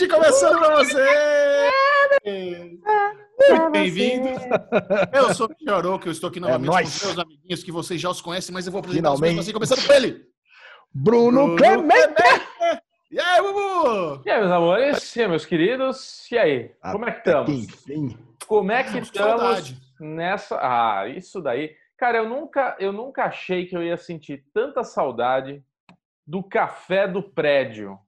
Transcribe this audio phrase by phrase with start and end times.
[0.00, 1.70] Podcast começando pra você!
[3.48, 4.28] Muito bem-vindo.
[5.12, 8.00] Eu sou o Michel que eu estou aqui novamente É com meus amiguinhos que vocês
[8.00, 9.34] já os conhecem, mas eu vou apresentar os Finalmente.
[9.34, 10.24] meus assim, começando com ele.
[10.92, 12.22] Bruno, Clemente!
[13.10, 14.22] E aí, Bubu?
[14.24, 16.72] E aí, meus amores, e aí, meus queridos, e aí?
[16.92, 17.50] Como é que estamos?
[17.50, 18.18] enfim.
[18.46, 20.58] Como é que estamos nessa.
[20.60, 21.74] Ah, isso daí.
[21.98, 25.62] Cara, eu nunca, eu nunca achei que eu ia sentir tanta saudade
[26.26, 27.98] do café do prédio,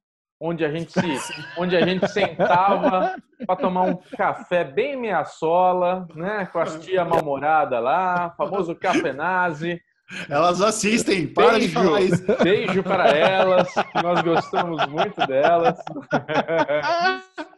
[0.43, 3.15] onde a gente se, onde a gente sentava
[3.47, 9.13] para tomar um café bem meia sola, né, com as tia mal-humorada lá, famoso café
[9.13, 9.81] nazi.
[10.29, 11.73] Elas assistem, para de Beijo.
[11.73, 12.25] falar isso.
[12.43, 15.79] Beijo para elas, nós gostamos muito delas.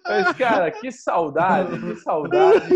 [0.06, 2.68] Mas, cara, que saudade, que saudade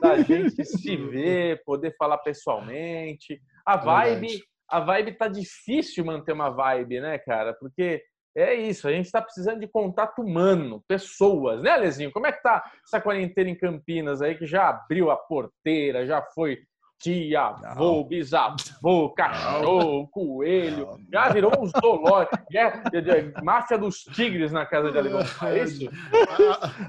[0.00, 3.38] da gente se ver, poder falar pessoalmente.
[3.64, 7.52] A vibe, a vibe tá difícil manter uma vibe, né, cara?
[7.52, 8.02] Porque
[8.40, 12.12] é isso, a gente tá precisando de contato humano, pessoas, né, Lezinho?
[12.12, 16.22] Como é que tá essa quarentena em Campinas aí que já abriu a porteira, já
[16.22, 16.58] foi
[17.00, 24.50] tia, avô, bisavô, cachorro, coelho, já virou uns zoológicos, é, é, é, máfia dos tigres
[24.50, 25.88] na casa de Alemão, é isso?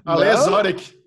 [0.05, 0.37] A Ale Não.
[0.37, 0.99] Zorek.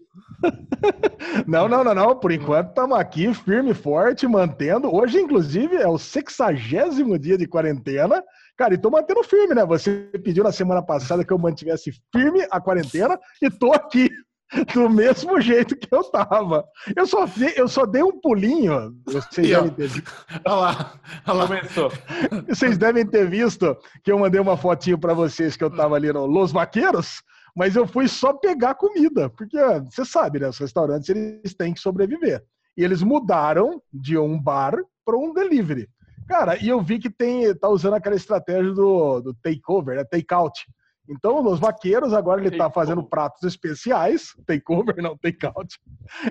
[1.47, 2.17] Não, não, não, não.
[2.17, 4.95] Por enquanto estamos aqui firme e forte, mantendo.
[4.95, 8.23] Hoje, inclusive, é o sexagésimo dia de quarentena.
[8.57, 9.65] Cara, e tô mantendo firme, né?
[9.65, 14.11] Você pediu na semana passada que eu mantivesse firme a quarentena e tô aqui.
[14.75, 16.63] Do mesmo jeito que eu tava.
[16.95, 18.95] Eu só, dei- eu só dei um pulinho.
[19.07, 20.05] Vocês E, devem, ter, vi-
[20.45, 20.95] Olha lá.
[21.27, 21.47] Olha lá.
[21.47, 21.91] Começou.
[22.47, 26.13] vocês devem ter visto que eu mandei uma fotinho para vocês que eu tava ali
[26.13, 27.23] no Los Vaqueiros,
[27.57, 30.49] mas eu fui só pegar comida, porque ó, você sabe, né?
[30.51, 32.45] Os restaurantes eles têm que sobreviver.
[32.77, 35.89] E eles mudaram de um bar para um delivery.
[36.29, 40.05] Cara, e eu vi que tem tá usando aquela estratégia do, do takeover, né?
[40.05, 40.67] Takeout.
[41.09, 44.35] Então, nos vaqueiros, agora ele tá fazendo pratos especiais.
[44.47, 45.79] Takeover, não, takeout.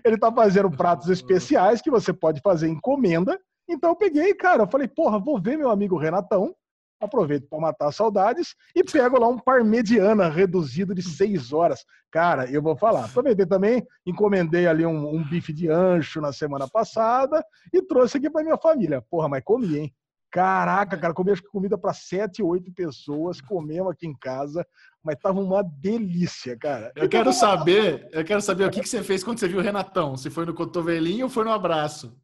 [0.04, 3.40] Ele tá fazendo pratos especiais que você pode fazer encomenda.
[3.68, 6.56] Então, eu peguei, cara, eu falei, porra, vou ver meu amigo Renatão.
[7.02, 11.84] Aproveito para matar saudades e pego lá um parmegiana reduzido de seis horas.
[12.12, 13.06] Cara, eu vou falar.
[13.06, 18.30] Aproveitei também, encomendei ali um, um bife de ancho na semana passada e trouxe aqui
[18.30, 19.02] para minha família.
[19.10, 19.96] Porra, mas comi, hein?
[20.32, 24.66] Caraca, cara, comi acho que comida para sete, oito pessoas, comemos aqui em casa,
[25.04, 26.92] mas tava uma delícia, cara.
[26.96, 29.62] Eu quero saber, eu quero saber o que, que você fez quando você viu o
[29.62, 30.16] Renatão.
[30.16, 32.16] Se foi no cotovelinho ou foi no abraço?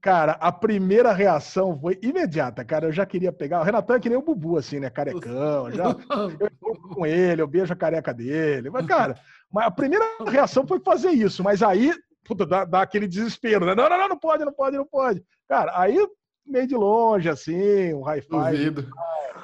[0.00, 2.86] Cara, a primeira reação foi imediata, cara.
[2.86, 3.60] Eu já queria pegar.
[3.60, 4.90] O Renatão é que nem o Bubu, assim, né?
[4.90, 5.70] Carecão.
[5.70, 5.84] Já,
[6.40, 8.70] eu encontro com ele, eu beijo a careca dele.
[8.70, 9.16] Mas, cara,
[9.50, 11.42] mas a primeira reação foi fazer isso.
[11.42, 11.92] Mas aí,
[12.24, 13.74] puta, dá, dá aquele desespero, né?
[13.74, 15.22] Não, não, não, não pode, não pode, não pode.
[15.48, 15.98] Cara, aí
[16.46, 18.50] meio de longe, assim, um high five.
[18.50, 18.90] Duvido.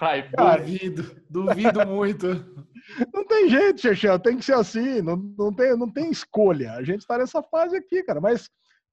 [0.00, 1.16] Ai, Cara, Duvido.
[1.28, 2.26] Duvido muito.
[3.12, 6.72] Não tem jeito, Chechel, tem que ser assim, não, não, tem, não tem escolha.
[6.72, 8.48] A gente tá nessa fase aqui, cara, mas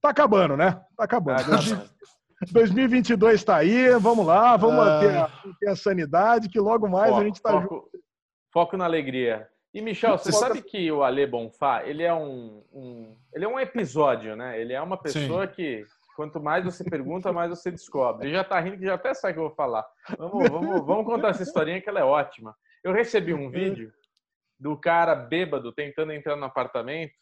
[0.05, 0.71] tá acabando, né?
[0.95, 1.41] Tá acabando.
[1.41, 1.85] Ah,
[2.51, 4.85] 2022 tá aí, vamos lá, vamos Ah.
[4.85, 7.67] manter, a, manter a sanidade, que logo mais foco, a gente tá junto.
[7.67, 7.89] foco,
[8.53, 9.47] foco na alegria.
[9.73, 13.59] E, Michel, você sabe que o Ale Bonfá, ele é um, um- ele é um
[13.59, 14.59] episódio, né?
[14.61, 15.83] Ele é uma pessoa que,
[16.15, 18.27] quanto mais você pergunta, mais você descobre.
[18.27, 19.85] Ele já tá rindo que já até sabe o que eu vou falar.
[20.17, 22.55] Vamos, vamos, vamos contar essa historinha que ela é ótima.
[22.85, 23.91] Eu recebi um vídeo
[24.57, 27.13] do cara bêbado tentando entrar no apartamento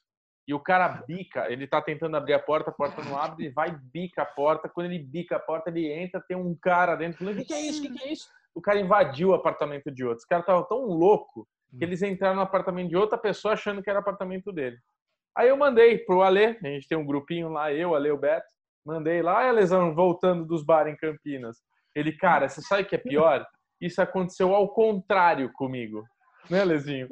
[0.47, 3.53] e o cara bica, ele tá tentando abrir a porta, a porta não abre, ele
[3.53, 4.67] vai bica a porta.
[4.67, 7.53] Quando ele bica a porta, ele entra, tem um cara dentro falando: o que, que
[7.53, 7.79] é isso?
[7.79, 8.27] O que, que é isso?
[8.53, 10.19] O cara invadiu o apartamento de outro.
[10.19, 13.89] Os caras estavam tão louco que eles entraram no apartamento de outra pessoa achando que
[13.89, 14.77] era apartamento dele.
[15.35, 18.45] Aí eu mandei pro Ale, a gente tem um grupinho lá, eu, Ale, o Beto,
[18.85, 21.57] mandei lá, a lesão voltando dos bar em Campinas.
[21.95, 23.45] Ele, cara, você sabe o que é pior?
[23.81, 26.03] Isso aconteceu ao contrário comigo.
[26.49, 27.07] Né, Lezinho?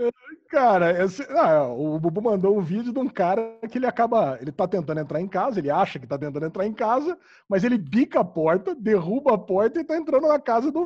[0.50, 4.38] Cara, esse- ah, o Bubu mandou um vídeo de um cara que ele acaba.
[4.42, 7.18] Ele tá tentando entrar em casa, ele acha que tá tentando entrar em casa,
[7.48, 10.86] mas ele bica a porta, derruba a porta e tá entrando na casa do,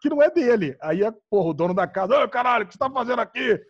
[0.00, 0.76] que não é dele.
[0.80, 3.60] Aí, é, porra, o dono da casa, ô caralho, o que você tá fazendo aqui?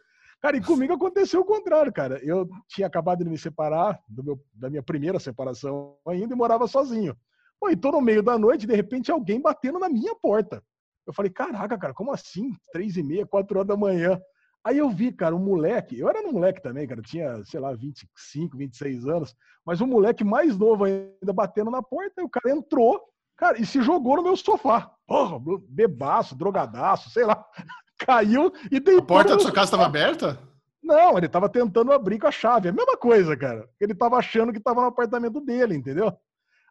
[0.42, 2.18] Cara, e comigo aconteceu o contrário, cara.
[2.22, 7.14] Eu tinha acabado de me separar meu, da minha primeira separação ainda e morava sozinho.
[7.58, 10.62] Pô, e tô no meio da noite, de repente alguém batendo na minha porta.
[11.06, 12.54] Eu falei, caraca, cara, como assim?
[12.72, 14.20] Três e meia, quatro horas da manhã.
[14.62, 17.72] Aí eu vi, cara, um moleque, eu era um moleque também, cara, tinha, sei lá,
[17.74, 22.54] 25, 26 anos, mas um moleque mais novo ainda batendo na porta, e o cara
[22.54, 23.00] entrou,
[23.38, 24.90] cara, e se jogou no meu sofá.
[25.06, 27.42] Porra, bebaço, drogadaço, sei lá.
[27.98, 28.98] Caiu e deitou.
[28.98, 30.38] A porta da sua casa estava aberta?
[30.82, 32.68] não, ele tava tentando abrir com a chave.
[32.68, 33.68] É a mesma coisa, cara.
[33.80, 36.12] Ele tava achando que tava no apartamento dele, entendeu?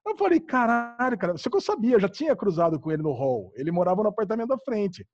[0.06, 1.38] Eu falei, caralho, cara.
[1.38, 3.52] Só que eu sabia, eu já tinha cruzado com ele no hall.
[3.56, 5.06] Ele morava no apartamento da frente.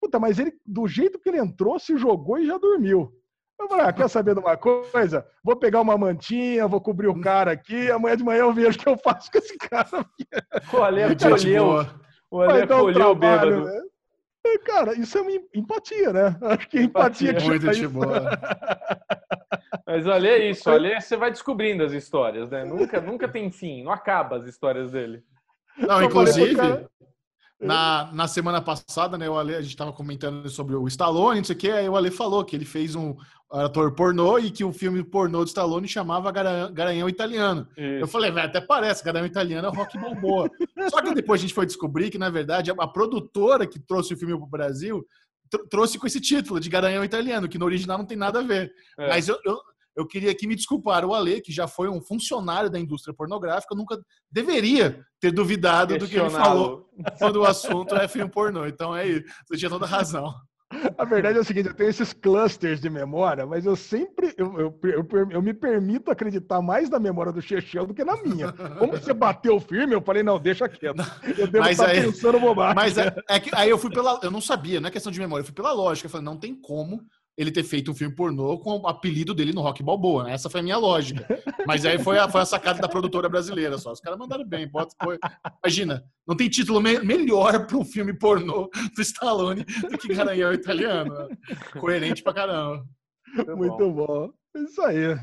[0.00, 3.12] Puta, mas ele, do jeito que ele entrou, se jogou e já dormiu.
[3.60, 5.26] Eu falei, ah, quer saber de uma coisa?
[5.44, 8.80] Vou pegar uma mantinha, vou cobrir o cara aqui, amanhã de manhã eu vejo o
[8.80, 9.86] que eu faço com esse cara.
[10.72, 11.86] O Ale acolheu.
[12.30, 13.64] O Ale acolheu o bêbado.
[13.66, 13.82] Né?
[14.64, 16.36] Cara, isso é uma empatia, né?
[16.40, 17.30] Acho que empatia.
[17.32, 18.30] empatia muito de boa.
[19.90, 22.64] Mas olha é isso, olha, você vai descobrindo as histórias, né?
[22.64, 25.24] Nunca, nunca tem fim, não acaba as histórias dele.
[25.76, 26.56] Não, inclusive,
[27.60, 31.44] na, na semana passada, né, o Ale, a gente estava comentando sobre o Stallone, não
[31.44, 33.16] sei o que, aí o Ale falou que ele fez um
[33.50, 37.66] ator pornô e que o filme pornô do Stallone chamava Garanhão, Garanhão Italiano.
[37.76, 38.04] Isso.
[38.04, 40.48] Eu falei, velho, até parece, Garanhão Italiano é rock balboa.
[40.88, 44.16] Só que depois a gente foi descobrir que, na verdade, a produtora que trouxe o
[44.16, 45.04] filme para o Brasil
[45.68, 48.72] trouxe com esse título de Garanhão Italiano, que no original não tem nada a ver.
[48.98, 49.08] É.
[49.08, 49.58] Mas eu, eu,
[50.00, 53.74] eu queria aqui me desculpar o Ale, que já foi um funcionário da indústria pornográfica,
[53.74, 53.98] nunca
[54.30, 56.88] deveria ter duvidado do que ele falou
[57.18, 58.66] quando o assunto é filme pornô.
[58.66, 60.34] Então é isso, você tinha toda razão.
[60.96, 64.60] A verdade é o seguinte, eu tenho esses clusters de memória, mas eu sempre eu,
[64.60, 68.52] eu, eu, eu me permito acreditar mais na memória do Chechel do que na minha.
[68.52, 71.02] Como você bateu firme, eu falei, não, deixa quieto.
[71.36, 72.76] Eu devo mas estar aí, pensando bobagem.
[72.76, 74.20] Mas é, é que, aí eu fui pela.
[74.22, 76.06] Eu não sabia, não é questão de memória, eu fui pela lógica.
[76.06, 77.02] Eu falei, não tem como
[77.40, 80.24] ele ter feito um filme pornô com o apelido dele no Rock Balboa.
[80.24, 80.34] Né?
[80.34, 81.26] Essa foi a minha lógica.
[81.66, 83.92] Mas aí foi a, foi a sacada da produtora brasileira só.
[83.92, 84.68] Os caras mandaram bem.
[84.68, 85.18] Pode, foi...
[85.64, 90.52] Imagina, não tem título me melhor para um filme pornô do Stallone do que Garanhão
[90.52, 91.28] Italiano.
[91.80, 92.84] Coerente pra caramba.
[93.34, 94.06] Muito, Muito bom.
[94.06, 94.30] bom.
[94.56, 95.16] Isso aí.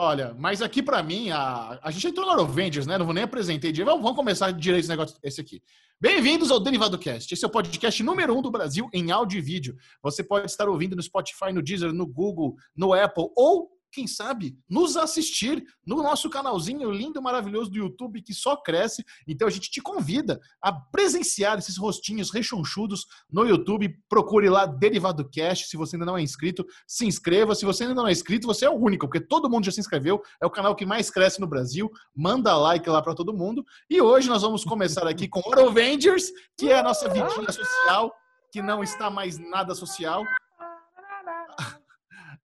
[0.00, 2.96] Olha, mas aqui para mim, a, a gente entrou no Avengers, né?
[2.96, 3.72] Não vou nem apresentar.
[3.84, 5.60] Vamos, vamos começar direito esse negócio, esse aqui.
[6.00, 7.34] Bem-vindos ao Derivado Cast.
[7.34, 9.76] Esse é o podcast número um do Brasil em áudio e vídeo.
[10.00, 14.56] Você pode estar ouvindo no Spotify, no Deezer, no Google, no Apple ou quem sabe,
[14.68, 19.04] nos assistir no nosso canalzinho lindo e maravilhoso do YouTube que só cresce.
[19.26, 23.96] Então a gente te convida a presenciar esses rostinhos rechonchudos no YouTube.
[24.08, 25.68] Procure lá Derivado Cast.
[25.68, 27.54] Se você ainda não é inscrito, se inscreva.
[27.54, 29.80] Se você ainda não é inscrito, você é o único, porque todo mundo já se
[29.80, 30.20] inscreveu.
[30.40, 31.90] É o canal que mais cresce no Brasil.
[32.14, 33.64] Manda like lá para todo mundo.
[33.88, 38.12] E hoje nós vamos começar aqui com Oro Avengers, que é a nossa vidinha social,
[38.52, 40.24] que não está mais nada social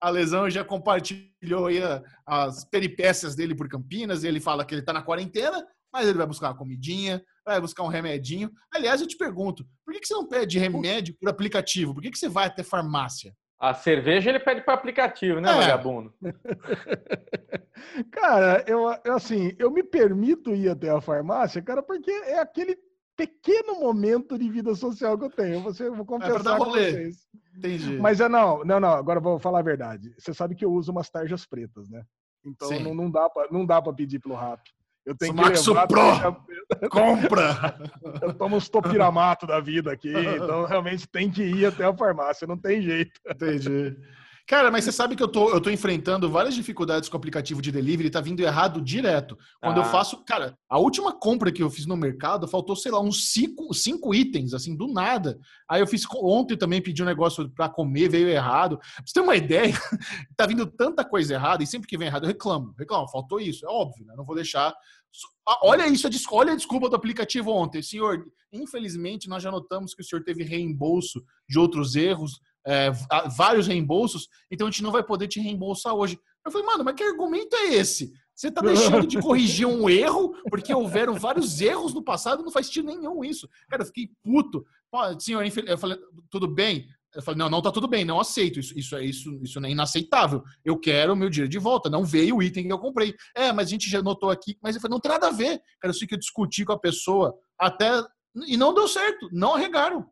[0.05, 1.81] a Lesão já compartilhou aí
[2.27, 4.23] as peripécias dele por Campinas.
[4.23, 7.85] Ele fala que ele está na quarentena, mas ele vai buscar uma comidinha, vai buscar
[7.85, 8.51] um remedinho.
[8.71, 11.95] Aliás, eu te pergunto, por que você não pede remédio por aplicativo?
[11.95, 13.35] Por que você vai até farmácia?
[13.59, 15.55] A cerveja ele pede para aplicativo, né, é.
[15.55, 16.13] vagabundo?
[18.13, 22.77] cara, eu assim, eu me permito ir até a farmácia, cara, porque é aquele
[23.17, 25.61] pequeno momento de vida social que eu tenho.
[25.63, 27.17] Você, eu vou é confessar é com vocês.
[27.57, 27.99] Entendi.
[27.99, 28.93] Mas é não, não, não.
[28.93, 30.15] Agora vou falar a verdade.
[30.19, 32.03] Você sabe que eu uso umas tarjas pretas, né?
[32.45, 34.61] Então não, não, dá para não dá para pedir pelo rap.
[35.07, 36.89] Eu tenho Sumaxo que levar Pro!
[36.89, 37.79] Compra!
[38.23, 42.47] Eu tomo uns topiramato da vida aqui, então realmente tem que ir até a farmácia,
[42.47, 43.21] não tem jeito.
[43.29, 43.97] Entendi.
[44.47, 47.63] Cara, mas você sabe que eu tô, eu tô enfrentando várias dificuldades com o aplicativo
[47.63, 49.39] de delivery, tá vindo errado direto.
[49.59, 49.85] Quando ah.
[49.85, 53.33] eu faço, cara, a última compra que eu fiz no mercado, faltou, sei lá, uns
[53.33, 55.39] cinco, cinco itens, assim, do nada.
[55.67, 58.77] Aí eu fiz ontem também, pedi um negócio para comer, veio errado.
[58.77, 59.73] Pra você ter uma ideia,
[60.37, 63.65] tá vindo tanta coisa errada, e sempre que vem errado, eu reclamo, reclamo, faltou isso,
[63.65, 64.13] é óbvio, né?
[64.15, 64.75] Não vou deixar.
[65.63, 67.81] Olha isso, olha a desculpa do aplicativo ontem.
[67.83, 72.91] Senhor, infelizmente, nós já notamos que o senhor teve reembolso de outros erros é,
[73.37, 76.19] vários reembolsos, então a gente não vai poder te reembolsar hoje.
[76.45, 78.13] Eu falei, mano, mas que argumento é esse?
[78.35, 82.67] Você está deixando de corrigir um erro porque houveram vários erros no passado, não faz
[82.67, 83.49] sentido nenhum isso.
[83.69, 84.65] Cara, eu fiquei puto.
[84.91, 85.97] Pô, senhor, eu falei,
[86.29, 86.89] tudo bem?
[87.15, 88.59] Eu falei, não, não tá tudo bem, não aceito.
[88.59, 90.43] Isso, isso, é, isso, isso é inaceitável.
[90.65, 91.89] Eu quero o meu dinheiro de volta.
[91.89, 93.15] Não veio o item que eu comprei.
[93.37, 94.59] É, mas a gente já notou aqui.
[94.61, 95.61] Mas eu falei, não tem nada a ver.
[95.81, 98.03] Cara, eu sei que eu discuti com a pessoa até.
[98.49, 99.29] E não deu certo.
[99.31, 100.05] Não arregaram.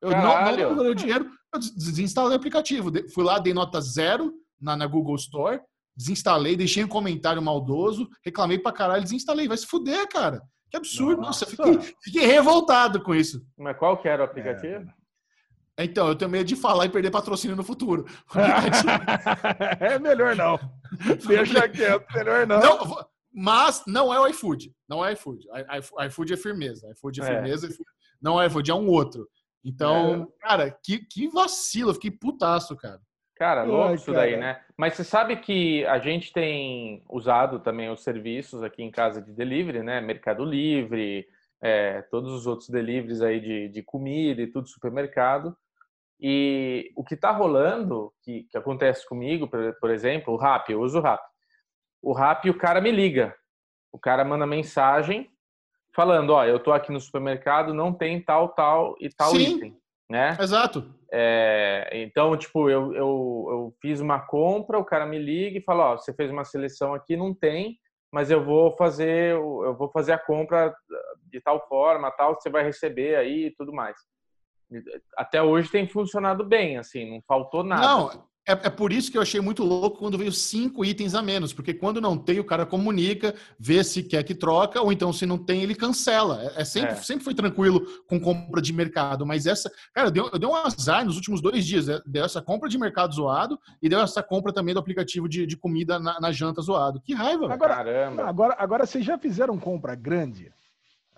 [0.00, 0.74] Eu Caralho.
[0.74, 2.90] não, não o dinheiro, eu desinstalei o aplicativo.
[3.12, 5.60] Fui lá, dei nota zero na, na Google Store,
[5.96, 9.48] desinstalei, deixei um comentário maldoso, reclamei pra caralho, desinstalei.
[9.48, 10.40] Vai se fuder, cara.
[10.70, 11.22] Que absurdo.
[11.22, 13.42] Nossa, Nossa fiquei, fiquei, revoltado com isso.
[13.56, 14.88] Mas qual que era o aplicativo?
[15.76, 15.84] É.
[15.84, 18.04] Então, eu tenho medo de falar e perder patrocínio no futuro.
[19.80, 20.58] é melhor não.
[21.26, 22.60] Deixa quieto, melhor não.
[22.60, 23.08] não.
[23.32, 24.74] Mas não é o iFood.
[24.88, 25.46] Não é o iFood.
[26.06, 26.90] iFood é firmeza.
[26.90, 27.26] iFood é, é.
[27.26, 27.68] firmeza.
[28.20, 29.28] Não é o iFood, é um outro.
[29.64, 30.46] Então, é.
[30.46, 33.00] cara, que, que vacilo, eu fiquei putaço, cara.
[33.36, 34.18] Cara, louco Ai, isso cara.
[34.18, 34.60] daí, né?
[34.76, 39.32] Mas você sabe que a gente tem usado também os serviços aqui em casa de
[39.32, 40.00] delivery, né?
[40.00, 41.26] Mercado Livre,
[41.60, 45.56] é, todos os outros deliveries aí de, de comida e tudo, supermercado.
[46.20, 50.80] E o que tá rolando, que, que acontece comigo, por, por exemplo, o Rap, eu
[50.80, 51.22] uso o Rap.
[52.02, 53.34] O Rap, o cara me liga.
[53.92, 55.30] O cara manda mensagem
[55.98, 59.56] falando, ó, eu tô aqui no supermercado, não tem tal, tal e tal Sim.
[59.56, 59.76] item.
[60.08, 60.36] né?
[60.40, 60.94] Exato.
[61.12, 65.94] É, então, tipo, eu, eu, eu fiz uma compra, o cara me liga e fala,
[65.94, 67.80] ó, você fez uma seleção aqui, não tem,
[68.12, 70.72] mas eu vou fazer, eu vou fazer a compra
[71.32, 73.96] de tal forma, tal, você vai receber aí e tudo mais.
[75.16, 77.82] Até hoje tem funcionado bem, assim, não faltou nada.
[77.88, 81.20] Não, é, é, por isso que eu achei muito louco quando veio cinco itens a
[81.20, 85.12] menos, porque quando não tem, o cara comunica, vê se quer que troca, ou então
[85.12, 86.42] se não tem, ele cancela.
[86.42, 86.96] É, é sempre, é.
[86.96, 91.16] sempre foi tranquilo com compra de mercado, mas essa, cara, deu, deu um azar nos
[91.16, 91.86] últimos dois dias.
[91.86, 92.00] Né?
[92.06, 95.56] Deu essa compra de mercado zoado e deu essa compra também do aplicativo de, de
[95.56, 97.02] comida na, na, janta zoado.
[97.02, 98.24] Que raiva, agora, Caramba.
[98.24, 100.50] Agora, agora, vocês já fizeram compra grande?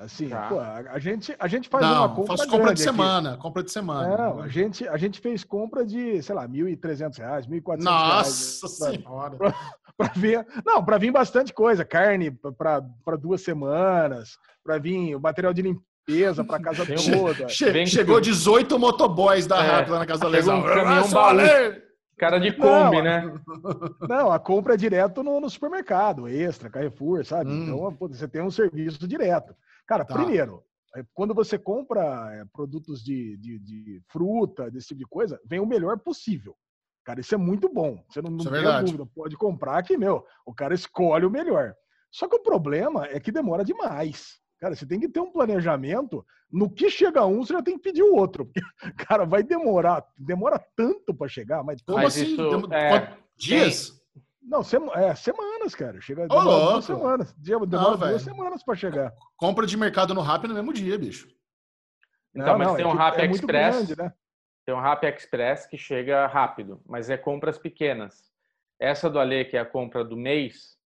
[0.00, 0.48] Assim, tá.
[0.48, 2.36] pô, a, gente, a gente faz não, uma compra.
[2.38, 3.42] Faço compra de semana, aqui.
[3.42, 4.16] compra de semana.
[4.16, 7.82] Não, a gente, a gente fez compra de, sei lá, R$ 1.300, R$ 1.400.
[7.82, 9.36] Nossa reais, Senhora!
[9.98, 10.46] Para vir.
[10.64, 11.84] Não, para vir bastante coisa.
[11.84, 17.46] Carne para duas semanas, para vir o material de limpeza para casa toda.
[17.50, 20.60] Che chegou 18 motoboys da é, lá na casa da lesão.
[20.60, 21.06] Um caminhão
[22.16, 23.34] Cara de Kombi, não, né?
[24.08, 27.50] Não, a compra é direto no, no supermercado, extra, Carrefour, sabe?
[27.50, 27.64] Hum.
[27.64, 29.54] Então você tem um serviço direto.
[29.90, 30.14] Cara, tá.
[30.14, 30.62] primeiro,
[30.94, 35.58] é, quando você compra é, produtos de, de, de, fruta, desse tipo de coisa, vem
[35.58, 36.56] o melhor possível.
[37.04, 38.00] Cara, isso é muito bom.
[38.08, 41.74] Você não, não é tem dúvida, pode comprar que, meu, o cara escolhe o melhor.
[42.08, 44.38] Só que o problema é que demora demais.
[44.60, 46.24] Cara, você tem que ter um planejamento.
[46.52, 48.46] No que chega um, você já tem que pedir o outro.
[48.46, 48.60] Porque,
[49.08, 50.06] cara, vai demorar.
[50.16, 51.82] Demora tanto para chegar, mas...
[51.82, 52.34] Como mas assim?
[52.34, 53.99] Isso, é, dias?
[54.42, 56.00] Não, sema, é, semanas, cara.
[56.00, 57.32] Chega demora duas semanas.
[57.34, 59.12] Demora não, duas semanas para chegar.
[59.36, 61.28] Compra de mercado no Rap no mesmo dia, bicho.
[62.34, 63.76] Então, não, mas não, tem é um Rap é Express.
[63.76, 64.12] Grande, né?
[64.64, 68.30] Tem um Rap Express que chega rápido, mas é compras pequenas.
[68.78, 70.76] Essa do Ale, que é a compra do mês,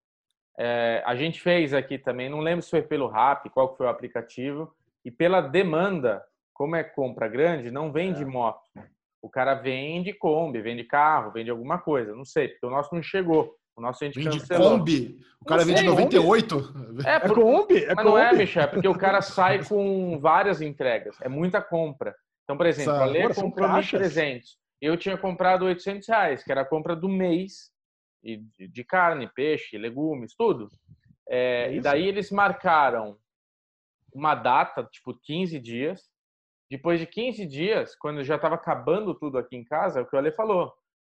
[0.58, 3.88] é, a gente fez aqui também, não lembro se foi pelo Rap, qual foi o
[3.88, 8.26] aplicativo, e pela demanda, como é compra grande, não vende é.
[8.26, 8.70] moto.
[9.24, 13.02] O cara vende Kombi, vende carro, vende alguma coisa, não sei, porque o nosso não
[13.02, 13.56] chegou.
[13.74, 14.78] O nosso a gente vende cancelou.
[14.78, 15.18] Kombi?
[15.40, 16.74] O cara vende 98?
[17.06, 17.30] É, por...
[17.30, 17.84] é Kombi?
[17.84, 21.16] É mas não é, Michel, é porque o cara sai com várias entregas.
[21.22, 22.14] É muita compra.
[22.42, 24.42] Então, por exemplo, a Lê comprou 1.300.
[24.78, 27.70] Eu tinha comprado 800 reais, que era a compra do mês
[28.22, 30.68] de carne, peixe, legumes, tudo.
[31.26, 33.16] É, é e daí eles marcaram
[34.12, 36.12] uma data, tipo 15 dias,
[36.76, 40.16] depois de 15 dias, quando já estava acabando tudo aqui em casa, é o que
[40.16, 40.72] o Ale falou.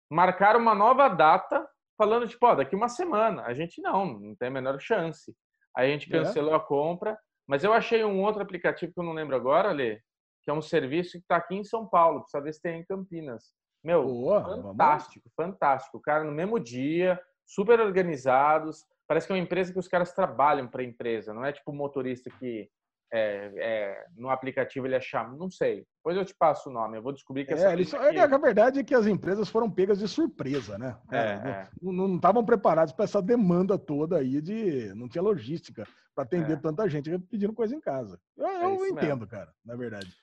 [0.10, 3.44] Marcaram uma nova data, falando, tipo, ó, daqui uma semana.
[3.44, 5.36] A gente não, não tem a menor chance.
[5.76, 6.18] Aí a gente é.
[6.18, 6.56] cancelou é.
[6.56, 7.20] a compra.
[7.46, 10.00] Mas eu achei um outro aplicativo que eu não lembro agora, Ale,
[10.44, 12.86] que é um serviço que está aqui em São Paulo, precisa ver se tem em
[12.86, 13.52] Campinas.
[13.84, 15.52] Meu, Boa, fantástico, vamos.
[15.52, 15.98] fantástico.
[15.98, 18.86] O cara no mesmo dia, super organizados.
[19.08, 21.74] Parece que é uma empresa que os caras trabalham para a empresa, não é tipo
[21.74, 22.70] motorista que
[23.12, 25.86] é, é, no aplicativo ele é chamado, não sei.
[25.98, 28.18] Depois eu te passo o nome, eu vou descobrir que é, essa eles, aqui...
[28.18, 30.96] é, A verdade é que as empresas foram pegas de surpresa, né?
[31.12, 31.68] É, é.
[31.82, 34.94] não estavam preparados para essa demanda toda aí de.
[34.94, 36.58] Não tinha logística para atender é.
[36.58, 38.20] tanta gente pedindo coisa em casa.
[38.38, 39.28] Eu, eu entendo, mesmo.
[39.28, 40.16] cara, na verdade.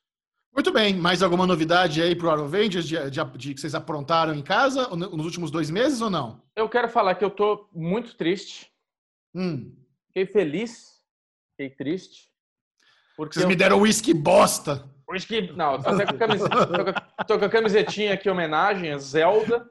[0.54, 4.34] Muito bem, mais alguma novidade aí para o Avengers de, de, de, que vocês aprontaram
[4.34, 6.40] em casa nos últimos dois meses ou não?
[6.54, 8.72] Eu quero falar que eu tô muito triste.
[9.34, 9.76] Hum.
[10.06, 11.04] Fiquei feliz,
[11.50, 12.30] fiquei triste
[13.16, 13.48] porque Vocês eu...
[13.48, 14.84] me deram uísque bosta.
[15.08, 18.92] Whisky, não, tô, até com a camiseta, tô, com, tô com a camisetinha aqui, homenagem
[18.92, 19.68] a Zelda.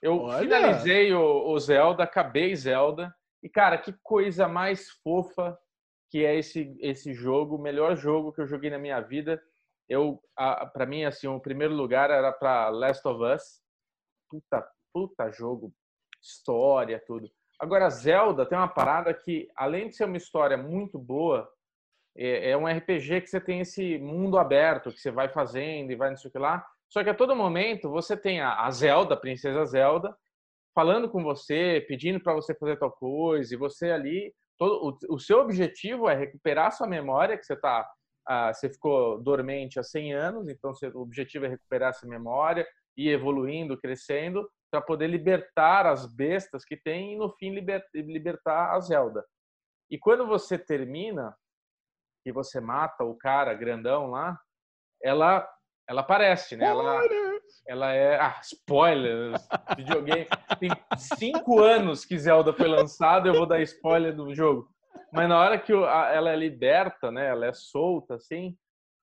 [0.00, 0.38] Eu Olha.
[0.38, 3.12] finalizei o, o, Zelda, acabei Zelda.
[3.42, 5.58] E, cara, que coisa mais fofa
[6.10, 9.42] que é esse, esse jogo, o melhor jogo que eu joguei na minha vida.
[9.88, 13.60] Eu, para mim, assim, o primeiro lugar era para Last of Us.
[14.30, 15.72] Puta, puta jogo,
[16.22, 17.28] história, tudo.
[17.58, 21.50] Agora, Zelda tem uma parada que, além de ser uma história muito boa,
[22.18, 25.96] é, é um RPG que você tem esse mundo aberto, que você vai fazendo e
[25.96, 26.66] vai não sei o que lá.
[26.88, 30.16] Só que a todo momento você tem a Zelda, a princesa Zelda,
[30.74, 35.18] falando com você, pedindo para você fazer tal coisa, e você ali, todo, o, o,
[35.18, 37.88] seu objetivo é recuperar sua memória, que você tá,
[38.26, 42.66] ah, você ficou dormente há 100 anos, então seu, o objetivo é recuperar essa memória,
[42.96, 48.74] ir evoluindo, crescendo, para poder libertar as bestas que tem e no fim liber, libertar
[48.74, 49.24] a Zelda.
[49.90, 51.34] E quando você termina,
[52.28, 54.38] que você mata o cara grandão lá,
[55.02, 55.48] ela
[55.88, 56.66] ela aparece, né?
[56.66, 57.00] Ela,
[57.66, 58.20] ela é.
[58.20, 59.32] Ah, spoiler!
[59.74, 60.26] Videogame.
[60.60, 60.68] Tem
[60.98, 64.68] cinco anos que Zelda foi lançado, eu vou dar spoiler do jogo.
[65.10, 67.28] Mas na hora que ela é liberta, né?
[67.28, 68.54] Ela é solta, assim.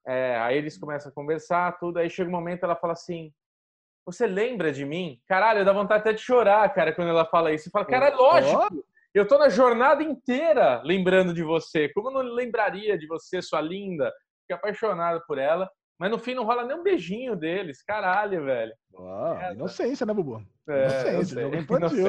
[0.07, 1.97] É, aí eles começam a conversar, tudo.
[1.97, 3.33] Aí chega um momento ela fala assim:
[4.05, 5.19] Você lembra de mim?
[5.27, 7.63] Caralho, dá vontade até de chorar, cara, quando ela fala isso.
[7.63, 8.85] Você fala, cara, é lógico.
[9.15, 11.87] Eu tô na jornada inteira lembrando de você.
[11.87, 14.11] Como eu não lembraria de você, sua linda?
[14.41, 15.71] Fiquei apaixonado por ela.
[15.97, 17.81] Mas no fim não rola nem um beijinho deles.
[17.81, 18.73] Caralho, velho.
[18.99, 20.45] Ah, inocência, né, Bubu?
[20.67, 22.07] É, inocência, jogo infantil.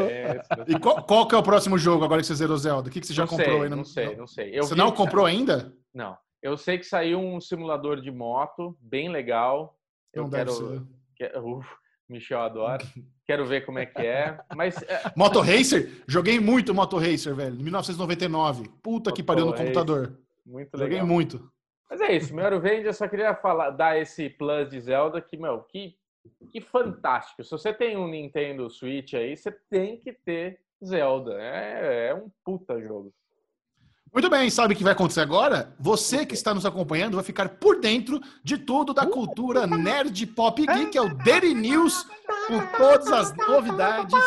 [0.66, 2.88] E qual, qual, que é o próximo jogo agora que você zerou Zelda?
[2.88, 3.68] O que, que você já não comprou sei, aí?
[3.68, 4.58] Não, não sei, não sei.
[4.58, 5.72] Eu você não comprou ainda?
[5.94, 6.18] Não.
[6.42, 9.78] Eu sei que saiu um simulador de moto, bem legal.
[10.12, 10.52] Eu não quero.
[10.52, 10.86] Deve ser.
[11.14, 11.60] quero...
[12.08, 12.84] Michel adora.
[13.24, 14.38] Quero ver como é que é.
[14.54, 14.80] Mas.
[14.82, 16.02] É, Moto Racer?
[16.06, 17.56] Joguei muito Moto Racer, velho.
[17.56, 18.68] 1999.
[18.82, 19.66] Puta Moto que pariu no Racer.
[19.66, 20.18] computador.
[20.44, 20.88] Muito legal.
[20.88, 21.50] Joguei muito.
[21.88, 25.36] Mas é isso, meu Vende, eu só queria falar, dar esse plus de Zelda que,
[25.36, 25.96] meu, que,
[26.50, 27.44] que fantástico.
[27.44, 31.40] Se você tem um Nintendo Switch aí, você tem que ter Zelda.
[31.40, 33.12] É, é um puta jogo.
[34.16, 35.76] Muito bem, sabe o que vai acontecer agora?
[35.78, 40.66] Você que está nos acompanhando vai ficar por dentro de tudo da cultura nerd pop
[40.66, 42.06] geek, que é o Daily News,
[42.46, 44.18] com todas as novidades.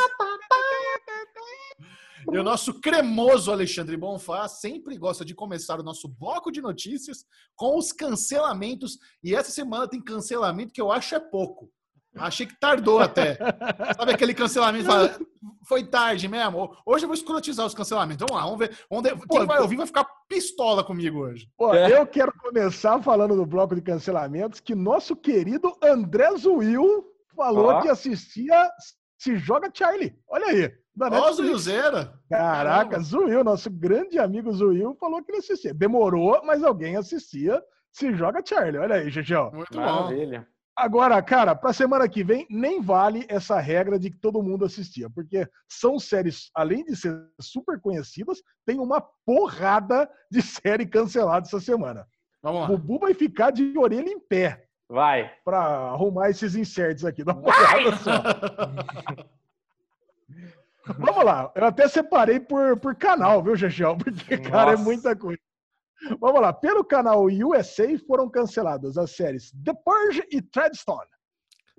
[2.31, 7.25] E o nosso cremoso Alexandre Bonfá sempre gosta de começar o nosso bloco de notícias
[7.55, 8.99] com os cancelamentos.
[9.23, 11.67] E essa semana tem cancelamento que eu acho é pouco.
[12.15, 13.35] Achei que tardou até.
[13.95, 14.85] Sabe aquele cancelamento?
[14.85, 15.17] Fala,
[15.67, 16.75] foi tarde mesmo.
[16.85, 18.25] Hoje eu vou escrotizar os cancelamentos.
[18.27, 18.77] Vamos lá, vamos ver.
[18.89, 19.17] Vamos ver.
[19.29, 21.47] Quem vai ouvir vai ficar pistola comigo hoje.
[21.57, 21.91] Pô, é.
[21.97, 27.89] Eu quero começar falando do bloco de cancelamentos que nosso querido André Zuil falou que
[27.89, 28.69] assistia
[29.17, 30.15] Se Joga Charlie.
[30.27, 30.71] Olha aí.
[31.01, 32.13] Ó, Zuilzeira.
[32.29, 35.73] Caraca, Zuil, nosso grande amigo Zuil, falou que ele assistia.
[35.73, 37.61] Demorou, mas alguém assistia.
[37.91, 38.77] Se joga Charlie.
[38.77, 39.49] Olha aí, Gigião.
[39.51, 40.41] Muito Maravilha.
[40.41, 40.58] bom.
[40.79, 45.09] Agora, cara, para semana que vem, nem vale essa regra de que todo mundo assistia,
[45.09, 51.59] porque são séries, além de ser super conhecidas, tem uma porrada de série cancelada essa
[51.59, 52.07] semana.
[52.41, 52.67] Vamos lá.
[52.67, 54.63] O Bubu vai ficar de orelha em pé.
[54.89, 55.29] Vai.
[55.43, 57.25] Para arrumar esses inserts aqui.
[57.25, 58.23] Dá uma olhada só.
[60.97, 61.51] Vamos lá.
[61.55, 63.97] Eu até separei por, por canal, viu, Gegel?
[63.97, 64.49] Porque, Nossa.
[64.49, 65.41] cara, é muita coisa.
[66.19, 66.53] Vamos lá.
[66.53, 71.09] Pelo canal USA foram canceladas as séries The Purge e Treadstone.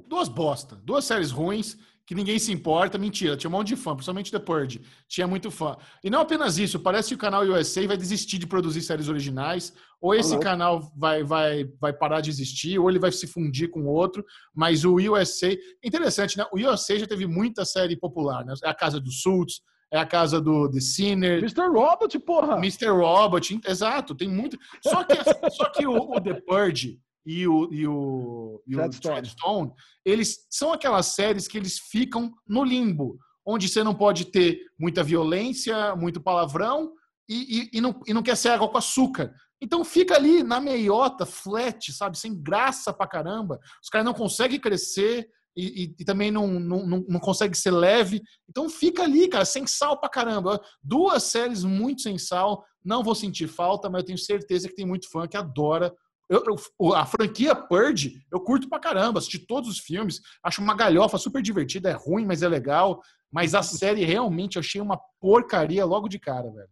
[0.07, 0.77] Duas bosta.
[0.77, 1.77] Duas séries ruins
[2.11, 2.99] que ninguém se importa.
[2.99, 4.81] Mentira, tinha um monte de fã, principalmente The Purge.
[5.07, 5.77] Tinha muito fã.
[6.03, 9.73] E não apenas isso, parece que o canal USA vai desistir de produzir séries originais,
[10.01, 10.41] ou esse uhum.
[10.41, 14.25] canal vai, vai, vai parar de existir, ou ele vai se fundir com outro.
[14.53, 15.57] Mas o USA.
[15.85, 16.45] Interessante, né?
[16.53, 18.55] O USA já teve muita série popular, né?
[18.65, 19.61] É a Casa dos Suits,
[19.93, 21.39] é a casa do The Sinner.
[21.39, 21.69] Mr.
[21.69, 22.57] Robot, porra!
[22.57, 22.89] Mr.
[22.89, 24.59] Robot, exato, tem muito.
[24.83, 25.15] Só que,
[25.51, 29.75] só que o, o The Purge e o, e o, e o
[30.05, 35.03] eles são aquelas séries que eles ficam no limbo, onde você não pode ter muita
[35.03, 36.93] violência, muito palavrão
[37.29, 39.35] e, e, e, não, e não quer ser água com açúcar.
[39.61, 42.19] Então fica ali na meiota, flat, sabe?
[42.19, 43.61] Sem graça pra caramba.
[43.83, 48.23] Os caras não conseguem crescer, e, e, e, também não, não, não, consegue ser leve.
[48.49, 50.61] Então fica ali, cara, sem sal pra caramba.
[50.83, 52.65] Duas séries muito sem sal.
[52.85, 55.93] Não vou sentir falta, mas eu tenho certeza que tem muito fã que adora.
[56.29, 56.45] Eu,
[56.81, 61.19] eu, a franquia Purge, eu curto pra caramba, assisti todos os filmes, acho uma galhofa
[61.19, 63.03] super divertida, é ruim, mas é legal.
[63.33, 66.69] Mas a série realmente eu achei uma porcaria logo de cara, velho.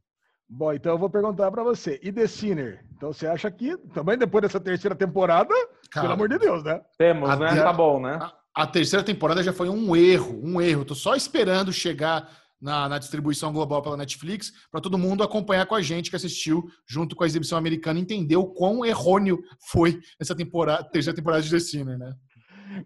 [0.48, 2.00] Bom, então eu vou perguntar para você.
[2.02, 2.84] E The Sinner?
[2.96, 5.54] Então você acha que também depois dessa terceira temporada,
[5.90, 6.80] cara, pelo amor de Deus, né?
[6.96, 7.62] Temos, né?
[7.62, 8.18] Tá bom, né?
[8.58, 10.84] A terceira temporada já foi um erro, um erro.
[10.84, 12.28] Tô só esperando chegar
[12.60, 16.68] na, na distribuição global pela Netflix para todo mundo acompanhar com a gente que assistiu
[16.84, 19.38] junto com a exibição americana entender o quão errôneo
[19.70, 22.12] foi essa temporada, terceira temporada de The Sinner, né?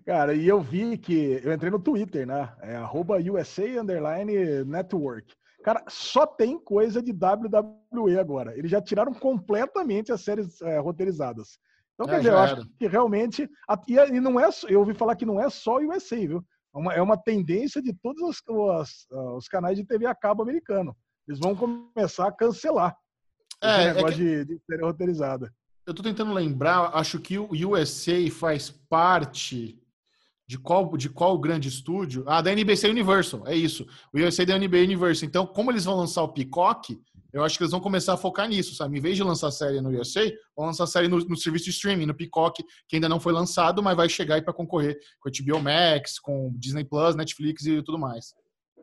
[0.04, 2.52] Cara, e eu vi que eu entrei no Twitter, né?
[2.60, 2.78] É
[3.30, 5.32] USA Underline Network.
[5.64, 8.54] Cara, só tem coisa de WWE agora.
[8.58, 11.58] Eles já tiraram completamente as séries é, roteirizadas.
[11.94, 13.48] Então, quer é, dizer, eu acho que realmente.
[13.86, 16.44] E não é, eu ouvi falar que não é só o USA, viu?
[16.74, 20.42] É uma, é uma tendência de todos os, os, os, canais de TV a cabo
[20.42, 20.96] americano.
[21.28, 22.96] Eles vão começar a cancelar
[23.62, 24.44] é, esse negócio é que...
[24.44, 25.54] de, de série roteirizada.
[25.86, 29.78] Eu tô tentando lembrar, acho que o USA faz parte
[30.46, 32.24] de qual, de qual grande estúdio?
[32.26, 33.86] Ah, da NBC Universal, é isso.
[34.12, 35.28] O USA da NBC Universal.
[35.28, 37.00] Então, como eles vão lançar o Peacock,
[37.32, 38.98] eu acho que eles vão começar a focar nisso, sabe?
[38.98, 42.06] Em vez de lançar série no USA, vão lançar série no, no serviço de streaming,
[42.06, 45.32] no Peacock, que ainda não foi lançado, mas vai chegar aí para concorrer com a
[45.32, 48.34] HBO Max, com Disney Plus, Netflix e tudo mais.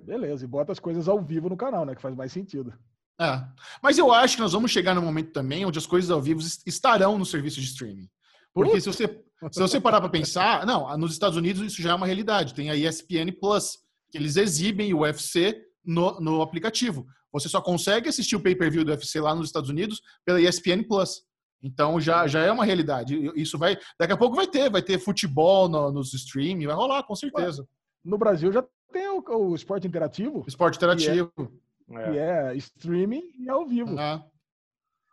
[0.02, 1.94] Beleza, e bota as coisas ao vivo no canal, né?
[1.94, 2.74] Que faz mais sentido.
[3.20, 3.44] É.
[3.84, 6.42] Mas eu acho que nós vamos chegar no momento também onde as coisas ao vivo
[6.66, 8.10] estarão no serviço de streaming.
[8.54, 9.08] Porque se você,
[9.52, 12.54] se você parar para pensar, não, nos Estados Unidos isso já é uma realidade.
[12.54, 13.78] Tem a ESPN Plus,
[14.10, 17.06] que eles exibem o UFC no, no aplicativo.
[17.32, 21.24] Você só consegue assistir o pay-per-view do UFC lá nos Estados Unidos pela ESPN Plus.
[21.62, 23.32] Então já, já é uma realidade.
[23.36, 23.78] Isso vai.
[24.00, 27.68] Daqui a pouco vai ter, vai ter futebol no, nos streaming, vai rolar, com certeza.
[28.04, 30.44] No Brasil já tem o, o esporte interativo.
[30.48, 31.32] Esporte interativo.
[31.36, 33.96] Que é, que é streaming e ao vivo.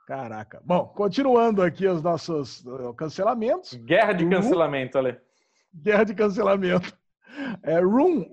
[0.07, 0.62] Caraca.
[0.64, 3.74] Bom, continuando aqui os nossos uh, cancelamentos.
[3.74, 5.18] Guerra de cancelamento, Ale.
[5.74, 6.96] Guerra de cancelamento.
[7.62, 8.24] É, Room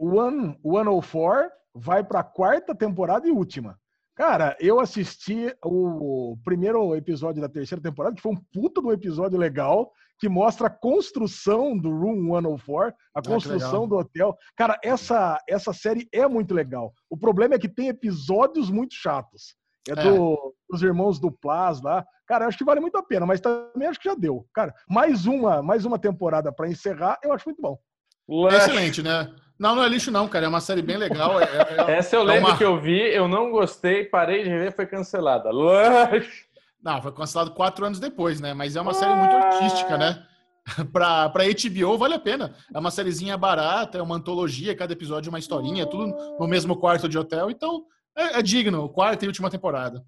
[0.62, 3.78] 104 vai para a quarta temporada e última.
[4.16, 8.92] Cara, eu assisti o primeiro episódio da terceira temporada, que foi um puta de um
[8.92, 14.38] episódio legal, que mostra a construção do Room 104, a ah, construção do hotel.
[14.56, 16.94] Cara, essa, essa série é muito legal.
[17.10, 19.56] O problema é que tem episódios muito chatos.
[19.90, 19.96] É, é.
[19.96, 22.06] Do, dos irmãos do Plas lá.
[22.28, 24.48] Cara, acho que vale muito a pena, mas também acho que já deu.
[24.54, 27.78] Cara, mais uma, mais uma temporada para encerrar, eu acho muito bom.
[28.50, 29.34] Excelente, né?
[29.58, 30.46] Não, não é lixo não, cara.
[30.46, 31.40] É uma série bem legal.
[31.40, 32.58] É, é, é Essa eu lembro uma...
[32.58, 35.52] que eu vi, eu não gostei, parei de ver, foi cancelada.
[35.52, 36.46] Lush.
[36.82, 38.54] Não, foi cancelado quatro anos depois, né?
[38.54, 40.26] Mas é uma série muito artística, né?
[40.92, 42.56] pra, pra HBO vale a pena.
[42.74, 46.08] É uma sériezinha barata, é uma antologia, cada episódio é uma historinha, tudo
[46.40, 47.50] no mesmo quarto de hotel.
[47.50, 47.86] Então,
[48.16, 48.90] é, é digno.
[48.90, 50.04] Quarta e última temporada.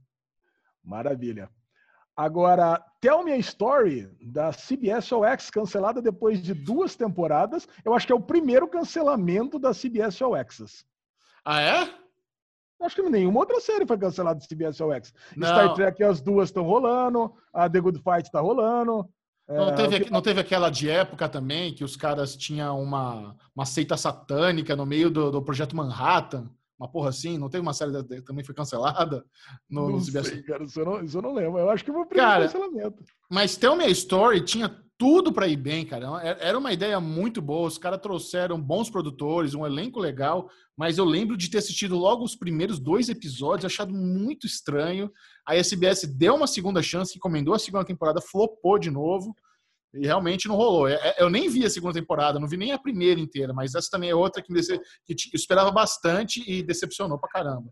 [0.83, 1.49] Maravilha.
[2.15, 7.67] Agora, Tell Me a Story, da CBS All Access, cancelada depois de duas temporadas.
[7.83, 10.85] Eu acho que é o primeiro cancelamento da CBS All Access.
[11.43, 11.89] Ah, é?
[12.81, 15.13] Acho que nenhuma outra série foi cancelada de CBS All Access.
[15.35, 15.47] Não.
[15.47, 19.09] Star Trek, as duas estão rolando, a The Good Fight está rolando.
[19.47, 23.65] Não, é, teve, não teve aquela de época também, que os caras tinham uma, uma
[23.65, 26.49] seita satânica no meio do, do projeto Manhattan?
[26.77, 29.23] Uma porra assim, não teve uma série que também foi cancelada
[29.69, 31.59] no, não sei, cara, isso eu, não, isso eu não lembro.
[31.59, 33.03] Eu acho que foi o primeiro cara, cancelamento.
[33.31, 36.21] Mas Tell Me a Story tinha tudo para ir bem, cara.
[36.39, 37.67] Era uma ideia muito boa.
[37.67, 42.23] Os caras trouxeram bons produtores, um elenco legal, mas eu lembro de ter assistido logo
[42.23, 45.11] os primeiros dois episódios, achado muito estranho.
[45.45, 49.35] A SBS deu uma segunda chance, encomendou a segunda temporada, flopou de novo.
[49.95, 50.87] E realmente não rolou.
[50.87, 53.75] É, é, eu nem vi a segunda temporada, não vi nem a primeira inteira, mas
[53.75, 54.79] essa também é outra que, me dece...
[55.05, 57.69] que eu esperava bastante e decepcionou pra caramba.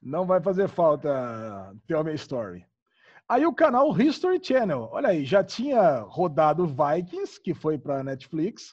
[0.00, 2.64] Não vai fazer falta Tell Me Story.
[3.28, 8.72] Aí o canal History Channel, olha aí, já tinha rodado Vikings, que foi para Netflix,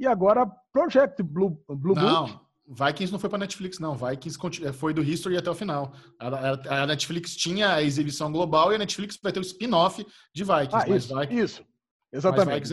[0.00, 2.40] e agora Project Blue, Blue não, Book.
[2.66, 3.94] Vikings não foi para Netflix, não.
[3.94, 4.38] Vikings
[4.72, 5.92] foi do History até o final.
[6.18, 10.04] A, a, Netflix tinha a exibição global e a Netflix vai ter o spin-off
[10.34, 10.76] de Vikings.
[10.90, 11.73] Ah, isso, Vikings, isso.
[12.14, 12.72] Exatamente.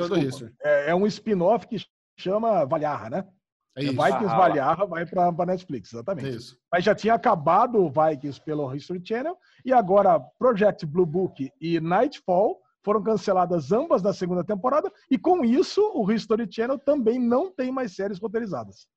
[0.64, 1.78] É, é, um spin-off que
[2.18, 3.28] chama Valharra, né?
[3.76, 3.94] É isso.
[3.94, 6.30] Vikings ah, Valharra vai para a Netflix, exatamente.
[6.30, 6.58] Isso.
[6.72, 11.80] Mas já tinha acabado o Vikings pelo History Channel e agora Project Blue Book e
[11.80, 17.52] Nightfall foram canceladas ambas na segunda temporada e com isso o History Channel também não
[17.52, 18.88] tem mais séries roteirizadas.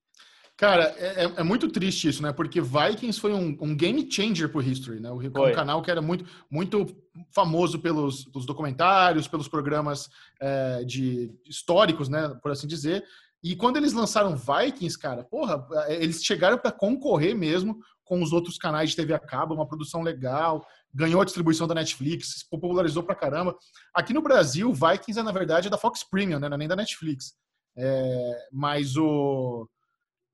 [0.57, 2.33] Cara, é, é, é, muito triste isso, né?
[2.33, 5.11] Porque Vikings foi um, um game changer pro History, né?
[5.11, 6.87] O, um canal que era muito, muito
[7.35, 10.09] famoso pelos, pelos documentários, pelos programas
[10.41, 12.29] é, de históricos, né?
[12.41, 13.05] Por assim dizer.
[13.43, 18.33] E quando eles lançaram Vikings, cara, porra, é, eles chegaram para concorrer mesmo com os
[18.33, 20.65] outros canais de TV a cabo, uma produção legal,
[20.95, 23.57] ganhou a distribuição da Netflix, se popularizou pra caramba.
[23.93, 26.49] Aqui no Brasil, Vikings é, na verdade, é da Fox Premium, né?
[26.49, 27.35] Não é nem da Netflix.
[27.77, 29.69] É, mas o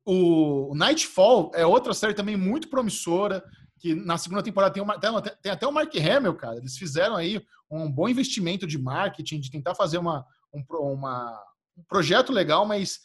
[0.04, 3.42] o Nightfall é outra série também muito promissora,
[3.78, 6.56] que na segunda temporada tem, uma, tem, até o Mark Hamill, cara.
[6.56, 11.42] Eles fizeram aí um bom investimento de marketing, de tentar fazer uma, um, uma,
[11.76, 13.00] um projeto legal, mas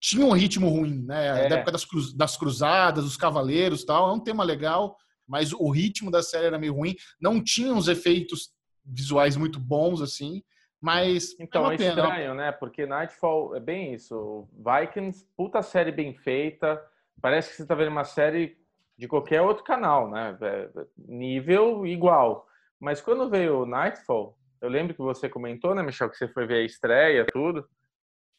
[0.00, 1.46] tinha um ritmo ruim, né?
[1.46, 1.48] É.
[1.48, 4.08] Da época das, cruz, das cruzadas, dos cavaleiros tal.
[4.08, 6.94] É um tema legal, mas o ritmo da série era meio ruim.
[7.20, 8.50] Não tinha uns efeitos
[8.84, 10.42] visuais muito bons, assim.
[10.80, 12.52] Mas então é, é estranho, né?
[12.52, 14.48] Porque Nightfall é bem isso.
[14.52, 16.82] Vikings, puta série bem feita.
[17.20, 18.56] Parece que você tá vendo uma série
[18.96, 20.36] de qualquer outro canal, né?
[20.40, 22.46] É, nível igual.
[22.80, 26.62] Mas quando veio Nightfall, eu lembro que você comentou, né, Michel, que você foi ver
[26.62, 27.66] a estreia, tudo.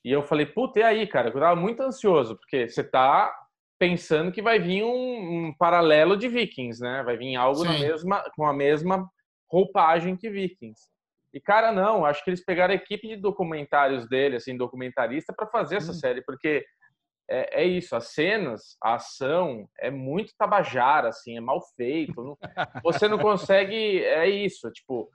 [0.03, 1.29] E eu falei, puta, e aí, cara?
[1.29, 3.31] Eu tava muito ansioso, porque você tá
[3.77, 7.03] pensando que vai vir um, um paralelo de Vikings, né?
[7.03, 9.07] Vai vir algo na mesma, com a mesma
[9.49, 10.89] roupagem que Vikings.
[11.33, 15.47] E, cara, não, acho que eles pegaram a equipe de documentários dele, assim, documentarista, para
[15.47, 15.95] fazer essa hum.
[15.95, 16.65] série, porque
[17.29, 22.21] é, é, isso, as cenas, a ação é muito tabajara, assim, é mal feito.
[22.21, 22.37] Não,
[22.83, 24.03] você não consegue.
[24.03, 25.09] É isso, tipo,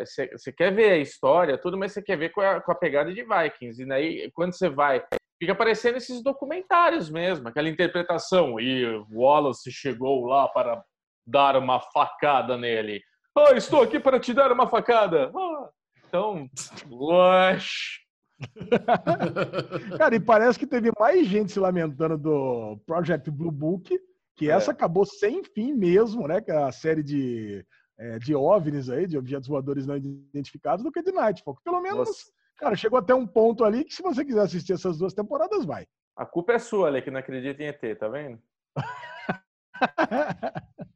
[0.00, 2.74] você é, quer ver a história, tudo, mas você quer ver com a, com a
[2.74, 3.82] pegada de Vikings.
[3.82, 5.02] E daí, quando você vai.
[5.38, 8.60] Fica aparecendo esses documentários mesmo, aquela interpretação.
[8.60, 10.82] E Wallace chegou lá para
[11.26, 13.02] dar uma facada nele.
[13.36, 15.32] Ah, estou aqui para te dar uma facada.
[15.34, 15.68] Ah,
[16.06, 16.48] então,
[16.88, 18.00] lush.
[19.98, 23.98] Cara, e parece que teve mais gente se lamentando do Project Blue Book,
[24.36, 24.72] que essa é.
[24.72, 26.40] acabou sem fim mesmo, né?
[26.40, 27.66] Que é a série de,
[27.98, 31.58] é, de OVNIs aí, de objetos voadores não identificados, do que de Nightfall.
[31.64, 32.32] Pelo menos, Nossa.
[32.56, 35.86] cara, chegou até um ponto ali que se você quiser assistir essas duas temporadas, vai.
[36.16, 38.40] A culpa é sua, Ale, que não acredita em ET, tá vendo?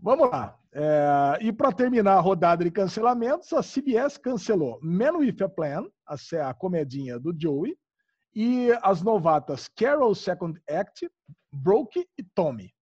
[0.00, 0.56] Vamos lá.
[0.74, 5.86] É, e para terminar a rodada de cancelamentos, a CBS cancelou Man with a Plan,
[6.06, 6.16] a,
[6.48, 7.76] a comedinha do Joey,
[8.34, 11.10] e as novatas Carol Second Act,
[11.52, 12.72] Broke e Tommy.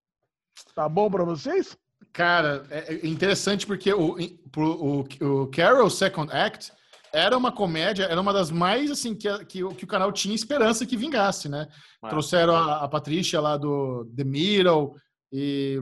[0.73, 1.77] Tá bom para vocês?
[2.13, 4.17] Cara, é, é interessante porque o,
[4.55, 6.71] o, o Carol Second Act
[7.13, 10.85] era uma comédia, era uma das mais assim que, que, que o canal tinha esperança
[10.85, 11.67] que vingasse, né?
[12.01, 12.09] Ah.
[12.09, 14.95] Trouxeram a, a Patrícia lá do The Middle
[15.31, 15.79] e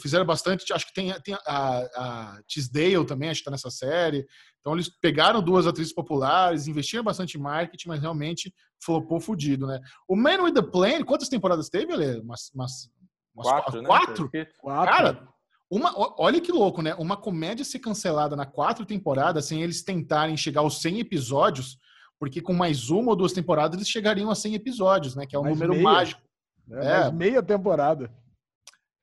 [0.00, 0.72] fizeram bastante.
[0.72, 4.24] Acho que tem, tem a, a Tisdale também, acho que tá nessa série.
[4.60, 9.80] Então eles pegaram duas atrizes populares, investiram bastante em marketing, mas realmente flopou fudido, né?
[10.08, 12.20] O Man with the Plane, quantas temporadas teve, Ale?
[12.20, 12.88] Umas, umas,
[13.34, 14.30] umas quatro, quatro?
[14.32, 14.46] Né?
[14.60, 14.92] quatro?
[14.92, 15.28] Cara,
[15.70, 16.94] uma, olha que louco, né?
[16.94, 21.78] Uma comédia ser cancelada na quatro temporadas, sem eles tentarem chegar aos 100 episódios,
[22.18, 25.26] porque com mais uma ou duas temporadas eles chegariam a 100 episódios, né?
[25.26, 25.82] Que é um mais número meia.
[25.82, 26.22] mágico.
[26.70, 27.12] É, é.
[27.12, 28.10] meia temporada.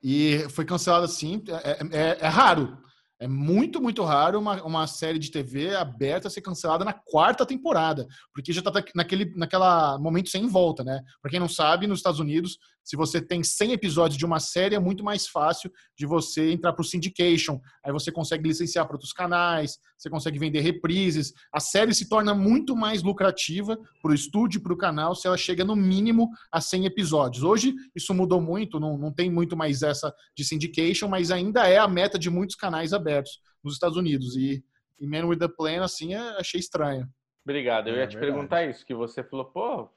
[0.03, 1.43] E foi cancelado assim.
[1.63, 2.77] É, é, é, raro.
[3.19, 8.07] É muito, muito raro uma, uma série de TV aberta ser cancelada na quarta temporada,
[8.33, 11.01] porque já está naquele naquela momento sem volta, né?
[11.21, 14.75] Para quem não sabe, nos Estados Unidos, se você tem 100 episódios de uma série,
[14.75, 17.59] é muito mais fácil de você entrar para o syndication.
[17.85, 21.33] Aí você consegue licenciar para outros canais, você consegue vender reprises.
[21.53, 25.27] A série se torna muito mais lucrativa para o estúdio e para o canal se
[25.27, 27.43] ela chega no mínimo a 100 episódios.
[27.43, 31.77] Hoje isso mudou muito, não, não tem muito mais essa de syndication, mas ainda é
[31.77, 34.35] a meta de muitos canais abertos nos Estados Unidos.
[34.35, 34.63] E,
[34.99, 37.07] e Man with the Plan, assim, é, achei estranho.
[37.43, 37.87] Obrigado.
[37.87, 38.33] Eu ia é, te verdade.
[38.33, 39.89] perguntar isso, que você falou, pô,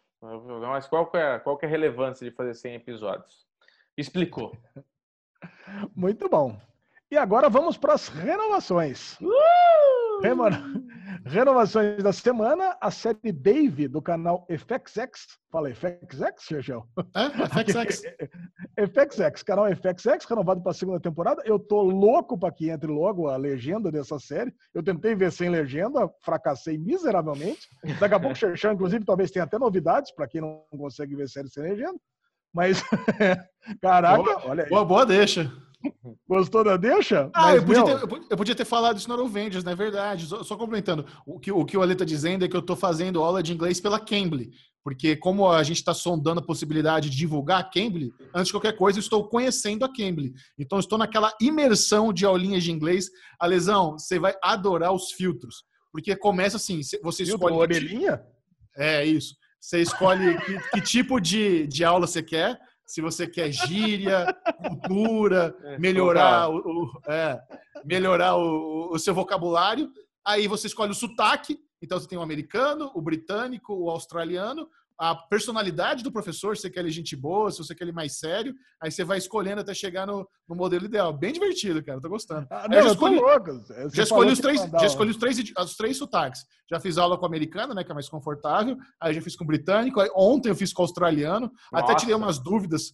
[0.68, 3.46] mas qual é, qual é a relevância de fazer 100 episódios?
[3.96, 4.56] Explicou.
[5.94, 6.58] Muito bom.
[7.14, 9.16] E agora vamos para as renovações.
[9.20, 10.20] Uh!
[11.24, 15.38] Renovações da semana, a série Dave do canal FXX.
[15.48, 16.84] Fala FXX, Xergel?
[17.14, 18.02] É, FXX.
[18.90, 21.40] FXX, canal FXX, renovado para a segunda temporada.
[21.46, 24.52] Eu tô louco para que entre logo a legenda dessa série.
[24.74, 27.60] Eu tentei ver sem legenda, fracassei miseravelmente.
[28.00, 31.48] Daqui a pouco, Xerxão, inclusive, talvez tenha até novidades para quem não consegue ver série
[31.48, 31.94] sem legenda.
[32.52, 32.82] Mas,
[33.80, 34.68] caraca, boa, olha aí.
[34.68, 35.48] Boa, boa deixa.
[36.28, 37.30] Gostou da deixa?
[37.34, 40.26] Ah, Mas, eu, podia ter, eu, podia ter, falado isso no Avengers, não é verdade.
[40.26, 42.76] Só, só, complementando, o que, o que o Ale está dizendo é que eu estou
[42.76, 44.50] fazendo aula de inglês pela Cambly.
[44.82, 48.76] Porque como a gente está sondando a possibilidade de divulgar a Cambly, antes de qualquer
[48.76, 50.34] coisa, eu estou conhecendo a Cambly.
[50.58, 53.08] Então, estou naquela imersão de aulinhas de inglês.
[53.40, 55.64] Alesão, você vai adorar os filtros.
[55.90, 57.54] Porque começa assim, você Filtro, escolhe...
[57.54, 58.20] orelhinha?
[58.76, 59.36] É, isso.
[59.60, 64.26] Você escolhe que, que tipo de, de aula você quer se você quer gíria,
[64.66, 67.40] cultura, é, melhorar, o, o é,
[67.84, 69.90] melhorar o, o, seu vocabulário.
[70.24, 71.58] Aí você escolhe o sotaque.
[71.82, 76.70] Então você tem o americano, o britânico, o australiano a personalidade do professor, se você
[76.70, 79.74] quer ele gente boa, se você quer ele mais sério, aí você vai escolhendo até
[79.74, 81.12] chegar no, no modelo ideal.
[81.12, 82.46] Bem divertido, cara, tô gostando.
[82.50, 83.20] Ah, não, já escolhi,
[83.92, 86.44] já escolhi os três, já escolhi os três, os três sotaques.
[86.70, 88.76] Já fiz aula com o americano, né, que é mais confortável.
[89.00, 90.00] Aí já fiz com o britânico.
[90.00, 91.50] Aí, ontem eu fiz com o australiano.
[91.72, 91.84] Nossa.
[91.84, 92.92] Até tirei umas dúvidas.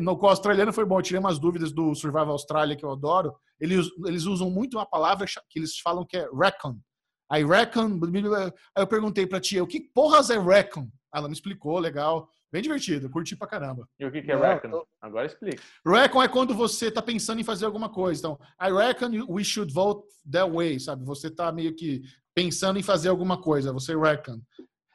[0.00, 3.34] No, com o australiano foi bom, tirei umas dúvidas do Survival Australia, que eu adoro.
[3.60, 6.78] Eles, eles usam muito uma palavra que eles falam que é reckon.
[7.30, 8.00] Aí reckon,
[8.36, 10.88] aí eu perguntei pra tia, o que porras é reckon?
[11.14, 12.28] Ela me explicou, legal.
[12.50, 13.86] Bem divertido, curti pra caramba.
[14.00, 14.82] E o que, que é Reckon?
[15.02, 15.62] Agora explica.
[15.86, 18.20] Reckon é quando você tá pensando em fazer alguma coisa.
[18.20, 21.04] Então, I reckon we should vote that way, sabe?
[21.04, 22.02] Você tá meio que
[22.34, 24.40] pensando em fazer alguma coisa, você reckon.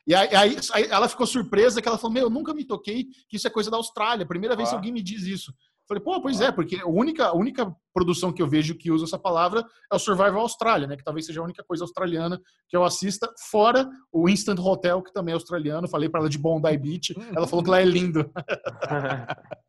[0.06, 3.06] E aí, aí, aí ela ficou surpresa que ela falou: Meu, eu nunca me toquei
[3.30, 4.26] que isso é coisa da Austrália.
[4.26, 4.72] Primeira vez ah.
[4.72, 5.54] que alguém me diz isso.
[5.88, 9.06] Falei, pô, pois é, porque a única, a única produção que eu vejo que usa
[9.06, 10.96] essa palavra é o Survival Austrália, né?
[10.96, 15.12] Que talvez seja a única coisa australiana que eu assista, fora o Instant Hotel, que
[15.14, 15.88] também é australiano.
[15.88, 18.32] Falei para ela de Bondi Beach, ela falou que lá é lindo.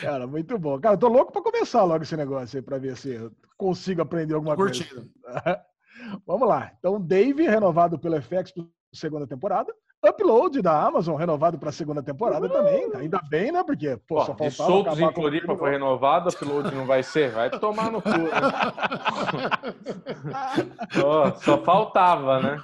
[0.00, 0.80] Cara, muito bom.
[0.80, 4.00] Cara, eu tô louco para começar logo esse negócio aí, para ver se eu consigo
[4.00, 4.94] aprender alguma Curtido.
[4.94, 5.10] coisa.
[6.26, 6.72] Vamos lá.
[6.78, 8.52] Então, Dave, renovado pelo FX
[8.94, 9.74] segunda temporada.
[10.04, 12.52] Upload da Amazon, renovado para a segunda temporada uhum.
[12.52, 12.90] também.
[12.94, 13.64] Ainda bem, né?
[13.64, 14.50] Porque, pô, só faltava.
[14.50, 17.30] Soltos em Floripa foi renovado, Upload não vai ser?
[17.30, 18.10] Vai tomar no cu.
[18.10, 18.30] Né?
[21.04, 22.62] oh, só faltava, né?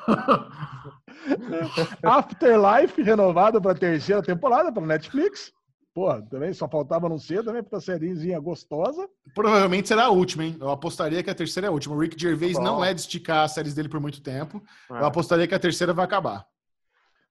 [2.03, 5.53] Afterlife, renovado para a terceira temporada para Netflix.
[5.93, 9.09] Pô, também só faltava não ser também para sériezinha gostosa.
[9.35, 10.57] Provavelmente será a última, hein?
[10.61, 11.97] Eu apostaria que a terceira é a última.
[11.97, 12.63] O Rick Gervais Bom.
[12.63, 14.63] não é de esticar as séries dele por muito tempo.
[14.91, 15.01] É.
[15.01, 16.47] Eu apostaria que a terceira vai acabar.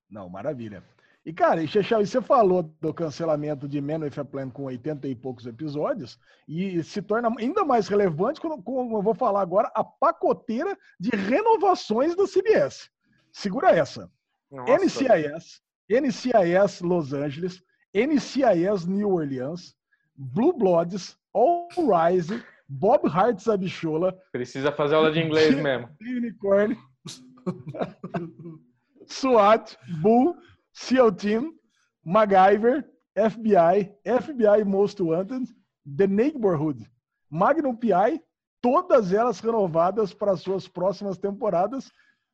[0.09, 0.83] Não, maravilha.
[1.25, 5.07] E, cara, e Chechel, você falou do cancelamento de Man with a Plan com 80
[5.07, 6.17] e poucos episódios,
[6.47, 11.09] e se torna ainda mais relevante quando, como eu vou falar agora, a pacoteira de
[11.11, 12.89] renovações da CBS.
[13.31, 14.09] Segura essa.
[14.49, 14.73] Nossa.
[14.73, 17.61] NCIS, NCIS Los Angeles,
[17.93, 19.75] NCIS New Orleans,
[20.15, 24.17] Blue Bloods, All Rise, Bob Hart's a bichola.
[24.31, 25.89] Precisa fazer aula de inglês mesmo.
[26.01, 26.77] Unicorn.
[29.09, 30.35] SWAT, Bull,
[30.73, 31.53] SEAL Team,
[32.05, 35.47] MacGyver, FBI, FBI Most Wanted,
[35.97, 36.89] The Neighborhood,
[37.29, 38.21] Magnum PI,
[38.61, 41.91] todas elas renovadas para suas próximas temporadas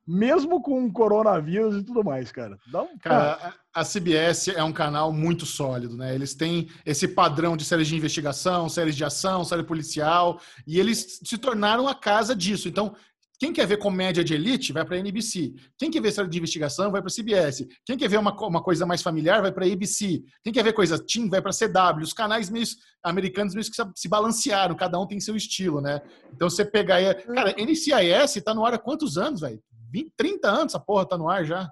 [0.08, 2.60] mesmo com coronavírus e tudo mais, cara.
[2.74, 2.98] Um...
[3.00, 3.56] cara.
[3.74, 6.14] a CBS é um canal muito sólido, né?
[6.14, 11.20] Eles têm esse padrão de séries de investigação, séries de ação, série policial, e eles
[11.24, 12.68] se tornaram a casa disso.
[12.68, 12.96] Então,
[13.40, 15.54] quem quer ver comédia de elite vai para a NBC.
[15.78, 17.68] Quem quer ver série de investigação vai para a CBS.
[17.86, 20.24] Quem quer ver uma, uma coisa mais familiar vai para a ABC.
[20.44, 22.04] Quem quer ver coisa teen vai para a CW.
[22.04, 22.66] Os canais meio
[23.04, 26.02] americanos meio que se balancearam, cada um tem seu estilo, né?
[26.34, 29.62] Então você pegar aí, cara, NCIS tá no ar há quantos anos, velho?
[29.92, 31.70] 20, 30 anos essa porra tá no ar já.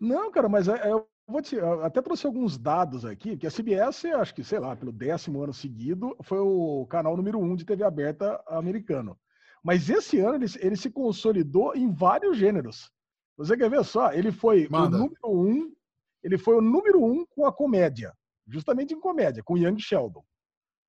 [0.00, 3.46] Não, cara, mas é, é, eu vou te, eu até trouxe alguns dados aqui, que
[3.46, 7.54] a CBS, acho que, sei lá, pelo décimo ano seguido, foi o canal número um
[7.54, 9.16] de TV aberta americano.
[9.62, 12.90] Mas esse ano ele, ele se consolidou em vários gêneros.
[13.36, 14.12] Você quer ver só?
[14.12, 14.96] Ele foi Manda.
[14.96, 15.74] o número um,
[16.22, 18.12] ele foi o número um com a comédia,
[18.46, 20.24] justamente em comédia, com Young Sheldon.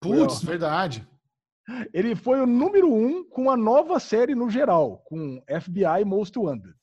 [0.02, 1.08] Putz, verdade.
[1.94, 6.76] Ele foi o número um com a nova série no geral, com FBI Most Wanted.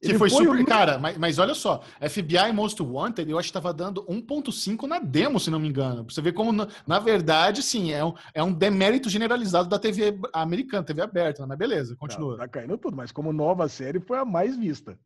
[0.00, 0.60] Que foi, foi, super.
[0.60, 0.66] O...
[0.66, 4.98] Cara, mas, mas olha só, FBI Most Wanted, eu acho que estava dando 1,5 na
[4.98, 6.04] demo, se não me engano.
[6.04, 9.78] Pra você ver como, na, na, verdade, sim, é um, é um demérito generalizado da
[9.78, 12.36] TV americana, TV aberta, mas beleza, continua.
[12.36, 14.98] Tá, tá caindo tudo, mas como nova série foi a mais vista.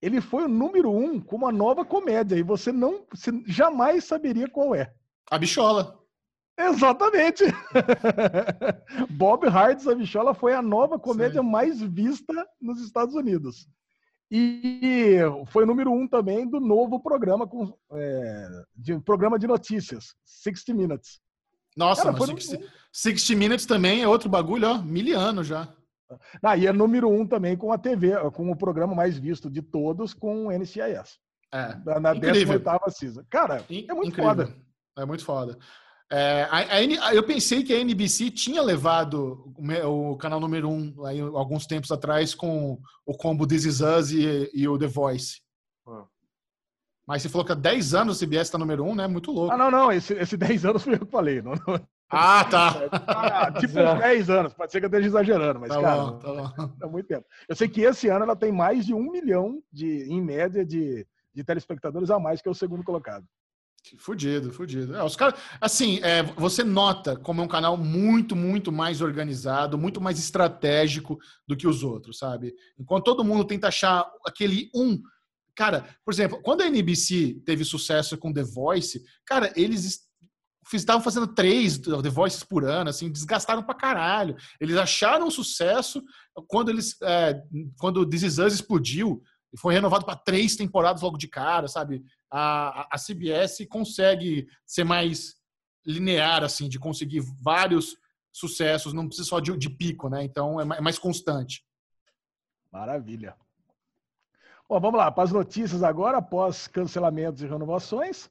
[0.00, 3.04] Ele foi o número um com uma nova comédia, e você não.
[3.12, 4.92] Você jamais saberia qual é.
[5.30, 5.98] A Bichola.
[6.56, 7.44] Exatamente.
[9.10, 11.50] Bob Hart's A Bichola foi a nova comédia Sim.
[11.50, 13.68] mais vista nos Estados Unidos.
[14.36, 20.74] E foi número um também do novo programa com é, de, programa de notícias, 60
[20.74, 21.20] Minutes.
[21.76, 25.68] Nossa, Cara, 60, 60 Minutes também é outro bagulho, ó, miliano já.
[26.42, 29.62] Ah, e é número um também com a TV, com o programa mais visto de
[29.62, 31.20] todos, com o NCIS.
[31.52, 32.00] É.
[32.00, 33.22] Na 18 season.
[33.30, 34.24] Cara, é muito incrível.
[34.24, 34.56] foda.
[34.98, 35.58] É muito foda.
[36.16, 41.04] É, a, a, eu pensei que a NBC tinha levado o, o canal número um
[41.04, 45.40] aí, alguns tempos atrás com o combo This Is Us e, e o The Voice.
[45.84, 46.04] Ah.
[47.04, 49.08] Mas você falou que há 10 anos o CBS está número um, né?
[49.08, 49.52] Muito louco.
[49.52, 49.90] Ah, não, não.
[49.90, 51.42] Esse, esse 10 anos foi eu que falei.
[51.42, 51.84] Não, não.
[52.08, 52.74] Ah, tá.
[53.08, 54.54] Ah, tipo uns 10 anos.
[54.54, 56.72] Pode ser que eu esteja exagerando, mas, tá cara, bom, tá bom.
[56.80, 57.26] é muito tempo.
[57.48, 61.04] Eu sei que esse ano ela tem mais de um milhão, de, em média, de,
[61.34, 63.26] de telespectadores a mais que é o segundo colocado.
[63.98, 64.96] Fudido, fudido.
[64.96, 69.76] É, os caras, assim, é, você nota como é um canal muito, muito mais organizado,
[69.76, 72.54] muito mais estratégico do que os outros, sabe?
[72.78, 75.00] Enquanto todo mundo tenta achar aquele um.
[75.54, 80.00] Cara, por exemplo, quando a NBC teve sucesso com The Voice, cara, eles
[80.72, 84.34] estavam fazendo três The Voices por ano, assim, desgastaram pra caralho.
[84.58, 86.02] Eles acharam sucesso
[86.48, 86.96] quando eles.
[87.02, 87.38] É,
[87.78, 89.22] quando This Is Us explodiu
[89.54, 92.04] e foi renovado para três temporadas logo de cara, sabe?
[92.28, 95.36] A, a CBS consegue ser mais
[95.86, 97.96] linear, assim, de conseguir vários
[98.32, 100.24] sucessos, não precisa só de, de pico, né?
[100.24, 101.64] Então é mais constante.
[102.72, 103.36] Maravilha.
[104.68, 108.28] Bom, vamos lá, para as notícias agora, após cancelamentos e renovações,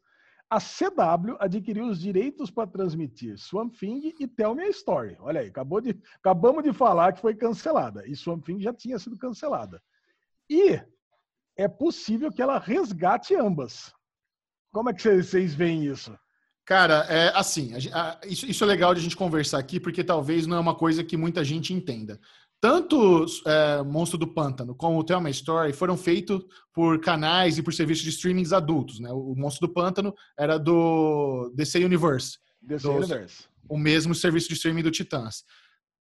[0.49, 5.15] a CW adquiriu os direitos para transmitir Swamp Thing e Tell Me a Story.
[5.21, 8.99] Olha aí, acabou de, acabamos de falar que foi cancelada, e Swamp Thing já tinha
[8.99, 9.81] sido cancelada.
[10.49, 10.81] E
[11.57, 13.91] é possível que ela resgate ambas.
[14.71, 16.17] Como é que vocês veem isso?
[16.65, 20.03] Cara, é assim, a, a, isso, isso, é legal de a gente conversar aqui, porque
[20.03, 22.19] talvez não é uma coisa que muita gente entenda.
[22.61, 26.41] Tanto é, Monstro do Pântano como o Tell My Story foram feitos
[26.73, 29.01] por canais e por serviços de streamings adultos.
[29.01, 29.11] Né?
[29.11, 32.37] O Monstro do Pântano era do DC Universe.
[32.61, 33.43] DC do, Universe.
[33.67, 35.43] O mesmo serviço de streaming do Titãs.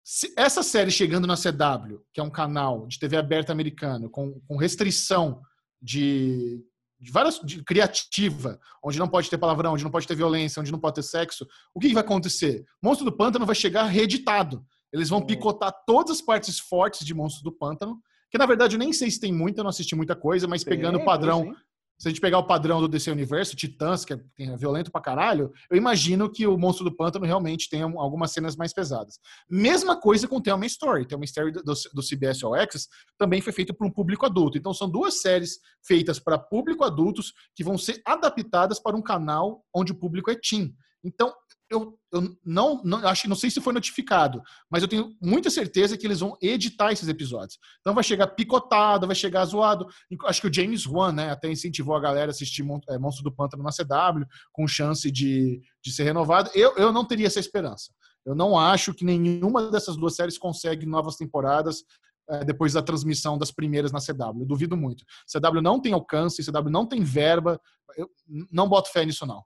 [0.04, 4.40] Se essa série chegando na CW, que é um canal de TV aberta americano, com,
[4.48, 5.40] com restrição
[5.80, 6.60] de,
[7.00, 10.72] de várias de criativa, onde não pode ter palavrão, onde não pode ter violência, onde
[10.72, 12.64] não pode ter sexo, o que, que vai acontecer?
[12.82, 14.64] Monstro do Pântano vai chegar reeditado.
[14.92, 18.00] Eles vão picotar todas as partes fortes de Monstro do Pântano,
[18.30, 20.64] que na verdade eu nem sei se tem muita, eu não assisti muita coisa, mas
[20.64, 21.54] pegando o padrão
[22.02, 25.00] se a gente pegar o padrão do DC Universo, Titãs, que é, é, violento pra
[25.00, 29.20] caralho, eu imagino que o Monstro do Pântano realmente tenha algumas cenas mais pesadas.
[29.48, 31.06] Mesma coisa com Tell Me Story.
[31.06, 34.58] Tell Me Story do, do CBS All Access também foi feito para um público adulto.
[34.58, 39.62] Então são duas séries feitas para público adultos que vão ser adaptadas para um canal
[39.72, 40.74] onde o público é teen.
[41.04, 41.32] Então,
[41.72, 45.96] eu, eu não, não acho não sei se foi notificado, mas eu tenho muita certeza
[45.96, 47.58] que eles vão editar esses episódios.
[47.80, 49.86] Então vai chegar picotado, vai chegar zoado.
[50.26, 53.34] Acho que o James Wan, né, até incentivou a galera a assistir é, Monstro do
[53.34, 56.50] Pântano na CW, com chance de, de ser renovado.
[56.54, 57.90] Eu, eu não teria essa esperança.
[58.24, 61.82] Eu não acho que nenhuma dessas duas séries consegue novas temporadas
[62.28, 64.42] é, depois da transmissão das primeiras na CW.
[64.42, 65.04] Eu duvido muito.
[65.26, 67.60] CW não tem alcance, CW não tem verba.
[67.96, 68.08] Eu
[68.50, 69.42] não boto fé nisso, não.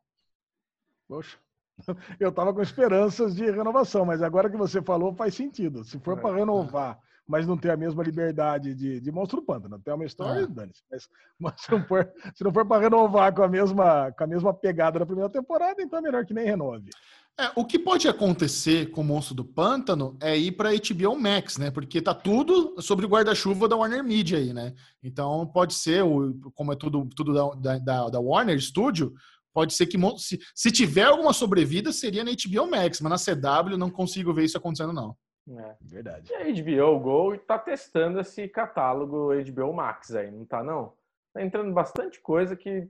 [1.09, 1.39] Poxa.
[2.21, 5.85] Eu estava com esperanças de renovação, mas agora que você falou faz sentido.
[5.85, 6.41] Se for para é.
[6.41, 10.43] renovar, mas não ter a mesma liberdade de, de Monstro do Pântano, tem uma história,
[10.43, 10.47] é.
[10.47, 10.83] dane-se.
[10.91, 11.09] Mas,
[11.39, 14.55] mas, se não for, se não for para renovar com a, mesma, com a mesma
[14.55, 16.91] pegada da primeira temporada, então é melhor que nem renove.
[17.39, 21.59] É, o que pode acontecer com o Monstro do Pântano é ir para HBO Max,
[21.59, 21.71] né?
[21.71, 24.73] Porque tá tudo sobre o guarda-chuva da Warner Media aí, né?
[25.03, 26.03] Então pode ser,
[26.55, 29.13] como é tudo, tudo da, da, da Warner Studio,
[29.57, 33.79] pode ser que se, se tiver alguma sobrevida seria na HBO Max, mas na CW
[33.79, 35.17] não consigo ver isso acontecendo não.
[35.49, 35.77] É.
[35.81, 36.31] Verdade.
[36.31, 40.93] E a HBO Go está testando esse catálogo HBO Max aí, não tá não?
[41.33, 42.87] Tá entrando bastante coisa que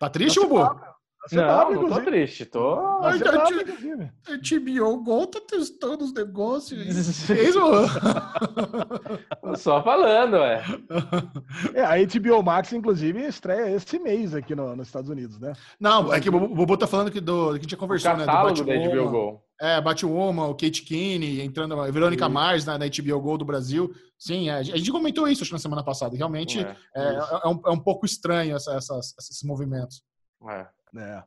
[0.00, 0.58] Tá triste, Bubu?
[1.32, 2.74] Não, não tô triste, tô.
[2.74, 3.16] A, a,
[4.36, 6.78] HBO Go tá testando os negócios.
[7.28, 7.62] Mesmo?
[9.56, 10.64] Só falando, é.
[11.74, 11.82] é.
[11.82, 15.52] A HBO Max, inclusive, estreia esse mês aqui no, nos Estados Unidos, né?
[15.78, 18.26] Não, é que o Bobo tá falando que, do, que a gente já conversou, né?
[18.26, 19.48] Do da HBO Go.
[19.60, 22.32] É, Batwoman, o Kate Kinney, entrando, a Verônica Sim.
[22.32, 23.92] Mars na, na, HBO Go do Brasil.
[24.16, 26.16] Sim, a gente comentou isso acho, na semana passada.
[26.16, 30.02] Realmente é, é, é, é um, é um pouco estranho essa, essas, esses movimentos.
[30.48, 30.66] É.
[30.96, 31.22] É.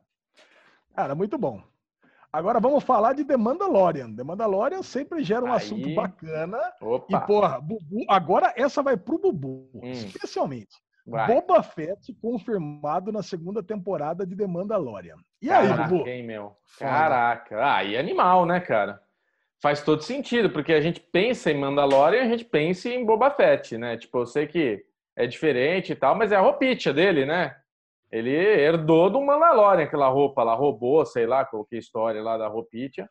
[0.94, 1.62] Cara, muito bom.
[2.32, 4.14] Agora vamos falar de The Mandalorian.
[4.14, 5.56] The Mandalorian sempre gera um Aí.
[5.56, 6.58] assunto bacana.
[6.80, 7.18] Opa.
[7.18, 9.90] E, porra, Bubu, agora essa vai pro Bubu, hum.
[9.90, 10.74] especialmente.
[11.06, 11.26] Vai.
[11.26, 15.16] Boba Fett confirmado na segunda temporada de The Mandalorian.
[15.42, 16.08] E Caraca, aí, Bubu?
[16.08, 16.56] Hein, meu?
[16.78, 17.74] Caraca.
[17.74, 19.02] Ah, e animal, né, cara?
[19.60, 23.76] Faz todo sentido, porque a gente pensa em Mandalorian, a gente pensa em Boba Fett,
[23.76, 23.96] né?
[23.96, 24.84] Tipo, eu sei que
[25.14, 27.56] é diferente e tal, mas é a roupinha dele, né?
[28.12, 33.08] Ele herdou do Mandalorian aquela roupa lá, roubou, sei lá, qualquer história lá da roupinha.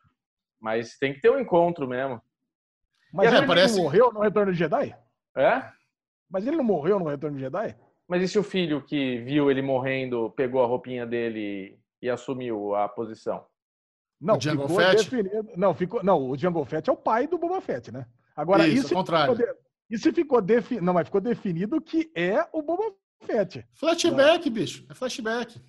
[0.60, 2.22] Mas tem que ter um encontro mesmo.
[3.12, 3.74] Mas ele parece...
[3.74, 4.96] não morreu no Retorno de Jedi?
[5.36, 5.68] É?
[6.30, 7.76] Mas ele não morreu no Retorno de Jedi?
[8.06, 12.76] Mas e se o filho que viu ele morrendo pegou a roupinha dele e assumiu
[12.76, 13.44] a posição?
[14.20, 15.10] Não, o Jungle Fett?
[15.10, 15.50] Definido...
[15.56, 16.02] Não, ficou...
[16.04, 18.06] não, o Jungle Fett é o pai do Boba Fett, né?
[18.36, 19.34] Agora, isso, isso, contrário.
[19.34, 19.54] Ficou...
[19.90, 20.86] isso ficou definido.
[20.86, 22.94] Não, mas ficou definido que é o Boba
[23.74, 24.52] Flashback, não.
[24.52, 24.86] bicho.
[24.88, 25.60] É flashback.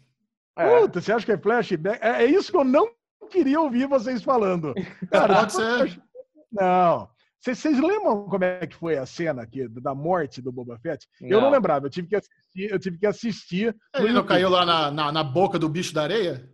[0.58, 0.80] É.
[0.80, 2.00] Puta, você acha que é flashback?
[2.02, 2.90] É, é, isso que eu não
[3.30, 4.74] queria ouvir vocês falando.
[5.12, 6.02] Cara, Pode ser.
[6.52, 7.10] Não.
[7.42, 11.06] Vocês lembram como é que foi a cena aqui da morte do Boba Fett?
[11.20, 11.30] Não.
[11.30, 12.72] Eu não lembrava, eu tive que assistir.
[12.72, 16.04] Eu tive que assistir Ele não caiu lá na, na, na, boca do bicho da
[16.04, 16.48] areia?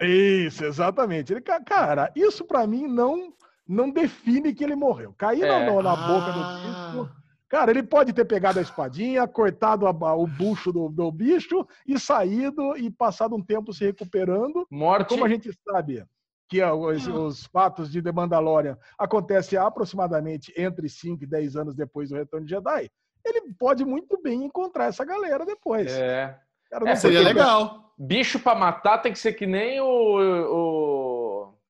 [0.00, 1.32] Isso, exatamente.
[1.32, 3.34] Ele, cara, isso para mim não
[3.68, 5.12] não define que ele morreu.
[5.14, 5.66] Cair é.
[5.66, 6.92] na, na, boca ah.
[6.92, 7.21] do bicho
[7.52, 12.00] Cara, ele pode ter pegado a espadinha, cortado a, o bucho do, do, bicho e
[12.00, 14.66] saído e passado um tempo se recuperando.
[14.70, 15.10] Morte.
[15.10, 16.02] Como a gente sabe
[16.48, 22.08] que os, os fatos de The Mandalorian acontecem aproximadamente entre 5 e 10 anos depois
[22.08, 22.90] do Retorno de Jedi,
[23.22, 25.92] ele pode muito bem encontrar essa galera depois.
[25.92, 26.34] É.
[26.70, 27.92] Cara, é seria legal.
[27.98, 31.11] Bicho para matar tem que ser que nem o, o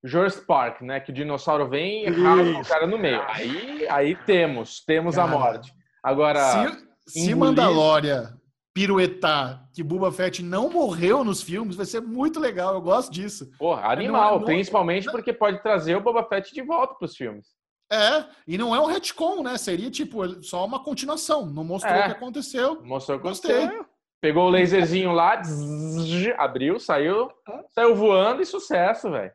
[0.04, 1.00] Jurassic Park, né?
[1.00, 3.22] Que o dinossauro vem e rasga o cara no meio.
[3.28, 5.72] Aí, aí temos, temos cara, a morte.
[6.02, 6.70] Agora.
[7.06, 8.38] Se, se Mandalorian
[8.74, 12.74] piruetar que Boba Fett não morreu nos filmes, vai ser muito legal.
[12.74, 13.50] Eu gosto disso.
[13.58, 14.38] Porra, animal.
[14.38, 15.12] Não, principalmente não...
[15.12, 17.46] porque pode trazer o Boba Fett de volta para os filmes.
[17.90, 19.58] É, e não é um retcon, né?
[19.58, 21.44] Seria tipo só uma continuação.
[21.46, 22.00] Não mostrou é.
[22.00, 22.82] o que aconteceu.
[22.82, 23.68] Mostrou que Gostei.
[24.18, 27.28] Pegou o laserzinho lá, zzz, abriu, saiu,
[27.70, 29.32] saiu voando e sucesso, velho.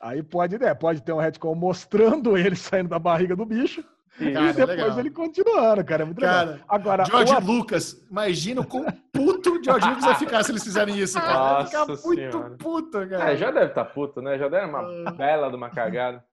[0.00, 3.84] Aí pode, né, pode ter um retcon mostrando ele saindo da barriga do bicho.
[4.20, 4.98] E cara, depois legal.
[5.00, 6.02] ele continuando, cara.
[6.02, 6.66] É muito cara, legal.
[6.68, 7.40] Agora, George o...
[7.40, 11.34] Lucas, imagina o puto o George Lucas vai ficar se eles fizerem isso, cara.
[11.34, 12.56] Nossa vai ficar muito senhora.
[12.56, 13.32] puto, cara.
[13.32, 14.38] É, já deve estar tá puto, né?
[14.38, 16.24] Já deve uma bela de uma cagada.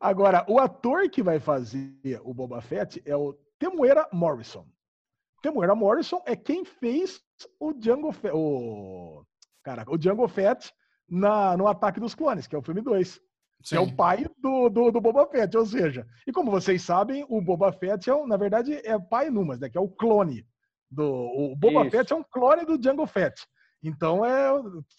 [0.00, 4.66] Agora, o ator que vai fazer o Boba Fett é o Temuera Morrison.
[5.42, 7.20] Temuera Morrison é quem fez
[7.60, 9.24] o Django Fett, o,
[9.62, 10.72] cara, o Django Fett
[11.12, 13.20] na, no Ataque dos Clones, que é o filme 2.
[13.64, 17.24] Que é o pai do, do, do, Boba Fett, ou seja, e como vocês sabem,
[17.28, 19.68] o Boba Fett, é, na verdade, é pai Numas, né?
[19.68, 20.44] Que é o clone.
[20.90, 21.90] Do, o Boba Isso.
[21.90, 23.46] Fett é um clone do Django Fett.
[23.84, 24.50] Então é,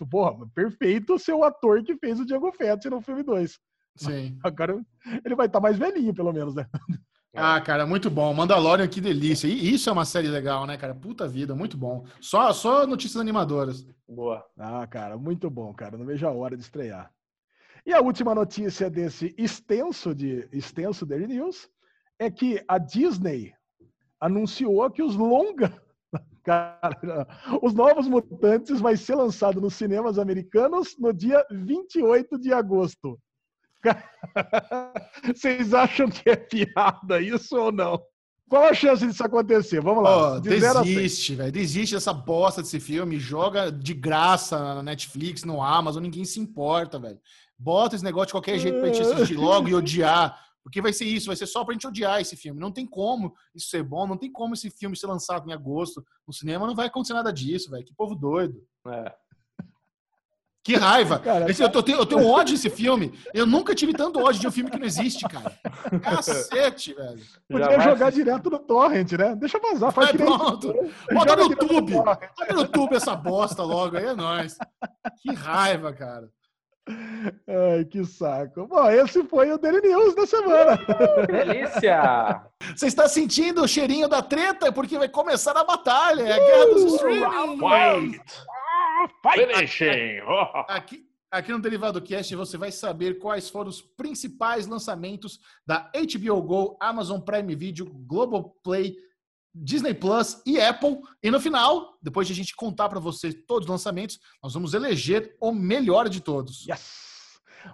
[0.09, 3.59] porra, perfeito ser o ator que fez o Django Fett no filme 2.
[3.97, 4.37] Sim.
[4.43, 4.81] Agora
[5.25, 6.65] ele vai estar tá mais velhinho, pelo menos, né?
[7.35, 8.33] Ah, cara, muito bom.
[8.33, 9.47] Mandalorian, que delícia.
[9.47, 10.93] E isso é uma série legal, né, cara?
[10.93, 12.05] Puta vida, muito bom.
[12.21, 13.87] Só, só notícias animadoras.
[14.07, 14.45] Boa.
[14.57, 15.97] Ah, cara, muito bom, cara.
[15.97, 17.11] Não vejo a hora de estrear.
[17.85, 21.67] E a última notícia desse extenso de extenso Daily News
[22.19, 23.53] é que a Disney
[24.19, 25.73] anunciou que os longa
[26.43, 27.27] Cara,
[27.61, 33.19] os Novos Mutantes vai ser lançado nos cinemas americanos no dia 28 de agosto.
[35.35, 38.01] Vocês acham que é piada isso ou não?
[38.49, 39.81] Qual a chance disso acontecer?
[39.81, 40.33] Vamos lá.
[40.33, 41.51] Oh, de desiste, velho.
[41.51, 43.19] Desiste dessa bosta desse filme.
[43.19, 46.03] Joga de graça na Netflix, no Amazon.
[46.03, 47.19] Ninguém se importa, velho.
[47.57, 50.39] Bota esse negócio de qualquer jeito pra gente assistir logo e odiar.
[50.63, 52.59] Porque vai ser isso, vai ser só pra gente odiar esse filme.
[52.59, 56.05] Não tem como isso ser bom, não tem como esse filme ser lançado em agosto
[56.25, 57.83] no cinema, não vai acontecer nada disso, velho.
[57.83, 58.55] Que povo doido.
[58.87, 59.13] É.
[60.63, 61.19] Que raiva!
[61.19, 63.13] Cara, Esse, eu, tenho, eu tenho ódio desse filme.
[63.33, 65.51] Eu nunca tive tanto ódio de um filme que não existe, cara.
[66.01, 67.19] Cacete, velho.
[67.49, 69.35] Podia Já jogar direto no torrent, né?
[69.35, 70.73] Deixa vazar, faz é, pronto.
[71.11, 71.91] Bota no YouTube.
[71.91, 74.57] Bota no YouTube essa bosta logo, aí é nóis.
[75.21, 76.29] Que raiva, cara.
[76.87, 78.67] Ai, que saco.
[78.67, 80.79] Bom, esse foi o Daily News da semana.
[81.27, 82.41] Delícia!
[82.75, 84.71] Você está sentindo o cheirinho da treta?
[84.71, 88.19] Porque vai começar a batalha, é a guerra dos uh, streaming.
[89.21, 90.21] Finishing!
[90.67, 96.41] Aqui, aqui no Derivado Cast você vai saber quais foram os principais lançamentos da HBO
[96.41, 98.95] Go, Amazon Prime Video, Globoplay,
[99.53, 100.99] Disney Plus e Apple.
[101.21, 104.73] E no final, depois de a gente contar para vocês todos os lançamentos, nós vamos
[104.73, 106.65] eleger o melhor de todos.
[106.67, 107.13] Yes!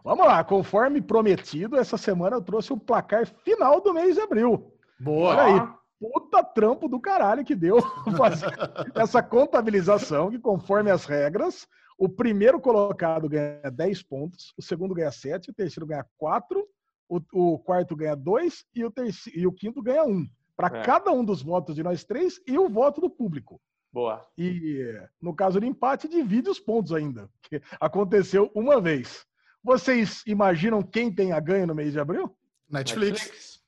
[0.03, 4.71] Vamos lá, conforme prometido, essa semana eu trouxe o placar final do mês de abril.
[4.99, 5.29] Boa!
[5.29, 7.81] Olha aí, puta trampo do caralho que deu
[8.17, 8.51] fazer
[8.95, 15.11] essa contabilização, que conforme as regras, o primeiro colocado ganha 10 pontos, o segundo ganha
[15.11, 16.65] 7, o terceiro ganha 4,
[17.09, 20.25] o, o quarto ganha 2 e o, terceiro, e o quinto ganha 1
[20.59, 20.83] para é.
[20.83, 23.61] cada um dos votos de nós três e o voto do público.
[23.93, 24.27] Boa.
[24.37, 29.25] E no caso de empate, divide os pontos ainda, que aconteceu uma vez.
[29.63, 32.35] Vocês imaginam quem tem a ganho no mês de abril?
[32.69, 33.21] Netflix.
[33.21, 33.63] Netflix.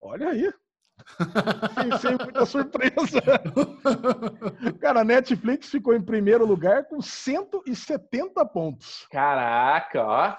[0.00, 0.50] Olha aí.
[1.74, 3.20] Sem, sem muita surpresa.
[4.80, 9.06] Cara, a Netflix ficou em primeiro lugar com 170 pontos.
[9.10, 10.36] Caraca, ó.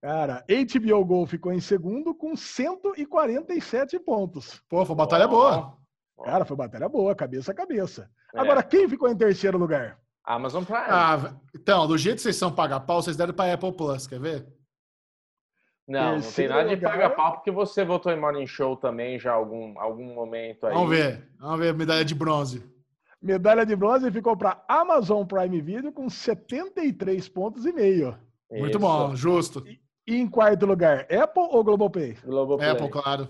[0.00, 4.60] Cara, HBO Go ficou em segundo com 147 pontos.
[4.68, 5.78] Pô, foi batalha oh, boa.
[6.24, 8.10] Cara, foi batalha boa, cabeça a cabeça.
[8.34, 8.40] É.
[8.40, 9.98] Agora, quem ficou em terceiro lugar?
[10.24, 10.86] Amazon Prime.
[10.88, 14.20] Ah, então, do jeito que vocês são pagar pau, vocês deram para Apple Plus, quer
[14.20, 14.46] ver?
[15.86, 19.32] Não, não tem nada de pagar pau, porque você votou em Morning Show também já
[19.32, 20.74] algum, algum momento aí.
[20.74, 22.62] Vamos ver, vamos ver medalha de bronze.
[23.20, 28.16] Medalha de bronze ficou para Amazon Prime Video com 73 pontos e meio.
[28.50, 28.78] Muito Isso.
[28.78, 29.64] bom, justo.
[29.66, 32.16] E, e em quarto lugar, Apple ou Globoplay?
[32.24, 32.70] Globoplay.
[32.70, 33.28] Apple, claro.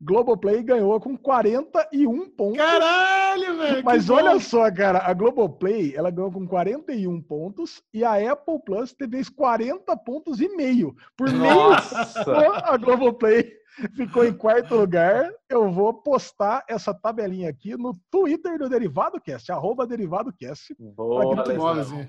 [0.00, 2.56] Globoplay ganhou com 41 pontos.
[2.56, 3.19] Caralho,
[3.60, 3.84] velho!
[3.84, 4.40] Mas olha bom.
[4.40, 9.96] só, cara, a Globoplay, ela ganhou com 41 pontos e a Apple Plus teve 40
[9.98, 10.94] pontos e meio.
[11.16, 12.24] Por Nossa.
[12.32, 13.60] meio a Globoplay
[13.94, 15.30] ficou em quarto lugar.
[15.48, 20.74] Eu vou postar essa tabelinha aqui no Twitter do Derivado Cast, arroba Derivado Cast.
[20.78, 21.44] Boa,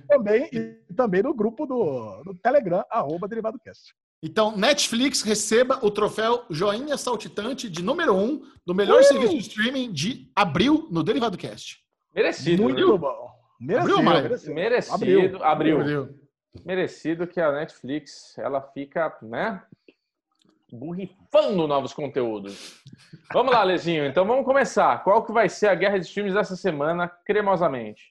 [0.08, 3.94] também, e também no grupo do, do Telegram, arroba Derivado Cast.
[4.24, 9.04] Então, Netflix receba o troféu Joinha Saltitante de número um do melhor uh!
[9.04, 11.80] serviço de streaming de abril no Derivado Cast.
[12.14, 12.64] Merecido.
[12.64, 13.32] Muito bom.
[13.60, 13.94] Merecido.
[13.94, 14.54] Abriu, merecido.
[14.54, 15.44] merecido.
[15.44, 15.82] Abriu.
[15.82, 16.20] Abriu.
[16.66, 19.64] Merecido que a Netflix ela fica, né?
[20.72, 22.82] burrifando novos conteúdos.
[23.34, 24.06] Vamos lá, Lezinho.
[24.06, 25.04] Então vamos começar.
[25.04, 28.11] Qual que vai ser a guerra de streams dessa semana, cremosamente?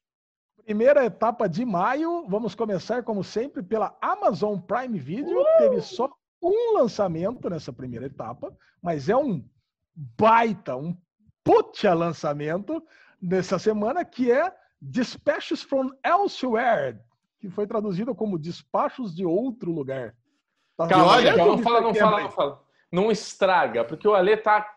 [0.71, 5.41] Primeira etapa de maio, vamos começar, como sempre, pela Amazon Prime Video.
[5.41, 5.45] Uh!
[5.59, 6.09] Teve só
[6.41, 9.45] um lançamento nessa primeira etapa, mas é um
[10.17, 10.97] baita, um
[11.43, 12.81] puta lançamento
[13.21, 17.01] nessa semana, que é Dispatches from Elsewhere,
[17.41, 20.15] que foi traduzido como Despachos de Outro Lugar.
[20.77, 22.63] Tá Calma, olha, não fala, não fala, não fala.
[22.93, 24.73] Não estraga, porque o Ale tá,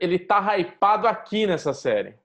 [0.00, 2.18] ele tá hypado aqui nessa série.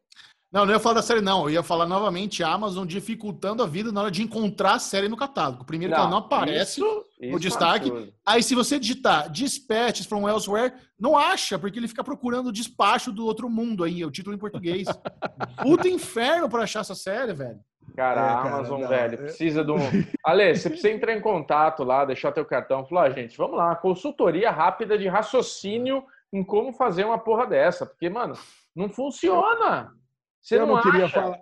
[0.51, 1.43] Não, não ia falar da série, não.
[1.43, 5.07] Eu ia falar novamente a Amazon dificultando a vida na hora de encontrar a série
[5.07, 5.63] no catálogo.
[5.63, 7.89] Primeiro, não, que ela não aparece isso, no destaque.
[7.89, 12.51] É Aí, se você digitar Dispatches from Elsewhere, não acha, porque ele fica procurando o
[12.51, 14.87] despacho do outro mundo aí, é o título em português.
[15.63, 17.59] Puta inferno pra achar essa série, velho.
[17.95, 19.17] Cara, é, a Amazon, não, velho, é...
[19.17, 19.77] precisa de um.
[20.23, 22.85] Ale, você precisa entrar em contato lá, deixar teu cartão.
[22.85, 27.85] Falar, ah, gente, vamos lá, consultoria rápida de raciocínio em como fazer uma porra dessa.
[27.85, 28.33] Porque, mano,
[28.75, 29.93] não funciona.
[30.41, 31.39] Você eu não, não queria falar.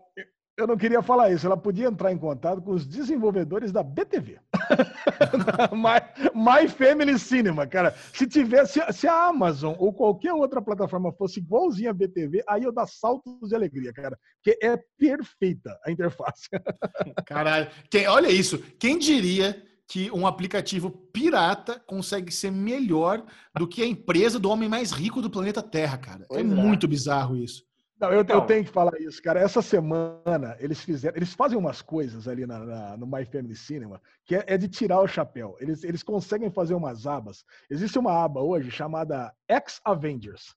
[0.60, 1.46] Eu não queria falar isso.
[1.46, 4.40] Ela podia entrar em contato com os desenvolvedores da BTV.
[5.72, 7.96] My, My Family Cinema, cara.
[8.14, 12.74] Se tivesse, se a Amazon ou qualquer outra plataforma fosse igualzinha a BTV, aí eu
[12.74, 14.20] dar saltos de alegria, cara.
[14.44, 16.50] Porque é perfeita a interface.
[17.26, 17.70] Caralho.
[17.90, 18.60] Quem, olha isso.
[18.78, 23.26] Quem diria que um aplicativo pirata consegue ser melhor
[23.58, 26.28] do que a empresa do homem mais rico do planeta Terra, cara?
[26.34, 27.69] É, é muito bizarro isso.
[28.00, 29.42] Não, eu, então, eu, tenho que falar isso, cara.
[29.42, 34.02] Essa semana eles fizeram, eles fazem umas coisas ali na, na, no My Family Cinema
[34.26, 35.58] que é, é, de tirar o chapéu.
[35.60, 37.44] Eles, eles conseguem fazer umas abas.
[37.70, 40.56] Existe uma aba hoje chamada Ex Avengers.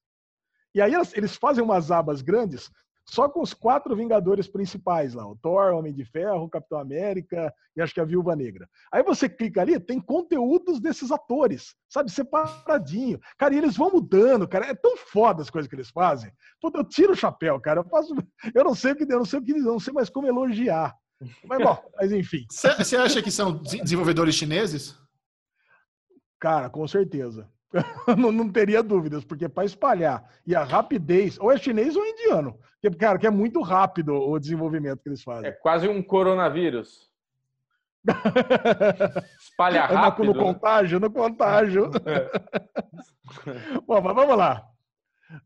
[0.75, 2.71] E aí eles, eles fazem umas abas grandes
[3.05, 7.81] só com os quatro Vingadores principais lá: o Thor, Homem de Ferro, Capitão América e
[7.81, 8.69] acho que a Viúva Negra.
[8.93, 13.21] Aí você clica ali, tem conteúdos desses atores, sabe, separadinho.
[13.39, 14.67] Cara, e eles vão mudando, cara.
[14.67, 16.33] É tão foda as coisas que eles fazem.
[16.61, 17.81] Puta, eu tiro o chapéu, cara.
[17.81, 18.15] Eu, faço...
[18.55, 20.95] eu não sei o que eu não sei o que não sei mais como elogiar.
[21.45, 22.45] Mas bom, mas enfim.
[22.51, 24.97] Você acha que são desenvolvedores chineses?
[26.41, 27.49] Cara, com certeza.
[28.19, 32.11] não, não, teria dúvidas, porque para espalhar e a rapidez, ou é chinês ou é
[32.11, 35.49] indiano, que, cara, que é muito rápido o desenvolvimento que eles fazem.
[35.49, 37.11] É quase um coronavírus.
[39.39, 40.27] Espalha rápido.
[40.27, 41.91] No, no contágio, no contágio.
[42.05, 43.81] É.
[43.87, 44.69] Bom, mas vamos lá.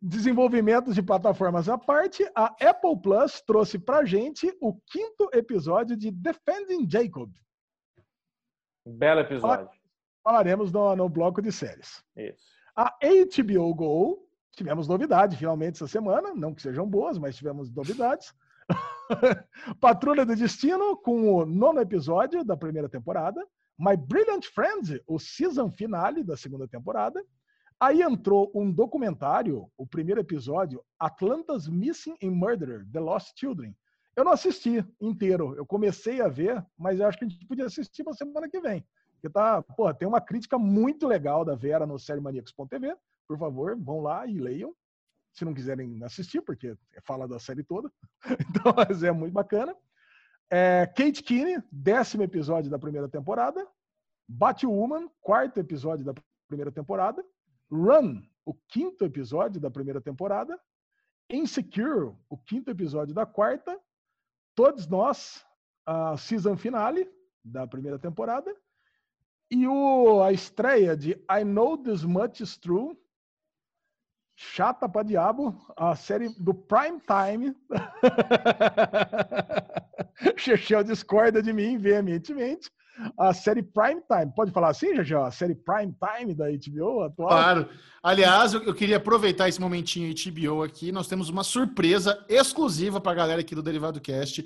[0.03, 6.11] Desenvolvimentos de plataformas à parte, a Apple Plus trouxe para gente o quinto episódio de
[6.11, 7.31] Defending Jacob.
[8.85, 9.76] Belo episódio
[10.27, 12.03] falaremos no, no bloco de séries.
[12.17, 12.43] Isso.
[12.75, 18.35] A HBO Go, tivemos novidade finalmente essa semana, não que sejam boas, mas tivemos novidades.
[19.81, 23.41] Patrulha do Destino, com o nono episódio da primeira temporada.
[23.79, 27.25] My Brilliant Friend, o season finale da segunda temporada.
[27.79, 33.77] Aí entrou um documentário, o primeiro episódio, Atlanta's Missing and Murderer, The Lost Children.
[34.17, 37.67] Eu não assisti inteiro, eu comecei a ver, mas eu acho que a gente podia
[37.67, 38.85] assistir na semana que vem.
[39.17, 42.97] Porque tá, pô, tem uma crítica muito legal da Vera no sériemaníacos.tv.
[43.27, 44.75] Por favor, vão lá e leiam.
[45.33, 47.91] Se não quiserem assistir, porque fala da série toda.
[48.49, 49.75] Então, mas é muito bacana.
[50.51, 53.67] É, Kate Kinney, décimo episódio da primeira temporada.
[54.29, 56.15] Batwoman, quarto episódio da
[56.49, 57.25] primeira temporada.
[57.71, 60.59] Run, o quinto episódio da primeira temporada.
[61.31, 63.79] Insecure, o quinto episódio da quarta.
[64.55, 65.45] Todos nós,
[65.85, 67.11] a season finale
[67.45, 68.55] da primeira temporada.
[69.51, 72.97] E o, a estreia de I Know This Much Is True,
[74.35, 77.55] chata pra diabo, a série do Prime Time.
[80.37, 82.71] Chechel discorda de mim veementemente.
[83.19, 84.33] A série Prime Time.
[84.35, 85.25] Pode falar assim, Chechel?
[85.25, 87.29] A série Prime Time da HBO atual?
[87.29, 87.69] Claro.
[88.03, 90.93] Aliás, eu, queria aproveitar esse momentinho HBO aqui.
[90.93, 94.45] Nós temos uma surpresa exclusiva para a galera aqui do Derivado Cast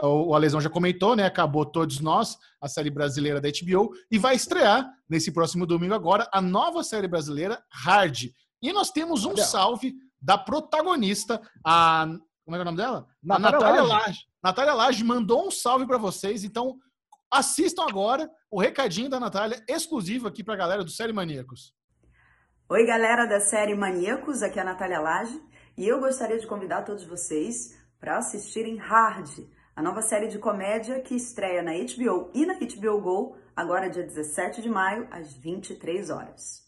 [0.00, 1.26] o Alesão já comentou, né?
[1.26, 6.28] Acabou Todos Nós, a série brasileira da HBO, e vai estrear nesse próximo domingo agora
[6.32, 8.30] a nova série brasileira Hard.
[8.60, 12.06] E nós temos um salve da protagonista, a.
[12.44, 13.06] Como é, é o nome dela?
[13.22, 14.06] Natália a Natália Lage.
[14.06, 14.20] Lage.
[14.42, 16.76] Natália Lage mandou um salve para vocês, então
[17.32, 21.74] assistam agora o recadinho da Natália, exclusivo aqui para a galera do Série Maníacos.
[22.68, 25.42] Oi, galera da série Maníacos, aqui é a Natália Lage,
[25.76, 29.28] e eu gostaria de convidar todos vocês para assistirem Hard
[29.74, 34.02] a nova série de comédia que estreia na HBO e na HBO Go, agora dia
[34.02, 36.61] 17 de maio, às 23 horas.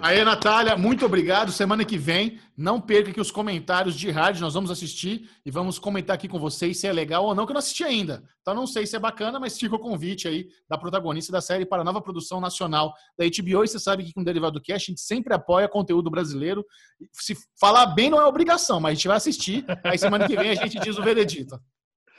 [0.00, 1.52] Aí, Natália, muito obrigado.
[1.52, 5.78] Semana que vem, não perca aqui os comentários de rádio, nós vamos assistir e vamos
[5.78, 8.22] comentar aqui com vocês se é legal ou não, que eu não assisti ainda.
[8.40, 11.66] Então não sei se é bacana, mas fica o convite aí da protagonista da série
[11.66, 13.64] para a nova produção nacional da HBO.
[13.64, 16.64] E você sabe que com o Derivado Cast a gente sempre apoia conteúdo brasileiro.
[17.12, 19.64] Se falar bem não é obrigação, mas a gente vai assistir.
[19.84, 21.60] Aí semana que vem a gente diz o veredito.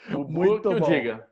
[0.08, 0.88] Muito bom.
[0.88, 1.26] Diga.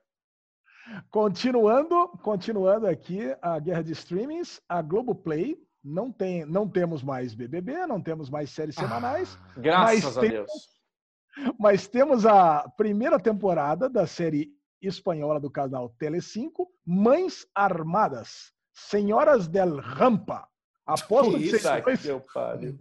[1.10, 7.86] Continuando, continuando aqui a guerra de streamings, a Globoplay não tem, não temos mais BBB,
[7.86, 9.38] não temos mais séries semanais.
[9.38, 11.54] Ah, graças a temos, Deus.
[11.58, 19.76] Mas temos a primeira temporada da série espanhola do canal Tele5, Mães Armadas, Senhoras del
[19.76, 20.48] Rampa.
[20.86, 22.76] Aposto que, que vocês dois...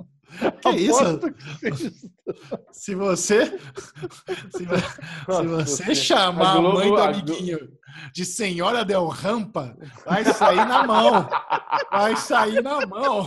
[0.61, 1.19] Que isso?
[2.71, 3.45] Se você
[4.51, 7.59] se, se você chamar a, Globo, a mãe do amiguinho
[8.13, 11.30] de Senhora Del Rampa, vai sair na mão.
[11.91, 13.26] Vai sair na mão.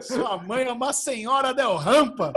[0.00, 2.32] Sua mãe é uma senhora Del Rampa.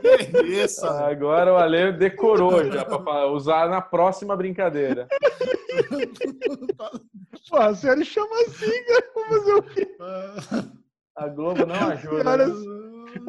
[0.00, 0.84] Que isso?
[0.86, 5.08] Agora o Ale decorou já para usar na próxima brincadeira.
[7.48, 9.12] Pô, a série chama assim, cara.
[9.14, 9.96] Vou fazer o quê?
[11.16, 12.22] A Globo não ajuda.
[12.22, 12.52] Senhoras,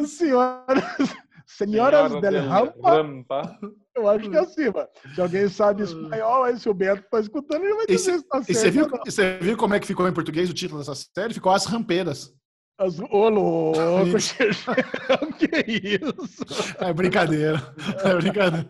[0.05, 0.83] senhoras,
[1.45, 2.91] senhoras Senhora del Rampa.
[2.91, 3.59] Rampa.
[3.95, 4.88] Eu acho que é assim, mano.
[5.15, 8.43] Se alguém sabe espanhol, aí se o Beto tá escutando, ele vai dizer se tá
[8.43, 8.49] certo.
[8.51, 11.33] E você viu, você viu como é que ficou em português o título dessa série?
[11.33, 12.31] Ficou As Rampeiras.
[12.79, 12.99] As...
[12.99, 13.79] Ô, louco!
[15.39, 16.75] que isso?
[16.79, 17.59] É brincadeira.
[18.03, 18.69] É brincadeira.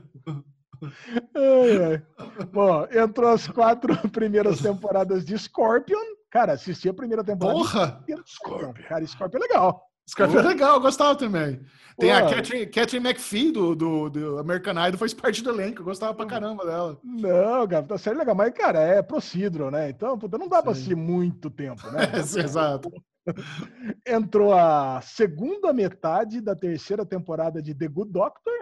[1.35, 2.45] Ai, ai.
[2.51, 5.99] Bom, entrou as quatro primeiras temporadas de Scorpion.
[6.29, 7.57] Cara, assisti a primeira temporada.
[7.57, 8.03] Porra!
[8.25, 8.73] Scorpion.
[8.87, 9.86] Cara, Scorpion é legal.
[10.09, 11.59] Scarface é legal, eu gostava também.
[11.99, 12.15] Tem Pô.
[12.15, 16.13] a Catherine, Catherine McPhee do, do, do, American Idol, faz parte do elenco, eu gostava
[16.13, 16.99] pra caramba dela.
[17.03, 19.89] Não, cara, tá sério legal, mas, cara, é procedural, né?
[19.89, 20.63] Então, puta, não dá Sim.
[20.63, 21.97] pra assistir muito tempo, né?
[22.13, 22.91] É, exato.
[24.07, 28.53] Entrou a segunda metade da terceira temporada de The Good Doctor,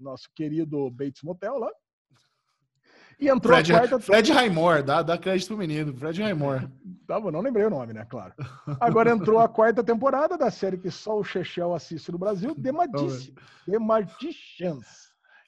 [0.00, 1.70] nosso querido Bates Motel lá.
[3.22, 4.00] E entrou Fred, a quarta...
[4.00, 6.68] Fred Raimor, dá, dá crédito pro menino, Fred Raimor.
[7.04, 8.06] Tá bom, não lembrei o nome, né?
[8.08, 8.32] Claro.
[8.80, 12.72] Agora entrou a quarta temporada da série que só o Chechel assiste no Brasil, The,
[12.72, 13.34] Magic,
[13.68, 14.86] The Magicians.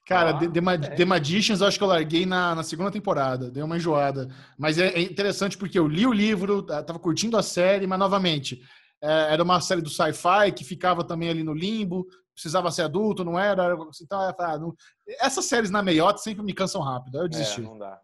[0.04, 3.50] Cara, ah, The, The, The, Magicians eu acho que eu larguei na, na segunda temporada,
[3.50, 4.28] deu uma enjoada.
[4.58, 8.60] Mas é, é, interessante porque eu li o livro, tava curtindo a série, mas novamente,
[9.00, 13.24] é, era uma série do sci-fi que ficava também ali no limbo, precisava ser adulto,
[13.24, 13.76] não era.
[14.02, 14.74] Então, ah, não...
[15.20, 17.60] essas séries na meiota sempre me cansam rápido, aí eu desisti.
[17.60, 18.00] É, não dá.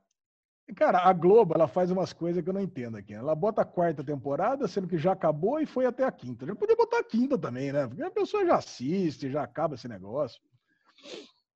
[0.74, 3.12] Cara, a Globo, ela faz umas coisas que eu não entendo aqui.
[3.12, 6.46] Ela bota a quarta temporada, sendo que já acabou e foi até a quinta.
[6.46, 7.88] Já podia botar a quinta também, né?
[7.88, 10.40] Porque a pessoa já assiste, já acaba esse negócio.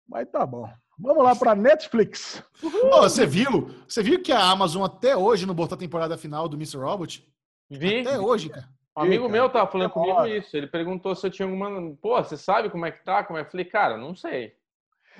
[0.08, 0.68] Mas tá bom.
[0.98, 2.42] Vamos lá para Netflix.
[2.62, 3.70] Oh, você viu?
[3.88, 6.78] Você viu que a Amazon até hoje não botou a temporada final do Mr.
[6.78, 7.26] Robot?
[7.70, 8.00] Vi.
[8.00, 8.68] Até hoje, cara.
[8.96, 10.56] Um amigo meu tava falando comigo isso.
[10.56, 11.94] Ele perguntou se eu tinha alguma.
[11.96, 13.24] Pô, você sabe como é que tá?
[13.24, 13.42] Como é?
[13.42, 14.54] Eu falei, cara, não sei.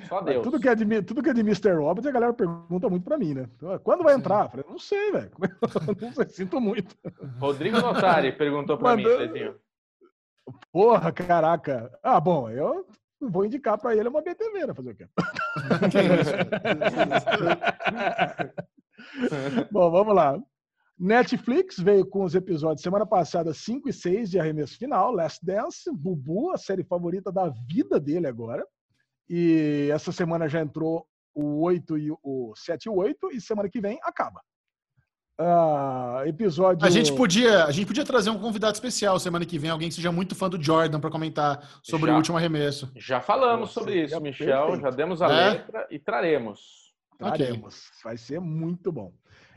[0.09, 0.43] Só Deus.
[0.43, 1.73] Tudo que, é de, tudo que é de Mr.
[1.75, 3.49] Robot, a galera pergunta muito pra mim, né?
[3.83, 4.45] Quando vai entrar?
[4.45, 5.31] Eu falei, não sei, velho.
[6.01, 6.97] Não sei, sinto muito.
[7.39, 9.19] Rodrigo Notari perguntou pra Mandou...
[9.19, 9.55] mim, Cezinho.
[10.73, 11.97] Porra, caraca.
[12.03, 12.87] Ah, bom, eu
[13.21, 14.75] vou indicar pra ele uma BTV, né?
[14.75, 15.07] Fazer o quê?
[19.71, 20.39] bom, vamos lá.
[20.99, 25.91] Netflix veio com os episódios semana passada 5 e 6 de arremesso final, Last Dance,
[25.93, 28.65] Bubu, a série favorita da vida dele agora.
[29.29, 33.69] E essa semana já entrou o 8 e o 7 e o 8 e semana
[33.69, 34.41] que vem acaba.
[35.41, 36.87] Uh, episódio.
[36.87, 39.95] A gente podia, a gente podia trazer um convidado especial semana que vem, alguém que
[39.97, 42.93] seja muito fã do Jordan para comentar sobre já, o último arremesso.
[42.95, 44.67] Já falamos sobre isso, Michel.
[44.67, 44.83] Perfeito.
[44.83, 45.51] Já demos a é?
[45.51, 46.95] letra e traremos.
[47.19, 47.75] Traremos.
[47.75, 48.03] Okay.
[48.05, 49.13] Vai ser muito bom.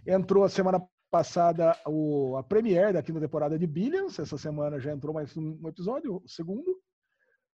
[0.08, 4.20] Entrou a semana passada o, a premiere da quinta temporada de Billions.
[4.20, 6.80] Essa semana já entrou mais um episódio, o segundo.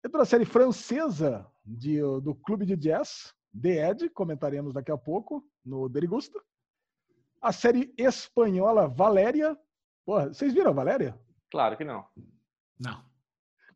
[0.05, 5.45] Entrou a série francesa de, do Clube de Jazz, The Ed, comentaremos daqui a pouco
[5.65, 6.39] no Derigusta.
[7.41, 9.57] A série espanhola Valéria.
[10.05, 11.19] Porra, vocês viram a Valéria?
[11.51, 12.05] Claro que não.
[12.79, 13.03] Não.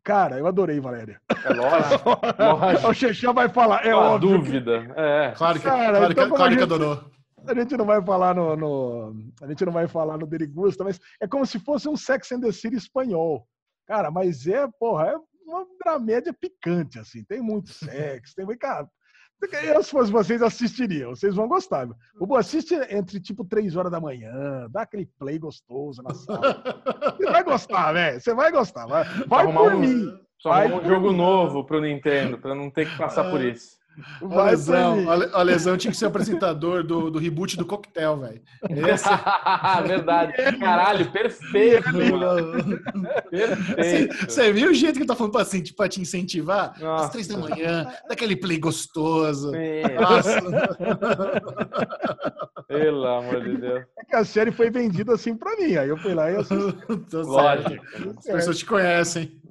[0.05, 1.21] Cara, eu adorei Valéria.
[1.45, 2.11] É lógico.
[2.39, 2.89] lógico.
[2.91, 4.39] o Xexão vai falar, é Uma óbvio.
[4.39, 4.85] dúvida.
[4.85, 5.01] Que...
[5.01, 5.35] É.
[5.37, 6.59] Claro que, Cara, claro então, que, claro gente...
[6.59, 7.13] que adorou.
[7.47, 11.01] A gente não vai falar no, no, a gente não vai falar no Derigusta, mas
[11.21, 13.47] é como se fosse um Sex and the City espanhol.
[13.87, 15.17] Cara, mas é, porra, é
[15.47, 17.25] uma dramédia picante, assim.
[17.25, 18.59] Tem muito sexo, tem muito.
[18.59, 18.89] Cara,
[19.65, 21.11] eu, se fosse vocês, assistiriam.
[21.11, 21.89] Vocês vão gostar.
[22.21, 26.63] O Boa assiste entre tipo 3 horas da manhã, dá aquele play gostoso na sala.
[27.19, 28.21] Você vai gostar, velho.
[28.21, 28.87] Você vai gostar.
[28.87, 30.19] Vai, vai por um, mim.
[30.39, 31.17] Só vai um jogo mim.
[31.17, 33.82] novo pro Nintendo, para não ter que passar por isso.
[34.21, 38.41] O lesão, a lesão tinha que ser o apresentador do, do reboot do coquetel, velho.
[38.89, 39.09] Esse...
[39.87, 40.33] Verdade.
[40.59, 41.91] Caralho, perfeito.
[43.31, 44.31] perfeito.
[44.31, 46.75] Você viu o jeito que eu tô falando pra, assim, pra te incentivar?
[46.81, 47.05] Nossa.
[47.05, 49.53] Às três da manhã, daquele play gostoso.
[52.69, 53.85] Pelo amor de Deus.
[53.99, 55.77] É que a série foi vendida assim pra mim.
[55.77, 56.77] Aí eu fui lá e assisti.
[57.13, 57.85] Lógico.
[58.19, 59.42] As pessoas te conhecem.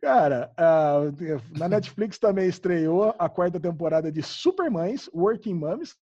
[0.00, 5.96] Cara, uh, na Netflix também estreou a quarta temporada de Supermães, Working Moms.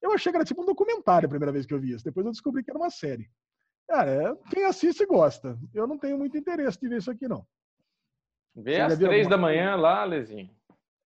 [0.00, 2.04] Eu achei que era tipo um documentário a primeira vez que eu vi isso.
[2.04, 3.30] Depois eu descobri que era uma série.
[3.88, 5.56] Cara, quem assiste gosta.
[5.72, 7.46] Eu não tenho muito interesse de ver isso aqui, não.
[8.54, 10.50] Vê às três da manhã lá, Lezinho.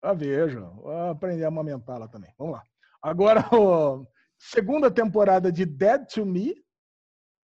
[0.03, 0.61] Ah, vejo.
[0.77, 2.33] Vou aprender a amamentar lá também.
[2.39, 2.63] Vamos lá.
[3.03, 4.05] Agora, ó,
[4.39, 6.55] segunda temporada de Dead to Me.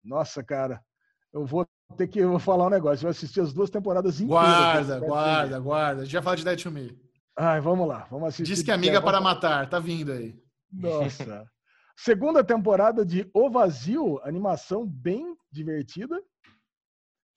[0.04, 0.84] Nossa, cara.
[1.34, 3.06] Eu vou ter que vou falar um negócio.
[3.06, 4.88] Eu assisti as duas temporadas inteiras.
[4.88, 6.06] Guarda, guarda, guarda.
[6.06, 6.98] Já fala de Dead to Me.
[7.38, 8.08] Ai, vamos lá.
[8.10, 8.54] Vamos assistir.
[8.54, 9.70] Diz que amiga para matar.
[9.70, 10.36] Tá vindo aí.
[10.72, 11.46] Nossa.
[11.96, 16.20] Segunda temporada de O Vazio, animação bem divertida.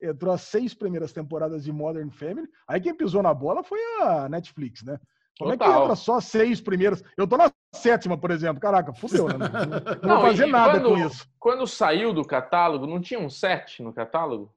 [0.01, 2.49] Entrou as seis primeiras temporadas de Modern Family.
[2.67, 4.99] Aí quem pisou na bola foi a Netflix, né?
[5.39, 5.69] Como Total.
[5.69, 7.03] é que entra só seis primeiros?
[7.17, 8.61] Eu tô na sétima, por exemplo.
[8.61, 9.37] Caraca, fudeu, né?
[9.37, 11.29] Não, não vou fazer nada quando, com isso.
[11.41, 14.55] Quando saiu do catálogo, não tinha um sete no catálogo?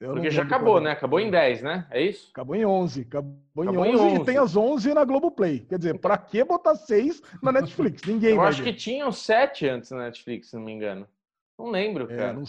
[0.00, 0.92] Eu Porque já acabou, né?
[0.92, 1.86] Acabou em 10, né?
[1.90, 2.30] É isso?
[2.32, 3.02] Acabou em 11.
[3.02, 5.60] Acabou, acabou em, 11, em 11 e tem as 11 na Globoplay.
[5.68, 8.02] Quer dizer, pra que botar 6 na Netflix?
[8.08, 8.72] Ninguém Eu vai acho ver.
[8.72, 11.06] que tinham 7 antes na Netflix, se não me engano.
[11.58, 12.30] Não lembro, é, cara.
[12.30, 12.44] É, não...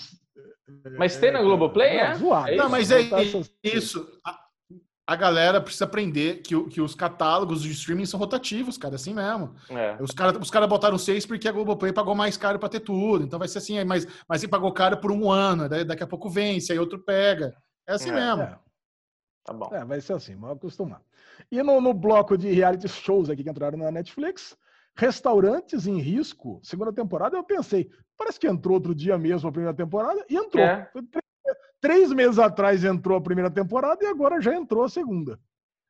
[0.97, 1.99] Mas tem na Globoplay, é?
[2.03, 2.15] é?
[2.15, 2.55] Zoado.
[2.55, 3.01] Não, mas é
[3.61, 4.07] isso
[5.11, 9.53] a galera precisa aprender que, que os catálogos de streaming são rotativos, cara, assim mesmo.
[9.69, 9.97] É.
[9.99, 13.25] Os caras os cara botaram seis porque a Globoplay pagou mais caro para ter tudo.
[13.25, 16.07] Então vai ser assim, mas, mas ele pagou caro por um ano, daí daqui a
[16.07, 17.53] pouco vence, aí outro pega.
[17.85, 18.41] É assim é, mesmo.
[18.43, 18.57] É.
[19.43, 19.69] Tá bom.
[19.73, 21.01] É, vai ser assim, vamos acostumar.
[21.51, 24.55] E no, no bloco de reality shows aqui que entraram na Netflix,
[24.95, 29.75] Restaurantes em Risco, segunda temporada, eu pensei, parece que entrou outro dia mesmo a primeira
[29.75, 30.63] temporada, e entrou.
[30.63, 30.89] É.
[31.81, 35.39] Três meses atrás entrou a primeira temporada e agora já entrou a segunda.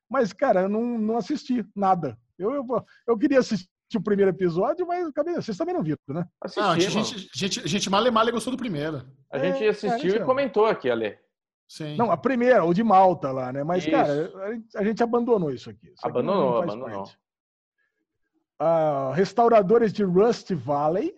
[0.08, 2.18] Mas, cara, eu não, não assisti nada.
[2.38, 2.66] Eu, eu,
[3.06, 6.26] eu queria assistir o primeiro episódio, mas acabei, vocês também não viram, né?
[6.56, 7.02] Não, a gente, a
[7.34, 9.06] gente, a gente mal e mal gostou do primeiro.
[9.30, 11.18] A gente é, assistiu é, e comentou aqui, Ale.
[11.68, 11.96] Sim.
[11.96, 13.64] Não, a primeira, o de Malta lá, né?
[13.64, 13.90] Mas, isso.
[13.90, 14.32] cara,
[14.76, 15.88] a gente abandonou isso aqui.
[15.88, 17.04] Isso abandonou, aqui abandonou.
[18.60, 21.14] Uh, restauradores de Rust Valley,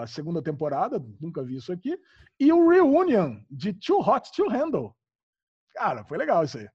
[0.00, 1.98] a segunda temporada, nunca vi isso aqui.
[2.38, 4.94] E o Reunion de Too Hot to Handle.
[5.74, 6.68] Cara, foi legal isso aí.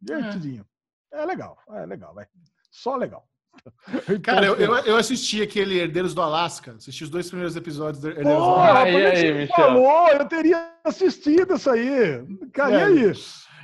[0.00, 0.64] Divertidinho.
[1.12, 2.26] É, é legal, é legal, vai.
[2.70, 3.26] Só legal.
[4.22, 6.72] Cara, eu, eu, eu, assisti aquele Herdeiros do Alasca.
[6.72, 8.82] Assisti os dois primeiros episódios do Herdeiros do Alasca.
[8.82, 12.24] Aí, aí, falou, eu teria assistido isso aí.
[12.52, 13.14] Cara, é, e aí?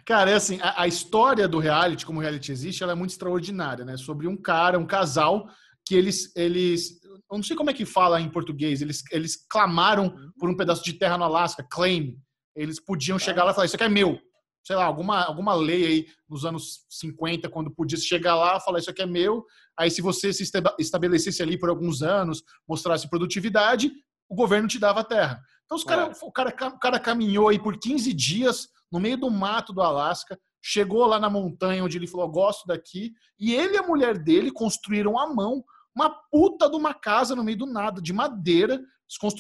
[0.05, 3.11] Cara, é assim, a, a, história do reality, como o reality existe, ela é muito
[3.11, 3.97] extraordinária, né?
[3.97, 5.49] Sobre um cara, um casal,
[5.85, 10.15] que eles, eles eu não sei como é que fala em português, eles, eles clamaram
[10.39, 12.17] por um pedaço de terra no Alasca, claim.
[12.55, 14.21] Eles podiam chegar lá e falar, isso aqui é meu
[14.65, 18.79] sei lá, alguma, alguma lei aí nos anos 50, quando podia chegar lá e falar
[18.79, 19.45] isso aqui é meu.
[19.79, 20.49] Aí, se você se
[20.79, 23.91] estabelecesse ali por alguns anos, mostrasse produtividade,
[24.29, 25.41] o governo te dava a terra.
[25.65, 26.13] Então, os cara, é.
[26.25, 30.39] o, cara, o cara caminhou aí por 15 dias no meio do mato do Alasca,
[30.63, 34.51] chegou lá na montanha onde ele falou: gosto daqui, e ele e a mulher dele
[34.51, 38.81] construíram à mão uma puta de uma casa no meio do nada, de madeira,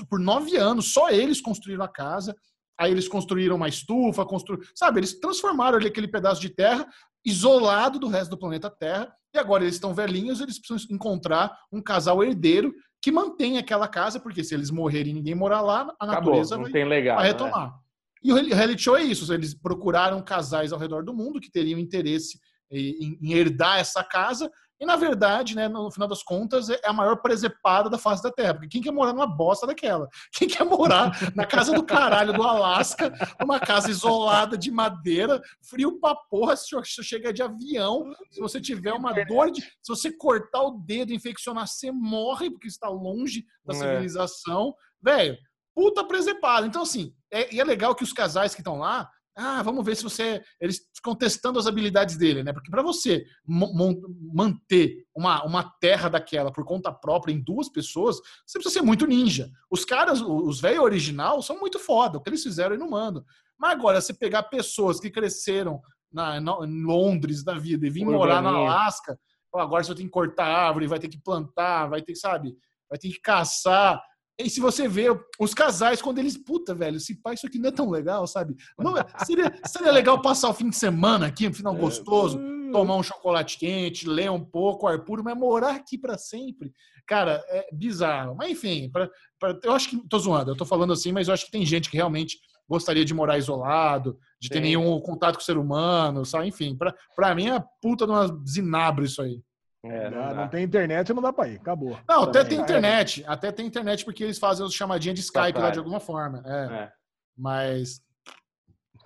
[0.09, 2.35] por nove anos, só eles construíram a casa.
[2.79, 4.59] Aí eles construíram uma estufa, constru...
[4.75, 5.01] sabe?
[5.01, 6.87] Eles transformaram ali aquele pedaço de terra
[7.25, 9.13] isolado do resto do planeta Terra.
[9.35, 12.73] E agora eles estão velhinhos, eles precisam encontrar um casal herdeiro
[13.03, 16.73] que mantenha aquela casa, porque se eles morrerem e ninguém morar lá, a natureza Acabou,
[16.73, 17.69] vai, legal, vai, retomar.
[17.69, 17.79] Né?
[18.23, 19.33] E o reality show é isso.
[19.33, 22.39] Eles procuraram casais ao redor do mundo que teriam interesse
[22.71, 24.51] em, em herdar essa casa
[24.81, 28.33] e, na verdade, né, no final das contas, é a maior presepada da face da
[28.33, 28.55] Terra.
[28.55, 30.09] Porque quem quer morar numa bosta daquela?
[30.33, 36.01] Quem quer morar na casa do caralho do Alasca, numa casa isolada de madeira, frio
[36.01, 39.61] pra porra, se você chega de avião, se você tiver uma dor de.
[39.61, 43.79] Se você cortar o dedo e infeccionar, você morre, porque está longe da é.
[43.79, 44.75] civilização.
[45.07, 45.11] É.
[45.11, 45.39] Velho,
[45.75, 46.67] puta presepada.
[46.67, 49.97] Então, assim, é, e é legal que os casais que estão lá ah, vamos ver
[49.97, 50.43] se você.
[50.61, 52.53] Eles ficam testando as habilidades dele, né?
[52.53, 58.17] Porque para você manter uma, uma terra daquela por conta própria em duas pessoas,
[58.47, 59.51] você precisa ser muito ninja.
[59.71, 62.19] Os caras, os velhos original, são muito foda.
[62.19, 63.25] O que eles fizeram, eu não mando.
[63.59, 65.81] Mas agora, você pegar pessoas que cresceram
[66.13, 69.19] na, na em Londres da vida e vir morar na Alasca,
[69.55, 72.57] agora você tem que cortar árvore, vai ter que plantar, vai ter, sabe?
[72.89, 74.03] Vai ter que caçar.
[74.45, 75.07] E se você vê
[75.39, 78.57] os casais, quando eles, puta, velho, esse pai, isso aqui não é tão legal, sabe?
[78.79, 81.79] Não, é, seria, seria legal passar o fim de semana aqui, um final é.
[81.79, 82.41] gostoso,
[82.73, 86.73] tomar um chocolate quente, ler um pouco, ar puro, mas morar aqui para sempre,
[87.07, 88.35] cara, é bizarro.
[88.37, 91.35] Mas enfim, pra, pra, eu acho que, tô zoando, eu tô falando assim, mas eu
[91.35, 92.39] acho que tem gente que realmente
[92.69, 94.63] gostaria de morar isolado, de ter Sim.
[94.63, 96.47] nenhum contato com o ser humano, sabe?
[96.47, 96.79] Enfim,
[97.17, 99.43] para mim é puta de uma zinabre isso aí.
[99.83, 101.57] É, não, não, tem internet, não dá pra ir.
[101.57, 101.99] Acabou.
[102.07, 103.25] Não, até tem internet.
[103.27, 106.43] Até tem internet porque eles fazem os chamadinhas de Skype lá de alguma forma.
[106.45, 106.83] É.
[106.83, 106.93] é.
[107.37, 108.03] Mas.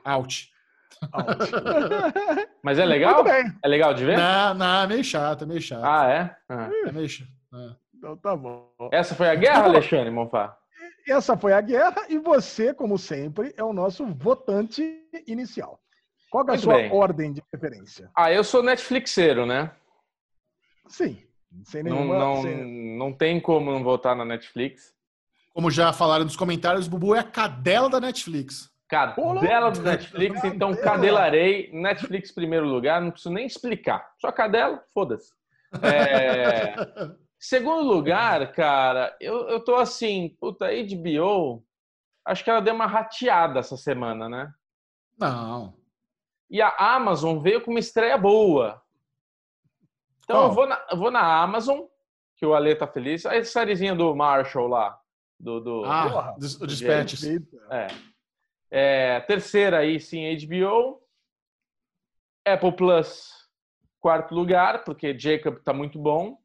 [0.04, 0.50] Out.
[1.12, 1.52] Out.
[2.62, 3.24] Mas é legal?
[3.62, 4.16] É legal de ver?
[4.18, 5.84] Não, não, é meio chato, é meio chato.
[5.84, 6.36] Ah, é?
[6.48, 6.70] Ah.
[6.86, 7.28] É meio chato.
[7.54, 7.76] É.
[7.96, 8.68] Então tá bom.
[8.90, 10.56] Essa foi a guerra, Alexandre Monfá?
[11.06, 14.82] Essa foi a guerra e você, como sempre, é o nosso votante
[15.26, 15.78] inicial.
[16.30, 16.92] Qual é a Muito sua bem.
[16.92, 18.10] ordem de preferência?
[18.16, 19.70] Ah, eu sou Netflixeiro, né?
[20.88, 21.18] Sim.
[21.64, 22.96] Sem nenhuma, não, não, sem...
[22.98, 24.92] não tem como não votar na Netflix.
[25.52, 28.72] Como já falaram nos comentários, Bubu é a cadela da Netflix.
[28.88, 31.70] Cadela do Netflix, então cadelarei.
[31.72, 34.08] Netflix primeiro lugar, não preciso nem explicar.
[34.20, 35.32] Só cadela, foda-se.
[35.82, 36.74] É...
[37.38, 41.62] Segundo lugar, cara, eu, eu tô assim, puta, HBO,
[42.24, 44.50] acho que ela deu uma rateada essa semana, né?
[45.18, 45.74] Não.
[46.50, 48.82] E a Amazon veio com uma estreia boa.
[50.24, 51.82] Então eu vou, na, eu vou na Amazon,
[52.36, 53.24] que o Ale tá feliz.
[53.26, 54.98] A sériezinha do Marshall lá.
[55.38, 57.24] Do, do, ah, do, do Dispatches.
[57.70, 57.86] É.
[58.70, 59.20] é.
[59.20, 61.02] Terceira aí, sim, HBO.
[62.46, 63.30] Apple Plus,
[64.00, 66.38] quarto lugar, porque Jacob tá muito bom.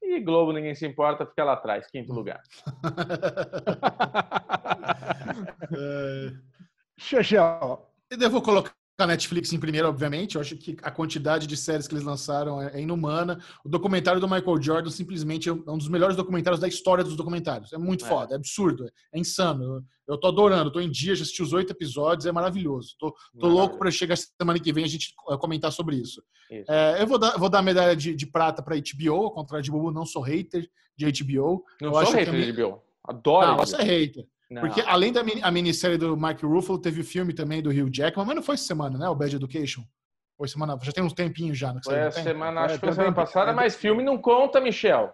[0.00, 2.42] E Globo, ninguém se importa, fica lá atrás, quinto lugar.
[6.98, 7.90] Xexel.
[8.10, 10.34] Eu vou colocar a Netflix em primeiro, obviamente.
[10.34, 13.40] Eu acho que a quantidade de séries que eles lançaram é, é inumana.
[13.64, 17.72] O documentário do Michael Jordan simplesmente é um dos melhores documentários da história dos documentários.
[17.72, 18.08] É muito é.
[18.08, 19.84] foda, é absurdo, é insano.
[20.06, 22.96] Eu, tô adorando, tô em dia, já assisti os oito episódios, é maravilhoso.
[22.98, 26.22] Tô, tô louco para chegar semana que vem a gente comentar sobre isso.
[26.50, 26.70] isso.
[26.70, 29.70] É, eu vou dar, vou dar medalha de, de prata para HBO, ao contrário de
[29.70, 31.64] Bubu, não sou hater de HBO.
[31.80, 32.82] Não eu sou hater de HBO.
[33.04, 33.46] Adoro.
[33.46, 34.26] Não, você é hater.
[34.50, 34.62] Não.
[34.62, 38.26] Porque além da a minissérie do Mark Ruffalo, teve o filme também do Hugh Jackman,
[38.26, 39.08] mas não foi semana, né?
[39.08, 39.82] O Bad Education.
[40.36, 41.72] Foi semana, já tem uns tempinhos já.
[41.72, 45.12] Não foi a semana, acho que foi semana passada, mas filme não conta, Michel.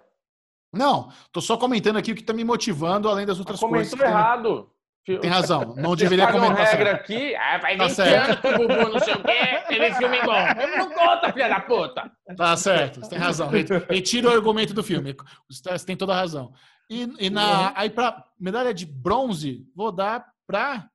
[0.73, 3.91] Não, tô só comentando aqui o que tá me motivando, além das outras coisas.
[3.91, 4.71] Comentou errado.
[5.05, 6.67] Tem razão, não deveria comentar.
[6.67, 8.41] regra aqui, ah, vai tá certo.
[8.41, 10.47] que o Bubu não sei o quê, ele filme igual.
[10.79, 12.11] Não conta, filha da puta.
[12.37, 13.51] Tá certo, você tem razão.
[13.89, 15.15] Retira o argumento do filme.
[15.49, 16.53] Você tem toda a razão.
[16.89, 20.89] E, e na, aí para medalha de bronze, vou dar para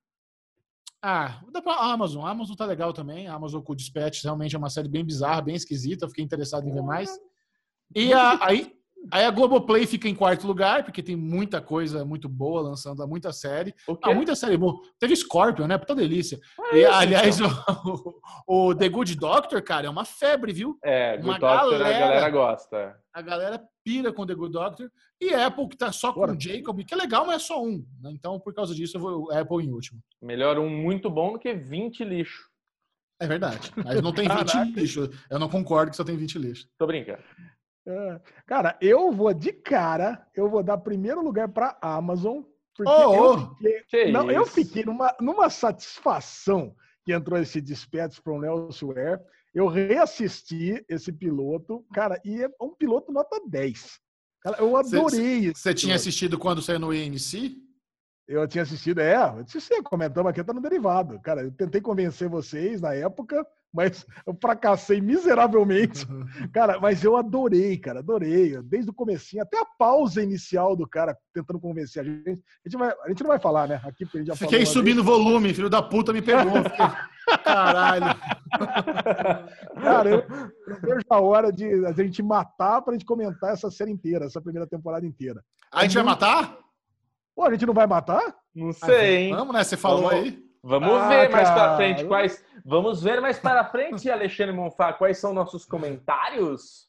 [1.02, 2.26] ah, vou dar para a Amazon.
[2.26, 3.26] A Amazon tá legal também.
[3.26, 6.08] A Amazon com Dispatch realmente é uma série bem bizarra, bem esquisita.
[6.08, 7.10] fiquei interessado em ver mais.
[7.94, 8.79] E a, aí
[9.10, 13.32] Aí a Globoplay fica em quarto lugar, porque tem muita coisa muito boa lançando, muita
[13.32, 13.74] série.
[14.02, 14.80] Ah, muita série boa.
[14.98, 15.78] Teve Scorpion, né?
[15.78, 16.38] Puta delícia.
[16.72, 20.78] É e, isso, aliás, o, o, The Good Doctor, cara, é uma febre, viu?
[20.84, 22.96] É, Good uma Doctor galera, a galera gosta.
[23.12, 24.90] A galera pira com The Good Doctor.
[25.20, 27.84] E Apple, que tá só com o Jacob, que é legal, mas é só um.
[28.00, 28.10] Né?
[28.12, 30.00] Então, por causa disso, eu vou Apple em último.
[30.22, 32.48] Melhor um muito bom do que 20 lixo.
[33.20, 33.70] É verdade.
[33.76, 35.10] Mas não tem 20 lixo.
[35.30, 36.66] Eu não concordo que só tem 20 lixo.
[36.78, 37.22] Tô brincando.
[37.90, 38.20] É.
[38.46, 42.42] Cara, eu vou de cara, eu vou dar primeiro lugar para Amazon,
[42.76, 46.74] porque oh, eu fiquei, não, eu fiquei numa, numa satisfação
[47.04, 49.20] que entrou esse Dispatch from Elsewhere.
[49.52, 53.98] Eu reassisti esse piloto, cara, e é um piloto nota 10.
[54.42, 55.52] Cara, eu adorei.
[55.52, 57.58] Você tinha assistido quando saiu no INC?
[58.30, 61.18] Eu tinha assistido, é, eu disse, comentamos aqui, tá no derivado.
[61.18, 66.06] Cara, eu tentei convencer vocês na época, mas eu fracassei miseravelmente.
[66.52, 68.56] Cara, mas eu adorei, cara, adorei.
[68.62, 72.30] Desde o comecinho, até a pausa inicial do cara tentando convencer a gente.
[72.30, 73.80] A gente, vai, a gente não vai falar, né?
[73.84, 76.62] Aqui a gente já Fiquei subindo o volume, filho da puta me pegou.
[76.62, 76.86] Fiquei...
[77.42, 78.16] Caralho.
[79.82, 80.18] Cara, eu,
[80.68, 84.40] eu vejo a hora de a gente matar pra gente comentar essa série inteira, essa
[84.40, 85.42] primeira temporada inteira.
[85.72, 86.69] A gente vai matar?
[87.40, 88.36] Pô, a gente não vai matar?
[88.54, 89.34] Não sei, hein?
[89.34, 89.64] Vamos, né?
[89.64, 90.44] Você falou vamos, aí.
[90.62, 92.44] Vamos ah, ver mais para frente quais.
[92.66, 96.86] Vamos ver mais para frente, Alexandre Monfá, quais são nossos comentários.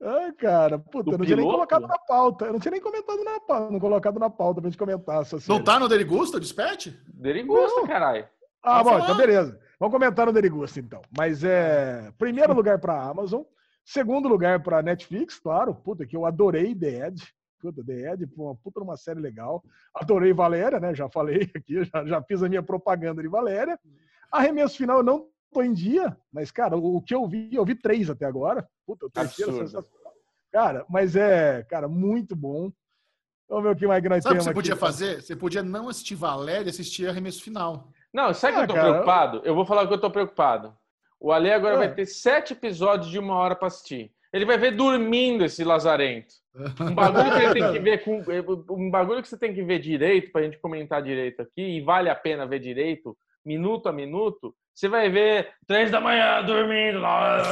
[0.00, 2.44] Ai, cara, puta, eu não tinha nem colocado na pauta.
[2.44, 5.40] Eu não tinha nem comentado na pauta, não colocado na pauta pra gente comentar essa
[5.40, 5.58] série.
[5.58, 6.92] Não tá no Derigusta, o Dispatch?
[7.12, 8.28] Derigusta, caralho.
[8.62, 9.58] Ah, bom, então beleza.
[9.80, 11.02] Vamos comentar no Derigusta, então.
[11.18, 12.08] Mas é.
[12.16, 13.42] Primeiro lugar pra Amazon.
[13.84, 15.74] Segundo lugar pra Netflix, claro.
[15.74, 17.34] Puta, que eu adorei The Edge.
[17.62, 19.62] Puta, The Ed, uma puta uma série legal.
[19.94, 20.92] Adorei Valéria, né?
[20.92, 23.78] Já falei aqui, já, já fiz a minha propaganda de Valéria.
[24.32, 27.64] Arremesso final eu não tô em dia, mas, cara, o, o que eu vi, eu
[27.64, 28.68] vi três até agora.
[28.84, 30.12] Puta, o terceiro sensacional.
[30.50, 32.72] Cara, mas é, cara, muito bom.
[33.48, 35.22] Vamos ver o que mais que nós Sabe temos o que você podia fazer?
[35.22, 37.88] Você podia não assistir Valéria e assistir arremesso final.
[38.12, 39.42] Não, sabe ah, que eu tô cara, preocupado?
[39.44, 40.76] Eu vou falar que eu tô preocupado.
[41.20, 41.78] O Ale agora é.
[41.78, 44.12] vai ter sete episódios de uma hora para assistir.
[44.32, 46.34] Ele vai ver dormindo esse lazarento.
[46.80, 48.22] Um bagulho que ele tem que ver com
[48.70, 51.80] um bagulho que você tem que ver direito para a gente comentar direito aqui e
[51.82, 54.54] vale a pena ver direito, minuto a minuto.
[54.74, 57.42] Você vai ver três da manhã dormindo lá.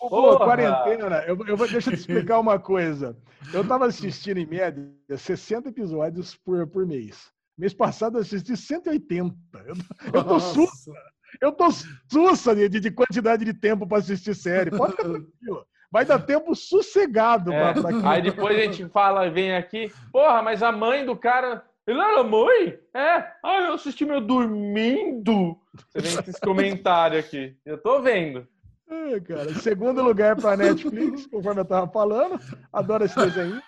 [0.00, 1.24] Boa, quarentena.
[1.26, 3.16] Eu, eu vou, deixa eu te explicar uma coisa.
[3.52, 7.30] Eu estava assistindo em média 60 episódios por, por mês.
[7.56, 9.34] Mês passado eu assisti 180.
[9.64, 9.74] Eu,
[10.12, 10.92] eu tô sussa.
[11.40, 11.66] Eu tô
[12.08, 14.70] sussa de, de quantidade de tempo para assistir série.
[14.70, 15.66] Pode ficar tranquilo.
[15.90, 17.52] Vai dar tempo sossegado.
[17.52, 17.72] É.
[17.72, 21.64] Pra, pra Aí depois a gente fala, vem aqui, porra, mas a mãe do cara.
[21.86, 22.78] Ele era mãe?
[22.92, 23.30] É.
[23.44, 25.56] Ah, eu assisti meu dormindo.
[25.88, 27.56] Você vem com esse comentário aqui.
[27.64, 28.46] Eu tô vendo.
[28.88, 29.54] É, cara.
[29.54, 32.40] Segundo lugar para Netflix, conforme eu tava falando.
[32.72, 33.62] Adoro esse desenho.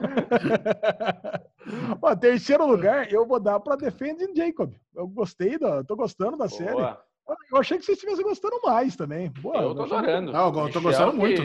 [2.02, 4.72] Ó, terceiro lugar, eu vou dar para Defending Jacob.
[4.94, 6.48] Eu gostei, da, tô gostando da Boa.
[6.48, 6.96] série.
[7.50, 9.30] Eu achei que vocês estivessem gostando mais também.
[9.40, 10.30] Boa, eu tô adorando.
[10.30, 10.36] Que...
[10.36, 11.18] Eu tô gostando que...
[11.18, 11.42] muito.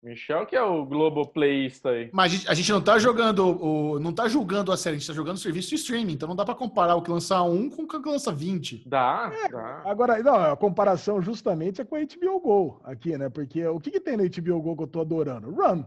[0.00, 2.08] Michel que é o Globoplayista aí.
[2.12, 4.98] Mas a gente, a gente não tá jogando, o, não tá julgando a série, a
[4.98, 7.42] gente tá jogando o serviço de streaming, então não dá para comparar o que lança
[7.42, 8.84] um com o que lança 20.
[8.86, 9.82] Dá, é, dá.
[9.84, 13.28] Agora, não, a comparação justamente é com a HBO Go aqui, né?
[13.28, 15.50] Porque o que, que tem na HBO Go que eu tô adorando?
[15.50, 15.84] Run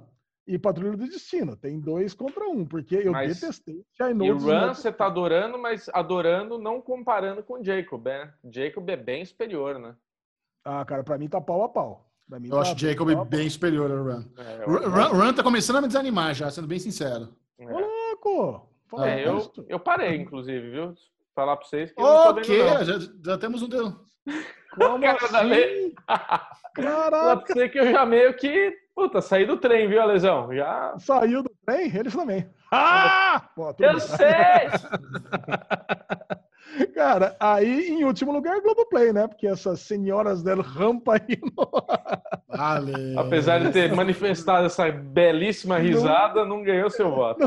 [0.53, 1.55] e Patrulha do Destino.
[1.55, 5.89] Tem dois contra um, porque eu mas, detestei E o Run você tá adorando, mas
[5.93, 8.33] adorando não comparando com Jacob, né?
[8.51, 9.95] Jacob é bem superior, né?
[10.65, 12.11] Ah, cara, pra mim tá pau a pau.
[12.29, 14.23] Mim eu tá acho Jacob bem superior ao Run.
[14.37, 17.29] É, Run, Run tá começando a me desanimar já, sendo bem sincero.
[17.57, 17.65] É.
[17.65, 18.69] Ô, louco!
[18.99, 20.93] É, eu, eu parei, inclusive, viu?
[21.35, 23.99] Falar pra vocês que Ok, já, já temos um dedo.
[24.75, 25.93] Como assim?
[26.73, 27.09] Caraca.
[27.09, 28.73] Pra você que eu já meio que.
[28.95, 30.53] Puta, saí do trem, viu, Alesão?
[30.53, 30.93] Já.
[30.99, 31.93] Saiu do trem?
[31.95, 32.49] Eles também.
[32.71, 33.49] Ah!
[33.55, 34.27] Pô, eu sei!
[36.93, 39.27] Cara, aí em último lugar, Globoplay, né?
[39.27, 41.37] Porque essas senhoras del rampa aí.
[41.41, 41.69] No...
[42.47, 43.17] Vale.
[43.17, 47.39] Apesar de ter manifestado essa belíssima risada, não, não ganhou seu voto.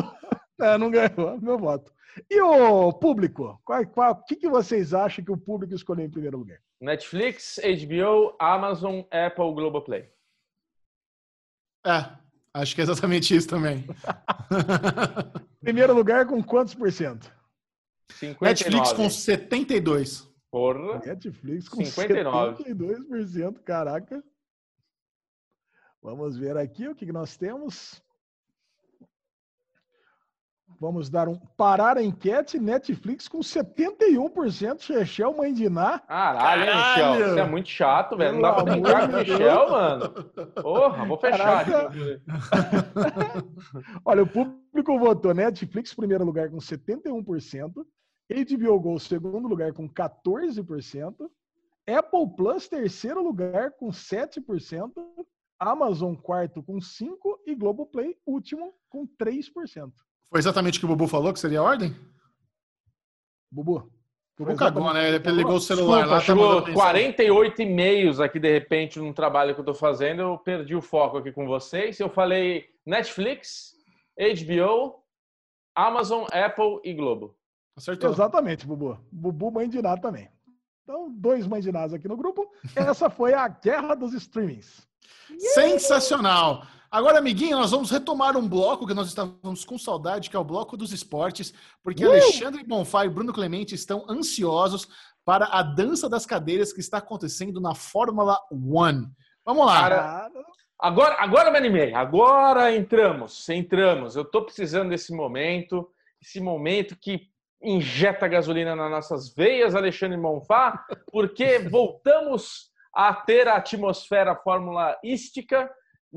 [0.59, 1.94] Não, é, não ganhou meu voto.
[2.31, 3.61] E o público?
[3.65, 6.59] Qual, qual, o que, que vocês acham que o público escolheu em primeiro lugar?
[6.81, 10.11] Netflix, HBO, Amazon, Apple, Globoplay.
[11.87, 12.11] É,
[12.53, 13.85] acho que é exatamente isso também.
[15.61, 17.33] primeiro lugar com quantos por cento?
[18.13, 18.47] 59.
[18.47, 20.35] Netflix com 72.
[20.51, 21.01] Porra.
[21.05, 22.65] Netflix com 59.
[22.65, 24.23] 72%, caraca.
[26.03, 28.03] Vamos ver aqui o que nós temos.
[30.81, 35.99] Vamos dar um parar a enquete Netflix com 71%, Chechel Mãe de Ná.
[36.01, 37.35] Caralho, hein, Michel?
[37.35, 38.35] Você é muito chato, velho.
[38.35, 40.11] Não dá pra brincar com o Michel, mano.
[40.63, 41.67] Porra, vou fechar.
[44.05, 47.73] Olha, o público votou Netflix primeiro lugar com 71%,
[48.31, 51.15] HBO Go segundo lugar com 14%,
[51.87, 54.93] Apple Plus terceiro lugar com 7%,
[55.59, 57.17] Amazon quarto com 5%
[57.47, 59.93] e Globoplay último com 3%.
[60.31, 61.95] Foi exatamente o que o Bubu falou, que seria a ordem?
[63.51, 63.91] Bubu.
[64.37, 65.15] Bubu cagou, né?
[65.15, 66.63] Ele ligou o celular Desculpa, lá.
[66.65, 70.23] Chegou 48 e-mails aqui, de repente, num trabalho que eu tô fazendo.
[70.23, 72.01] Eu perdi o foco aqui com vocês.
[72.01, 73.75] Eu falei Netflix,
[74.19, 74.97] HBO,
[75.75, 77.37] Amazon, Apple e Globo.
[77.77, 78.11] Acertou.
[78.11, 78.99] Exatamente, Bubu.
[79.11, 80.29] Bubu, mãe de nada também.
[80.83, 82.51] Então, dois mães de nada aqui no grupo.
[82.75, 84.87] Essa foi a guerra dos streamings.
[85.39, 86.67] Sensacional!
[86.95, 90.45] Agora, amiguinho, nós vamos retomar um bloco que nós estávamos com saudade, que é o
[90.45, 92.09] bloco dos esportes, porque uh!
[92.09, 94.87] Alexandre Bonfá e Bruno Clemente estão ansiosos
[95.25, 99.09] para a dança das cadeiras que está acontecendo na Fórmula One.
[99.45, 99.81] Vamos lá.
[99.81, 100.31] Cara,
[100.79, 101.93] agora, agora me animei.
[101.93, 104.15] Agora entramos, entramos.
[104.15, 105.91] Eu estou precisando desse momento,
[106.23, 107.29] esse momento que
[107.61, 115.69] injeta gasolina nas nossas veias, Alexandre Bonfá, porque voltamos a ter a atmosfera fórmula ística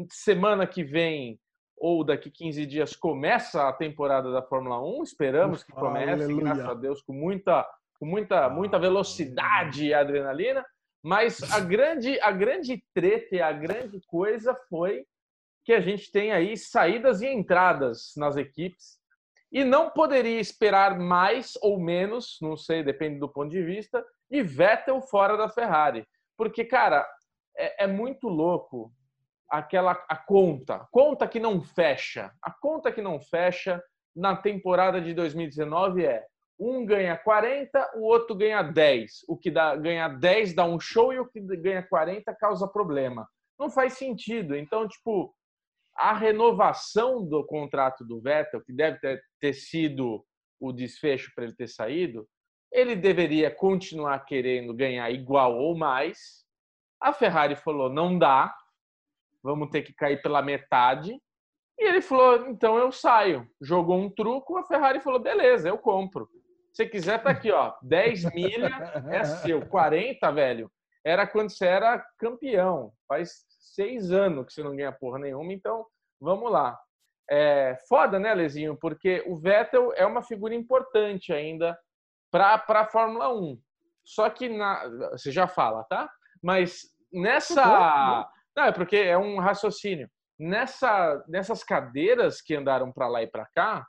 [0.09, 1.39] semana que vem
[1.77, 5.03] ou daqui 15 dias começa a temporada da Fórmula 1.
[5.03, 6.43] Esperamos que comece, Aleluia.
[6.43, 7.67] graças a Deus, com muita,
[7.99, 10.65] com muita, muita velocidade e adrenalina.
[11.03, 15.05] Mas a grande, a grande treta e a grande coisa foi
[15.63, 18.97] que a gente tem aí saídas e entradas nas equipes
[19.51, 24.41] e não poderia esperar mais ou menos, não sei, depende do ponto de vista, de
[24.41, 26.05] Vettel fora da Ferrari.
[26.37, 27.07] Porque, cara,
[27.57, 28.91] é, é muito louco
[29.49, 32.31] aquela a conta, conta que não fecha.
[32.41, 33.81] A conta que não fecha
[34.15, 36.25] na temporada de 2019 é
[36.59, 39.25] um ganha 40, o outro ganha 10.
[39.27, 43.27] O que dá, ganha 10 dá um show e o que ganha 40 causa problema.
[43.59, 44.55] Não faz sentido.
[44.55, 45.33] Então, tipo,
[45.95, 50.25] a renovação do contrato do Vettel, que deve ter, ter sido
[50.59, 52.27] o desfecho para ele ter saído,
[52.71, 56.45] ele deveria continuar querendo ganhar igual ou mais.
[56.99, 58.53] A Ferrari falou: não dá,
[59.43, 61.19] vamos ter que cair pela metade.
[61.79, 63.47] E ele falou: então eu saio.
[63.61, 66.29] Jogou um truco, a Ferrari falou: beleza, eu compro.
[66.73, 67.73] Se quiser, tá aqui, ó.
[67.81, 68.69] 10 milha
[69.11, 69.65] é seu.
[69.65, 70.71] 40, velho,
[71.03, 72.91] era quando você era campeão.
[73.07, 75.85] Faz seis anos que você não ganha porra nenhuma, então
[76.19, 76.77] vamos lá.
[77.29, 78.77] É foda, né, Lezinho?
[78.79, 81.77] Porque o Vettel é uma figura importante ainda
[82.31, 83.59] para a Fórmula 1.
[84.05, 86.09] Só que na, você já fala, tá?
[86.41, 90.09] Mas nessa não, é porque é um raciocínio.
[90.39, 93.85] Nessa, nessas cadeiras que andaram para lá e para cá,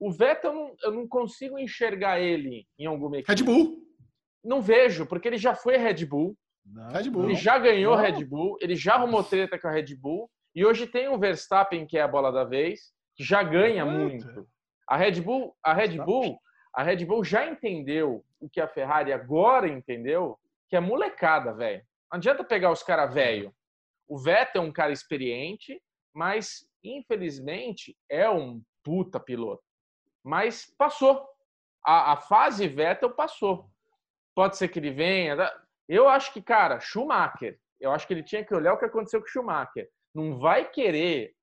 [0.00, 3.32] o Vettel, eu não, eu não consigo enxergar ele em alguma equipe.
[3.32, 3.78] Red Bull.
[4.44, 6.36] Não vejo, porque ele já foi Red Bull.
[6.66, 7.24] Não, Red Bull.
[7.24, 8.02] Ele já ganhou não.
[8.02, 10.28] Red Bull, ele já arrumou treta com a Red Bull.
[10.52, 14.48] E hoje tem o Verstappen, que é a bola da vez, que já ganha muito.
[14.88, 16.40] A Red Bull, a Red Bull,
[16.74, 20.36] a Red Bull já entendeu o que a Ferrari agora entendeu,
[20.68, 21.82] que é molecada, velho.
[22.10, 23.54] Não adianta pegar os caras velho.
[24.08, 25.80] O Vettel é um cara experiente,
[26.14, 29.62] mas infelizmente é um puta piloto.
[30.24, 31.28] Mas passou.
[31.84, 33.70] A, a fase Vettel passou.
[34.34, 35.36] Pode ser que ele venha.
[35.88, 37.58] Eu acho que, cara, Schumacher.
[37.80, 39.88] Eu acho que ele tinha que olhar o que aconteceu com o Schumacher.
[40.14, 41.34] Não vai querer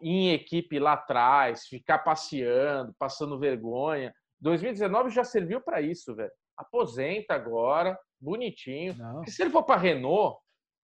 [0.00, 4.12] em equipe lá atrás, ficar passeando, passando vergonha.
[4.40, 6.32] 2019 já serviu para isso, velho.
[6.56, 8.96] Aposenta agora, bonitinho.
[9.14, 10.40] Porque se ele for para Renault,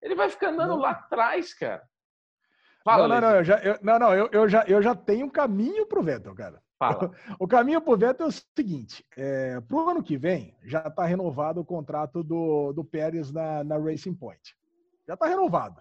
[0.01, 0.79] ele vai ficar andando não.
[0.79, 1.83] lá atrás, cara.
[2.83, 5.27] Fala, não, não, não, eu já, eu, não, não, eu, eu, já, eu já tenho
[5.27, 6.61] um caminho pro Vettel, cara.
[6.79, 7.11] Fala.
[7.39, 10.87] O caminho para o Vettel é o seguinte: é, para o ano que vem, já
[10.87, 14.55] está renovado o contrato do, do Pérez na, na Racing Point.
[15.07, 15.79] Já está renovado.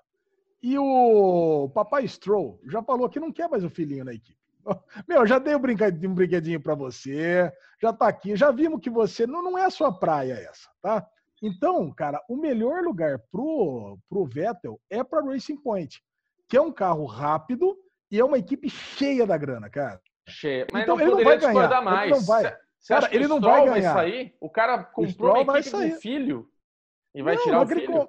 [0.62, 4.38] E o papai Stroll já falou que não quer mais o filhinho na equipe.
[5.08, 8.90] Meu, já dei um brinquedinho, um brinquedinho para você, já tá aqui, já vimos que
[8.90, 11.06] você não, não é a sua praia essa, tá?
[11.42, 16.02] Então, cara, o melhor lugar pro, pro Vettel é para Racing Point,
[16.48, 17.76] que é um carro rápido
[18.10, 20.00] e é uma equipe cheia da grana, cara.
[20.28, 20.66] Cheia.
[20.72, 21.82] Mas então, não ele não vai ganhar.
[21.82, 22.02] Mais.
[22.02, 22.56] Ele não vai.
[22.78, 23.94] Você cara, ele não vai ganhar.
[23.94, 24.36] Vai sair?
[24.40, 26.00] O cara comprou o uma equipe sair.
[26.00, 26.48] filho
[27.14, 28.08] e vai não, tirar o filho.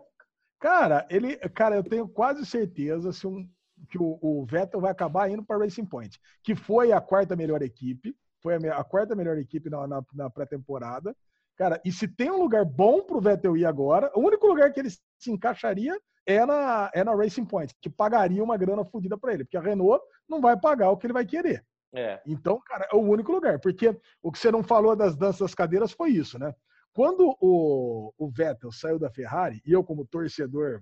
[0.59, 3.49] Cara, ele, cara, eu tenho quase certeza se um,
[3.89, 7.61] que o, o Vettel vai acabar indo para Racing Point, que foi a quarta melhor
[7.61, 11.15] equipe, foi a, a quarta melhor equipe na, na, na pré-temporada.
[11.61, 14.73] Cara, e se tem um lugar bom para o Vettel ir agora, o único lugar
[14.73, 19.15] que ele se encaixaria é na, é na Racing Point, que pagaria uma grana fodida
[19.15, 21.63] para ele, porque a Renault não vai pagar o que ele vai querer.
[21.93, 22.19] É.
[22.25, 23.59] Então, cara, é o único lugar.
[23.59, 26.51] Porque o que você não falou das danças das cadeiras foi isso, né?
[26.93, 30.81] Quando o, o Vettel saiu da Ferrari, e eu, como torcedor,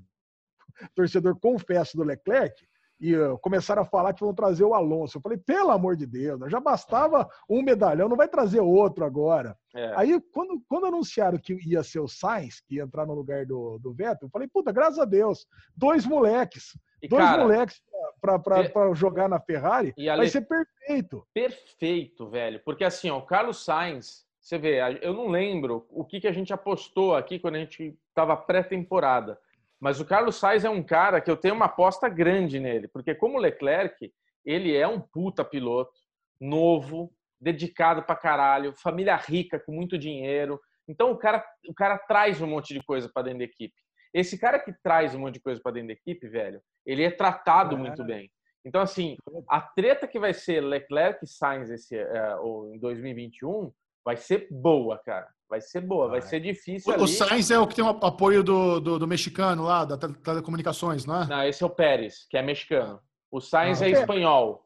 [0.96, 2.56] torcedor confesso do Leclerc,
[3.00, 5.18] e uh, começaram a falar que vão trazer o Alonso.
[5.18, 9.58] Eu falei, pelo amor de Deus, já bastava um medalhão, não vai trazer outro agora.
[9.74, 9.94] É.
[9.96, 13.80] Aí, quando, quando anunciaram que ia ser o Sainz, que ia entrar no lugar do,
[13.80, 16.78] do Vettel, eu falei, puta, graças a Deus, dois moleques.
[17.02, 17.82] E, dois cara, moleques
[18.20, 21.26] para jogar na Ferrari, vai ser perfeito.
[21.34, 22.60] Perfeito, velho.
[22.66, 26.34] Porque assim, ó, o Carlos Sainz, você vê, eu não lembro o que, que a
[26.34, 29.40] gente apostou aqui quando a gente estava pré-temporada.
[29.80, 33.16] Mas o Carlos Sainz é um cara que eu tenho uma aposta grande nele, porque
[33.16, 34.12] como o Leclerc,
[34.46, 35.98] ele é um puta piloto,
[36.40, 40.60] novo, dedicado pra caralho, família rica, com muito dinheiro.
[40.88, 43.76] Então o cara, o cara traz um monte de coisa para dentro da equipe.
[44.14, 47.12] Esse cara que traz um monte de coisa para dentro da equipe, velho, ele é
[47.12, 47.80] tratado é.
[47.80, 48.30] muito bem.
[48.66, 49.16] Então, assim,
[49.48, 53.72] a treta que vai ser Leclerc e Sainz esse, é, ou em 2021
[54.04, 55.28] vai ser boa, cara.
[55.50, 56.92] Vai ser boa, vai, vai ser difícil.
[56.92, 57.04] O, ali.
[57.04, 61.06] o Sainz é o que tem o apoio do, do, do, mexicano lá, da telecomunicações,
[61.06, 61.28] não é?
[61.28, 63.02] Não, esse é o Pérez, que é mexicano.
[63.32, 64.66] O Sainz ah, é espanhol,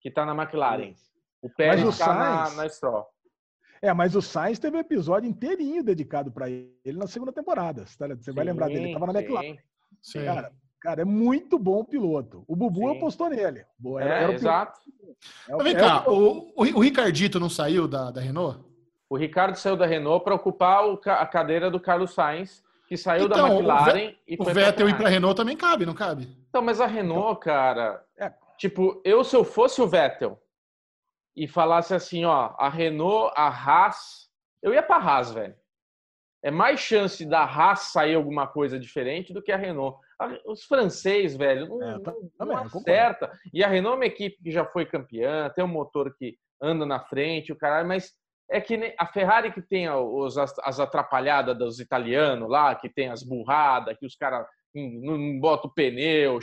[0.00, 0.94] que está na McLaren.
[1.40, 3.06] O Pérez está na, na Stroll.
[3.80, 7.86] É, mas o Sainz teve um episódio inteirinho dedicado para ele na segunda temporada.
[7.86, 9.56] Você sim, vai lembrar dele, ele estava na McLaren.
[10.02, 10.24] Sim.
[10.24, 12.44] Cara, cara, é muito bom piloto.
[12.46, 12.96] O Bubu sim.
[12.96, 13.64] apostou nele.
[13.98, 14.80] Era, é, era exato.
[15.48, 18.60] Mas vem cá, o, o, o, Ricardito não saiu da, da Renault?
[19.10, 23.26] O Ricardo saiu da Renault para ocupar o, a cadeira do Carlos Sainz, que saiu
[23.26, 26.28] então, da McLaren e foi O Vettel ir para a Renault também cabe, não cabe?
[26.48, 28.32] Então, mas a Renault, então, cara, é.
[28.56, 30.40] tipo, eu se eu fosse o Vettel
[31.34, 34.28] e falasse assim, ó, a Renault, a Haas,
[34.62, 35.54] eu ia para a Haas, velho.
[36.42, 39.98] É mais chance da Haas sair alguma coisa diferente do que a Renault.
[40.46, 43.30] Os franceses, velho, não, é, tá, não, acerta.
[43.52, 46.84] E a Renault é uma equipe que já foi campeã, tem um motor que anda
[46.86, 48.12] na frente, o caralho, mas
[48.50, 53.22] é que a Ferrari que tem os, as atrapalhadas dos italianos lá, que tem as
[53.22, 56.38] burradas, que os caras não botam pneu,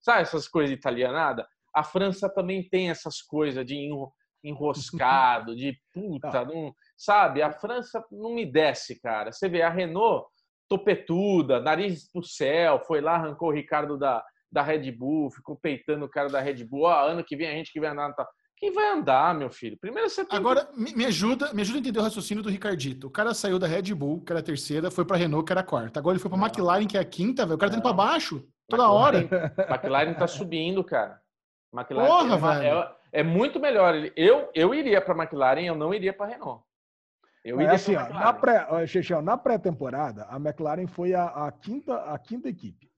[0.00, 1.44] sabe essas coisas italianadas?
[1.74, 3.76] A França também tem essas coisas de
[4.42, 7.40] enroscado, de puta, não, sabe?
[7.40, 9.32] A França não me desce, cara.
[9.32, 10.26] Você vê a Renault
[10.68, 14.22] topetuda, nariz pro céu, foi lá, arrancou o Ricardo da,
[14.52, 16.82] da Red Bull, ficou peitando o cara da Red Bull.
[16.82, 18.14] Ó, ano que vem a gente que vai andar.
[18.54, 19.78] Quem vai andar, meu filho?
[19.80, 23.06] Primeiro você tem Agora, me, ajuda, me ajuda a entender o raciocínio do Ricardito.
[23.06, 25.62] O cara saiu da Red Bull, que era a terceira, foi pra Renault, que era
[25.62, 25.98] a quarta.
[25.98, 26.46] Agora ele foi pra não.
[26.46, 27.56] McLaren, que é a quinta, velho.
[27.56, 29.18] O cara tá indo pra baixo toda McLaren, hora.
[29.70, 31.18] McLaren tá subindo, cara.
[31.74, 32.78] McLaren Porra, é, velho.
[32.78, 33.94] É, é, muito melhor.
[34.14, 36.62] Eu, eu iria pra McLaren, eu não iria pra Renault.
[37.44, 41.94] Eu iria assim, ó, na pré, Chechel, na pré-temporada, a McLaren foi a, a, quinta,
[41.96, 42.90] a quinta equipe.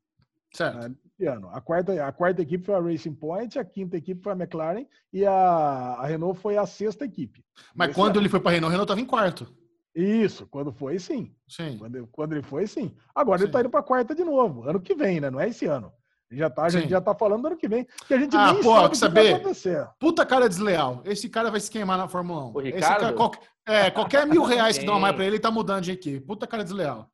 [0.53, 0.89] Certo.
[0.89, 0.95] Né?
[1.27, 1.49] ano.
[1.51, 4.87] A quarta, a quarta equipe foi a Racing Point, a quinta equipe foi a McLaren
[5.13, 7.45] e a, a Renault foi a sexta equipe.
[7.75, 8.23] Mas quando ano.
[8.23, 9.55] ele foi para a Renault, a Renault estava em quarto.
[9.95, 11.35] Isso, quando foi, sim.
[11.47, 11.77] Sim.
[11.79, 12.95] Quando, quando ele foi, sim.
[13.15, 13.45] Agora sim.
[13.45, 15.31] ele está indo para a quarta de novo, ano que vem, né?
[15.31, 15.93] Não é esse ano.
[16.33, 18.63] Já tá, a gente já tá falando ano que vem, que a gente ah, nem
[18.63, 19.89] pô, sabe o que saber, vai acontecer.
[19.99, 21.03] Puta cara desleal.
[21.05, 22.53] Esse cara vai se queimar na Fórmula 1.
[22.55, 23.01] O Ricardo?
[23.01, 23.33] Cara, qual,
[23.67, 26.21] é, qualquer mil reais que dá mais para ele, ele tá mudando de equipe.
[26.21, 27.09] Puta cara desleal.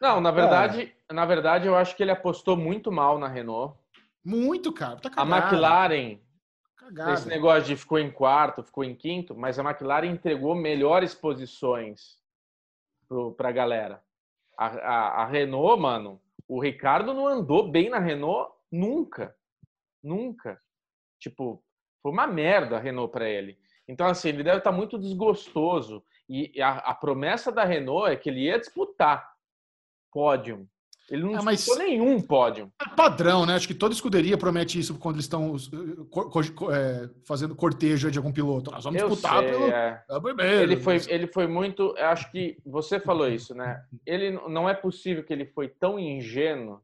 [0.00, 1.14] Não, na verdade, é.
[1.14, 3.78] na verdade, eu acho que ele apostou muito mal na Renault.
[4.24, 4.96] Muito, cara.
[4.96, 6.18] Tá a McLaren,
[6.76, 7.12] cagada.
[7.12, 12.18] esse negócio de ficou em quarto, ficou em quinto, mas a McLaren entregou melhores posições
[13.36, 14.02] para a galera.
[14.58, 19.34] A, a, a, Renault, mano, o Ricardo não andou bem na Renault nunca.
[20.02, 20.60] Nunca.
[21.20, 21.62] Tipo,
[22.02, 23.58] foi uma merda a Renault para ele.
[23.88, 26.02] Então, assim, ele deve estar tá muito desgostoso.
[26.28, 29.34] E a, a promessa da Renault é que ele ia disputar
[30.10, 30.66] pódio
[31.10, 31.66] Ele não é, mas...
[31.76, 32.72] nenhum pódio.
[32.80, 33.56] É padrão, né?
[33.56, 35.56] Acho que toda escuderia promete isso quando eles estão
[36.72, 38.70] é, fazendo cortejo de algum piloto.
[38.70, 39.66] Nós vamos eu disputar sei, pelo.
[39.66, 40.04] É.
[40.62, 41.94] Ele, foi, ele foi muito.
[41.98, 43.84] Acho que você falou isso, né?
[44.06, 46.80] Ele não é possível que ele foi tão ingênuo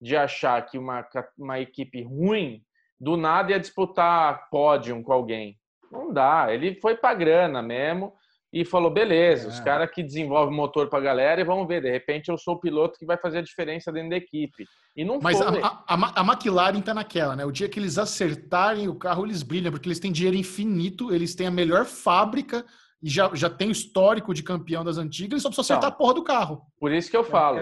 [0.00, 1.06] de achar que uma,
[1.38, 2.62] uma equipe ruim
[2.98, 5.58] do nada ia disputar pódio com alguém.
[5.90, 6.46] Não dá.
[6.50, 8.12] Ele foi para grana mesmo
[8.52, 9.50] e falou: beleza, é.
[9.50, 12.54] os caras que desenvolvem motor para a galera e vamos ver, de repente eu sou
[12.54, 14.66] o piloto que vai fazer a diferença dentro da equipe.
[14.96, 15.60] E não Mas foi.
[15.62, 17.44] A, a, a McLaren tá naquela, né?
[17.44, 21.34] O dia que eles acertarem o carro, eles brilham, porque eles têm dinheiro infinito, eles
[21.34, 22.64] têm a melhor fábrica
[23.02, 25.96] e já, já tem o histórico de campeão das antigas, eles só precisam acertar então,
[25.96, 26.62] a porra do carro.
[26.78, 27.58] Por isso que eu falo.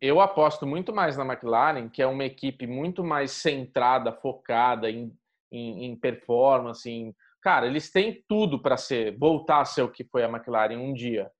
[0.00, 5.12] Eu aposto muito mais na McLaren, que é uma equipe muito mais centrada, focada em,
[5.50, 10.04] em, em performance, em Cara, eles têm tudo para ser, voltar a ser o que
[10.04, 11.30] foi a McLaren um dia.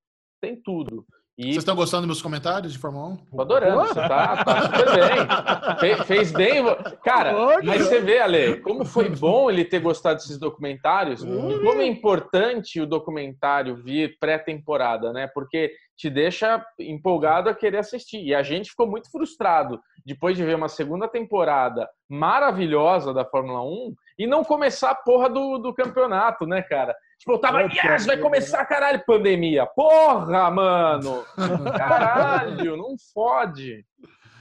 [0.41, 1.07] Tem tudo.
[1.41, 1.45] E...
[1.45, 3.17] Vocês estão gostando dos meus comentários de Fórmula 1?
[3.35, 5.97] Tô adorando, você tá, tá super bem.
[5.97, 6.63] Fe, fez bem.
[7.03, 7.33] Cara,
[7.65, 11.87] mas você vê, Ale, como foi bom ele ter gostado desses documentários e como é
[11.87, 15.31] importante o documentário vir pré-temporada, né?
[15.33, 18.23] Porque te deixa empolgado a querer assistir.
[18.23, 23.63] E a gente ficou muito frustrado depois de ver uma segunda temporada maravilhosa da Fórmula
[23.63, 26.95] 1 e não começar a porra do, do campeonato, né, cara?
[27.21, 29.67] Tipo, eu tava, yes, vai começar, caralho, pandemia.
[29.67, 31.23] Porra, mano!
[31.77, 33.85] Caralho, não fode.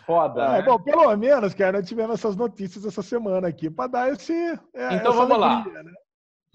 [0.05, 0.43] Foda.
[0.43, 0.61] É, né?
[0.61, 4.33] Bom, pelo menos, cara, nós tivemos essas notícias essa semana aqui para dar esse.
[4.73, 5.83] É, então vamos alegria, lá.
[5.83, 5.91] Né?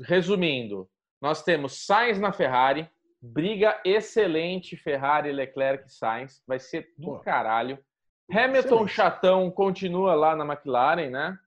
[0.01, 0.89] Resumindo,
[1.21, 2.89] nós temos Sainz na Ferrari,
[3.21, 7.19] briga excelente Ferrari, Leclerc e Sainz, vai ser do Pô.
[7.19, 7.79] caralho.
[8.31, 8.93] Hamilton excelente.
[8.93, 11.39] chatão continua lá na McLaren, né?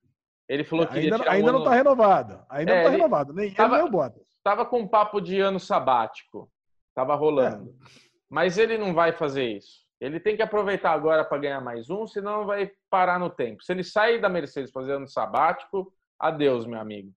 [0.47, 2.45] Ele falou é, que ainda, ainda um não está renovado.
[2.47, 3.33] Ainda é, não está renovado.
[3.33, 4.27] Nem tava, ele nem o Bottas.
[4.47, 6.49] Tava com um papo de ano sabático.
[6.95, 7.69] Tava rolando.
[7.69, 7.89] É.
[8.29, 9.85] Mas ele não vai fazer isso.
[9.99, 13.61] Ele tem que aproveitar agora para ganhar mais um, senão vai parar no tempo.
[13.61, 17.11] Se ele sair da Mercedes fazer ano sabático, adeus, meu amigo.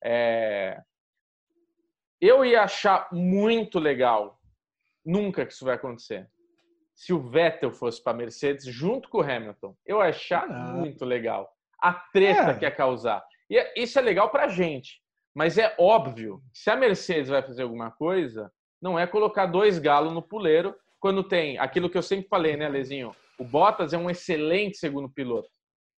[0.00, 0.80] É...
[2.20, 4.38] Eu ia achar muito legal,
[5.04, 6.30] nunca que isso vai acontecer,
[6.94, 9.76] se o Vettel fosse para Mercedes junto com o Hamilton.
[9.84, 10.72] Eu ia achar ah.
[10.72, 11.52] muito legal
[11.82, 12.54] a treta é.
[12.54, 13.24] que ia causar.
[13.50, 15.04] E é, isso é legal para a gente.
[15.36, 18.50] Mas é óbvio, se a Mercedes vai fazer alguma coisa,
[18.80, 22.66] não é colocar dois galos no puleiro quando tem aquilo que eu sempre falei, né,
[22.70, 23.14] Lezinho?
[23.38, 25.50] O Bottas é um excelente segundo piloto.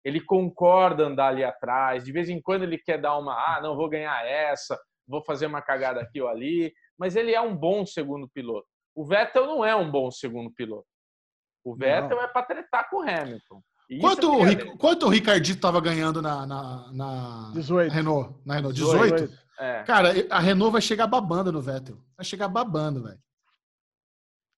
[0.04, 3.76] Ele concorda andar ali atrás, de vez em quando ele quer dar uma, ah, não
[3.76, 7.86] vou ganhar essa, vou fazer uma cagada aqui ou ali, mas ele é um bom
[7.86, 8.66] segundo piloto.
[8.92, 10.88] O Vettel não é um bom segundo piloto.
[11.64, 12.24] O Vettel não.
[12.24, 13.62] é para tretar com o Hamilton.
[14.00, 14.76] Quanto, o, Ric...
[14.76, 17.90] Quanto o Ricardito estava ganhando na, na, na 18.
[17.90, 18.34] Renault?
[18.44, 18.74] Na Renault?
[18.74, 19.14] 18?
[19.14, 19.38] 18.
[19.58, 19.82] É.
[19.84, 21.98] Cara, a Renault vai chegar babando no Vettel.
[22.16, 23.18] Vai chegar babando, velho.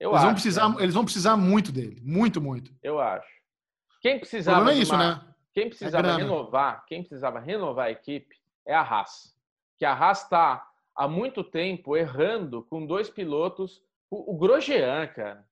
[0.01, 2.01] eles, acho, vão precisar, eles vão precisar muito dele.
[2.02, 2.74] Muito, muito.
[2.82, 3.28] Eu acho.
[4.01, 4.73] Quem precisava.
[4.73, 5.15] é isso, uma...
[5.15, 5.20] né?
[5.52, 8.36] Quem precisava é renovar, quem precisava renovar a equipe
[8.66, 9.35] é a Haas.
[9.78, 13.82] Que a Haas está há muito tempo errando com dois pilotos.
[14.11, 15.44] O, o Grosjean, cara.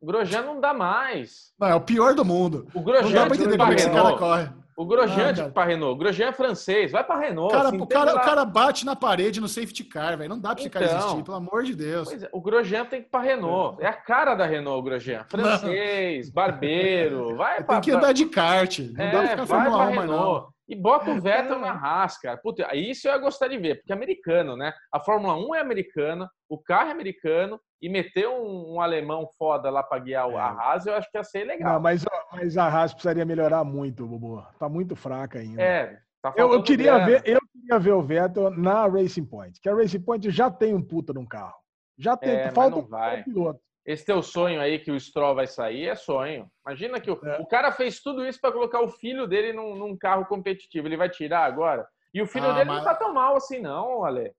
[0.00, 1.52] O Grosjean não dá mais.
[1.58, 2.66] Não, é o pior do mundo.
[2.74, 4.64] O Grosjean não dá pra entender como é que esse cara corre.
[4.76, 5.94] O Grosjean ah, para Renault.
[5.94, 6.90] O Grosjean é francês.
[6.90, 7.54] Vai para Renault.
[7.54, 10.30] Cara, assim, o, cara, o cara bate na parede no safety car, velho.
[10.30, 12.12] Não dá para esse então, cara existir, pelo amor de Deus.
[12.12, 13.80] É, o Grosjean tem que ir para Renault.
[13.80, 15.24] É a cara da Renault, o Grosjean.
[15.28, 16.34] Francês, não.
[16.34, 17.36] barbeiro.
[17.38, 18.80] Vai pra, Tem que andar de kart.
[18.80, 20.54] Não é, dá pra ficar Fórmula 1 Renault.
[20.66, 22.38] E bota o Vettel na Haas, cara.
[22.38, 24.72] Puta, isso eu ia gostar de ver, porque é americano, né?
[24.90, 29.70] A Fórmula 1 é americana, o carro é americano, e meter um, um alemão foda
[29.70, 30.36] lá para guiar é.
[30.36, 31.74] a Haas, eu acho que ia ser legal.
[31.74, 34.46] Não, mas, mas a Haas precisaria melhorar muito, Bobo.
[34.58, 35.62] Tá muito fraca ainda.
[35.62, 39.68] É, tá eu, eu, queria ver, eu queria ver o Vettel na Racing Point, que
[39.68, 41.54] a Racing Point já tem um puta num carro.
[41.98, 43.60] Já tem, é, falta um piloto.
[43.86, 46.48] Esse teu sonho aí que o Stroll vai sair é sonho.
[46.66, 47.38] Imagina que o, é.
[47.38, 50.88] o cara fez tudo isso para colocar o filho dele num, num, carro competitivo.
[50.88, 51.86] Ele vai tirar agora?
[52.12, 52.78] E o filho ah, dele mas...
[52.78, 54.32] não tá tão mal assim, não, Ale.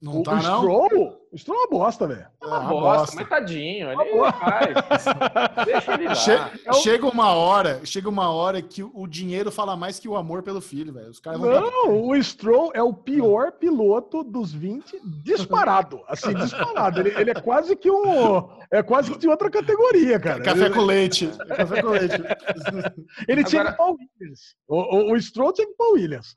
[0.00, 0.60] Não o, tá, o não?
[0.60, 2.26] Stroll, o Stroll é uma bosta, velho.
[2.40, 3.88] É uma, é uma bosta, bosta, mas tadinho.
[3.90, 5.64] Ele, faz.
[5.66, 6.14] Deixa ele lá.
[6.14, 10.16] Che é chega uma hora, chega uma hora que o dinheiro fala mais que o
[10.16, 11.10] amor pelo filho, velho.
[11.10, 16.00] Os caras não, não o Stroll é o pior piloto dos 20 disparado.
[16.06, 17.00] Assim, disparado.
[17.00, 18.48] Ele, ele, é quase que um.
[18.70, 20.40] É quase que de outra categoria, cara.
[20.40, 21.28] Café ele, com leite.
[21.56, 22.14] Café com leite.
[23.26, 23.44] ele Agora...
[23.44, 24.56] tinha que ir pra Williams.
[24.68, 26.36] O, o, o Stroll tinha que ir pra Williams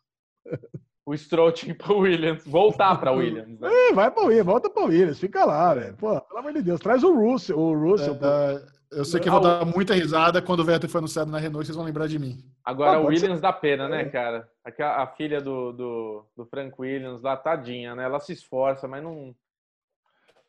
[1.06, 3.60] o Stroll tinha para Williams, voltar para Williams.
[3.60, 3.70] Né?
[3.70, 5.96] É, vai para Williams, volta para Williams, fica lá, velho.
[5.96, 7.58] Pô, pelo amor de Deus, traz o Russell.
[7.58, 8.62] O Russell é,
[8.92, 11.66] eu sei que eu vou dar muita risada quando o Vettel foi anunciado na Renault,
[11.66, 12.44] vocês vão lembrar de mim.
[12.64, 13.42] Agora, o Williams ser...
[13.42, 14.10] dá pena, né, é.
[14.10, 14.50] cara?
[14.66, 18.04] A, a filha do, do, do, Frank Williams lá, tadinha, né?
[18.04, 19.34] Ela se esforça, mas não.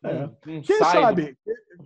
[0.04, 0.28] É.
[0.42, 1.38] quem sabe?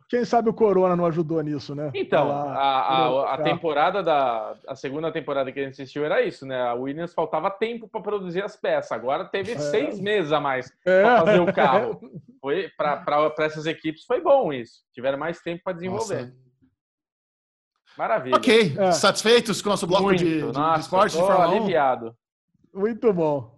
[0.09, 1.91] Quem sabe o Corona não ajudou nisso, né?
[1.95, 4.57] Então, a, a, a, temporada da.
[4.67, 6.61] A segunda temporada que a gente assistiu era isso, né?
[6.63, 8.93] A Williams faltava tempo para produzir as peças.
[8.93, 9.59] Agora teve é.
[9.59, 11.03] seis meses a mais é.
[11.03, 12.01] para fazer o carro.
[12.41, 14.83] Foi para essas equipes foi bom isso.
[14.93, 16.27] Tiveram mais tempo para desenvolver.
[16.27, 16.47] Nossa.
[17.99, 18.37] Maravilha.
[18.37, 18.93] Ok, é.
[18.93, 20.19] satisfeitos com o nosso bloco Muito.
[20.23, 21.17] de, de, Nossa, de esporte?
[21.17, 22.15] Tô aliviado.
[22.73, 23.56] Muito bom.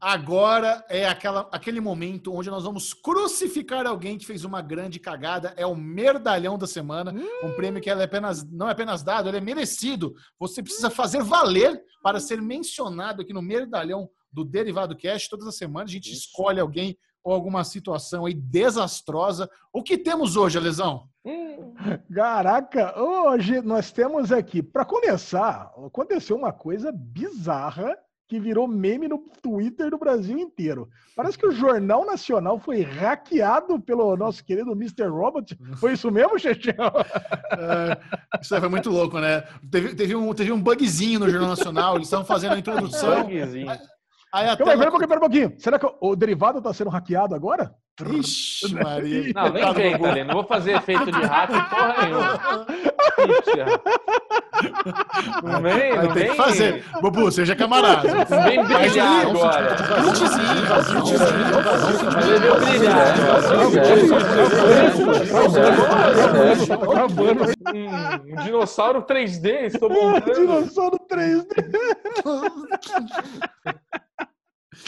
[0.00, 5.52] Agora é aquela, aquele momento onde nós vamos crucificar alguém que fez uma grande cagada.
[5.56, 7.12] É o merdalhão da semana.
[7.42, 10.14] Um prêmio que é apenas, não é apenas dado, ele é merecido.
[10.38, 15.28] Você precisa fazer valer para ser mencionado aqui no merdalhão do Derivado Cash.
[15.28, 16.26] Todas as semanas a gente Isso.
[16.26, 19.50] escolhe alguém ou alguma situação aí desastrosa.
[19.72, 21.08] O que temos hoje, Alesão?
[22.14, 27.96] Caraca, hoje nós temos aqui, para começar, aconteceu uma coisa bizarra
[28.28, 30.88] que virou meme no Twitter do Brasil inteiro.
[31.16, 35.06] Parece que o Jornal Nacional foi hackeado pelo nosso querido Mr.
[35.06, 35.58] Robot.
[35.76, 36.74] Foi isso mesmo, Chechel?
[36.76, 37.98] É,
[38.40, 39.42] isso foi muito louco, né?
[39.70, 43.24] Teve, teve, um, teve um bugzinho no Jornal Nacional, eles estavam fazendo a introdução.
[43.24, 43.70] Bugzinho.
[44.32, 44.62] Aí até...
[44.62, 45.54] Calma, pera um pouquinho, pera um pouquinho.
[45.58, 47.74] Será que o derivado está sendo hackeado agora?
[48.06, 49.32] Ixi, Maria.
[49.34, 50.24] Não, nem vem, Thalene.
[50.24, 52.40] Não vou fazer efeito de hack porra nenhuma.
[55.42, 56.30] Não vem, não Tem vem.
[56.30, 56.84] que fazer.
[57.00, 58.08] Bobu, seja camarada.
[58.44, 59.76] Vem brilhar agora.
[62.60, 63.14] Brilhar.
[68.26, 70.34] Um dinossauro 3D, estou montando.
[70.34, 71.46] Dinossauro 3D.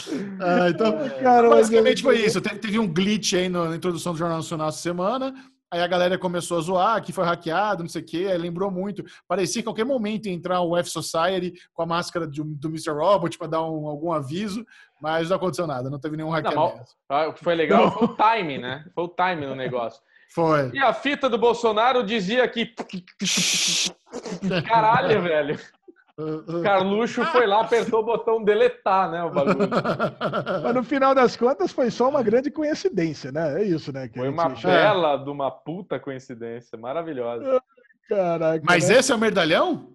[0.40, 2.40] Ah, então, Cara, basicamente foi isso.
[2.40, 5.35] Teve um glitch aí na introdução do Jornal Nacional essa semana.
[5.72, 8.28] Aí a galera começou a zoar que foi hackeado, não sei o quê.
[8.28, 9.05] Aí lembrou muito.
[9.28, 12.68] Parecia que a qualquer momento ia entrar o F Society com a máscara de, do
[12.68, 12.90] Mr.
[12.90, 14.66] Robot para dar um, algum aviso,
[15.01, 16.93] mas não aconteceu nada, não teve nenhum hackeamento.
[17.09, 17.93] Não, o que foi legal não.
[17.93, 18.85] foi o time, né?
[18.93, 20.01] Foi o time no negócio.
[20.32, 20.70] Foi.
[20.72, 22.72] E a fita do Bolsonaro dizia que.
[24.64, 25.59] Caralho, velho.
[26.62, 29.22] Carluxo foi lá, apertou o botão deletar, né?
[29.22, 29.68] O bagulho.
[30.62, 33.62] Mas no final das contas foi só uma grande coincidência, né?
[33.62, 34.10] É isso, né?
[34.14, 37.62] foi uma bela de uma puta coincidência, maravilhosa.
[38.09, 38.64] Caraca.
[38.66, 38.97] Mas né?
[38.97, 39.94] esse é o merdalhão?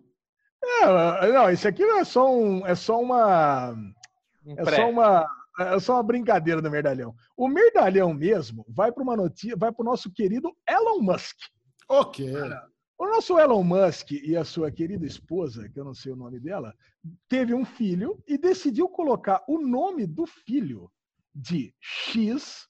[0.63, 3.71] É, não, esse aqui é só um, é só uma,
[4.45, 5.27] um é só uma,
[5.59, 7.13] é só uma brincadeira do merdalhão.
[7.37, 11.37] O merdalhão mesmo vai para uma notícia, vai para o nosso querido Elon Musk.
[11.87, 12.33] Ok.
[12.97, 16.39] O nosso Elon Musk e a sua querida esposa, que eu não sei o nome
[16.39, 16.73] dela,
[17.27, 20.89] teve um filho e decidiu colocar o nome do filho
[21.33, 22.67] de X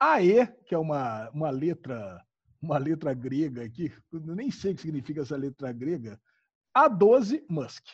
[0.00, 2.20] AE, que é uma, uma letra
[2.62, 6.20] uma letra grega aqui, eu nem sei o que significa essa letra grega,
[6.76, 7.86] A12 Musk.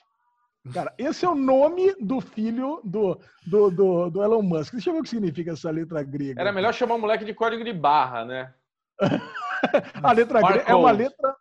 [0.72, 4.72] Cara, esse é o nome do filho do, do, do, do Elon Musk.
[4.72, 6.40] Deixa eu ver o que significa essa letra grega.
[6.40, 8.54] Era melhor chamar o moleque de código de barra, né?
[10.02, 11.36] a letra grega é uma letra.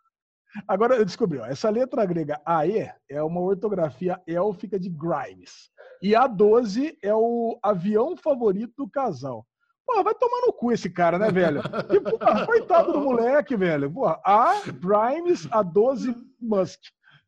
[0.66, 5.70] Agora eu descobri, ó, essa letra grega AE é uma ortografia élfica de Grimes.
[6.00, 9.46] E a 12 é o avião favorito do casal.
[9.86, 11.60] Pô, vai tomar no cu esse cara, né, velho?
[11.92, 13.90] E, porra, coitado do moleque, velho.
[13.92, 16.80] Porra, A Grimes, a 12 Musk.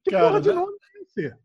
[0.03, 0.73] Que cara, porra de nome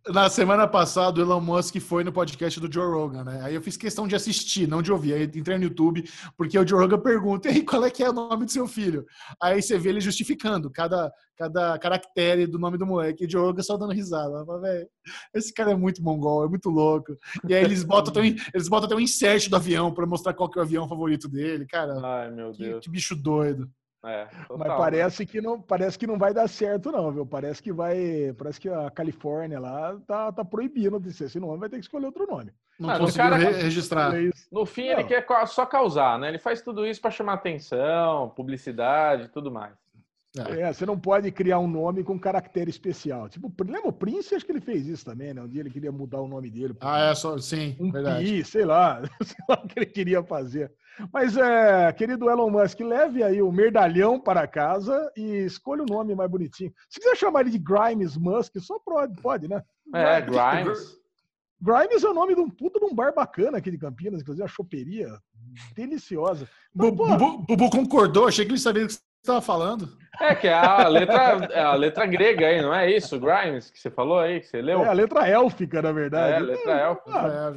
[0.08, 3.41] na semana passada, o Elon Musk foi no podcast do Joe Rogan, né?
[3.44, 5.14] Aí eu fiz questão de assistir, não de ouvir.
[5.14, 6.04] Aí entrei no YouTube,
[6.38, 9.06] porque o Joe Rogan pergunta, e qual é que é o nome do seu filho?
[9.41, 13.24] Aí você vê ele justificando cada, cada caractere do nome do moleque.
[13.24, 14.45] E o Joe Rogan só dando risada.
[14.45, 14.62] Falo,
[15.34, 17.18] esse cara é muito mongol, é muito louco.
[17.48, 20.34] E aí eles botam até um, eles botam até um insert do avião para mostrar
[20.34, 21.66] qual que é o avião favorito dele.
[21.66, 22.76] Cara, Ai, meu Deus.
[22.76, 23.70] Que, que bicho doido.
[24.05, 24.27] É,
[24.57, 27.25] Mas parece que não parece que não vai dar certo não, viu?
[27.25, 31.59] Parece que vai, parece que a Califórnia lá tá, tá proibindo de ser esse nome,
[31.59, 32.51] vai ter que escolher outro nome.
[32.77, 34.13] Não ah, conseguiu cara, re registrar.
[34.51, 34.91] No fim não.
[34.91, 36.27] ele quer só causar, né?
[36.27, 39.73] Ele faz tudo isso para chamar atenção, publicidade, tudo mais.
[40.38, 40.61] É.
[40.61, 40.73] é.
[40.73, 43.30] você não pode criar um nome com caractere especial.
[43.30, 44.34] Tipo, lembra o Prince?
[44.34, 45.41] Acho que ele fez isso também, né?
[45.41, 46.76] Um dia ele queria mudar o nome dele.
[46.81, 48.26] Ah, é, só, sim, um verdade.
[48.26, 50.72] Pi, sei lá, sei lá o que ele queria fazer.
[51.11, 56.15] Mas, é, querido Elon Musk, leve aí o merdalhão para casa e escolha o nome
[56.15, 56.72] mais bonitinho.
[56.89, 59.64] Se quiser chamar ele de Grimes Musk, só pode, pode né?
[59.93, 61.01] É, Grimes.
[61.61, 64.43] Grimes é o nome de um puto de um bar bacana aqui de Campinas, inclusive
[64.43, 65.18] a choperia
[65.73, 66.47] deliciosa.
[66.76, 67.05] Bubu,
[67.47, 69.90] Bubu concordou, achei que ele sabia que você estava falando.
[70.22, 73.20] É, que é a letra, é a letra grega aí, não é isso?
[73.20, 74.84] Grimes, que você falou aí, que você leu?
[74.84, 76.34] É a letra élfica, na verdade.
[76.34, 77.12] É, a letra élfica.
[77.20, 77.52] Ah,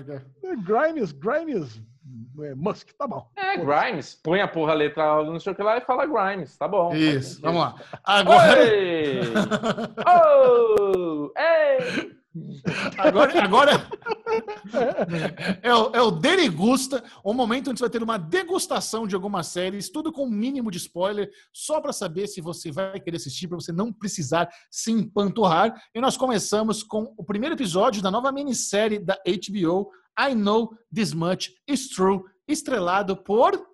[0.64, 1.82] Grimes, Grimes
[2.40, 3.28] é, Musk, tá bom.
[3.36, 4.18] É, Grimes.
[4.22, 6.94] Põe a porra a letra não sei o que lá e fala Grimes, tá bom.
[6.94, 7.74] Isso, vamos lá.
[8.02, 8.58] Agora.
[8.58, 9.20] Oi!
[10.06, 11.32] oh!
[11.36, 12.15] Ei!
[12.98, 13.88] Agora, agora
[15.62, 19.46] é, o, é o Derigusta, o momento onde você vai ter uma degustação de algumas
[19.46, 23.16] séries, tudo com o um mínimo de spoiler, só para saber se você vai querer
[23.16, 25.74] assistir, para você não precisar se empanturrar.
[25.94, 31.12] E nós começamos com o primeiro episódio da nova minissérie da HBO, I Know This
[31.12, 33.66] Much Is True, estrelado por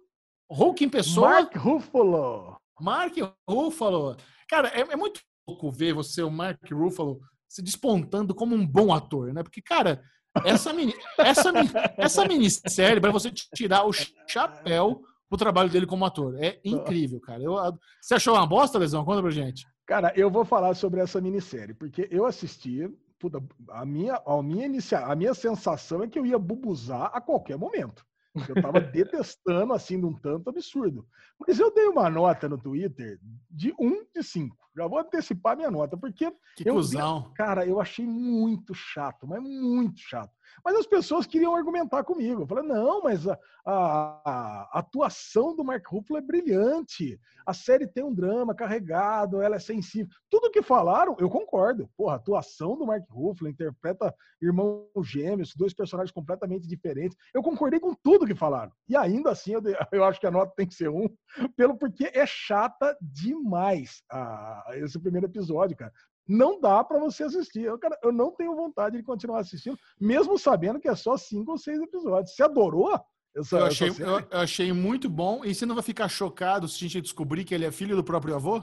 [0.51, 1.28] Hulk em pessoa.
[1.30, 2.56] Mark Ruffalo.
[2.80, 3.14] Mark
[3.48, 4.16] Ruffalo.
[4.48, 7.20] Cara, é, é muito louco ver você, o Mark Ruffalo,
[7.52, 9.42] se despontando como um bom ator, né?
[9.42, 10.02] Porque, cara,
[10.42, 11.52] essa, mini, essa,
[11.98, 13.92] essa minissérie, para você tirar o
[14.26, 16.42] chapéu pro trabalho dele como ator.
[16.42, 17.42] É incrível, cara.
[17.42, 17.52] Eu,
[18.00, 19.04] você achou uma bosta, Lesão?
[19.04, 19.66] Conta pra gente.
[19.84, 22.88] Cara, eu vou falar sobre essa minissérie, porque eu assisti,
[23.20, 27.20] puta, a minha, a minha, inicia, a minha sensação é que eu ia bubuzar a
[27.20, 28.02] qualquer momento.
[28.48, 31.06] Eu estava detestando assim de um tanto absurdo.
[31.38, 33.18] Mas eu dei uma nota no Twitter
[33.50, 34.56] de 1 de 5.
[34.74, 36.32] Já vou antecipar minha nota, porque.
[36.56, 37.30] Que eu, cuzão.
[37.34, 40.32] Cara, eu achei muito chato, mas muito chato.
[40.64, 42.42] Mas as pessoas queriam argumentar comigo.
[42.42, 47.18] Eu falei, não, mas a, a, a, atuação do Mark Ruffalo é brilhante.
[47.46, 50.08] A série tem um drama carregado, ela é sensível.
[50.30, 51.88] Tudo que falaram, eu concordo.
[51.96, 57.16] Porra, a atuação do Mark Ruffalo interpreta irmãos gêmeos, dois personagens completamente diferentes.
[57.34, 58.72] Eu concordei com tudo que falaram.
[58.88, 59.62] E ainda assim, eu,
[59.92, 61.08] eu acho que a nota tem que ser um,
[61.56, 65.93] pelo porque é chata demais a, esse primeiro episódio, cara
[66.26, 67.62] não dá para você assistir.
[67.62, 71.52] Eu, cara, eu não tenho vontade de continuar assistindo, mesmo sabendo que é só cinco
[71.52, 72.34] ou seis episódios.
[72.34, 72.98] Você adorou?
[73.34, 75.44] Essa, eu, achei, eu, eu, achei muito bom.
[75.44, 78.05] E você não vai ficar chocado se a gente descobrir que ele é filho do
[78.05, 78.62] próprio avô?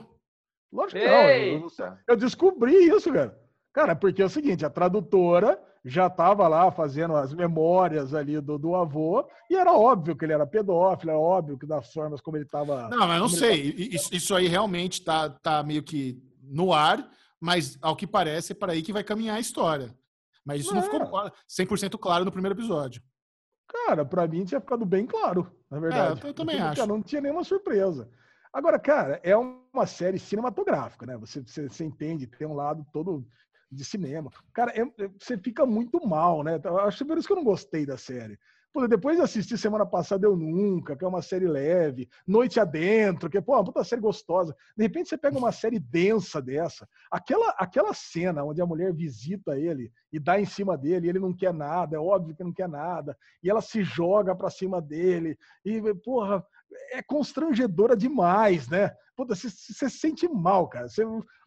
[0.72, 1.30] Lógico que não.
[1.30, 3.38] Eu, eu, descobri isso, cara.
[3.74, 8.58] Cara, porque é o seguinte, a tradutora já estava lá fazendo as memórias ali do,
[8.58, 12.38] do avô, e era óbvio que ele era pedófilo, era óbvio que das formas como
[12.38, 12.90] ele estava.
[12.90, 13.72] Não, mas não sei.
[13.72, 13.96] Tava...
[13.96, 18.56] Isso, isso, aí realmente tá, tá meio que no ar mas ao que parece é
[18.56, 19.96] para aí que vai caminhar a história.
[20.44, 20.76] Mas isso é.
[20.76, 23.02] não ficou 100% claro no primeiro episódio.
[23.68, 26.26] Cara, para mim tinha ficado bem claro, na verdade.
[26.26, 26.86] É, eu também acho.
[26.88, 28.10] não tinha nenhuma surpresa.
[28.52, 31.16] Agora, cara, é uma série cinematográfica, né?
[31.18, 33.28] Você, você, você entende, tem um lado todo
[33.72, 34.32] de cinema.
[34.54, 36.60] Cara, é, é, você fica muito mal, né?
[36.86, 38.38] Acho por isso que eu não gostei da série.
[38.72, 43.28] Pô, depois de assistir semana passada Eu Nunca, que é uma série leve, Noite Adentro,
[43.28, 44.56] que é pô, uma puta série gostosa.
[44.78, 49.58] De repente você pega uma série densa dessa, aquela, aquela cena onde a mulher visita
[49.58, 52.70] ele e dá em cima dele, ele não quer nada, é óbvio que não quer
[52.70, 55.36] nada, e ela se joga pra cima dele,
[55.66, 56.46] e, porra,
[56.92, 58.92] é constrangedora demais, né?
[59.16, 60.88] Puta, você, você se sente mal, cara.
[60.88, 61.04] Você,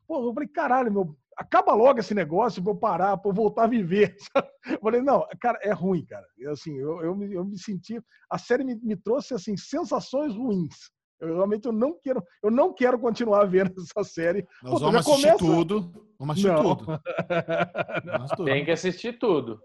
[0.07, 3.65] pô, eu falei, caralho, meu, acaba logo esse negócio para eu parar, para eu voltar
[3.65, 4.16] a viver.
[4.65, 6.24] Eu falei, não, cara, é ruim, cara.
[6.39, 8.01] Eu, assim, eu, eu, me, eu me senti.
[8.31, 10.73] A série me, me trouxe assim, sensações ruins.
[11.20, 14.47] Eu realmente eu não quero, eu não quero continuar vendo essa série.
[14.62, 15.39] Nós Pô, vamos assistir começa...
[15.39, 16.07] tudo.
[16.19, 16.77] Vamos assistir não.
[16.77, 17.01] tudo.
[18.45, 19.61] Tem que assistir tudo.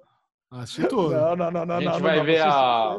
[0.89, 1.11] Tudo.
[1.11, 1.75] Não, não, não, não.
[1.75, 2.97] A gente não, vai não, ver a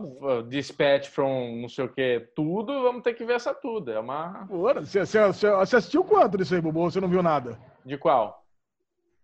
[0.48, 3.90] Dispatch from não sei o que, tudo, vamos ter que ver essa tudo.
[3.90, 4.44] É uma.
[4.46, 6.90] Você, você, você assistiu quanto disso aí, Bubu?
[6.90, 7.58] Você não viu nada?
[7.86, 8.44] De qual?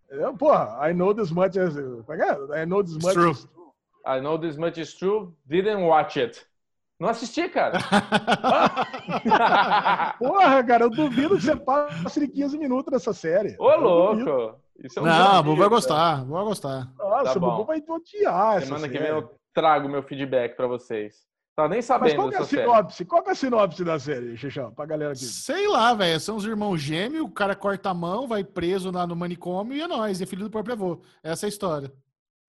[0.09, 1.76] Eu, porra, I know this much is.
[1.76, 2.62] É é?
[2.62, 3.30] I know this much true.
[3.30, 3.72] is true.
[4.06, 5.34] I know this much is true.
[5.46, 6.46] Didn't watch it.
[6.98, 7.78] Não assisti, cara.
[10.18, 13.56] porra, cara, eu duvido que você passe de 15 minutos nessa série.
[13.59, 14.59] Ô, louco.
[14.78, 16.24] Isso é um não, o vai gostar.
[16.24, 16.92] Vou gostar.
[16.96, 21.24] Nossa, tá o Bubu vai odiar Semana que vem eu trago meu feedback para vocês.
[21.56, 22.06] Tá nem sabendo.
[22.06, 22.96] Mas qual é a sinopse?
[22.96, 23.09] Série.
[23.09, 24.72] Qual é a sinopse da série, Xixão?
[24.74, 25.24] Pra galera aqui.
[25.24, 26.18] Sei lá, velho.
[26.18, 29.80] São os irmãos gêmeos, o cara corta a mão, vai preso lá no manicômio e
[29.80, 31.01] é nóis, é filho do próprio avô.
[31.22, 31.92] Essa é a história.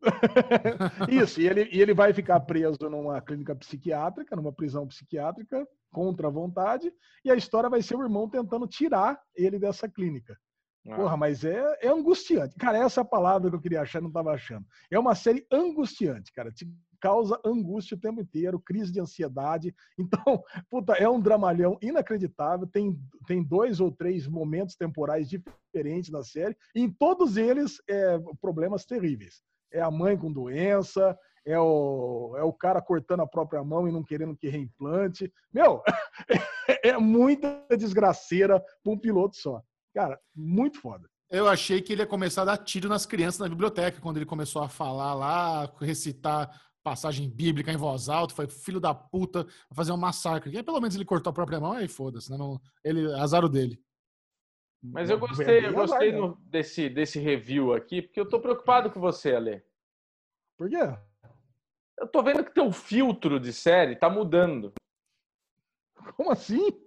[1.10, 6.28] Isso, e ele, e ele vai ficar preso numa clínica psiquiátrica, numa prisão psiquiátrica, contra
[6.28, 6.92] a vontade,
[7.24, 10.38] e a história vai ser o irmão tentando tirar ele dessa clínica.
[10.88, 10.96] Ah.
[10.96, 12.56] Porra, mas é, é angustiante.
[12.56, 14.66] Cara, essa é a palavra que eu queria achar, não estava achando.
[14.92, 16.52] É uma série angustiante, cara.
[16.52, 16.68] Te
[17.02, 19.74] causa angústia o tempo inteiro, crise de ansiedade.
[19.98, 22.68] Então, puta, é um dramalhão inacreditável.
[22.68, 22.98] Tem,
[23.28, 26.56] tem dois ou três momentos temporais diferentes na série.
[26.76, 29.42] E em todos eles, é, problemas terríveis.
[29.74, 33.92] É a mãe com doença, é o, é o cara cortando a própria mão e
[33.92, 35.32] não querendo que reimplante.
[35.54, 35.82] Meu,
[36.84, 39.62] é muita desgraceira para um piloto só.
[39.96, 41.10] Cara, muito foda.
[41.32, 44.26] Eu achei que ele ia começar a dar tiro nas crianças na biblioteca, quando ele
[44.26, 49.94] começou a falar lá, recitar passagem bíblica em voz alta, foi filho da puta, fazer
[49.94, 50.52] um massacre.
[50.52, 52.38] E aí, pelo menos ele cortou a própria mão, aí foda-se, né?
[52.38, 53.82] Não, ele, azar o dele.
[54.84, 59.00] Mas eu gostei, eu gostei no, desse, desse review aqui, porque eu tô preocupado com
[59.00, 59.64] você, Ale.
[60.58, 60.78] Por quê?
[61.98, 64.74] Eu tô vendo que teu filtro de série tá mudando.
[66.16, 66.85] Como assim?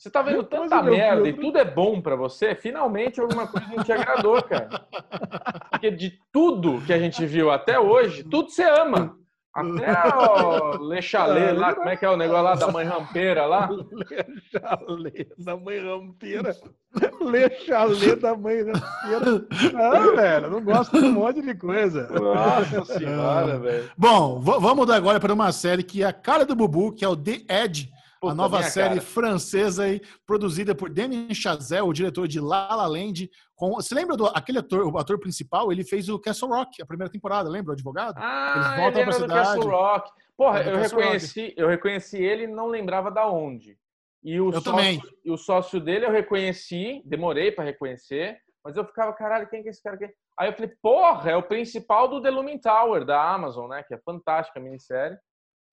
[0.00, 3.84] Você tá vendo tanta merda e tudo é bom para você, finalmente alguma coisa não
[3.84, 4.82] te agradou, cara.
[5.68, 9.14] Porque de tudo que a gente viu até hoje, tudo você ama.
[9.52, 13.44] Até o Le Chalet lá, como é que é o negócio lá da mãe rampeira
[13.44, 13.68] lá?
[13.68, 16.56] Le Chalet da mãe rampeira.
[17.20, 20.00] Le Chalet da mãe rampeira.
[20.00, 22.08] Não, velho, não gosto de um monte de coisa.
[22.08, 23.90] Nossa senhora, velho.
[23.98, 27.08] Bom, vamos mudar agora para uma série que é a cara do Bubu, que é
[27.08, 27.90] o The Edge
[28.20, 29.00] Puta, a nova série cara.
[29.00, 33.30] francesa aí, produzida por Damien Chazelle, o diretor de La La Land.
[33.54, 35.72] Com, você lembra do aquele ator, o ator principal?
[35.72, 38.16] Ele fez o Castle Rock, a primeira temporada, lembra o advogado?
[38.18, 40.10] Ah, Eles voltam ele era do Castle Rock.
[40.36, 41.54] Porra, eu reconheci, Rock.
[41.56, 43.78] eu reconheci ele e não lembrava da onde.
[44.22, 45.02] E o eu sócio, também.
[45.24, 49.68] E o sócio dele eu reconheci, demorei para reconhecer, mas eu ficava, caralho, quem que
[49.68, 50.12] é esse cara aqui?
[50.38, 53.82] Aí eu falei, porra, é o principal do The Looming Tower, da Amazon, né?
[53.82, 55.16] Que é fantástica a minissérie.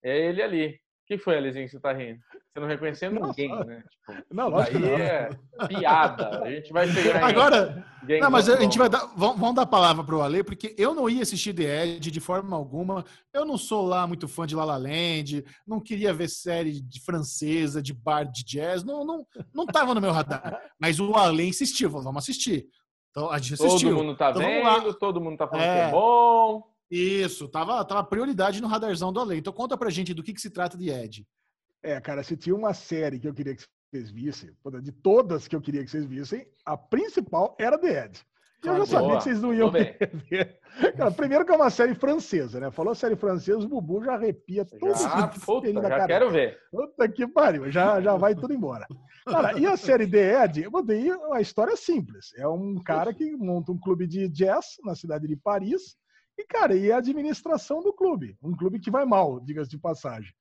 [0.02, 2.20] É ele ali que foi, Alizinho, que você tá rindo?
[2.54, 3.82] Você não reconheceu ninguém, né?
[3.90, 5.30] Tipo, não, lógico aí é
[5.68, 6.44] piada.
[6.44, 7.86] A gente vai pegar Agora,
[8.20, 10.94] não, mas a gente vai dar, vamos, vamos dar a palavra pro Ale, porque eu
[10.94, 13.06] não ia assistir The Edge de forma alguma.
[13.34, 17.00] Eu não sou lá muito fã de La La Land, não queria ver série de
[17.00, 20.62] francesa, de bar de jazz, não, não, não tava no meu radar.
[20.78, 22.68] Mas o Ale insistiu, falou, vamos assistir.
[23.12, 23.92] Então a gente assistiu.
[23.92, 25.74] Todo mundo tá então, vendo, todo mundo tá falando é.
[25.74, 26.77] que é bom.
[26.90, 29.40] Isso, tava, tava prioridade no radarzão do além.
[29.40, 31.28] Então conta pra gente do que, que se trata de Ed.
[31.84, 34.52] É, cara, se tinha uma série que eu queria que vocês vissem,
[34.82, 38.22] de todas que eu queria que vocês vissem, a principal era The Ed.
[38.64, 39.18] Eu já sabia Boa.
[39.18, 39.98] que vocês não iam ver.
[40.98, 42.72] Cara, primeiro que é uma série francesa, né?
[42.72, 44.94] Falou série francesa, o Bubu já arrepia tudo.
[45.06, 46.08] Ah, puta, já cara.
[46.08, 46.58] quero ver.
[46.72, 48.88] Puta que pariu, já, já vai tudo embora.
[49.26, 52.34] Cara, e a série The Ed, eu mandei uma história simples.
[52.36, 55.96] É um cara que monta um clube de jazz na cidade de Paris,
[56.38, 58.38] e, cara, e a administração do clube.
[58.42, 60.32] Um clube que vai mal, diga-se de passagem.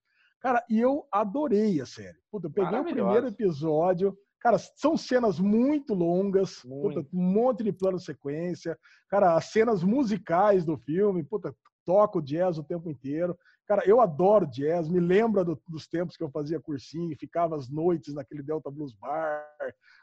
[0.40, 2.18] Cara, e eu adorei a série.
[2.31, 4.16] Puta, eu peguei o primeiro episódio.
[4.40, 7.02] Cara, são cenas muito longas, muito.
[7.02, 8.78] Puta, um monte de plano sequência.
[9.09, 11.55] Cara, as cenas musicais do filme, puta,
[11.85, 13.36] toco jazz o tempo inteiro.
[13.66, 17.68] Cara, eu adoro jazz, me lembra do, dos tempos que eu fazia cursinho, ficava as
[17.68, 19.44] noites naquele Delta Blues Bar,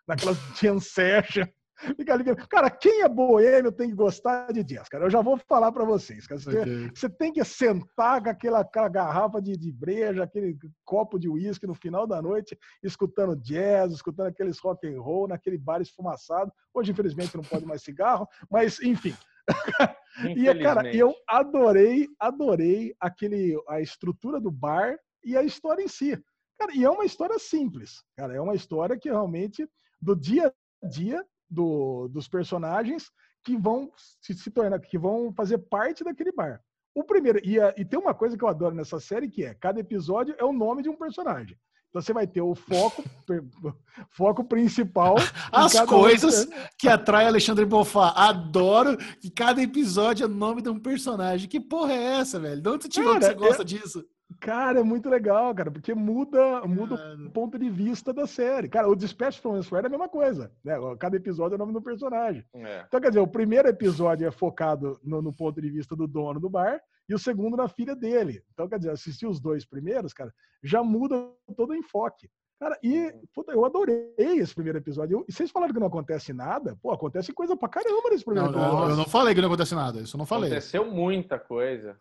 [0.07, 1.45] naquelas jam session.
[1.97, 2.47] Fica ligando.
[2.47, 5.05] Cara, quem é boêmio tem que gostar de jazz, cara.
[5.05, 6.27] Eu já vou falar para vocês.
[6.27, 6.39] Cara.
[6.39, 6.91] Você, okay.
[6.93, 11.67] você, tem que sentar com aquela, aquela garrafa de, de breja, aquele copo de uísque
[11.67, 16.51] no final da noite, escutando jazz, escutando aqueles rock and roll, naquele bar esfumaçado.
[16.73, 19.15] Hoje, infelizmente, não pode mais cigarro, mas enfim.
[20.37, 26.17] e, cara, eu adorei, adorei aquele, a estrutura do bar e a história em si.
[26.57, 28.35] Cara, e é uma história simples, cara.
[28.35, 29.67] É uma história que realmente,
[30.01, 33.11] do dia a dia, do, dos personagens
[33.43, 36.61] que vão se, se tornar, que vão fazer parte daquele bar.
[36.95, 39.79] O primeiro, e, e tem uma coisa que eu adoro nessa série que é, cada
[39.79, 41.57] episódio é o nome de um personagem.
[41.89, 43.03] Então você vai ter o foco,
[44.09, 45.15] foco principal.
[45.51, 48.09] As coisas que atrai Alexandre Bonfá.
[48.15, 51.47] Adoro que cada episódio é o nome de um personagem.
[51.47, 52.59] Que porra é essa, velho?
[52.59, 53.65] De onde você tirou Cara, que você gosta é...
[53.65, 54.03] disso?
[54.39, 56.95] Cara, é muito legal, cara, porque muda, muda
[57.25, 58.69] o ponto de vista da série.
[58.69, 60.75] Cara, o Dispatch from Elsewhere é a mesma coisa, né?
[60.99, 62.45] Cada episódio é o nome do personagem.
[62.53, 62.83] É.
[62.87, 66.39] Então, quer dizer, o primeiro episódio é focado no, no, ponto de vista do dono
[66.39, 68.43] do bar e o segundo na filha dele.
[68.53, 70.33] Então, quer dizer, assistir os dois primeiros, cara,
[70.63, 72.29] já muda todo o enfoque.
[72.59, 73.21] Cara, e uhum.
[73.33, 75.17] puta, eu adorei esse primeiro episódio.
[75.17, 76.77] Eu, e vocês falaram que não acontece nada?
[76.81, 78.89] Pô, acontece coisa pra caramba nesse primeiro não, episódio.
[78.91, 80.49] Eu não falei que não acontece nada, isso eu não falei.
[80.49, 81.99] Aconteceu muita coisa.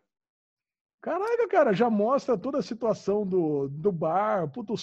[1.02, 4.78] Caraca, cara, já mostra toda a situação do, do bar, puto, o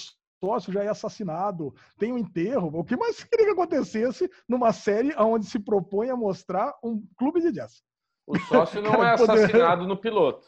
[0.45, 2.69] sócio já é assassinado, tem um enterro.
[2.77, 7.39] O que mais queria que acontecesse numa série onde se propõe a mostrar um clube
[7.39, 7.81] de jazz?
[8.27, 9.87] O sócio não cara, é assassinado poder...
[9.87, 10.45] no piloto.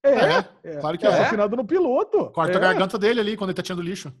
[0.00, 1.10] É, é, é, claro que é.
[1.10, 1.12] é.
[1.12, 2.30] assassinado no piloto.
[2.30, 2.56] Corta é.
[2.56, 4.12] a garganta dele ali quando ele tá tirando lixo.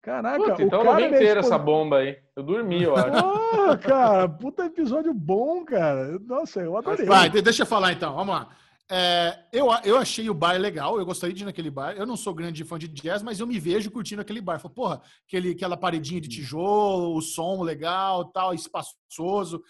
[0.00, 2.16] Caraca, puta, então o cara eu não vi inteira essa bomba aí.
[2.34, 3.08] Eu dormi, eu acho.
[3.08, 6.18] Ah, cara, puta episódio bom, cara.
[6.20, 7.04] Nossa, eu adorei.
[7.04, 8.48] Vai, deixa eu falar então, vamos lá.
[8.92, 11.94] É, eu, eu achei o bar legal, eu gostaria de ir naquele bar.
[11.96, 14.58] Eu não sou grande fã de jazz, mas eu me vejo curtindo aquele bar.
[14.58, 19.62] Falei, porra, aquele, aquela paredinha de tijolo, o som legal, tal, espaçoso,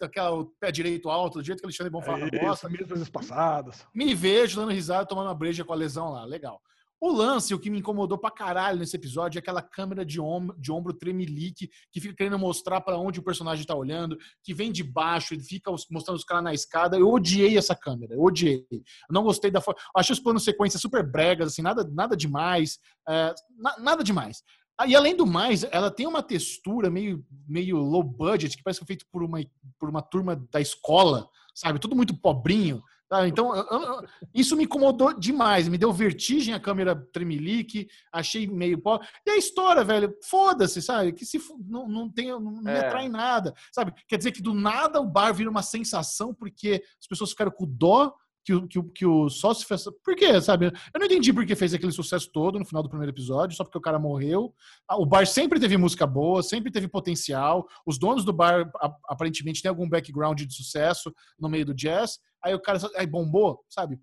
[0.00, 2.30] aquela, o pé direito alto, do jeito que o Alexandre é bom falar.
[2.32, 3.86] Isso, mesmas espaçadas.
[3.94, 6.58] Me vejo dando risada, tomando uma breja com a lesão lá, legal.
[7.02, 10.56] O lance, o que me incomodou pra caralho nesse episódio é aquela câmera de ombro,
[10.56, 14.70] de ombro tremelique que fica querendo mostrar para onde o personagem tá olhando, que vem
[14.70, 16.96] de baixo e fica mostrando os caras na escada.
[16.96, 18.64] Eu odiei essa câmera, eu odiei.
[18.70, 18.80] Eu
[19.10, 19.80] não gostei da forma.
[19.96, 22.78] Achei os planos sequência super bregas, assim, nada, nada demais.
[23.08, 24.44] É, na, nada demais.
[24.78, 28.78] Ah, e além do mais, ela tem uma textura meio, meio low budget, que parece
[28.78, 29.40] que foi feito por uma,
[29.76, 31.80] por uma turma da escola, sabe?
[31.80, 32.80] Tudo muito pobrinho
[33.12, 33.28] Tá?
[33.28, 35.68] Então, eu, eu, isso me incomodou demais.
[35.68, 38.98] Me deu vertigem a câmera tremelique, achei meio pó.
[39.26, 41.12] E a história, velho, foda-se, sabe?
[41.12, 42.78] Que se não, não, tem, não me é.
[42.78, 43.92] atrai nada, sabe?
[44.08, 47.66] Quer dizer que do nada o bar vira uma sensação porque as pessoas ficaram com
[47.66, 49.84] dó que o, que o, que o sócio fez.
[50.04, 50.66] Por quê, sabe?
[50.66, 53.64] Eu não entendi por que fez aquele sucesso todo no final do primeiro episódio, só
[53.64, 54.54] porque o cara morreu.
[54.88, 57.66] Ah, o bar sempre teve música boa, sempre teve potencial.
[57.86, 58.70] Os donos do bar
[59.08, 62.18] aparentemente têm algum background de sucesso no meio do jazz.
[62.44, 64.00] Aí o cara aí bombou, sabe?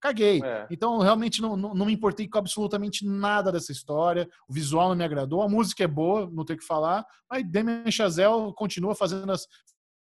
[0.00, 0.42] Caguei.
[0.44, 0.66] É.
[0.70, 4.28] Então, realmente não, não, não, me importei com absolutamente nada dessa história.
[4.48, 5.42] O visual não me agradou.
[5.42, 7.04] A música é boa, não tem o que falar.
[7.30, 9.46] Mas Damien Chazelle continua fazendo as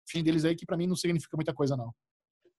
[0.08, 1.92] fim deles aí, que para mim não significa muita coisa, não.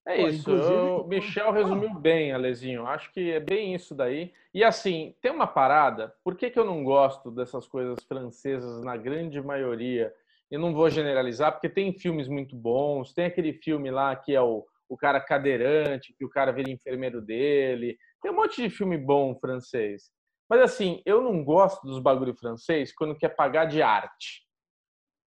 [0.05, 0.51] É Pô, isso.
[0.51, 2.85] O Michel resumiu bem, Alezinho.
[2.85, 4.33] Acho que é bem isso daí.
[4.53, 6.13] E assim, tem uma parada.
[6.23, 10.13] Por que, que eu não gosto dessas coisas francesas na grande maioria?
[10.51, 13.13] Eu não vou generalizar, porque tem filmes muito bons.
[13.13, 17.21] Tem aquele filme lá que é o, o cara cadeirante, que o cara vira enfermeiro
[17.21, 17.97] dele.
[18.21, 20.11] Tem um monte de filme bom francês.
[20.49, 24.43] Mas assim, eu não gosto dos bagulho francês quando quer pagar de arte.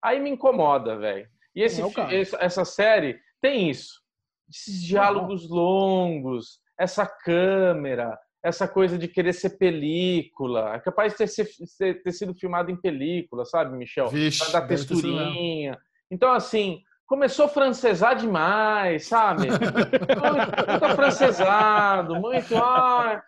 [0.03, 1.29] Aí me incomoda, velho.
[1.55, 4.04] E esse, é essa série tem isso
[4.55, 10.75] esses diálogos longos, essa câmera, essa coisa de querer ser película.
[10.75, 14.09] É capaz de ter, ter sido filmado em película, sabe, Michel?
[14.09, 15.77] Vixe, pra dar texturinha.
[16.11, 19.49] Então, assim, começou a francesar demais, sabe?
[19.49, 22.55] muito, muito francesado, muito.
[22.57, 23.23] Ah,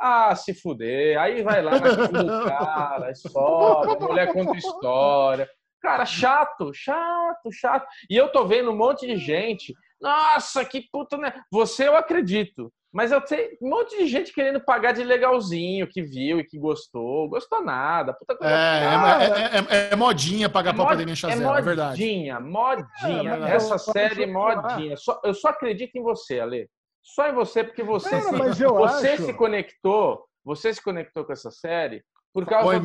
[0.00, 1.18] ah, se fuder.
[1.18, 5.48] Aí vai lá na cara, sobe, a mulher conta história.
[5.80, 7.86] Cara, chato, chato, chato.
[8.10, 9.74] E eu tô vendo um monte de gente.
[10.00, 11.32] Nossa, que puta, né?
[11.50, 12.72] Você eu acredito.
[12.92, 16.58] Mas eu tenho um monte de gente querendo pagar de legalzinho, que viu e que
[16.58, 17.28] gostou.
[17.28, 18.14] Gostou nada.
[18.14, 22.00] Puta coisa é, é, é, é, modinha pagar é pau pra Demian Chazelle, é, verdade.
[22.00, 23.34] Modinha, modinha.
[23.46, 24.96] Essa série é modinha.
[24.96, 26.68] Só, eu só acredito em você, Ale.
[27.02, 29.26] Só em você, porque você, se, você acho...
[29.26, 30.24] se conectou.
[30.44, 32.02] Você se conectou com essa série
[32.32, 32.80] por causa,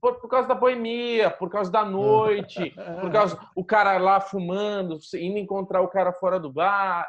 [0.00, 4.98] por, por, causa da boemia, por causa da noite, por causa o cara lá fumando,
[5.14, 7.06] indo encontrar o cara fora do bar,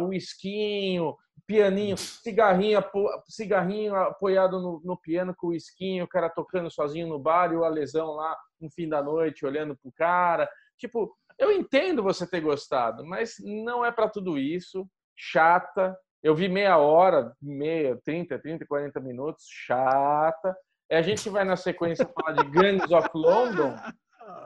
[0.00, 1.16] o esquinho,
[1.46, 2.82] pianinho, cigarrinho,
[3.28, 7.56] cigarrinho apoiado no, no piano com o esquinho, o cara tocando sozinho no bar e
[7.56, 10.48] o Alesão lá no fim da noite olhando pro cara.
[10.78, 14.88] Tipo, eu entendo você ter gostado, mas não é para tudo isso.
[15.16, 15.96] Chata.
[16.22, 20.56] Eu vi meia hora, meia, 30, 30, 40 minutos, chata.
[20.92, 23.74] A gente vai na sequência falar de Gangs of London,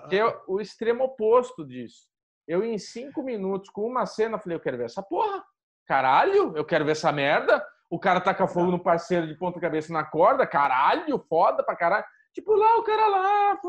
[0.08, 2.08] que é o extremo oposto disso.
[2.46, 5.42] Eu, em cinco minutos, com uma cena, falei: eu quero ver essa porra.
[5.86, 7.64] Caralho, eu quero ver essa merda.
[7.90, 10.46] O cara taca fogo no parceiro de ponta-cabeça na corda.
[10.46, 12.04] Caralho, foda pra caralho.
[12.32, 13.60] Tipo, lá o cara lá.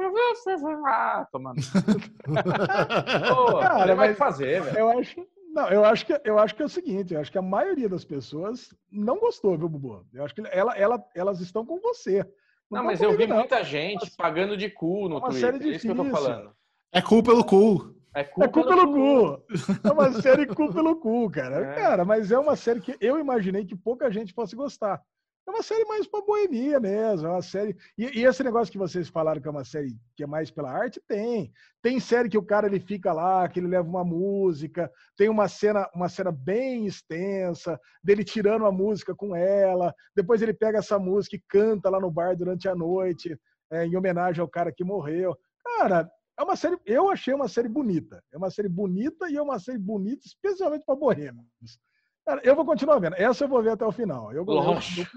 [0.86, 1.62] Ah, tomando.
[3.36, 4.78] Pô, cara, vai fazer, velho.
[4.78, 5.28] Eu acho.
[5.54, 7.90] Não, eu acho, que, eu acho que é o seguinte, eu acho que a maioria
[7.90, 10.06] das pessoas não gostou, viu, Bubu?
[10.14, 12.24] Eu acho que ela, ela, elas estão com você.
[12.70, 13.38] Não, mas eu vi não.
[13.38, 15.40] muita gente pagando de cu no é Twitter.
[15.40, 15.72] Série difícil.
[15.72, 16.52] É isso que eu tô falando.
[16.92, 17.96] É cu pelo cu.
[18.14, 18.94] É cu, é cu pelo, pelo cu.
[18.94, 19.88] cu.
[19.88, 21.58] É uma série cu pelo cu, cara.
[21.58, 21.76] É.
[21.76, 25.02] Cara, mas é uma série que eu imaginei que pouca gente fosse gostar.
[25.48, 27.74] É uma série mais pra boemia mesmo, é uma série...
[27.98, 30.70] E, e, esse negócio que vocês falaram que é uma série que é mais pela
[30.70, 31.54] arte, tem.
[31.82, 35.48] Tem série que o cara ele fica lá, que ele leva uma música, tem uma
[35.48, 41.00] cena, uma cena bem extensa, dele tirando a música com ela, depois ele pega essa
[41.00, 43.40] música e canta lá no bar durante a noite,
[43.72, 45.34] é, em homenagem ao cara que morreu.
[45.64, 48.22] Cara, é uma série, eu achei uma série bonita.
[48.34, 51.80] É uma série bonita e é uma série bonita especialmente para boêmios.
[52.26, 53.16] Cara, eu vou continuar vendo.
[53.16, 54.34] Essa eu vou ver até o final.
[54.34, 55.10] Eu, Lógico.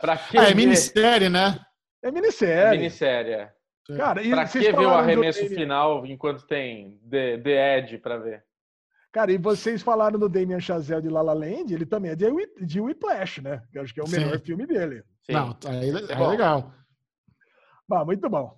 [0.00, 1.60] Pra que ah, é minissérie, né?
[2.02, 2.76] É minissérie.
[2.76, 3.48] É minissérie.
[3.96, 5.54] Cara, e pra que ver o arremesso do...
[5.54, 8.44] final enquanto tem The, The Edge pra ver?
[9.10, 12.26] Cara, e vocês falaram do Damien Chazelle de La La Land, ele também é de,
[12.60, 13.62] de Whiplash, né?
[13.72, 14.44] Que eu acho que é o melhor Sim.
[14.44, 15.02] filme dele.
[15.22, 15.32] Sim.
[15.32, 16.72] Não, aí é, é legal.
[17.88, 18.57] Bah, muito bom.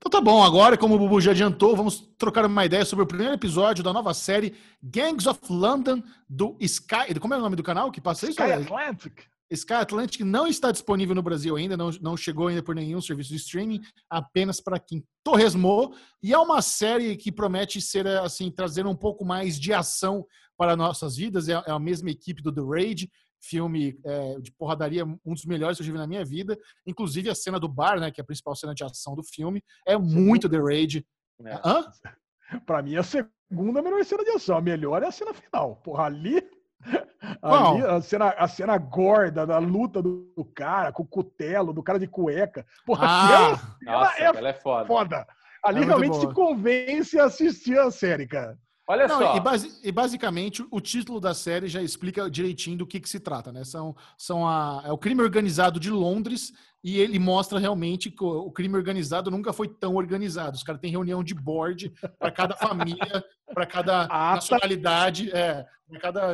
[0.00, 3.06] Então tá bom, agora, como o Bubu já adiantou, vamos trocar uma ideia sobre o
[3.06, 7.14] primeiro episódio da nova série Gangs of London do Sky.
[7.20, 8.40] Como é o nome do canal que passa isso?
[8.40, 9.24] Sky Atlantic.
[9.50, 13.28] Sky Atlantic não está disponível no Brasil ainda, não, não chegou ainda por nenhum serviço
[13.28, 15.94] de streaming, apenas para quem torresmou.
[16.22, 20.24] E é uma série que promete ser assim trazer um pouco mais de ação
[20.56, 21.46] para nossas vidas.
[21.46, 23.10] É, é a mesma equipe do The Raid,
[23.40, 26.58] filme é, de porradaria, um dos melhores que eu tive na minha vida.
[26.86, 29.62] Inclusive a cena do bar, né, que é a principal cena de ação do filme,
[29.86, 31.06] é muito The Raid.
[31.44, 31.60] É.
[31.64, 31.90] Hã?
[32.66, 34.56] Pra mim, a segunda melhor cena de ação.
[34.56, 35.76] A melhor é a cena final.
[35.76, 36.42] Porra, ali.
[37.42, 41.82] Ali, a cena, a cena gorda da luta do, do, cara, com o cutelo, do
[41.82, 42.66] cara de cueca.
[42.86, 44.86] Porra, ah, aquela, nossa, é, ela é foda.
[44.86, 45.26] foda.
[45.62, 48.58] Ali é realmente se convence a assistir a série, cara.
[48.90, 49.36] Olha Não, só.
[49.36, 53.52] E, e basicamente o título da série já explica direitinho do que, que se trata,
[53.52, 53.62] né?
[53.62, 58.50] São, são a, é o crime organizado de Londres e ele mostra realmente que o,
[58.50, 60.56] crime organizado nunca foi tão organizado.
[60.56, 64.34] Os caras têm reunião de board para cada família, para cada Ah, tá.
[64.36, 66.32] nacionalidade, é, para cada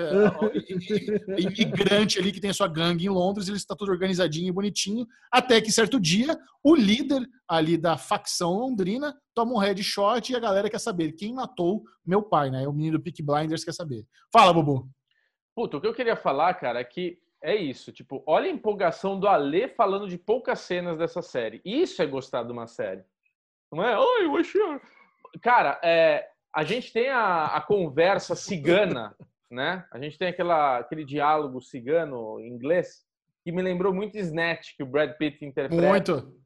[1.37, 5.07] imigrante ali que tem a sua gangue em Londres, ele está tudo organizadinho e bonitinho,
[5.33, 10.41] até que certo dia o líder ali da facção londrina toma um headshot e a
[10.41, 12.69] galera quer saber quem matou meu pai, né?
[12.69, 14.07] O menino do Peak Blinders quer saber.
[14.33, 14.89] Fala, Bobo.
[15.57, 17.93] Puta, o que eu queria falar, cara, é que é isso.
[17.93, 21.61] Tipo, olha a empolgação do Alê falando de poucas cenas dessa série.
[21.65, 23.05] Isso é gostar de uma série.
[23.73, 23.95] Não é?
[23.95, 24.61] Ai, eu achei.
[25.41, 29.17] Cara, é, a gente tem a, a conversa cigana,
[29.49, 29.87] né?
[29.93, 33.07] A gente tem aquela, aquele diálogo cigano em inglês
[33.45, 35.87] que me lembrou muito Snatch, que o Brad Pitt interpreta.
[35.87, 36.37] Muito.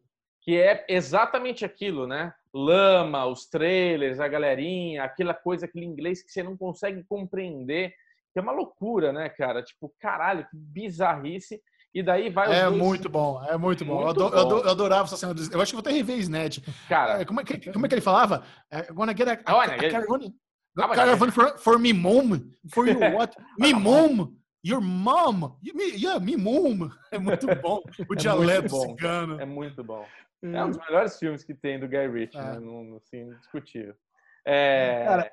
[0.42, 2.34] que é exatamente aquilo, né?
[2.52, 7.94] Lama, os trailers, a galerinha, aquela coisa, aquele inglês que você não consegue compreender,
[8.38, 9.62] é uma loucura, né, cara?
[9.62, 11.60] Tipo, caralho, que bizarrice.
[11.92, 14.00] E daí vai os É dois- muito bom, é muito bom.
[14.00, 14.58] eu, Muito eu ado- bom.
[14.58, 15.34] eu adorava essa cena.
[15.34, 16.58] do- Eu acho que vou até rever Snatch.
[16.88, 18.44] Cara, É, Como é, que, como é que ele falava?
[18.70, 20.32] É, Gonna get a, a, a get- caravan,
[20.94, 22.38] caravan for, for me mom.
[22.72, 23.36] For you what?
[23.58, 24.32] me mom.
[24.64, 25.56] Your mom.
[25.64, 26.90] Yeah, me mom.
[27.10, 27.80] É muito bom.
[28.08, 28.80] O dialeto bom.
[28.90, 29.40] cigano.
[29.40, 30.06] é muito bom.
[30.44, 32.42] É um dos melhores filmes que tem do Guy Ritchie, É.
[32.42, 32.60] né?
[32.60, 33.94] Não, assim, indiscutível.
[34.44, 35.04] É...
[35.06, 35.32] Cara,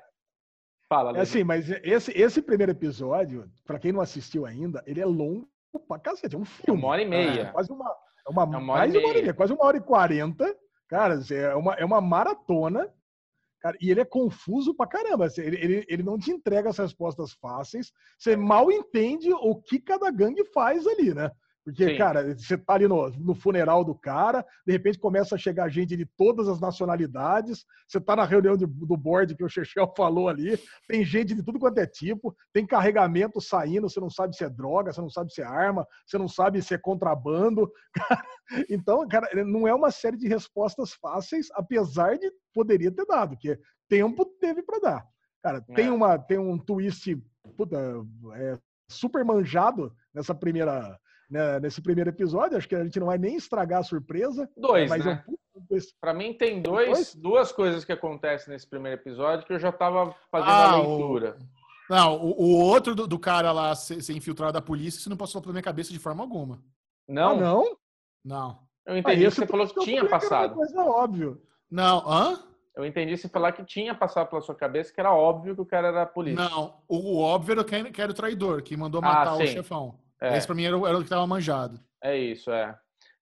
[0.88, 1.22] Fala, É Leandro.
[1.22, 5.48] assim, mas esse, esse primeiro episódio, pra quem não assistiu ainda, ele é longo
[5.86, 6.34] pra cacete.
[6.34, 6.80] É um É filme.
[6.80, 7.52] uma hora e É meia.
[7.52, 7.84] quase uma,
[8.26, 9.34] é uma, É uma mais de uma hora e meia.
[9.34, 10.56] quase uma hora e quarenta.
[10.88, 12.90] Cara, assim, é uma, é uma maratona.
[13.60, 15.26] Cara, e ele é confuso pra caramba.
[15.26, 17.92] assim, Ele, ele, ele não te entrega as respostas fáceis.
[18.18, 21.30] Você mal entende o que cada gangue faz ali, né?
[21.68, 21.98] Porque, Sim.
[21.98, 25.94] cara, você tá ali no, no funeral do cara, de repente começa a chegar gente
[25.98, 30.30] de todas as nacionalidades, você tá na reunião de- do board que o Chechel falou
[30.30, 30.58] ali,
[30.88, 34.48] tem gente de tudo quanto é tipo, tem carregamento saindo, você não sabe se é
[34.48, 37.70] droga, você não sabe se é arma, você não sabe se é contrabando.
[38.08, 38.22] Cara,
[38.70, 43.58] então, cara, não é uma série de respostas fáceis, apesar de poderia ter dado, que
[43.90, 45.06] tempo teve para dar.
[45.42, 45.90] Cara, tem, É.
[45.90, 47.14] uma, tem um twist
[47.58, 47.76] puta,
[48.36, 48.58] é,
[48.90, 50.98] super manjado nessa primeira,
[51.30, 52.56] né, nesse primeiro episódio.
[52.56, 54.48] Acho que a gente não vai nem estragar a surpresa.
[54.56, 55.24] Dois, mas é né?
[55.54, 55.94] um twist.
[56.00, 57.14] Pra mim tem dois, Dois?
[57.14, 60.96] duas coisas que acontecem nesse primeiro episódio que eu já tava fazendo Ah, a o-
[60.96, 61.38] leitura.
[61.90, 65.16] Não, o, o outro do, do cara lá ser, ser infiltrado da polícia, isso não
[65.16, 66.62] passou pela minha cabeça de forma alguma.
[67.08, 67.76] Não, Ah, não?
[68.24, 68.58] Não.
[68.86, 70.54] eu Ah, entendi que esse você falou que eu tinha falei era uma passado.
[70.54, 71.42] coisa óbvio.
[71.70, 72.44] Não, hã?
[72.76, 75.66] Eu entendi você falar que tinha passado pela sua cabeça, que era óbvio que o
[75.66, 76.44] cara era polícia.
[76.48, 76.76] Não.
[76.86, 79.38] O, o óbvio era que era- que era o traidor, que mandou Ah, matar o
[79.38, 79.46] sim.
[79.48, 79.98] chefão.
[80.20, 80.36] É.
[80.36, 81.78] Esse pra mim era, o- era o que tava manjado.
[82.02, 82.74] É isso, é.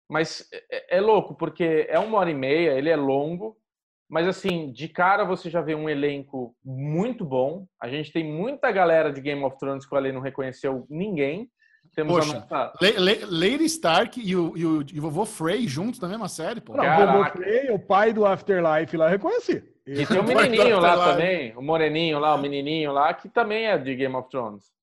[0.09, 3.57] Mas é, é louco, porque é uma hora e meia, ele é longo,
[4.09, 7.67] mas assim, de cara você já vê um elenco muito bom.
[7.81, 11.51] A gente tem muita galera de Game of Thrones que o Ale não reconheceu ninguém.
[11.95, 12.47] Temos Poxa.
[12.51, 12.73] a nossa.
[13.31, 16.75] Lady Stark e o, e, o, e o vovô Frey juntos na mesma série, pô.
[16.77, 17.07] Não, o.
[17.13, 19.63] Bobo Frey, o pai do Afterlife lá, eu reconheci.
[19.87, 23.67] E tem o Vai menininho lá também, o moreninho lá, o menininho lá, que também
[23.67, 24.76] é de Game of Thrones.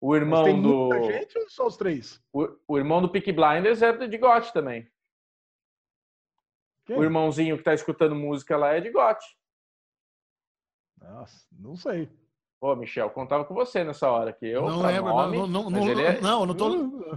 [0.00, 0.68] O Mas irmão tem do.
[0.68, 2.22] muita gente ou só os três?
[2.32, 4.88] O, o irmão do Peaky Blinders é de GOT também.
[6.86, 6.96] Quem?
[6.96, 9.18] O irmãozinho que tá escutando música lá é de GOT.
[11.00, 12.08] Nossa, não sei.
[12.60, 14.62] Pô, Michel, contava com você nessa hora que eu.
[14.62, 16.68] não lembro, nome, não, não, não, é, não, não tô,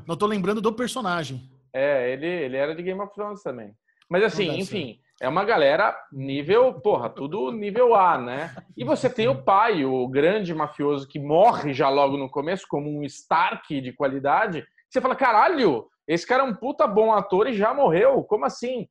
[0.06, 1.49] não tô lembrando do personagem.
[1.74, 3.76] é, ele, ele era de Game of Thrones também.
[4.08, 8.56] Mas assim, enfim, é uma galera nível, porra, tudo nível A, né?
[8.76, 12.89] E você tem o pai, o grande mafioso que morre já logo no começo, como
[12.89, 14.65] um Stark de qualidade.
[14.89, 18.23] Você fala, caralho, esse cara é um puta bom ator e já morreu.
[18.23, 18.88] Como assim?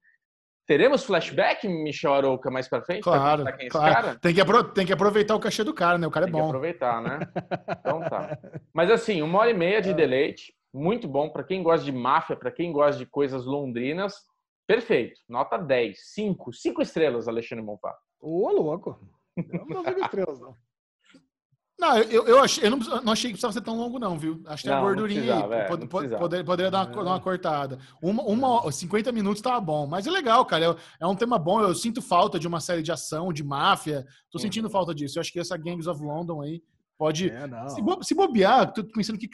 [0.68, 3.02] Teremos flashback, Michel Arouca, mais pra frente?
[3.02, 3.94] pra Claro, quem é esse claro.
[3.94, 4.18] cara?
[4.20, 6.06] Tem, que tem que aproveitar o cachê do cara, né?
[6.06, 6.46] O cara é Tem que bom.
[6.46, 7.18] aproveitar, né?
[7.80, 8.38] Então tá.
[8.72, 12.36] Mas assim, uma hora e meia de deleite, muito bom para quem gosta de máfia,
[12.36, 14.29] para quem gosta de coisas londrinas.
[14.74, 15.20] Perfeito.
[15.28, 15.98] Nota 10.
[16.14, 16.52] 5.
[16.52, 17.92] 5 estrelas, Alexandre Monfá.
[18.20, 19.00] Ô, louco.
[19.36, 20.54] Eu não dou cinco estrelas, não.
[21.78, 24.42] Não, eu, eu, achei, eu não, não achei que precisava ser tão longo, não, viu?
[24.46, 25.52] Acho que tem a Não, não gordurinha aí.
[25.52, 26.20] é, Pod- pod- precisava.
[26.20, 27.78] poder- poderia dar uma, dar uma cortada.
[28.02, 29.86] Uma, uma, 50 minutos tava bom.
[29.86, 30.66] Mas é legal, cara.
[31.00, 31.60] É, é um tema bom.
[31.62, 34.04] Eu sinto falta de uma série de ação, de máfia.
[34.30, 34.42] Tô Uhum.
[34.42, 35.18] sentindo falta disso.
[35.18, 36.62] Eu acho que essa Gangs of London aí
[36.98, 37.30] pode.
[37.30, 37.68] É.
[37.70, 39.28] Se, bo- se bobear, tô pensando que.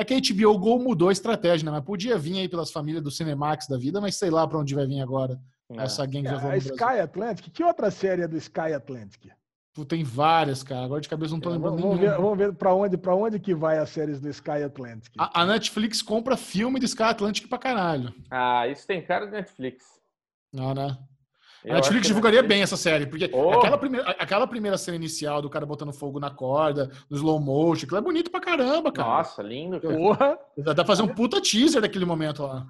[0.00, 1.70] É que a HBO Go mudou a estratégia, né?
[1.70, 4.74] Mas podia vir aí pelas famílias do Cinemax da vida, mas sei lá pra onde
[4.74, 5.38] vai vir agora
[5.70, 5.82] É.
[5.82, 6.46] essa Gangs of London.
[6.46, 6.74] A Brasil.
[6.74, 9.30] Sky Atlantic, que outra série é do Sky Atlantic?
[9.72, 10.84] Pô, Tem várias, cara.
[10.84, 12.16] Agora de cabeça não tô lembrando vamos, nenhuma.
[12.16, 15.12] ver, vamos ver para onde, pra onde que vai as séries do Sky Atlantic.
[15.16, 18.12] A, a Netflix compra filme do Sky Atlantic pra caralho.
[18.30, 19.84] Ah, isso tem cara de Netflix.
[20.52, 20.98] Não, né?
[21.68, 23.50] A Netflix divulgaria bem essa série, porque oh.
[23.50, 27.84] aquela, primeira, aquela primeira cena inicial do cara botando fogo na corda, no slow motion,
[27.84, 29.08] aquilo é bonito pra caramba, cara.
[29.08, 29.80] Nossa, lindo.
[29.80, 29.94] Cara.
[29.94, 30.38] Porra.
[30.56, 32.66] Dá pra fazer um puta teaser daquele momento lá.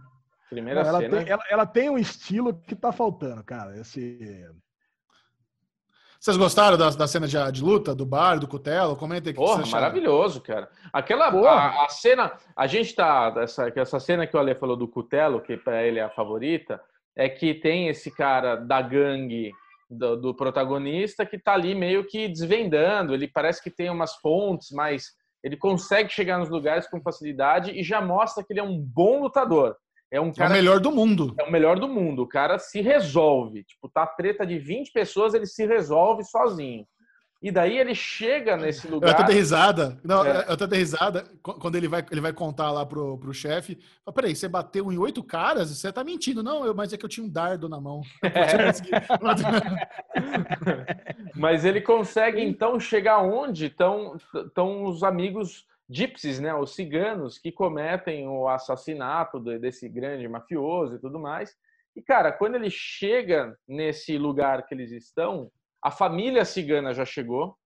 [0.48, 1.16] Primeira ela cena.
[1.18, 3.78] Tem, ela, ela, tem um estilo que tá faltando, cara.
[3.78, 4.44] Esse.
[6.18, 8.96] Vocês gostaram da, da cena de, de, luta, do bar, do cutelo?
[8.96, 9.40] Comentem aqui.
[9.40, 10.68] Porra, maravilhoso, cara.
[10.92, 13.32] Aquela a, a, cena, a gente tá.
[13.38, 16.80] Essa, essa cena que o Ale falou do cutelo, que para ele é a favorita,
[17.16, 19.52] é que tem esse cara da gangue
[19.90, 23.12] do, do, protagonista que tá ali meio que desvendando.
[23.12, 25.08] Ele parece que tem umas fontes, mas
[25.42, 29.22] ele consegue chegar nos lugares com facilidade e já mostra que ele é um bom
[29.22, 29.76] lutador.
[30.12, 30.50] É um cara.
[30.50, 31.34] É o melhor do mundo.
[31.38, 32.22] É o melhor do mundo.
[32.22, 33.64] O cara se resolve.
[33.64, 36.84] Tipo, tá treta de 20 pessoas, ele se resolve sozinho.
[37.42, 39.08] E daí ele chega nesse lugar.
[39.08, 39.98] Eu até dei risada.
[40.04, 40.44] Não, é.
[40.46, 43.78] eu até dei risada quando ele vai, ele vai contar lá pro, pro chefe.
[44.14, 45.70] Peraí, você bateu em oito caras?
[45.70, 46.42] Você tá mentindo.
[46.42, 48.02] Não, eu, mas é que eu tinha um dardo na mão.
[48.32, 48.70] É.
[51.34, 58.28] mas ele consegue então chegar onde estão os amigos gypsies, né, os ciganos que cometem
[58.28, 61.56] o assassinato desse grande mafioso e tudo mais.
[61.96, 65.50] E cara, quando ele chega nesse lugar que eles estão,
[65.82, 67.57] a família cigana já chegou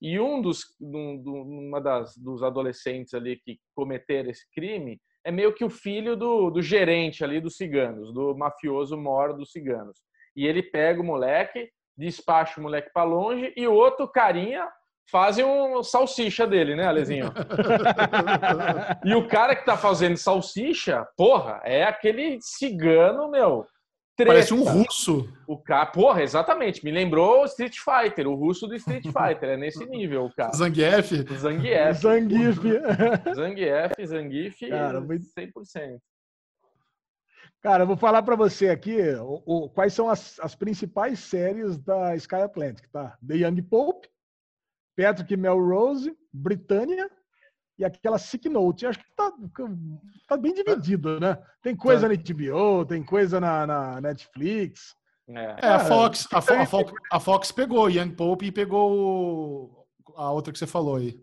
[0.00, 5.52] e um dos um, uma das dos adolescentes ali que cometeram esse crime é meio
[5.52, 9.98] que o filho do, do gerente ali dos ciganos, do mafioso mor dos ciganos.
[10.34, 14.66] E ele pega o moleque, despacha o moleque para longe e o outro carinha
[15.10, 17.32] fazem um salsicha dele, né, Alezinho?
[19.04, 23.66] e o cara que tá fazendo salsicha, porra, é aquele cigano, meu.
[24.20, 24.32] Treta.
[24.32, 25.32] Parece um russo.
[25.46, 26.84] O cara, porra, exatamente.
[26.84, 29.50] Me lembrou Street Fighter, o russo do Street Fighter.
[29.50, 30.52] É nesse nível, o cara.
[30.52, 31.10] Zangief.
[31.38, 32.00] Zangief.
[32.00, 32.60] Zangief.
[33.34, 35.98] Zangief, Zangief, cara, 100%.
[37.62, 41.78] Cara, eu vou falar para você aqui o, o, quais são as, as principais séries
[41.78, 43.16] da Sky Atlantic, tá?
[43.26, 44.08] The Young Pope,
[44.96, 47.10] Patrick Melrose, Britânia
[47.80, 48.86] e aquela Sick Note.
[48.86, 49.32] Acho que tá,
[50.28, 51.38] tá bem dividido, né?
[51.62, 52.08] Tem coisa tá.
[52.08, 54.94] na HBO, tem coisa na, na Netflix.
[55.26, 60.30] É, é a, Fox, a, a, Fox, a Fox pegou Young Pope e pegou a
[60.30, 61.18] outra que você falou aí.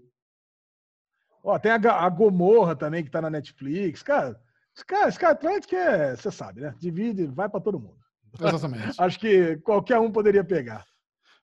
[1.43, 4.01] Ó, tem a, a Gomorra também, que tá na Netflix.
[4.01, 4.39] Cara,
[4.88, 6.73] cara, esse cara que é, você sabe, né?
[6.79, 7.99] Divide, vai para todo mundo.
[8.39, 8.95] Exatamente.
[8.99, 10.85] Acho que qualquer um poderia pegar.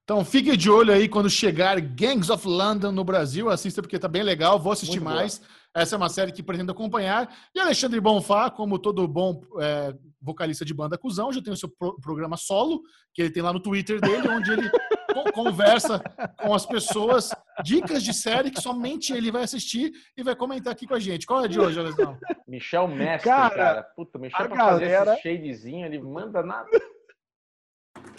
[0.05, 3.49] Então fique de olho aí quando chegar Gangs of London no Brasil.
[3.49, 5.39] Assista porque tá bem legal, vou assistir Muito mais.
[5.39, 5.49] Boa.
[5.77, 7.35] Essa é uma série que pretendo acompanhar.
[7.55, 11.69] E Alexandre Bonfá, como todo bom é, vocalista de banda Cusão, já tem o seu
[11.69, 12.83] pro programa solo,
[13.13, 14.71] que ele tem lá no Twitter dele, onde ele
[15.35, 15.99] conversa
[16.41, 17.31] com as pessoas,
[17.65, 21.27] dicas de série que somente ele vai assistir e vai comentar aqui com a gente.
[21.27, 22.21] Qual é de hoje, Alexandre?
[22.47, 23.55] Michel Mestre, cara.
[23.55, 23.83] cara.
[23.97, 24.99] Puta, Michel pra galera...
[24.99, 26.69] fazer esse shadezinho, ele manda nada.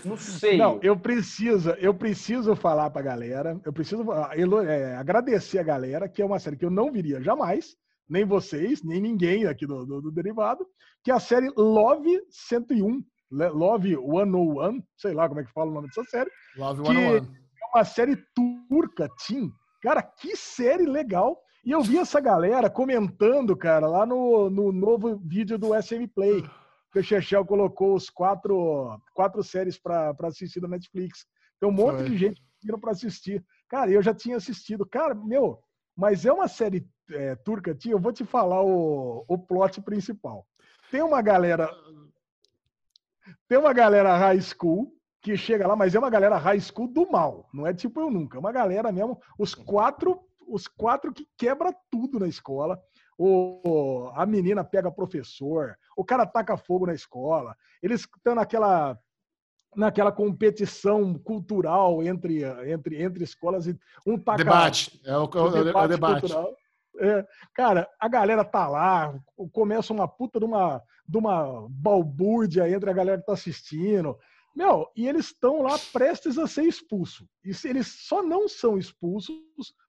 [0.03, 0.57] Não sei.
[0.57, 4.03] Não, eu preciso, eu preciso falar pra galera, eu preciso
[4.63, 7.75] é, agradecer a galera, que é uma série que eu não viria jamais,
[8.07, 10.65] nem vocês, nem ninguém aqui do, do, do Derivado,
[11.03, 15.73] que é a série Love 101, Love 101, sei lá como é que fala o
[15.73, 16.29] nome dessa série.
[16.57, 17.17] Love 101.
[17.17, 17.21] É
[17.73, 18.17] uma série
[18.69, 19.51] turca, Tim.
[19.81, 21.39] Cara, que série legal.
[21.63, 26.43] E eu vi essa galera comentando, cara, lá no, no novo vídeo do SM Play
[26.95, 31.25] que o Chechel colocou os quatro, quatro séries para assistir da Netflix.
[31.59, 32.09] Tem um monte Foi.
[32.09, 33.43] de gente que para assistir.
[33.67, 34.85] Cara, eu já tinha assistido.
[34.85, 35.59] Cara, meu,
[35.93, 37.91] mas é uma série é, turca, tia.
[37.91, 40.47] Eu vou te falar o, o plot principal.
[40.89, 41.69] Tem uma galera.
[43.47, 47.11] Tem uma galera high school que chega lá, mas é uma galera high school do
[47.11, 47.49] mal.
[47.53, 48.37] Não é tipo eu nunca.
[48.37, 49.19] É uma galera mesmo.
[49.37, 52.81] Os quatro, os quatro que quebra tudo na escola
[53.17, 58.99] o, a menina pega professor, o cara taca fogo na escola, eles estão naquela
[59.75, 63.77] naquela competição cultural entre, entre, entre escolas e
[64.07, 66.33] um taca debate é o, o, debate, o debate.
[66.97, 69.13] É, cara, a galera tá lá,
[69.51, 74.17] começa uma puta de uma, de uma balbúrdia entre a galera que tá assistindo.
[74.55, 77.27] Meu, e eles estão lá prestes a ser expulsos.
[77.43, 79.35] E eles só não são expulsos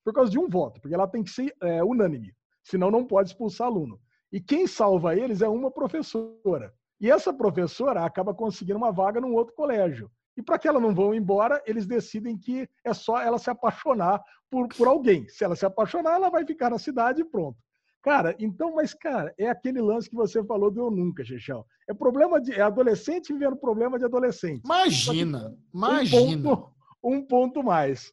[0.05, 2.35] por causa de um voto, porque ela tem que ser é, unânime
[2.67, 4.01] senão não pode expulsar aluno.
[4.33, 6.73] E quem salva eles é uma professora.
[7.01, 10.11] E essa professora acaba conseguindo uma vaga num outro colégio.
[10.37, 14.23] E para que ela não vão embora, eles decidem que é só ela se apaixonar
[14.51, 15.27] por, por alguém.
[15.29, 17.57] Se ela se apaixonar, ela vai ficar na cidade e pronto.
[18.03, 21.67] Cara, então, mas, cara, é aquele lance que você falou do eu nunca, Chechel.
[21.89, 22.53] É problema de.
[22.53, 24.63] É adolescente vivendo problema de adolescente.
[24.65, 26.23] Imagina, imagina.
[26.23, 26.71] Um ponto,
[27.03, 28.13] um ponto mais.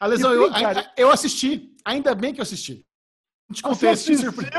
[0.00, 0.90] A lesão, eu, cara...
[0.96, 1.74] eu assisti.
[1.84, 2.86] Ainda bem que eu assisti.
[3.52, 4.50] Te contei, assisti surpresa.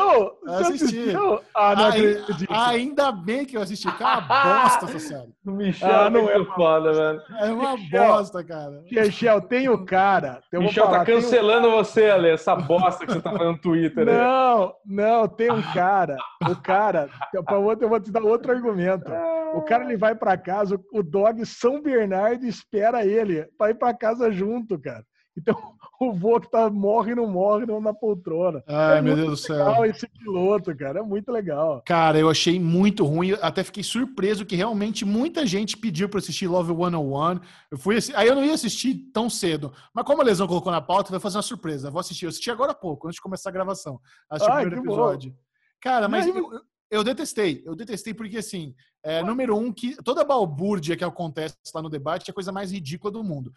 [0.47, 1.13] Assisti.
[1.55, 2.53] Ah, não acredito.
[2.53, 5.33] Ainda bem que eu assisti, que é uma bosta essa série.
[5.43, 7.21] O Michel ah, não é foda, velho.
[7.39, 8.83] É uma Michel, bosta, cara.
[8.89, 10.41] Michel, tem o cara.
[10.53, 13.61] O Michel tá falar, tá cancelando você, Ale, essa bosta que você tá falando no
[13.61, 14.05] Twitter.
[14.05, 16.15] Não, não, tem um cara.
[16.47, 19.11] O cara, eu vou te dar outro argumento.
[19.55, 23.93] O cara ele vai para casa, o dog São Bernardo espera ele para ir para
[23.93, 25.03] casa junto, cara.
[25.37, 25.55] Então,
[25.99, 28.63] o vô que tá, morre e não morre não na poltrona.
[28.67, 29.85] Ai, é meu Deus do céu.
[29.85, 30.99] esse piloto, cara.
[30.99, 31.81] É muito legal.
[31.85, 33.31] Cara, eu achei muito ruim.
[33.41, 37.39] Até fiquei surpreso que realmente muita gente pediu para assistir Love 101.
[37.71, 39.71] Eu fui Aí eu não ia assistir tão cedo.
[39.93, 41.89] Mas como a Lesão colocou na pauta, vai fazer uma surpresa.
[41.89, 42.25] vou assistir.
[42.25, 43.99] Eu assisti agora há pouco, antes de começar a gravação.
[44.29, 45.31] Assisti Ai, o primeiro episódio.
[45.31, 45.37] Bom.
[45.81, 46.51] Cara, mas eu,
[46.89, 47.61] eu, detestei.
[47.65, 48.73] Eu detestei porque, assim,
[49.03, 52.71] é, número um, que toda balbúrdia que acontece lá no debate é a coisa mais
[52.71, 53.53] ridícula do mundo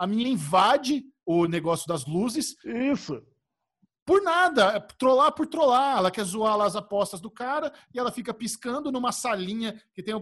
[0.00, 2.56] a minha invade o negócio das luzes.
[2.64, 3.22] Isso.
[4.04, 5.98] Por nada, é trollar por trollar.
[5.98, 10.02] Ela quer zoar lá as apostas do cara e ela fica piscando numa salinha que
[10.02, 10.14] tem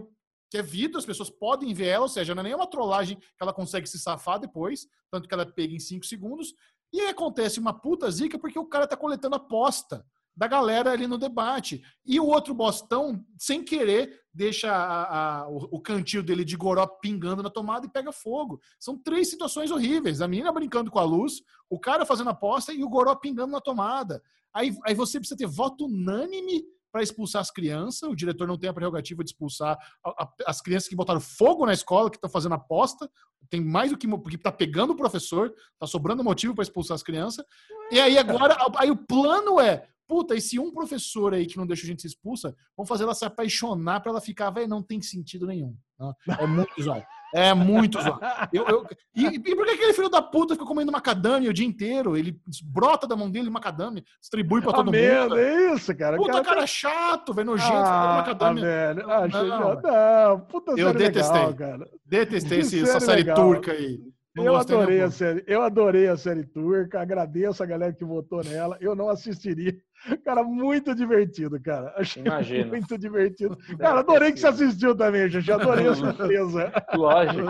[0.51, 3.25] que é vidro, as pessoas podem ver ela, ou seja, não é nenhuma trollagem que
[3.39, 6.55] ela consegue se safar depois, tanto que ela pega em 5 segundos.
[6.91, 10.03] E aí acontece uma puta zica porque o cara tá coletando aposta
[10.39, 11.83] da galera ali no debate.
[12.05, 16.87] E o outro Bostão, sem querer, deixa a, a, o, o, cantil dele de goró
[16.87, 18.57] pingando na tomada e pega fogo.
[18.79, 20.21] São três situações horríveis.
[20.21, 23.59] A menina brincando com a luz, o cara fazendo aposta e o goró pingando na
[23.59, 24.23] tomada.
[24.53, 28.09] Aí, aí você precisa ter voto unânime para expulsar as crianças.
[28.09, 31.65] O diretor não tem a prerrogativa de expulsar a, a, as crianças que botaram fogo
[31.65, 33.11] na escola, que estão fazendo aposta.
[33.49, 37.03] Tem mais do que porque está pegando o professor, está sobrando motivo para expulsar as
[37.03, 37.43] crianças.
[37.91, 41.67] E aí agora, aí o plano é Puta, e se um professor aí que não
[41.67, 44.81] deixa a gente se expulsa, vamos fazer ela se apaixonar para ela ficar, velho, não
[44.81, 45.77] tem sentido nenhum.
[45.99, 46.13] Né?
[46.39, 47.05] É muito zoado.
[47.31, 48.19] É muito zoado.
[48.51, 51.67] Eu, eu, e, e, por que aquele filho da puta fica comendo macadâmia o dia
[51.67, 52.17] inteiro?
[52.17, 55.37] Ele brota da mão dele macadâmia, distribui pra todo mundo.
[55.37, 56.17] É isso, cara.
[56.17, 58.63] Puta cara, cara chato, velho, nojento, ah, macadâmia.
[58.63, 59.11] Velho.
[59.11, 61.39] Ah, não, não, não, puta eu detestei.
[61.39, 61.87] Legal, cara.
[62.03, 63.35] Detestei esse, essa série legal.
[63.35, 63.99] turca aí.
[64.35, 65.43] Não eu adorei a série.
[65.45, 66.99] Eu adorei a série turca.
[66.99, 68.77] Agradeço a galera que votou nela.
[68.79, 69.75] Eu não assistiria.
[70.23, 71.93] Cara, muito divertido, cara.
[71.97, 72.67] Achei Imagina.
[72.67, 73.57] muito divertido.
[73.77, 75.51] Cara, adorei que você assistiu também, gente.
[75.51, 76.71] Adorei a surpresa.
[76.95, 77.49] Lógico.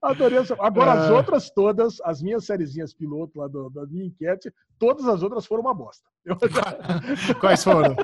[0.00, 0.38] Adorei.
[0.60, 1.12] Agora, as é.
[1.12, 5.62] outras todas, as minhas sériezinhas piloto lá do, da minha enquete, todas as outras foram
[5.62, 6.08] uma bosta.
[6.24, 6.36] Eu...
[7.40, 7.96] Quais foram?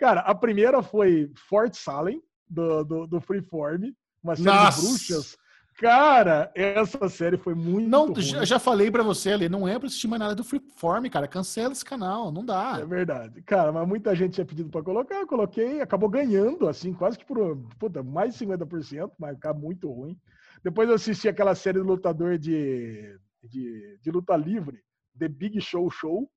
[0.00, 3.92] Cara, a primeira foi Fort Salem, do, do, do Freeform,
[4.22, 4.80] uma série Nossa.
[4.80, 5.36] de bruxas
[5.78, 7.88] Cara, essa série foi muito.
[7.88, 8.22] Não, ruim.
[8.22, 11.26] Já, já falei para você ali, não é pra assistir mais nada do Freeform, cara.
[11.26, 12.78] Cancela esse canal, não dá.
[12.80, 13.42] É verdade.
[13.42, 17.24] Cara, mas muita gente tinha pedido para colocar, eu coloquei, acabou ganhando, assim, quase que
[17.24, 20.16] por puta, mais de 50%, mas ficar muito ruim.
[20.62, 24.80] Depois eu assisti aquela série do lutador de, de, de luta livre,
[25.18, 26.30] The Big Show Show.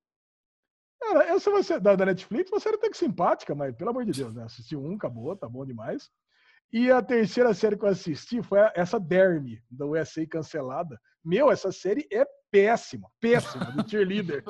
[1.00, 4.04] Cara, essa vai ser da, da Netflix, uma série até que simpática, mas pelo amor
[4.04, 4.42] de Deus, né?
[4.42, 6.10] Assisti um, acabou, tá bom demais.
[6.72, 10.98] E a terceira série que eu assisti foi essa Dermy, da USA cancelada.
[11.24, 14.42] Meu, essa série é péssima, péssima, do cheerleader.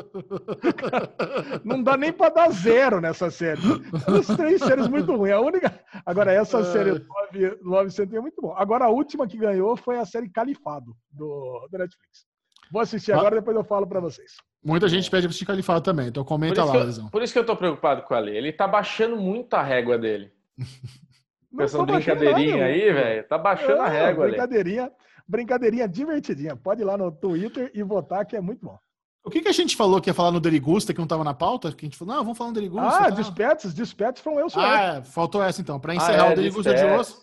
[1.65, 3.61] não dá nem para dar zero nessa série.
[4.07, 5.33] As três séries muito ruins.
[5.33, 5.81] A única...
[6.05, 8.53] Agora, essa série Love, Love Center é muito bom.
[8.57, 12.27] Agora, a última que ganhou foi a série Califado, do, do Netflix.
[12.71, 14.33] Vou assistir agora, depois eu falo para vocês.
[14.63, 17.09] Muita gente pede pra assistir Califado também, então comenta lá, Lesão.
[17.09, 18.37] Por isso que eu tô preocupado com ele.
[18.37, 20.33] Ele tá baixando muito a régua dele.
[21.55, 24.93] Com essa brincadeirinha aí, velho, tá baixando é, a régua brincadeirinha, ali.
[25.27, 26.57] Brincadeirinha divertidinha.
[26.57, 28.79] Pode ir lá no Twitter e votar, que é muito bom.
[29.25, 31.35] O que, que a gente falou que ia falar no Derigusta, que não estava na
[31.35, 31.73] pauta?
[31.73, 32.89] Que a gente falou, não, vamos falar no Derigusta.
[32.89, 33.11] Ah, tá?
[33.11, 34.71] Dispatches, Dispatches from Elsewhere.
[34.71, 35.79] Ah, é, faltou essa então.
[35.79, 37.15] Para encerrar ah, é, o Derigusta de hoje,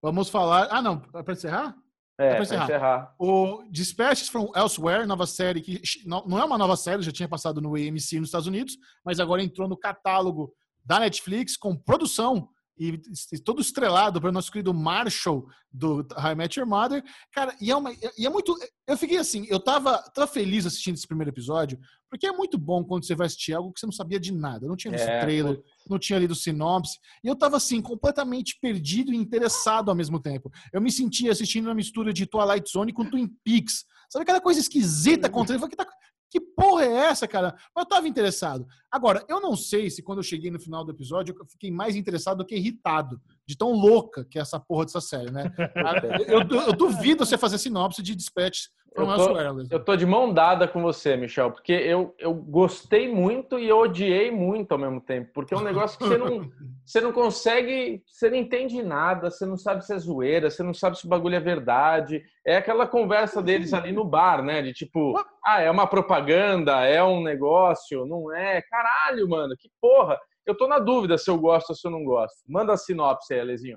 [0.00, 0.68] vamos falar...
[0.70, 1.74] Ah, não, para encerrar?
[2.16, 2.64] É, para encerrar.
[2.64, 3.14] encerrar.
[3.18, 7.60] O Dispatches from Elsewhere, nova série que não é uma nova série, já tinha passado
[7.60, 10.52] no AMC nos Estados Unidos, mas agora entrou no catálogo
[10.84, 12.48] da Netflix com produção
[12.78, 13.00] e,
[13.32, 17.02] e todo estrelado pelo nosso querido Marshall do High Met Your Mother.
[17.32, 18.56] Cara, e é, uma, e é muito.
[18.86, 21.78] Eu fiquei assim, eu tava, tava feliz assistindo esse primeiro episódio,
[22.10, 24.64] porque é muito bom quando você vai assistir algo que você não sabia de nada.
[24.64, 25.64] Eu não tinha visto é, trailer, pô.
[25.90, 26.98] não tinha lido sinopse.
[27.22, 30.50] E eu tava assim, completamente perdido e interessado ao mesmo tempo.
[30.72, 33.84] Eu me sentia assistindo uma mistura de Twilight Zone com Twin Peaks.
[34.08, 35.56] Sabe aquela coisa esquisita acontecendo?
[35.56, 35.86] Eu falei, que tá,
[36.30, 37.54] que porra é essa, cara?
[37.74, 38.66] Mas eu tava interessado.
[38.90, 41.96] Agora, eu não sei se quando eu cheguei no final do episódio eu fiquei mais
[41.96, 45.52] interessado do que irritado, de tão louca que é essa porra dessa série, né?
[46.28, 49.38] eu, eu, eu duvido você fazer sinopse de Dispatch eu, tô,
[49.70, 53.78] eu tô de mão dada com você, Michel, porque eu, eu gostei muito e eu
[53.78, 56.50] odiei muito ao mesmo tempo, porque é um negócio que você não,
[56.84, 60.74] você não consegue, você não entende nada, você não sabe se é zoeira, você não
[60.74, 62.22] sabe se o bagulho é verdade.
[62.44, 64.62] É aquela conversa deles ali no bar, né?
[64.62, 68.62] De tipo, ah, é uma propaganda, é um negócio, não é?
[68.62, 70.18] Caralho, mano, que porra!
[70.46, 72.38] Eu tô na dúvida se eu gosto ou se eu não gosto.
[72.48, 73.76] Manda a sinopse aí, Alezinho.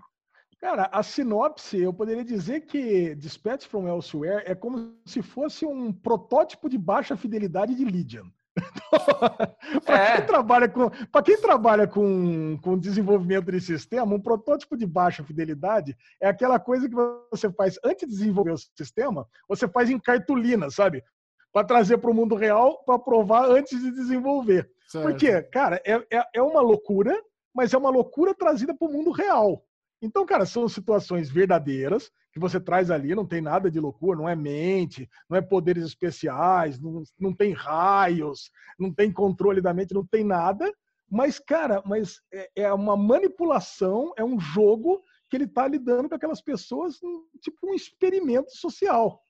[0.61, 5.91] Cara, a sinopse, eu poderia dizer que Dispatch from Elsewhere é como se fosse um
[5.91, 8.27] protótipo de baixa fidelidade de Legion.
[9.85, 10.17] para é.
[10.17, 15.23] quem trabalha com para quem trabalha com, com desenvolvimento de sistema, um protótipo de baixa
[15.23, 16.95] fidelidade é aquela coisa que
[17.31, 21.03] você faz antes de desenvolver o sistema, você faz em cartolina, sabe?
[21.51, 24.69] Para trazer para o mundo real, para provar antes de desenvolver.
[24.87, 25.05] Certo.
[25.05, 27.19] Porque, cara, é, é, é uma loucura,
[27.51, 29.65] mas é uma loucura trazida para o mundo real.
[30.01, 34.27] Então, cara, são situações verdadeiras que você traz ali, não tem nada de loucura, não
[34.27, 38.49] é mente, não é poderes especiais, não, não tem raios,
[38.79, 40.71] não tem controle da mente, não tem nada.
[41.09, 46.15] Mas, cara, mas é, é uma manipulação, é um jogo que ele tá lidando com
[46.15, 46.95] aquelas pessoas,
[47.41, 49.21] tipo um experimento social.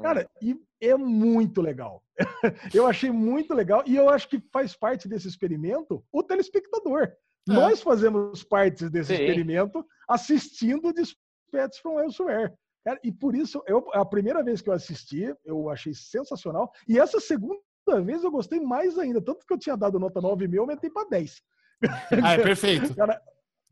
[0.00, 2.02] Cara, e é muito legal.
[2.74, 7.12] eu achei muito legal e eu acho que faz parte desse experimento o telespectador.
[7.48, 7.52] É.
[7.52, 9.22] Nós fazemos parte desse Sim.
[9.22, 12.52] experimento assistindo Dispatch from Elsewhere.
[12.84, 16.70] Cara, e por isso, eu, a primeira vez que eu assisti, eu achei sensacional.
[16.88, 17.60] E essa segunda
[18.04, 19.20] vez eu gostei mais ainda.
[19.20, 21.42] Tanto que eu tinha dado nota 9,5, eu aumentei para 10.
[22.24, 22.92] Ah, é perfeito.
[22.96, 23.22] cara,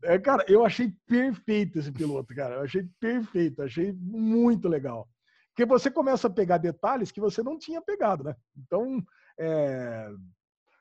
[0.03, 2.55] é, cara, eu achei perfeito esse piloto, cara.
[2.55, 5.09] Eu achei perfeito, achei muito legal.
[5.49, 8.35] Porque você começa a pegar detalhes que você não tinha pegado, né?
[8.55, 9.03] Então,
[9.39, 10.07] é,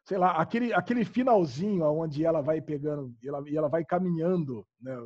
[0.07, 4.65] sei lá, aquele, aquele finalzinho onde ela vai pegando e ela, e ela vai caminhando,
[4.81, 4.97] né?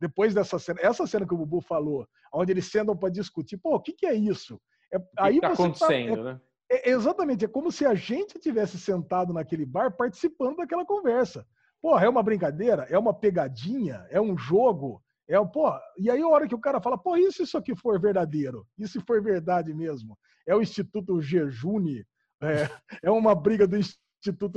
[0.00, 3.74] Depois dessa cena, essa cena que o Bubu falou, onde eles sentam para discutir, pô,
[3.76, 4.60] o que, que é isso?
[4.92, 6.40] É, o que aí tá acontecendo, tá, é, né?
[6.70, 11.46] É, exatamente, é como se a gente tivesse sentado naquele bar participando daquela conversa.
[11.80, 12.86] Porra, é uma brincadeira?
[12.90, 14.06] É uma pegadinha?
[14.10, 15.02] É um jogo?
[15.28, 17.76] É, pô, e aí a hora que o cara fala, pô, e se isso aqui
[17.76, 18.66] for verdadeiro?
[18.76, 20.18] E se for verdade mesmo?
[20.46, 22.04] É o Instituto Jejune?
[22.42, 22.68] É,
[23.04, 24.07] é uma briga do Instituto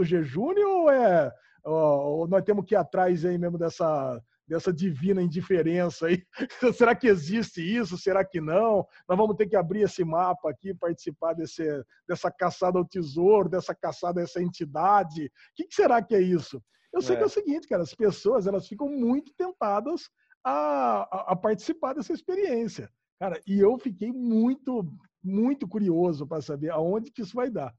[0.03, 1.31] Jejune ou é
[1.63, 6.25] ou nós temos que ir atrás aí mesmo dessa dessa divina indiferença aí?
[6.77, 7.97] Será que existe isso?
[7.97, 8.85] Será que não?
[9.07, 11.63] Nós vamos ter que abrir esse mapa aqui, participar desse,
[12.05, 15.27] dessa caçada ao tesouro, dessa caçada a essa entidade.
[15.27, 16.61] O que, que será que é isso?
[16.91, 17.17] Eu sei é.
[17.17, 20.09] que é o seguinte, cara, as pessoas elas ficam muito tentadas
[20.43, 22.91] a, a, a participar dessa experiência.
[23.19, 24.93] Cara, e eu fiquei muito,
[25.23, 27.73] muito curioso para saber aonde que isso vai dar.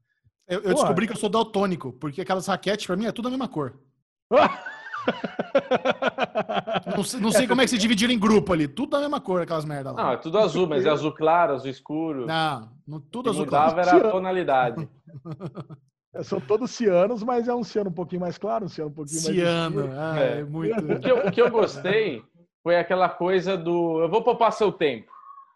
[0.47, 3.31] Eu, eu descobri que eu sou daltônico, porque aquelas raquetes, para mim, é tudo a
[3.31, 3.73] mesma cor.
[6.95, 8.67] não, sei, não sei como é que se dividiram em grupo ali.
[8.67, 10.03] Tudo a mesma cor, aquelas merdas lá.
[10.03, 12.25] Não, é tudo azul, mas é azul claro, azul escuro.
[12.25, 13.97] Não, não tudo azul mudava claro.
[13.97, 14.89] era a tonalidade.
[16.15, 18.93] É, são todos cianos, mas é um ciano um pouquinho mais claro, um ciano um
[18.93, 19.89] pouquinho ciano, mais.
[19.89, 20.41] Ciano, ah, é.
[20.41, 20.43] é.
[20.43, 20.93] muito.
[20.93, 22.23] O que, eu, o que eu gostei
[22.61, 23.99] foi aquela coisa do.
[23.99, 25.11] Eu vou poupar seu tempo.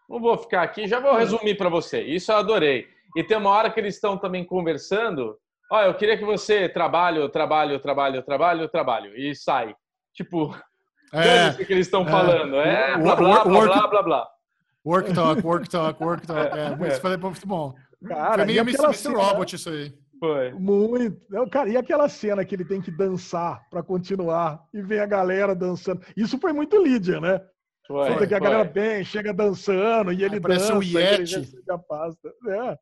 [0.08, 2.02] Não vou ficar aqui, já vou resumir para você.
[2.02, 2.88] Isso eu adorei.
[3.18, 5.36] E tem uma hora que eles estão também conversando.
[5.72, 9.16] Olha, eu queria que você trabalhe, trabalhe, trabalhe, trabalhe, trabalho.
[9.16, 9.74] E sai.
[10.14, 10.56] Tipo,
[11.12, 12.54] é, o que eles estão é, falando.
[12.54, 14.28] É, blá, blá, blá, blá, blá, blá.
[14.86, 16.56] Work talk, work talk, work talk.
[16.56, 17.00] É, muito, é.
[17.00, 17.74] foi muito bom.
[18.06, 18.94] Cara, foi meio Mr.
[18.94, 19.92] Cena, Robot isso aí.
[20.20, 20.52] Foi.
[20.52, 21.20] Muito.
[21.50, 25.56] Cara, e aquela cena que ele tem que dançar para continuar e vem a galera
[25.56, 26.02] dançando.
[26.16, 27.40] Isso foi muito Lídia, né?
[27.84, 30.78] Foi, que a galera vem, chega dançando e ele Parece dança.
[30.78, 31.58] Um Yeti.
[32.48, 32.78] É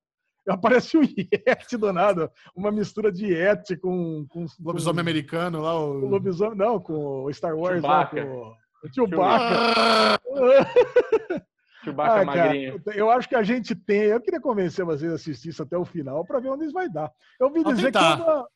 [0.48, 5.78] aparece o Yeti do nada, uma mistura de Yeti com, com lobisomem com, americano lá,
[5.78, 6.04] o...
[6.04, 8.54] o lobisomem, não, com o Star Wars lá, com
[8.84, 10.20] o Chewbacca.
[11.84, 12.82] Chewbacca ah, magrinho.
[12.82, 15.76] Cara, eu acho que a gente tem, eu queria convencer vocês a assistir isso até
[15.78, 17.12] o final para ver onde isso vai dar.
[17.38, 18.48] Eu ouvi dizer que é uma,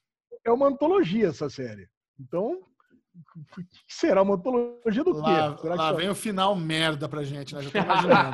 [0.46, 1.88] é uma antologia essa série.
[2.18, 2.60] Então,
[3.88, 5.68] será uma antologia do lá, quê?
[5.68, 7.62] lá vem o final merda pra gente, né?
[7.62, 8.30] Já tô imaginando.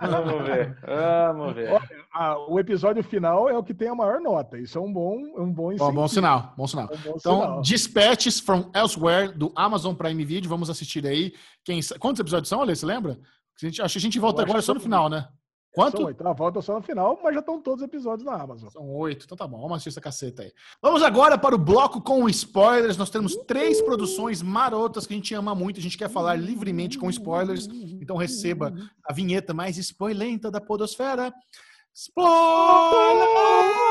[0.10, 1.72] vamos ver, vamos ver.
[1.72, 4.58] Olha, a, o episódio final é o que tem a maior nota.
[4.58, 6.88] Isso é um bom, é um bom, bom, bom sinal, bom sinal.
[6.90, 7.62] É um bom então, sinal.
[7.62, 11.32] Dispatches from Elsewhere do Amazon Prime Video, vamos assistir aí.
[11.64, 12.74] Quem, quantos episódios são, Ale?
[12.74, 13.18] Você lembra?
[13.62, 15.28] A gente, acho que a gente volta agora só no final, né?
[15.72, 15.98] Quanto?
[15.98, 16.24] São oito.
[16.24, 18.68] Na volta só no final, mas já estão todos os episódios na Amazon.
[18.70, 19.24] São oito.
[19.24, 19.58] Então tá bom.
[19.58, 20.52] Vamos assistir essa caceta aí.
[20.82, 22.96] Vamos agora para o bloco com spoilers.
[22.96, 25.78] Nós temos três produções marotas que a gente ama muito.
[25.78, 27.68] A gente quer falar livremente com spoilers.
[28.00, 28.74] Então receba
[29.04, 31.32] a vinheta mais spoilenta da podosfera.
[31.94, 33.89] Spoilers!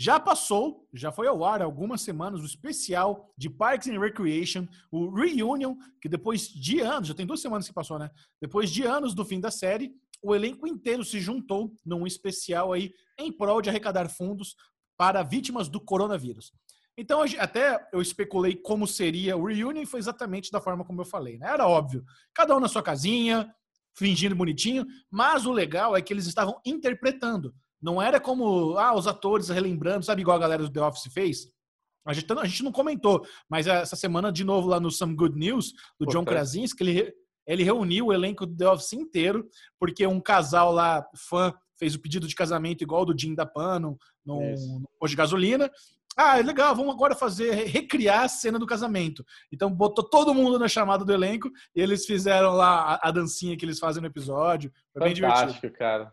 [0.00, 4.66] Já passou, já foi ao ar há algumas semanas o especial de Parks and Recreation,
[4.90, 8.10] o Reunion, que depois de anos, já tem duas semanas que passou, né?
[8.40, 12.94] Depois de anos do fim da série, o elenco inteiro se juntou num especial aí
[13.18, 14.56] em prol de arrecadar fundos
[14.96, 16.50] para vítimas do coronavírus.
[16.96, 21.04] Então, até eu especulei como seria o reunion e foi exatamente da forma como eu
[21.04, 21.46] falei, né?
[21.46, 22.02] Era óbvio.
[22.32, 23.54] Cada um na sua casinha,
[23.94, 27.54] fingindo bonitinho, mas o legal é que eles estavam interpretando.
[27.80, 31.46] Não era como ah, os atores relembrando, sabe, igual a galera do The Office fez?
[32.06, 35.38] A gente, a gente não comentou, mas essa semana, de novo, lá no Some Good
[35.38, 36.32] News, do Pô, John tá.
[36.32, 37.14] Krasinski, ele,
[37.46, 39.46] ele reuniu o elenco do The Office inteiro,
[39.78, 43.98] porque um casal lá, fã, fez o pedido de casamento igual do Jim da Pano,
[44.24, 45.70] no, no posto de gasolina.
[46.16, 49.24] Ah, é legal, vamos agora fazer, recriar a cena do casamento.
[49.50, 53.56] Então botou todo mundo na chamada do elenco e eles fizeram lá a, a dancinha
[53.56, 54.70] que eles fazem no episódio.
[54.92, 55.72] Foi Fantástico, bem divertido.
[55.78, 56.12] cara.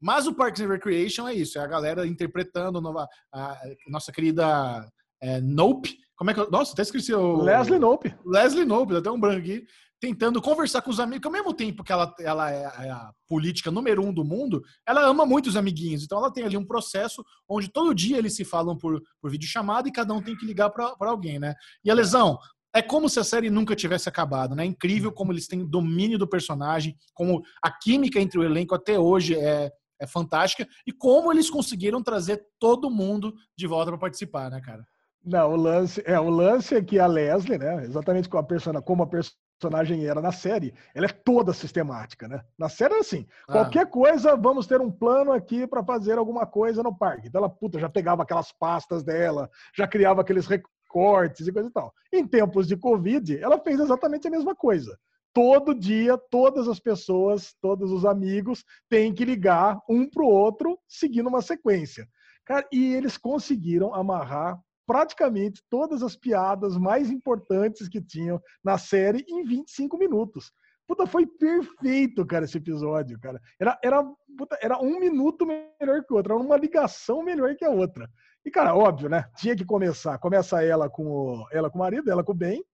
[0.00, 4.88] Mas o Parks and Recreation é isso, é a galera interpretando a, a nossa querida
[5.22, 5.96] é, Nope.
[6.16, 7.42] Como é que eu, Nossa, até esqueci o.
[7.42, 8.14] Leslie Nope.
[8.24, 9.64] Leslie Nope, até um branco aqui.
[9.98, 13.70] Tentando conversar com os amigos, ao mesmo tempo que ela, ela é, é a política
[13.70, 16.04] número um do mundo, ela ama muito os amiguinhos.
[16.04, 19.88] Então ela tem ali um processo onde todo dia eles se falam por, por videochamada
[19.88, 21.54] e cada um tem que ligar para alguém, né?
[21.82, 22.38] E a lesão,
[22.74, 24.64] é como se a série nunca tivesse acabado, né?
[24.64, 28.98] É incrível como eles têm domínio do personagem, como a química entre o elenco até
[28.98, 34.50] hoje é, é fantástica e como eles conseguiram trazer todo mundo de volta para participar,
[34.50, 34.84] né, cara?
[35.24, 38.80] Não, o lance é o lance é que a Leslie, né, exatamente como a persona,
[38.80, 42.42] como a personagem era na série, ela é toda sistemática, né?
[42.56, 43.52] Na série é assim, ah.
[43.52, 47.26] qualquer coisa, vamos ter um plano aqui para fazer alguma coisa no parque.
[47.26, 51.72] Então ela puta já pegava aquelas pastas dela, já criava aqueles recortes e coisa e
[51.72, 51.92] tal.
[52.12, 54.96] Em tempos de Covid, ela fez exatamente a mesma coisa
[55.36, 60.78] todo dia, todas as pessoas, todos os amigos têm que ligar um para o outro,
[60.88, 62.08] seguindo uma sequência.
[62.42, 69.26] Cara, e eles conseguiram amarrar praticamente todas as piadas mais importantes que tinham na série
[69.28, 70.50] em 25 minutos.
[70.88, 73.38] Puta, foi perfeito, cara, esse episódio, cara.
[73.60, 74.02] Era, era,
[74.38, 78.08] puta, era um minuto melhor que o outro, era uma ligação melhor que a outra.
[78.42, 79.26] E, cara, óbvio, né?
[79.36, 80.16] Tinha que começar.
[80.16, 82.64] Começa ela com o, ela com o marido, ela com o Ben,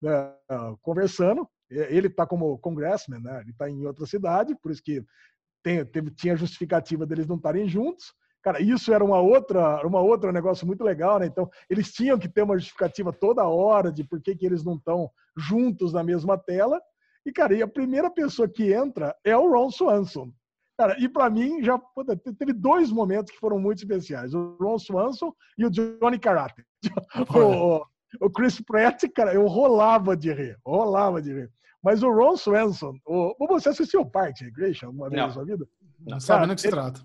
[0.00, 0.32] né,
[0.80, 1.48] conversando.
[1.74, 3.40] Ele está como congressman, né?
[3.40, 5.04] Ele está em outra cidade, por isso que
[5.62, 8.12] tem, teve, tinha justificativa deles não estarem juntos.
[8.42, 11.26] Cara, isso era uma outra, uma outra negócio muito legal, né?
[11.26, 14.74] Então, eles tinham que ter uma justificativa toda hora de por que, que eles não
[14.74, 16.80] estão juntos na mesma tela.
[17.24, 20.30] E, cara, e a primeira pessoa que entra é o Ron Swanson.
[20.76, 21.80] Cara, e para mim já
[22.36, 26.64] teve dois momentos que foram muito especiais: o Ron Swanson e o Johnny Karate.
[28.20, 31.50] O, o Chris Pratt, cara, eu rolava de rir, rolava de rir.
[31.84, 35.68] Mas o Ron Swanson, o, você assistiu o Parks Recreation alguma vez na sua vida?
[36.00, 37.02] Não sabe do que se trata.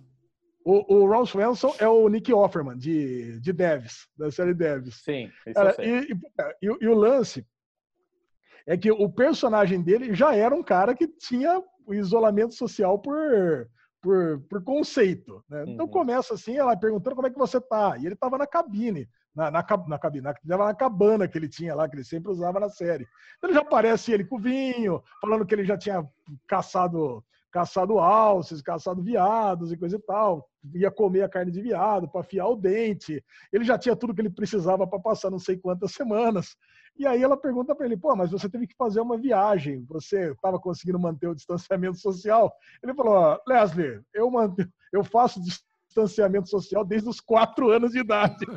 [0.64, 5.04] O, o, Ron Swanson é o Nick Offerman, de, de Devs, da série Devs.
[5.04, 6.14] Sim, isso Cara, e, e,
[6.62, 7.46] e, e, o lance
[8.66, 13.70] é que o personagem dele já era um cara que tinha o isolamento social por,
[14.02, 15.44] por, por conceito.
[15.50, 15.66] Né?
[15.68, 15.92] Então uhum.
[15.92, 17.98] começa assim, ela perguntando como é que você tá.
[17.98, 21.76] E ele estava na cabine na, na, na cabine, na, na cabana que ele tinha
[21.76, 23.08] lá, que ele sempre usava na série.
[23.38, 26.08] Então já aparece ele com vinho, falando que ele já tinha
[26.48, 30.48] caçado caçado alces, caçado viados e coisa e tal.
[30.76, 33.24] Ia comer a carne de viado para afiar o dente.
[33.52, 36.56] Ele já tinha tudo que ele precisava para passar não sei quantas semanas.
[36.98, 40.32] E aí ela pergunta para ele: pô, mas você teve que fazer uma viagem, você
[40.32, 42.54] estava conseguindo manter o distanciamento social?
[42.84, 45.69] Ele falou: Leslie, eu, mantenho, eu faço distanciamento
[46.50, 48.46] social desde os quatro anos de idade.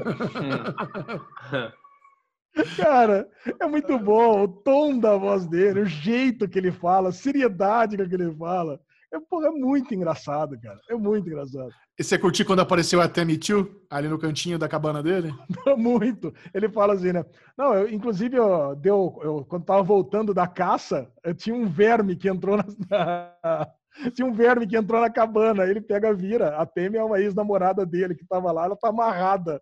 [2.77, 3.29] Cara,
[3.59, 7.97] é muito bom o tom da voz dele, o jeito que ele fala, a seriedade
[7.97, 8.79] com que ele fala.
[9.13, 10.81] É, porra, é muito engraçado, cara.
[10.89, 11.71] É muito engraçado.
[11.99, 15.35] E você curtiu quando apareceu até Me Too, ali no cantinho da cabana dele?
[15.77, 16.33] muito.
[16.55, 17.23] Ele fala assim, né?
[17.57, 22.17] Não, eu, inclusive, eu, deu, eu, quando tava voltando da caça, eu tinha um verme
[22.17, 23.69] que entrou na,
[24.15, 26.57] tinha um verme que entrou na cabana, ele pega vira.
[26.57, 29.61] A Temi é uma ex-namorada dele que estava lá, ela tá amarrada.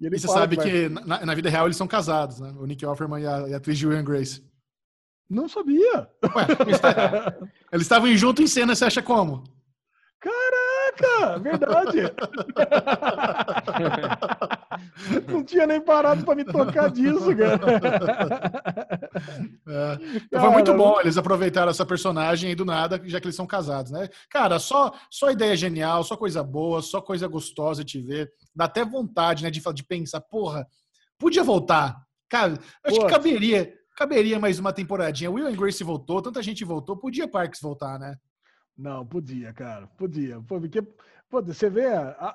[0.00, 2.54] E, ele e você sabe que, que na, na, vida real eles são casados, né?
[2.56, 4.46] O Nick Offerman e a, e a atriz Julian Grace.
[5.28, 6.08] Não sabia.
[6.34, 6.46] Ué,
[7.72, 9.44] eles estavam juntos em cena, você acha como?
[10.98, 11.98] Caraca, verdade.
[15.28, 17.60] Não tinha nem parado para me tocar disso, cara.
[19.66, 19.98] É.
[20.16, 23.46] Então foi muito bom, eles aproveitaram essa personagem aí do nada, já que eles são
[23.46, 24.08] casados, né?
[24.28, 28.32] Cara, só, só ideia genial, só coisa boa, só coisa gostosa de ver.
[28.54, 30.66] Dá até vontade, né, de, de pensar, porra,
[31.18, 31.96] podia voltar.
[32.28, 35.30] Cara, acho que caberia, caberia mais uma temporadinha.
[35.30, 38.16] Will and Grace voltou, tanta gente voltou, podia Parks voltar, né?
[38.78, 40.40] Não, podia, cara, podia.
[40.42, 40.80] Porque,
[41.28, 41.88] pô, você vê,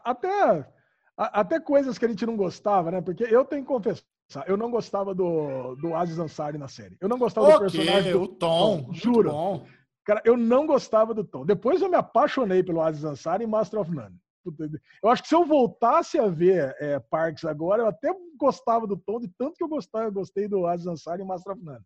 [0.04, 0.68] até
[1.16, 3.02] Até coisas que a gente não gostava, né?
[3.02, 4.04] Porque eu tenho que confessar,
[4.48, 6.98] eu não gostava do, do Aziz Ansari na série.
[7.00, 8.84] Eu não gostava okay, do personagem do o Tom.
[8.84, 9.32] Tom juro.
[9.32, 9.66] Bom.
[10.04, 11.46] Cara, eu não gostava do Tom.
[11.46, 14.20] Depois eu me apaixonei pelo Aziz Ansari em Master of None.
[15.02, 18.98] Eu acho que se eu voltasse a ver é, Parks agora, eu até gostava do
[18.98, 21.80] Tom, de tanto que eu gostava, eu gostei do Aziz Ansari em Master of None.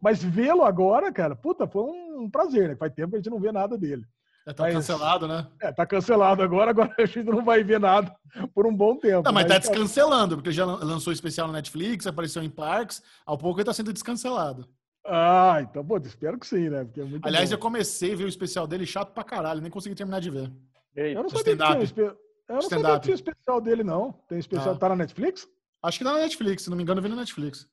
[0.00, 2.76] Mas vê-lo agora, cara, puta, foi um, prazer, né?
[2.76, 4.04] Faz tempo que a gente não vê nada dele.
[4.46, 5.46] É, tá mas, cancelado, né?
[5.60, 8.14] É, tá cancelado agora, agora a gente não vai ver nada
[8.54, 9.22] por um bom tempo.
[9.22, 13.36] Não, mas, mas tá descancelando, porque já lançou especial no Netflix, apareceu em Parks, ao
[13.36, 14.66] pouco ele tá sendo descancelado.
[15.06, 16.86] Ah, então, pô, espero que sim, né?
[16.96, 17.56] É Aliás, bom.
[17.56, 20.50] eu comecei a ver o especial dele chato pra caralho, nem consegui terminar de ver.
[20.94, 22.00] Eu não sabia que tinha, espe...
[22.00, 22.16] eu
[22.48, 24.12] não sabia que tinha especial dele, não.
[24.28, 24.78] Tem especial, ah.
[24.78, 25.46] tá na Netflix?
[25.82, 27.68] Acho que tá na Netflix, se não me engano, eu vi na Netflix.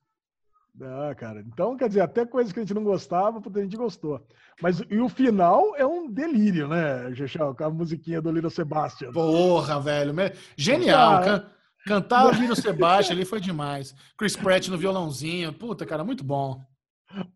[0.80, 1.40] Ah, cara.
[1.40, 4.24] Então, quer dizer, até coisas que a gente não gostava, a gente gostou.
[4.60, 7.54] Mas e o final é um delírio, né, Gexal?
[7.54, 9.12] Com a musiquinha do Lino Sebastian.
[9.12, 10.14] Porra, velho.
[10.56, 11.22] Genial.
[11.22, 11.46] Can...
[11.86, 13.94] Cantar o Lino Sebastian ali foi demais.
[14.16, 15.52] Chris Pratt no violãozinho.
[15.52, 16.60] Puta, cara, muito bom.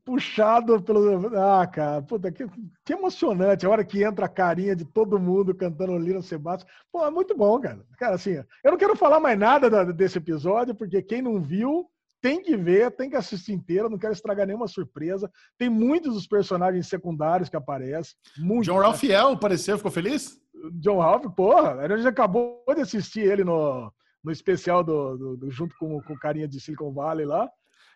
[0.05, 1.35] Puxado pelo.
[1.39, 2.47] Ah, cara, puta, que,
[2.85, 3.65] que emocionante.
[3.65, 6.69] A hora que entra a carinha de todo mundo cantando Lino Sebastian.
[6.93, 7.81] Pô, é muito bom, cara.
[7.97, 11.89] Cara, assim, eu não quero falar mais nada desse episódio, porque quem não viu
[12.23, 15.29] tem que ver, tem que assistir inteiro, não quero estragar nenhuma surpresa.
[15.59, 18.15] Tem muitos dos personagens secundários que aparecem.
[18.39, 19.35] Muitos, John Ralphiel né?
[19.35, 20.41] apareceu, ficou feliz?
[20.75, 23.93] John Ralph, porra, a gente acabou de assistir ele no,
[24.23, 27.51] no especial do, do, do junto com, com o carinha de Silicon Valley lá.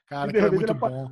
[0.08, 1.10] Cara, que é muito bom.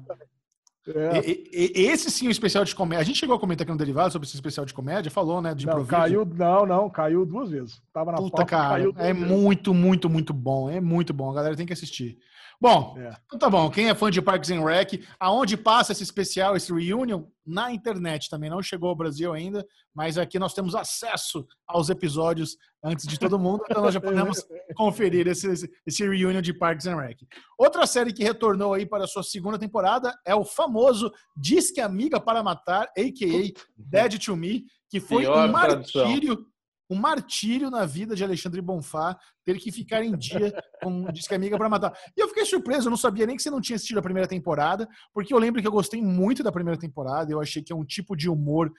[0.86, 1.27] É.
[1.27, 3.03] E, e, esse sim, o especial de comédia.
[3.03, 5.55] A gente chegou a comentar aqui no Derivado sobre esse especial de comédia, falou, né?
[5.55, 7.81] De não, caiu, não, não, caiu duas vezes.
[7.91, 9.31] Tava na Puta, pauta, cara, é vezes.
[9.31, 10.69] muito, muito, muito bom.
[10.69, 11.31] É muito bom.
[11.31, 12.19] A galera tem que assistir.
[12.65, 13.15] Bom, é.
[13.27, 13.69] então tá bom.
[13.69, 17.24] Quem é fã de Parks and Rec, aonde passa esse especial, esse reunion?
[17.45, 18.49] Na internet também.
[18.49, 23.39] Não chegou ao Brasil ainda, mas aqui nós temos acesso aos episódios antes de todo
[23.39, 24.39] mundo, então nós já podemos
[24.77, 27.19] conferir esse, esse reunion de Parks and Rec.
[27.59, 32.19] Outra série que retornou aí para a sua segunda temporada é o famoso Disque Amiga
[32.19, 33.53] para Matar, a.k.a.
[33.77, 36.36] Dead to Me, que foi um martírio.
[36.36, 36.53] Tradução
[36.94, 41.58] um martírio na vida de Alexandre Bonfá ter que ficar em dia com Disque Amiga
[41.58, 41.92] para matar.
[42.16, 44.28] E eu fiquei surpreso, eu não sabia nem que você não tinha assistido a primeira
[44.28, 47.76] temporada, porque eu lembro que eu gostei muito da primeira temporada, eu achei que é
[47.76, 48.72] um tipo de humor.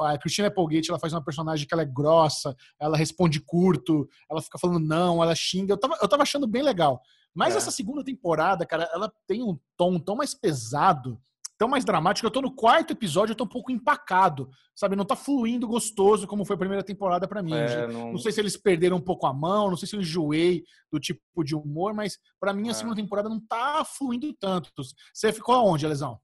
[0.00, 4.40] A Christina Applegate, ela faz uma personagem que ela é grossa, ela responde curto, ela
[4.40, 5.72] fica falando não, ela xinga.
[5.72, 7.00] Eu tava, eu tava achando bem legal.
[7.34, 7.58] Mas é.
[7.58, 11.20] essa segunda temporada, cara, ela tem um tom tão mais pesado
[11.58, 12.26] tão mais dramático.
[12.26, 14.96] Eu tô no quarto episódio, eu tô um pouco empacado, sabe?
[14.96, 17.54] Não tá fluindo gostoso como foi a primeira temporada para mim.
[17.54, 18.12] É, não...
[18.12, 18.18] não...
[18.18, 21.44] sei se eles perderam um pouco a mão, não sei se eu enjoei do tipo
[21.44, 22.74] de humor, mas para mim a é.
[22.74, 24.70] segunda temporada não tá fluindo tanto.
[25.12, 26.20] Você ficou aonde, Lesão?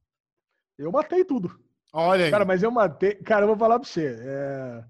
[0.78, 1.58] Eu matei tudo.
[1.92, 2.30] Olha aí.
[2.30, 3.14] Cara, mas eu matei.
[3.16, 4.16] Cara, eu vou falar pra você.
[4.20, 4.84] É...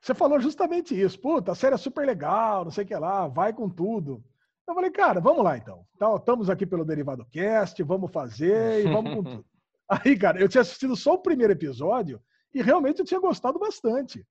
[0.00, 1.18] Você falou justamente isso.
[1.20, 4.22] Puta, a série é super legal, não sei o que lá, vai com tudo.
[4.66, 5.84] Eu falei, cara, vamos lá então.
[5.96, 9.44] Então, estamos aqui pelo Derivado Cast, vamos fazer e vamos com tudo.
[9.88, 12.20] Aí, cara, eu tinha assistido só o primeiro episódio
[12.52, 14.26] e realmente eu tinha gostado bastante.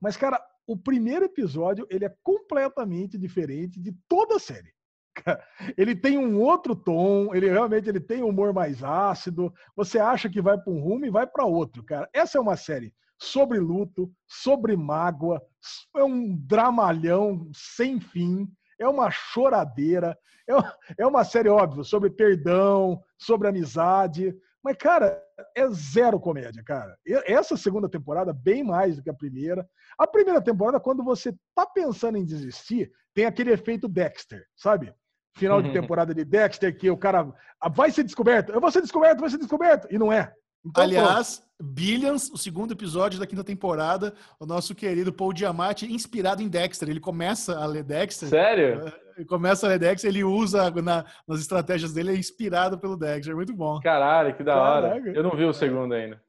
[0.00, 4.72] Mas, cara, o primeiro episódio ele é completamente diferente de toda a série.
[5.76, 9.52] Ele tem um outro tom, ele realmente ele tem um humor mais ácido.
[9.76, 12.08] Você acha que vai para um rumo e vai para outro, cara.
[12.14, 15.40] Essa é uma série sobre luto, sobre mágoa,
[15.94, 18.48] é um dramalhão sem fim,
[18.80, 20.18] é uma choradeira,
[20.98, 25.20] é uma série óbvio sobre perdão, sobre amizade, mas, cara,
[25.56, 26.96] é zero comédia, cara.
[27.26, 29.68] Essa segunda temporada, bem mais do que a primeira.
[29.98, 34.94] A primeira temporada, quando você tá pensando em desistir, tem aquele efeito Dexter, sabe?
[35.36, 35.74] Final de uhum.
[35.74, 39.30] temporada de Dexter, que o cara ah, vai ser descoberto, eu vou ser descoberto, vai
[39.30, 40.32] ser descoberto, e não é.
[40.64, 41.52] Então, Aliás, pronto.
[41.62, 46.88] Billions, o segundo episódio da quinta temporada, o nosso querido Paul Diamante, inspirado em Dexter.
[46.88, 48.28] Ele começa a ler Dexter.
[48.28, 48.86] Sério?
[48.86, 52.96] É, ele começa a ler Dexter, ele usa na, nas estratégias dele, é inspirado pelo
[52.96, 53.34] Dexter.
[53.34, 53.80] Muito bom.
[53.80, 54.98] Caralho, que da hora.
[54.98, 56.20] Eu não vi o segundo ainda.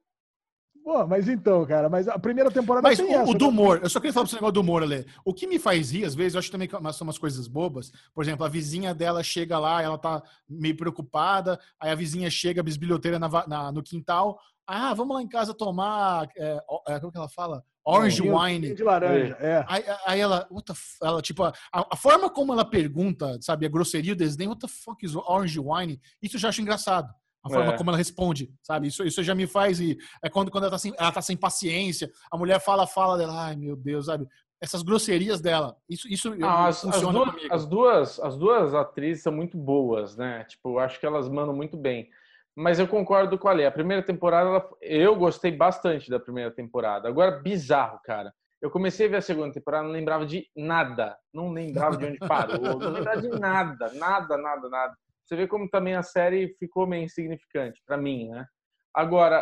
[0.83, 3.51] Pô, mas então, cara, mas a primeira temporada mas tem o, essa, o do né?
[3.51, 5.05] humor, eu só queria falar pra você negócio do humor, Ale.
[5.23, 7.89] O que me faz rir, às vezes, eu acho também que são umas coisas bobas.
[8.13, 12.59] Por exemplo, a vizinha dela chega lá, ela tá meio preocupada, aí a vizinha chega,
[12.59, 14.37] a bisbilhoteira na, na, no quintal.
[14.67, 16.27] Ah, vamos lá em casa tomar.
[16.37, 17.63] É, é, como que ela fala?
[17.85, 18.73] Orange wine.
[18.73, 19.65] De laranja, é.
[19.67, 24.13] Aí, aí ela, the, ela, tipo, a, a, forma como ela pergunta, sabe, a grosseria,
[24.13, 25.99] o desdém, what the fuck is orange wine?
[26.21, 27.13] Isso eu já acho engraçado.
[27.43, 27.77] A forma é.
[27.77, 28.87] como ela responde, sabe?
[28.87, 29.79] Isso, isso já me faz.
[29.79, 33.17] E é quando, quando ela, tá sem, ela tá sem paciência, a mulher fala, fala
[33.17, 34.25] dela, ai meu Deus, sabe?
[34.61, 35.75] Essas grosserias dela.
[35.89, 40.45] Isso, isso ah, as, as duas, as duas, as duas atrizes são muito boas, né?
[40.45, 42.09] Tipo, eu acho que elas mandam muito bem.
[42.55, 43.65] Mas eu concordo com a Lê.
[43.65, 47.09] A primeira temporada, ela, eu gostei bastante da primeira temporada.
[47.09, 48.33] Agora, bizarro, cara.
[48.61, 51.17] Eu comecei a ver a segunda temporada, não lembrava de nada.
[51.33, 54.97] Não lembrava de onde parou, não lembrava de nada, nada, nada, nada.
[55.33, 58.45] Você vê como também a série ficou meio insignificante para mim, né?
[58.93, 59.39] Agora,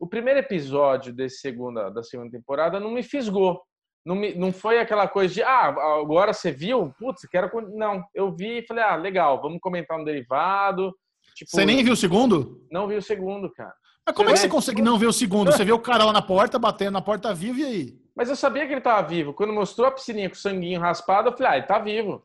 [0.00, 3.60] o primeiro episódio desse segunda, da segunda temporada não me fisgou.
[4.06, 5.66] Não, me, não foi aquela coisa de, ah,
[6.00, 6.94] agora você viu?
[6.98, 7.50] Putz, quero.
[7.76, 10.94] Não, eu vi e falei, ah, legal, vamos comentar um derivado.
[11.34, 12.66] Tipo, você nem viu o segundo?
[12.70, 13.74] Não vi o segundo, cara.
[14.06, 15.52] Mas como você é que você consegue não ver o segundo?
[15.52, 17.98] Você vê o cara lá na porta, batendo na porta vivo e aí?
[18.16, 19.34] Mas eu sabia que ele tava vivo.
[19.34, 22.24] Quando mostrou a piscininha com o sanguinho raspado, eu falei, ah, ele tá vivo.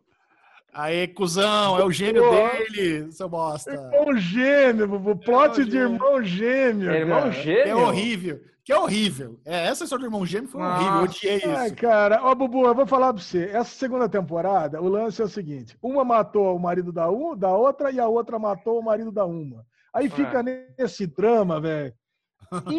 [0.73, 3.71] Aê, cuzão, é o gêmeo Pô, dele, seu bosta.
[3.71, 6.91] Irmão gêmeo, o plot de irmão gêmeo.
[6.91, 7.67] É irmão gêmeo?
[7.67, 8.41] É horrível.
[8.63, 9.39] Que é horrível.
[9.43, 10.75] É, essa história do irmão gêmeo foi Nossa.
[10.75, 10.97] horrível.
[10.97, 11.47] Eu odiei isso.
[11.47, 13.45] É, cara, ó, Bubu, eu vou falar pra você.
[13.45, 17.49] Essa segunda temporada, o lance é o seguinte: uma matou o marido da, um, da
[17.49, 19.65] outra e a outra matou o marido da uma.
[19.91, 20.67] Aí fica é.
[20.77, 21.93] nesse drama, velho.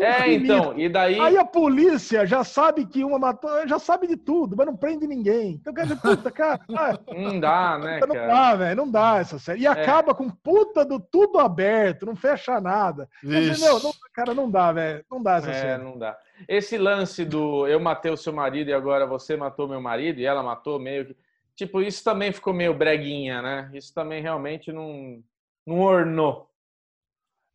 [0.03, 1.21] É, então, e daí.
[1.21, 5.07] Aí a polícia já sabe que uma matou, já sabe de tudo, mas não prende
[5.07, 5.53] ninguém.
[5.61, 6.61] Então, quer dizer, puta, cara.
[7.17, 8.01] não dá, né?
[8.01, 8.27] Não cara?
[8.27, 9.61] dá, velho, não dá essa série.
[9.61, 9.69] E é.
[9.69, 13.09] acaba com puta do tudo aberto, não fecha nada.
[13.23, 15.05] Não, não, cara, não dá, velho.
[15.11, 15.83] Não dá essa é, série.
[15.83, 16.19] não dá.
[16.49, 20.27] Esse lance do eu matei o seu marido e agora você matou meu marido e
[20.27, 21.17] ela matou meio que.
[21.55, 23.71] Tipo, isso também ficou meio breguinha, né?
[23.75, 25.23] Isso também realmente não,
[25.67, 26.50] não ornou.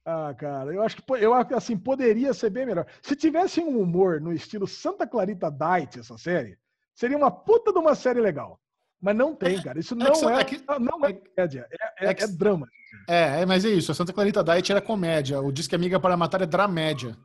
[0.06, 2.86] Ah, cara, eu acho que eu assim poderia ser bem melhor.
[3.02, 6.60] Se tivesse um humor no estilo Santa Clarita Diet essa série,
[6.94, 8.60] seria uma puta de uma série legal.
[9.02, 9.80] Mas não tem, cara.
[9.80, 11.68] Isso não é, é, que, não é comédia,
[11.99, 12.68] é, é, é, drama.
[13.07, 13.91] É, mas é isso.
[13.91, 15.41] A Santa Clarita Diet era comédia.
[15.41, 17.18] O Disque Amiga para Matar é dramédia.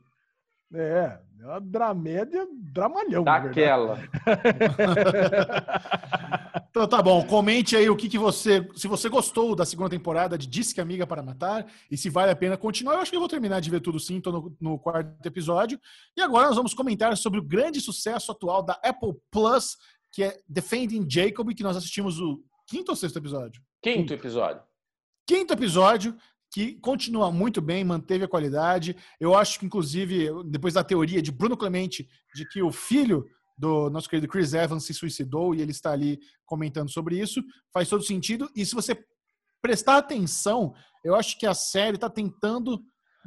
[0.74, 3.24] É, é uma dramédia, dramalhão.
[3.24, 3.98] Daquela.
[6.70, 8.66] então tá bom, comente aí o que, que você.
[8.76, 12.36] Se você gostou da segunda temporada de Disque Amiga para Matar e se vale a
[12.36, 12.94] pena continuar.
[12.94, 15.80] Eu acho que eu vou terminar de ver tudo sim, tô no, no quarto episódio.
[16.16, 19.76] E agora nós vamos comentar sobre o grande sucesso atual da Apple Plus,
[20.12, 23.60] que é Defending Jacob, que nós assistimos o quinto ou sexto episódio?
[23.82, 24.14] Quinto, quinto.
[24.14, 24.62] episódio.
[25.26, 26.16] Quinto episódio
[26.52, 28.96] que continua muito bem, manteve a qualidade.
[29.18, 33.24] Eu acho que, inclusive, depois da teoria de Bruno Clemente, de que o filho
[33.60, 37.90] do nosso querido Chris Evans se suicidou e ele está ali comentando sobre isso, faz
[37.90, 38.50] todo sentido.
[38.56, 38.98] E se você
[39.60, 40.74] prestar atenção,
[41.04, 42.82] eu acho que a série está tentando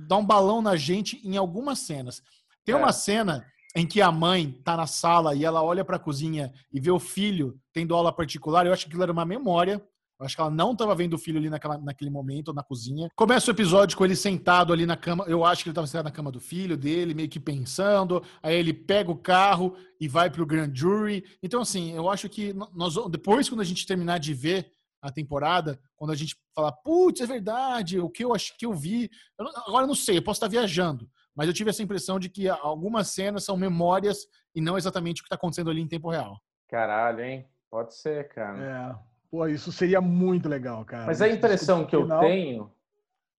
[0.07, 2.23] dar um balão na gente em algumas cenas.
[2.65, 2.77] Tem é.
[2.77, 3.45] uma cena
[3.76, 6.89] em que a mãe está na sala e ela olha para a cozinha e vê
[6.89, 8.65] o filho tendo aula particular.
[8.65, 9.84] Eu acho que aquilo era uma memória
[10.26, 13.10] acho que ela não estava vendo o filho ali naquela, naquele momento, na cozinha.
[13.16, 15.26] Começa o episódio com ele sentado ali na cama.
[15.28, 18.24] Eu acho que ele estava sentado na cama do filho dele, meio que pensando.
[18.41, 21.24] Aí ele pega o carro e vai para o grand jury.
[21.41, 24.72] Então, assim, eu acho que nós, depois, quando a gente terminar de ver
[25.02, 28.74] a temporada, quando a gente falar, putz, é verdade, o que eu acho que eu
[28.74, 29.10] vi.
[29.38, 31.10] Eu agora eu não sei, eu posso estar viajando.
[31.36, 34.20] Mas eu tive essa impressão de que algumas cenas são memórias
[34.56, 36.40] e não exatamente o que está acontecendo ali em tempo real.
[36.70, 37.45] Caralho, hein?
[37.70, 38.98] Pode ser, cara.
[39.00, 39.12] É.
[39.34, 41.07] Pô, isso seria muito legal, cara.
[41.07, 42.72] Mas a impressão que eu tenho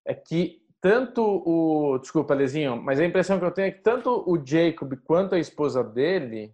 [0.04, 1.98] é que tanto o.
[2.00, 5.38] Desculpa, Lezinho, mas a impressão que eu tenho é que tanto o Jacob quanto a
[5.38, 6.52] esposa dele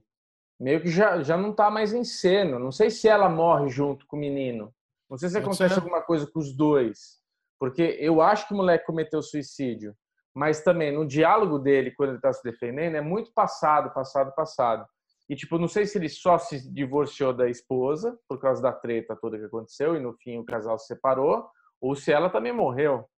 [0.60, 2.58] meio que já, já não tá mais em cena.
[2.58, 4.74] Não sei se ela morre junto com o menino.
[5.08, 7.18] Não sei se acontece alguma coisa com os dois.
[7.58, 9.96] Porque eu acho que o moleque cometeu suicídio.
[10.34, 14.86] Mas também no diálogo dele, quando ele está se defendendo, é muito passado, passado, passado.
[15.30, 19.14] E, tipo, não sei se ele só se divorciou da esposa por causa da treta
[19.14, 21.48] toda que aconteceu e no fim o casal se separou,
[21.80, 23.08] ou se ela também morreu.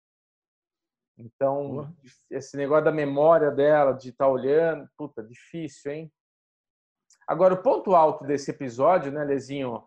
[1.16, 1.90] Então,
[2.30, 6.12] esse negócio da memória dela, de estar tá olhando, puta, difícil, hein?
[7.26, 9.82] Agora, o ponto alto desse episódio, né, Lezinho,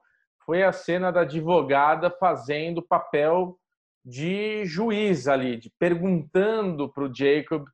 [0.48, 3.56] foi a cena da advogada fazendo o papel
[4.04, 7.68] de juiz ali, de perguntando para o Jacob,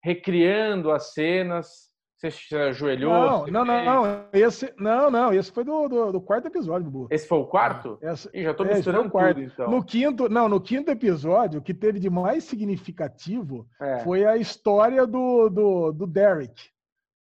[0.00, 1.87] recriando as cenas
[2.18, 3.46] você se ajoelhou?
[3.46, 5.32] Não, não, não, não, Esse, não, não.
[5.32, 7.06] Esse foi do, do, do quarto episódio, Bubu.
[7.12, 7.96] Esse foi o quarto?
[8.02, 9.36] Ah, essa, Ih, já estou é, misturando quarto.
[9.36, 9.70] tudo, então.
[9.70, 14.00] No quinto, não, no quinto episódio, o que teve de mais significativo é.
[14.00, 16.70] foi a história do, do, do Derek.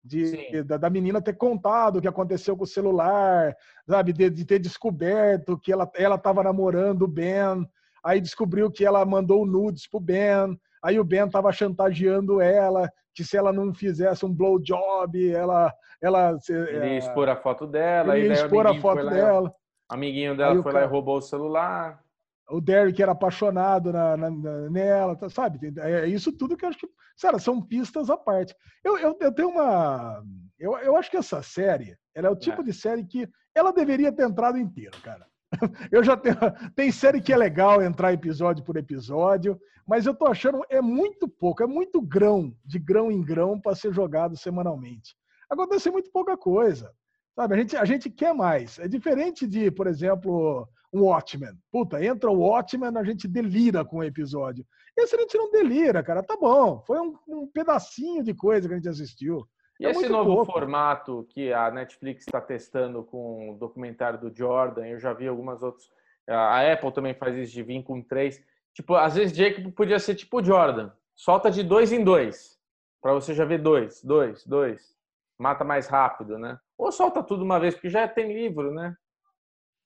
[0.04, 3.56] De, da, da, menina ter contado o que aconteceu com o celular,
[3.86, 4.14] sabe?
[4.14, 7.70] De, de ter descoberto que ela estava namorando o Ben,
[8.02, 13.24] aí descobriu que ela mandou nudes pro Ben, aí o Ben estava chantageando ela, que
[13.24, 15.74] se ela não fizesse um blowjob, ela.
[16.00, 19.42] ela Ele ia expor a foto dela, ele ia expor a foto dela.
[19.42, 19.54] Lá,
[19.90, 22.00] amiguinho dela foi cara, lá e roubou o celular.
[22.48, 25.74] O Derek era apaixonado na, na, na, nela, tá, sabe?
[25.80, 26.88] É, é isso tudo que eu acho que.
[27.20, 28.56] Cara, são pistas à parte.
[28.84, 30.24] Eu, eu, eu tenho uma.
[30.60, 32.66] Eu, eu acho que essa série, ela é o tipo é.
[32.66, 35.26] de série que ela deveria ter entrado inteira, cara.
[35.92, 36.36] Eu já tenho.
[36.76, 41.28] Tem série que é legal entrar episódio por episódio, mas eu tô achando é muito
[41.28, 45.16] pouco, é muito grão, de grão em grão para ser jogado semanalmente.
[45.50, 46.92] Acontece muito pouca coisa.
[47.36, 48.80] Sabe, a gente, a gente quer mais.
[48.80, 51.54] É diferente de, por exemplo, um Watchmen.
[51.72, 54.66] Puta, entra o Watchmen, a gente delira com o episódio.
[54.98, 56.24] Esse a gente não delira, cara.
[56.24, 56.84] Tá bom.
[56.86, 59.48] Foi um, um pedacinho de coisa que a gente assistiu.
[59.80, 60.52] E é esse novo pouco.
[60.52, 65.62] formato que a Netflix está testando com o documentário do Jordan, eu já vi algumas
[65.62, 65.90] outras.
[66.28, 68.44] A Apple também faz isso de vir com três.
[68.74, 70.92] Tipo, às vezes Jacob podia ser tipo Jordan.
[71.16, 72.60] Solta de dois em dois.
[73.02, 74.96] para você já ver dois, dois, dois.
[75.38, 76.60] Mata mais rápido, né?
[76.78, 78.96] Ou solta tudo uma vez, porque já tem livro, né?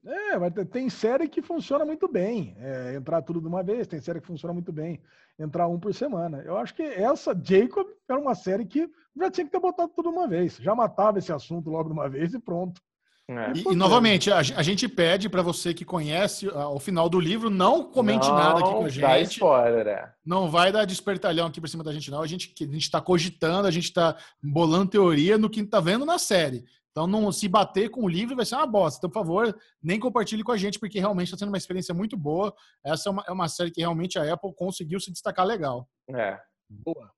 [0.05, 2.55] É, mas tem série que funciona muito bem.
[2.59, 4.99] É, entrar tudo de uma vez, tem série que funciona muito bem.
[5.37, 6.41] Entrar um por semana.
[6.45, 10.09] Eu acho que essa, Jacob, era uma série que já tinha que ter botado tudo
[10.09, 10.57] de uma vez.
[10.57, 12.81] Já matava esse assunto logo de uma vez e pronto.
[13.29, 13.53] É.
[13.55, 17.49] E, e, novamente, a, a gente pede para você que conhece o final do livro,
[17.49, 19.01] não comente não nada aqui com a gente.
[19.01, 20.11] Dá spoiler, é.
[20.25, 22.21] Não vai dar despertalhão aqui por cima da gente, não.
[22.21, 26.19] A gente a está cogitando, a gente está bolando teoria no que está vendo na
[26.19, 26.65] série.
[26.91, 28.99] Então, não se bater com o livro vai ser uma bosta.
[28.99, 32.17] Então, por favor, nem compartilhe com a gente, porque realmente está sendo uma experiência muito
[32.17, 32.53] boa.
[32.85, 35.87] Essa é uma, é uma série que realmente a Apple conseguiu se destacar legal.
[36.09, 36.37] É.
[36.69, 37.11] Boa.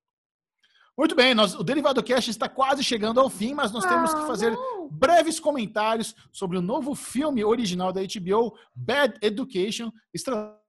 [0.96, 4.14] Muito bem, nós, o Derivado Cast está quase chegando ao fim, mas nós ah, temos
[4.14, 4.88] que ah, fazer não.
[4.90, 10.63] breves comentários sobre o novo filme original da HBO, Bad Education, estrelado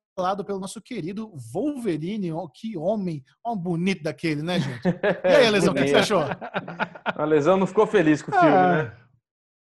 [0.44, 2.32] pelo nosso querido Wolverine.
[2.32, 4.82] Oh, que homem, oh, bonito daquele, né, gente?
[5.24, 6.22] E aí, Lesão, o que você achou?
[7.04, 8.84] A Lesão não ficou feliz com o filme, ah.
[8.84, 8.96] né?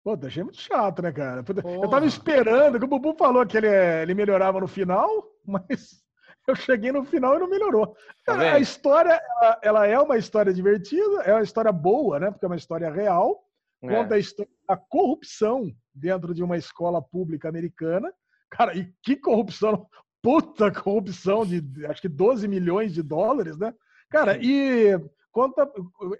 [0.03, 1.43] Pô, achei muito chato, né, cara?
[1.43, 1.75] Porra.
[1.75, 5.09] Eu tava esperando, que o Bubu falou que ele, é, ele melhorava no final,
[5.47, 6.03] mas
[6.45, 7.95] eu cheguei no final e não melhorou.
[8.25, 12.31] Tá a história, ela, ela, é uma história divertida, é uma história boa, né?
[12.31, 13.45] Porque é uma história real.
[13.81, 13.87] É.
[13.87, 18.13] Conta a história da corrupção dentro de uma escola pública americana.
[18.49, 19.87] Cara, e que corrupção!
[20.23, 23.75] Puta corrupção de acho que 12 milhões de dólares, né?
[24.09, 24.97] Cara, e
[25.33, 25.69] conta,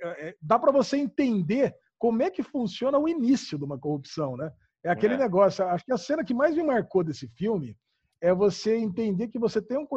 [0.02, 4.52] é, dá para você entender como é que funciona o início de uma corrupção, né?
[4.84, 5.18] É aquele é.
[5.18, 5.66] negócio.
[5.66, 7.78] Acho que a cena que mais me marcou desse filme
[8.20, 9.88] é você entender que você tem um,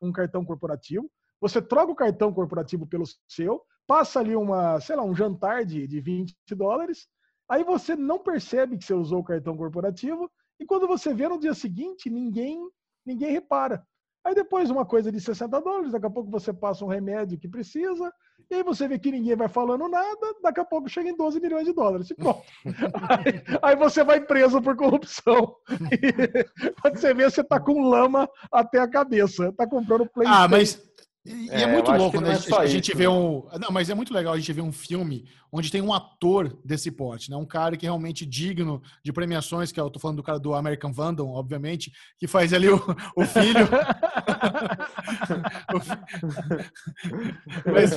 [0.00, 1.10] um cartão corporativo,
[1.40, 5.88] você troca o cartão corporativo pelo seu, passa ali uma, sei lá, um jantar de,
[5.88, 7.08] de 20 dólares,
[7.48, 11.40] aí você não percebe que você usou o cartão corporativo, e quando você vê no
[11.40, 12.70] dia seguinte, ninguém
[13.04, 13.82] ninguém repara.
[14.24, 17.48] Aí depois uma coisa de 60 dólares, daqui a pouco você passa um remédio que
[17.48, 18.12] precisa,
[18.50, 21.40] e aí você vê que ninguém vai falando nada, daqui a pouco chega em 12
[21.40, 22.10] milhões de dólares.
[22.10, 22.42] E pronto.
[23.08, 25.56] aí, aí, você vai preso por corrupção.
[25.92, 29.52] E, quando você vê, você tá com lama até a cabeça.
[29.52, 30.42] Tá comprando PlayStation.
[30.42, 30.82] Ah, mas
[31.24, 32.32] e é, é muito louco, né?
[32.32, 33.10] É a gente vê né?
[33.10, 33.46] um.
[33.58, 36.90] Não, mas é muito legal a gente ver um filme onde tem um ator desse
[36.90, 37.36] porte, né?
[37.36, 40.38] Um cara que é realmente digno de premiações, que é, eu tô falando do cara
[40.38, 42.82] do American Vandal, obviamente, que faz ali o,
[43.14, 43.68] o filho.
[47.66, 47.90] mas,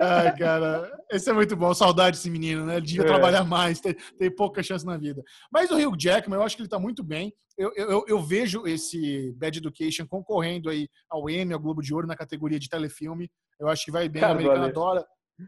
[0.00, 1.72] Ai, cara, esse é muito bom.
[1.74, 2.76] Saudade desse menino, né?
[2.76, 3.06] Ele devia é.
[3.06, 5.22] trabalhar mais, tem, tem pouca chance na vida.
[5.52, 7.32] Mas o Hugh Jackman, eu acho que ele tá muito bem.
[7.56, 12.06] Eu, eu, eu, vejo esse Bad Education concorrendo aí ao Emmy, ao Globo de Ouro
[12.06, 13.28] na categoria de telefilme.
[13.58, 14.20] Eu acho que vai bem.
[14.20, 15.04] Cara, o americano adora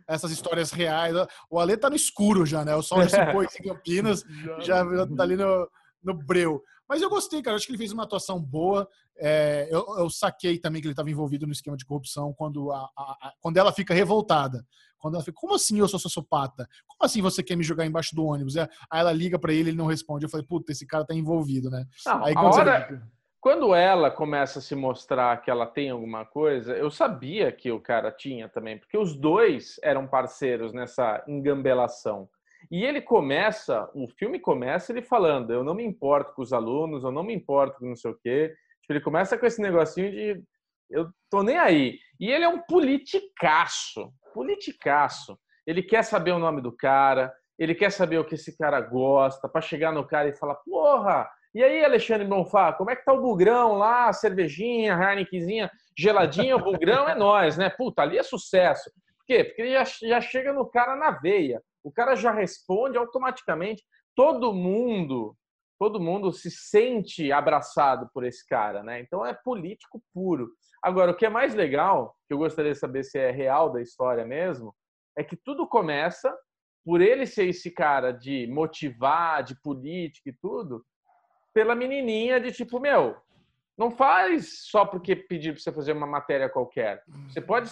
[0.08, 1.14] essas histórias reais.
[1.48, 2.74] O Ale tá no escuro já, né?
[2.74, 4.24] O sol já se pôs em Campinas,
[4.60, 4.84] já
[5.16, 5.68] tá ali no,
[6.02, 6.62] no breu.
[6.88, 7.54] Mas eu gostei, cara.
[7.54, 8.88] Eu acho que ele fez uma atuação boa.
[9.22, 12.88] É, eu, eu, saquei também que ele estava envolvido no esquema de corrupção quando, a,
[12.96, 14.64] a, a, quando ela fica revoltada.
[14.98, 16.66] Quando ela fica, como assim eu sou sociopata?
[16.86, 18.56] Como assim você quer me jogar embaixo do ônibus?
[18.56, 20.24] Aí ela liga para ele, ele não responde.
[20.24, 21.84] Eu falei, puta, esse cara tá envolvido, né?
[22.06, 22.86] Não, Aí quando, hora...
[22.88, 23.00] você...
[23.40, 27.80] quando ela começa a se mostrar que ela tem alguma coisa, eu sabia que o
[27.80, 32.28] cara tinha também, porque os dois eram parceiros nessa engambelação.
[32.70, 37.04] E ele começa, o filme começa ele falando: eu não me importo com os alunos,
[37.04, 38.54] eu não me importo com não sei o quê.
[38.90, 40.42] Tipo, ele começa com esse negocinho de
[40.90, 41.98] eu tô nem aí.
[42.18, 45.38] E ele é um politicaço, politicaço.
[45.64, 49.48] Ele quer saber o nome do cara, ele quer saber o que esse cara gosta,
[49.48, 53.12] para chegar no cara e falar: porra, e aí, Alexandre Bonfá, como é que tá
[53.12, 57.70] o bugrão lá, cervejinha, Heinekenzinha, geladinha, o bugrão é nós, né?
[57.70, 58.90] Puta, ali é sucesso.
[59.18, 59.44] Por quê?
[59.44, 63.82] Porque ele já, já chega no cara na veia o cara já responde automaticamente.
[64.14, 65.34] Todo mundo,
[65.80, 69.00] todo mundo se sente abraçado por esse cara, né?
[69.00, 70.50] Então é político puro.
[70.82, 73.80] Agora, o que é mais legal, que eu gostaria de saber se é real da
[73.80, 74.74] história mesmo,
[75.16, 76.36] é que tudo começa
[76.84, 80.84] por ele ser esse cara de motivar, de política e tudo,
[81.54, 83.16] pela menininha de tipo, meu,
[83.76, 87.02] não faz só porque pedir para você fazer uma matéria qualquer.
[87.26, 87.70] Você pode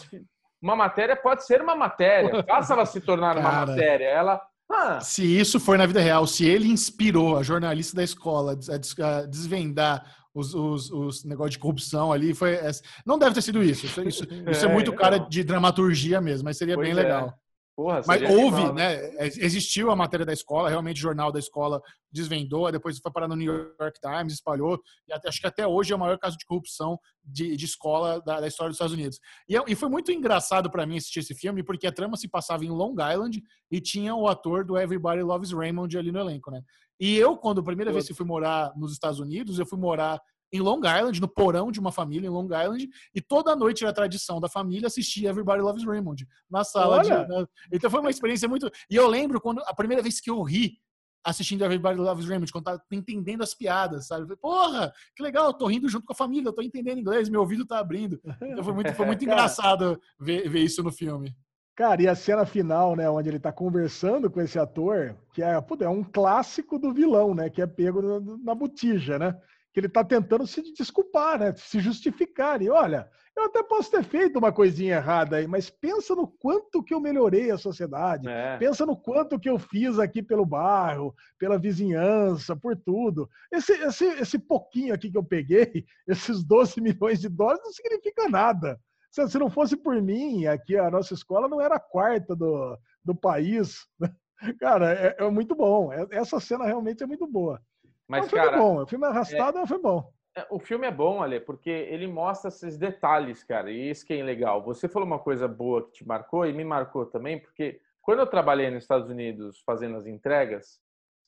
[0.62, 2.42] uma matéria pode ser uma matéria.
[2.48, 4.06] Faça ela se tornar Cara, uma matéria.
[4.06, 4.42] Ela.
[4.70, 5.00] Ah.
[5.00, 10.14] Se isso for na vida real, se ele inspirou a jornalista da escola a desvendar
[10.34, 12.58] os, os, os negócios de corrupção ali, foi.
[13.05, 13.86] Não deve ter sido isso.
[13.86, 17.32] Isso, isso, isso é, é, muito cara de dramaturgia mesmo, mas seria pois bem é.
[17.78, 18.97] Porra, Mas houve, animal, né?
[18.97, 19.26] né?
[19.36, 23.36] Existiu a matéria da escola, realmente o jornal da escola desvendou, depois foi parar no
[23.36, 26.44] New York Times, espalhou, e até, acho que até hoje é o maior caso de
[26.44, 29.20] corrupção de, de escola da, da, história dos Estados Unidos.
[29.48, 32.65] E, e foi muito engraçado para mim assistir esse filme, porque a trama se passava
[32.65, 33.40] em Long Island
[33.70, 36.60] e tinha o ator do Everybody Loves Raymond ali no elenco, né?
[36.98, 40.20] E eu, quando a primeira vez que fui morar nos Estados Unidos, eu fui morar
[40.52, 43.92] em Long Island, no porão de uma família em Long Island, e toda noite era
[43.92, 47.24] tradição da família assistir Everybody Loves Raymond na sala Olha.
[47.24, 47.48] de.
[47.72, 48.70] Então foi uma experiência muito.
[48.90, 50.78] E eu lembro quando a primeira vez que eu ri
[51.24, 54.22] assistindo Everybody Loves Raymond, quando tava entendendo as piadas, sabe?
[54.22, 57.28] Falei, Porra, que legal, eu tô rindo junto com a família, eu tô entendendo inglês,
[57.28, 58.20] meu ouvido tá abrindo.
[58.40, 61.34] Então foi muito, foi muito engraçado ver, ver isso no filme.
[61.76, 65.60] Cara, e a cena final, né, onde ele tá conversando com esse ator, que é,
[65.60, 69.38] pô, é um clássico do vilão, né, que é pego na, na botija, né?
[69.78, 71.55] Que ele está tentando se desculpar, né?
[71.57, 72.60] se justificar.
[72.60, 76.82] E olha, eu até posso ter feito uma coisinha errada aí, mas pensa no quanto
[76.82, 78.57] que eu melhorei a sociedade, é.
[78.58, 83.31] pensa no quanto que eu fiz aqui pelo bairro, pela vizinhança, por tudo.
[83.52, 88.28] Esse, esse, esse pouquinho aqui que eu peguei, esses 12 milhões de dólares, não significa
[88.28, 88.81] nada.
[89.12, 92.76] Se, se não fosse por mim, aqui a nossa escola não era a quarta do,
[93.05, 93.86] do país.
[94.58, 95.92] Cara, é, é muito bom.
[95.92, 97.62] É, essa cena realmente é muito boa.
[98.08, 98.82] Mas, o filme cara, é bom.
[98.82, 100.12] O filme é arrastado, é, foi bom.
[100.34, 103.70] É, o filme é bom, Ale, porque ele mostra esses detalhes, cara.
[103.70, 104.62] E isso que é legal.
[104.64, 108.26] Você falou uma coisa boa que te marcou e me marcou também, porque quando eu
[108.26, 110.80] trabalhei nos Estados Unidos fazendo as entregas,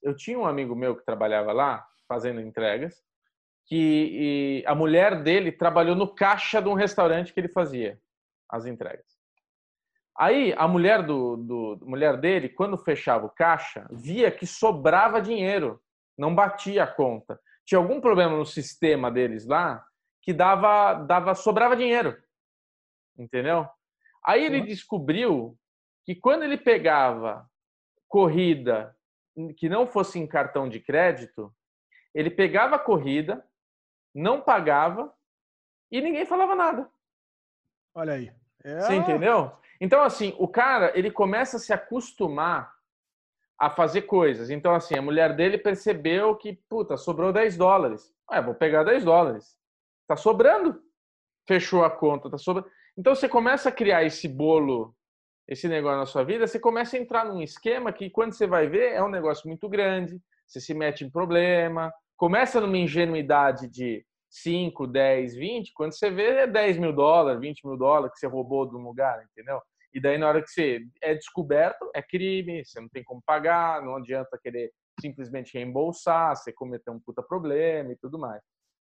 [0.02, 3.04] eu tinha um amigo meu que trabalhava lá fazendo entregas,
[3.66, 8.00] que a mulher dele trabalhou no caixa de um restaurante que ele fazia
[8.48, 9.06] as entregas.
[10.18, 15.80] Aí a mulher do, do mulher dele, quando fechava o caixa, via que sobrava dinheiro
[16.16, 17.40] não batia a conta.
[17.64, 19.84] Tinha algum problema no sistema deles lá
[20.22, 22.16] que dava, dava sobrava dinheiro.
[23.18, 23.68] Entendeu?
[24.24, 25.56] Aí ele descobriu
[26.04, 27.48] que quando ele pegava
[28.08, 28.94] corrida
[29.56, 31.54] que não fosse em cartão de crédito,
[32.14, 33.44] ele pegava a corrida,
[34.14, 35.12] não pagava
[35.90, 36.90] e ninguém falava nada.
[37.94, 38.32] Olha aí.
[38.64, 38.80] É...
[38.80, 39.52] Você entendeu?
[39.80, 42.74] Então, assim, o cara, ele começa a se acostumar
[43.60, 44.48] a fazer coisas.
[44.48, 48.10] Então, assim, a mulher dele percebeu que, puta, sobrou 10 dólares.
[48.26, 49.54] Ah, vou pegar 10 dólares.
[50.08, 50.80] Tá sobrando.
[51.46, 52.70] Fechou a conta, tá sobrando.
[52.96, 54.96] Então, você começa a criar esse bolo,
[55.46, 58.66] esse negócio na sua vida, você começa a entrar num esquema que, quando você vai
[58.66, 64.04] ver, é um negócio muito grande, você se mete em problema, começa numa ingenuidade de
[64.30, 68.26] 5, 10, 20, quando você vê é 10 mil dólares, 20 mil dólares que você
[68.26, 69.60] roubou de um lugar, entendeu?
[69.92, 73.82] E daí, na hora que você é descoberto, é crime, você não tem como pagar,
[73.82, 74.70] não adianta querer
[75.00, 78.42] simplesmente reembolsar, você cometeu um puta problema e tudo mais.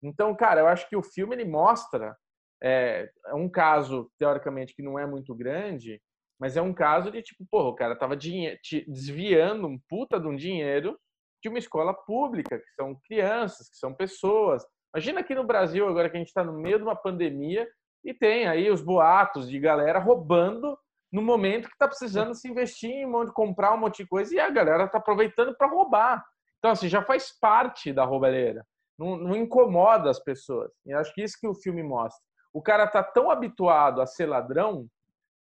[0.03, 2.17] Então, cara, eu acho que o filme ele mostra
[2.63, 6.01] é, é um caso, teoricamente, que não é muito grande,
[6.39, 10.37] mas é um caso de tipo, porra, o cara tava desviando um puta de um
[10.37, 10.99] dinheiro
[11.43, 14.65] de uma escola pública, que são crianças, que são pessoas.
[14.95, 17.69] Imagina aqui no Brasil, agora que a gente está no meio de uma pandemia
[18.05, 20.79] e tem aí os boatos de galera roubando
[21.11, 24.39] no momento que está precisando se investir em monte, comprar um monte de coisa e
[24.39, 26.25] a galera está aproveitando para roubar.
[26.59, 28.67] Então, assim, já faz parte da roubalheira.
[28.99, 30.71] Não, não, incomoda as pessoas.
[30.85, 32.21] E acho que isso que o filme mostra.
[32.53, 34.87] O cara tá tão habituado a ser ladrão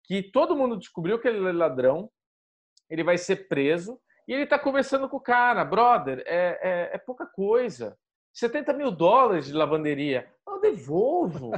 [0.04, 2.12] que todo mundo descobriu que ele é ladrão,
[2.90, 5.64] ele vai ser preso e ele tá conversando com o cara.
[5.64, 7.98] Brother, é, é, é pouca coisa.
[8.36, 10.30] 70 mil dólares de lavanderia.
[10.46, 11.52] Eu devolvo.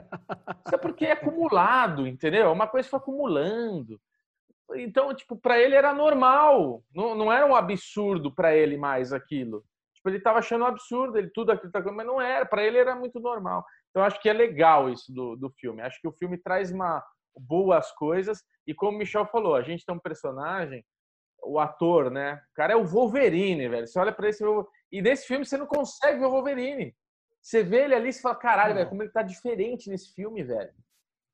[0.65, 2.51] Isso é porque é acumulado, entendeu?
[2.51, 3.99] Uma coisa foi acumulando.
[4.75, 6.83] Então, tipo, para ele era normal.
[6.93, 9.63] Não, não era um absurdo para ele mais aquilo.
[9.95, 12.45] Tipo, ele estava achando um absurdo, ele tudo aquilo, tá mas não era.
[12.45, 13.65] Para ele era muito normal.
[13.89, 15.81] Então, acho que é legal isso do, do filme.
[15.81, 17.03] Acho que o filme traz uma
[17.35, 18.43] boas coisas.
[18.67, 20.85] E como o Michel falou, a gente tem um personagem
[21.43, 22.41] o ator, né?
[22.51, 23.87] O cara é o Wolverine, velho.
[23.87, 24.43] Você olha para esse
[24.91, 26.95] e nesse filme você não consegue ver o Wolverine.
[27.41, 30.73] Você vê ele ali e fala, caralho, velho, como ele tá diferente nesse filme, velho.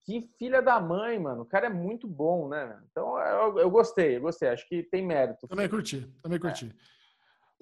[0.06, 1.43] Que filha da mãe, mano.
[1.43, 2.80] O cara é muito bom, né?
[2.91, 4.49] Então eu, eu gostei, eu gostei.
[4.49, 5.48] Acho que tem mérito.
[5.48, 6.65] Também curti, também curti.
[6.65, 7.02] É.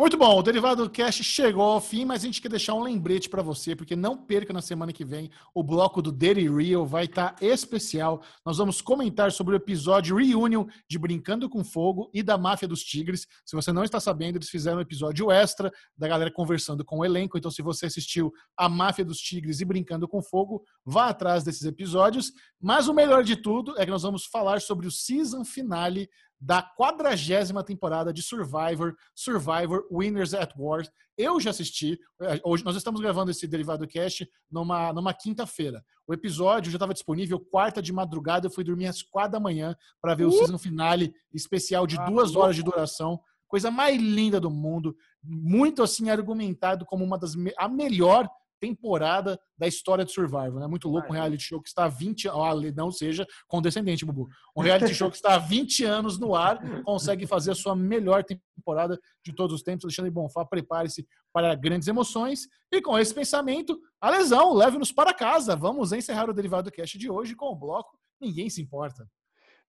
[0.02, 3.30] Muito bom, o Derivado Cash chegou ao fim, mas a gente quer deixar um lembrete
[3.30, 7.06] para você, porque não perca na semana que vem o bloco do Daily Real vai
[7.06, 8.24] estar tá especial.
[8.44, 12.84] Nós vamos comentar sobre o episódio Reunion de Brincando com Fogo e da Máfia dos
[12.84, 13.28] Tigres.
[13.46, 17.06] Se você não está sabendo, eles fizeram um episódio extra da galera conversando com o
[17.06, 17.38] elenco.
[17.38, 21.64] Então, se você assistiu a Máfia dos Tigres e Brincando com Fogo, vá atrás desses
[21.64, 22.34] episódios.
[22.60, 26.10] Mas o melhor de tudo é que nós vamos falar sobre o season finale
[26.42, 30.84] da quadragésima temporada de Survivor, Survivor Winners at War.
[31.16, 32.00] Eu já assisti.
[32.20, 35.86] É, hoje nós estamos gravando esse Derivado Cast numa, numa quinta-feira.
[36.08, 38.48] O episódio já estava disponível quarta de madrugada.
[38.48, 40.30] Eu fui dormir às quatro da manhã para ver uh!
[40.30, 43.22] o season finale especial de ah, duas horas de duração.
[43.48, 44.96] Coisa mais linda do mundo.
[45.24, 48.28] Muito assim argumentado como uma das a melhor
[48.62, 50.68] temporada da história do Survivor, né?
[50.68, 54.30] Muito louco, um reality show que está há 20 anos, não seja condescendente, Bubu.
[54.56, 58.24] Um reality show que está há 20 anos no ar, consegue fazer a sua melhor
[58.24, 59.86] temporada de todos os tempos.
[59.86, 62.48] Alexandre Bonfá, prepare-se para grandes emoções.
[62.72, 65.56] E com esse pensamento, a lesão, leve-nos para casa.
[65.56, 69.10] Vamos encerrar o Derivado Cast de hoje com o bloco Ninguém se importa.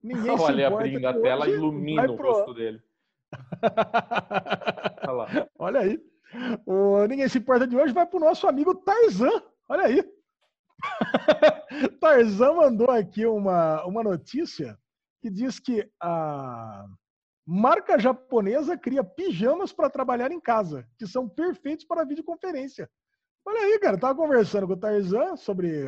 [0.03, 2.83] Ninguém Olha, se importa abrindo a tela, ilumina o rosto dele.
[5.09, 6.12] Olha, Olha aí.
[6.67, 9.43] O Ninguém Se Importa de hoje vai para o nosso amigo Tarzan.
[9.69, 10.05] Olha aí.
[12.01, 14.79] Tarzan mandou aqui uma, uma notícia
[15.21, 16.85] que diz que a
[17.47, 22.91] marca japonesa cria pijamas para trabalhar em casa, que são perfeitos para videoconferência.
[23.45, 25.85] Olha aí, cara, tava conversando com o Tarzan sobre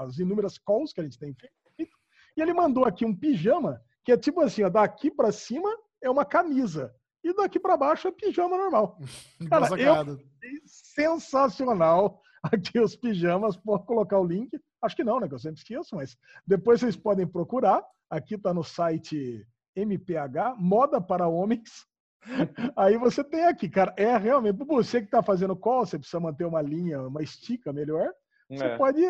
[0.00, 1.96] as inúmeras calls que a gente tem feito,
[2.36, 5.68] e ele mandou aqui um pijama que é tipo assim, ó, daqui para cima
[6.02, 8.98] é uma camisa, e daqui para baixo é pijama normal.
[9.50, 10.18] Cara, eu
[10.66, 13.56] sensacional aqui os pijamas.
[13.56, 14.50] Vou colocar o link.
[14.82, 15.28] Acho que não, né?
[15.28, 17.84] Que eu sempre esqueço, mas depois vocês podem procurar.
[18.08, 21.86] Aqui está no site MPH, Moda para Homens.
[22.76, 26.44] Aí você tem aqui, cara, é realmente, você que está fazendo call, você precisa manter
[26.44, 28.12] uma linha, uma estica melhor,
[28.50, 28.56] é.
[28.56, 29.02] você pode,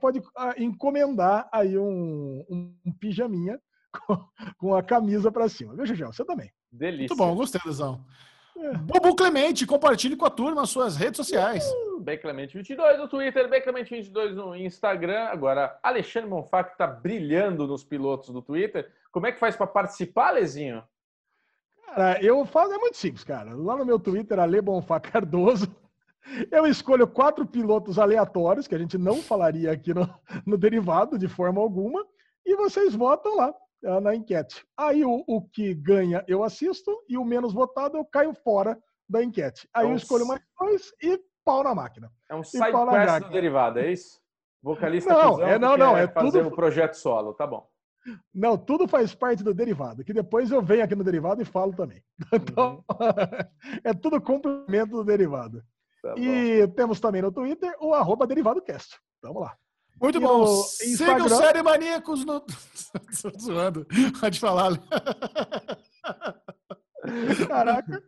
[0.00, 3.60] pode ah, encomendar aí um, um, um pijaminha
[4.06, 5.74] com, com, a camisa para cima.
[5.74, 6.12] Viu, Gigel?
[6.12, 6.50] Você também.
[6.72, 7.14] Delícia.
[7.14, 8.02] Muito bom, gostei, Lesão.
[8.56, 8.72] É.
[8.78, 11.64] Bubu Clemente, compartilhe com a turma nas suas redes sociais.
[11.64, 15.24] Uh, Bem Clemente 22 no Twitter, Bem Clemente 22 no Instagram.
[15.24, 18.90] Agora, Alexandre Monfá, que está brilhando nos pilotos do Twitter.
[19.10, 20.82] Como é que faz para participar, Lezinho?
[21.86, 23.54] Cara, eu faço, é muito simples, cara.
[23.54, 25.74] Lá no meu Twitter, Ale Bonfá Cardoso,
[26.50, 30.08] eu escolho quatro pilotos aleatórios, que a gente não falaria aqui no,
[30.46, 32.06] no derivado de forma alguma,
[32.44, 33.54] e vocês votam lá.
[33.84, 34.64] Eh, na enquete.
[34.76, 38.78] Aí o, o, que ganha eu assisto e o menos votado eu caio fora
[39.08, 39.68] da enquete.
[39.74, 42.10] Aí eu escolho mais dois e pau na máquina.
[42.30, 44.20] É um side quest do derivado, é isso?
[44.62, 46.52] Vocalista não, é não, não, é fazer tudo...
[46.52, 47.68] um projeto solo, tá bom.
[48.32, 51.72] Não, tudo faz parte do derivado, que depois eu venho aqui no derivado e falo
[51.72, 52.02] também.
[52.32, 52.96] Então, uhum.
[53.84, 55.62] é tudo complemento do derivado.
[56.00, 58.98] Tá e temos também no Twitter o arroba derivadocast.
[59.22, 59.56] Vamos lá.
[60.00, 60.46] Muito bom.
[60.46, 62.44] Siga o Série Maníacos no.
[63.40, 63.86] zoando.
[64.20, 64.72] Pode falar.
[67.48, 68.02] Caraca.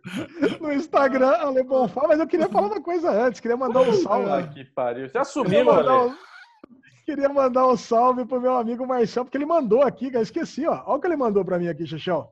[0.60, 3.40] No Instagram, Ale Bonfá, mas eu queria falar uma coisa antes.
[3.40, 4.30] Queria mandar um salve.
[4.30, 5.08] Ah, que pariu.
[5.08, 5.88] Você assumiu, Ale.
[5.88, 6.16] Um...
[7.04, 10.22] Queria mandar um salve pro meu amigo Marcelo, porque ele mandou aqui, cara.
[10.22, 10.82] Esqueci, ó.
[10.86, 12.28] Olha o que ele mandou pra mim aqui, Xixão.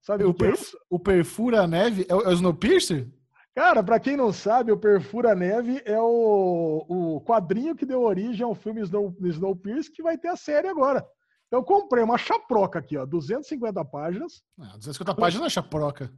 [0.00, 0.52] Sabe o, o que é?
[0.88, 3.08] O Perfura Neve é o, é o Snowpiercer?
[3.54, 8.44] Cara, para quem não sabe, o Perfura Neve é o, o quadrinho que deu origem
[8.44, 11.06] ao filme Snow, Snowpiercer, que vai ter a série agora.
[11.46, 14.42] Então eu comprei uma chaproca aqui, ó, 250 páginas.
[14.58, 16.10] Ah, 250 páginas é chaproca.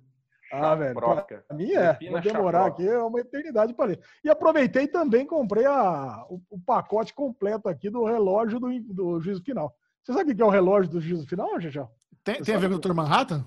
[0.53, 1.99] Ah, velho, pra mim é.
[2.09, 4.01] Vou demorar aqui, é uma eternidade para ler.
[4.23, 9.43] E aproveitei também comprei a, o, o, pacote completo aqui do relógio do, do juízo
[9.43, 9.75] final.
[10.05, 11.89] Você sabe o que é o relógio do juízo final, Jajá?
[12.23, 12.93] Tem, tem a ver com o Dr.
[12.93, 13.45] Manhattan?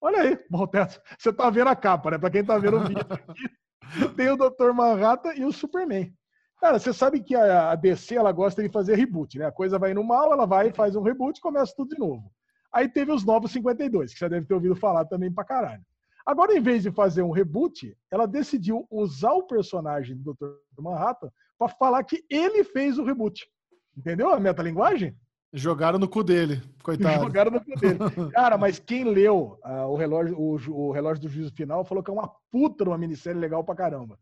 [0.00, 1.00] Olha aí, Monteto.
[1.18, 2.18] Você tá vendo a capa, né?
[2.18, 3.48] Para quem tá vendo o vídeo aqui,
[4.16, 4.72] tem o Dr.
[4.72, 6.12] Manhattan e o Superman.
[6.60, 9.46] Cara, você sabe que a DC ela gosta de fazer reboot, né?
[9.46, 11.98] A coisa vai no mal, ela vai e faz um reboot e começa tudo de
[11.98, 12.30] novo.
[12.72, 15.82] Aí teve os Novos 52, que você deve ter ouvido falar também pra caralho.
[16.24, 20.82] Agora, em vez de fazer um reboot, ela decidiu usar o personagem do Dr.
[20.82, 23.50] Manhattan para falar que ele fez o reboot.
[23.96, 25.16] Entendeu a metalinguagem?
[25.52, 27.24] Jogaram no cu dele, coitado.
[27.24, 27.98] Jogaram no cu dele.
[28.32, 32.10] Cara, mas quem leu uh, o, relógio, o, o, relógio do juízo final falou que
[32.10, 34.18] é uma puta uma minissérie legal pra caramba.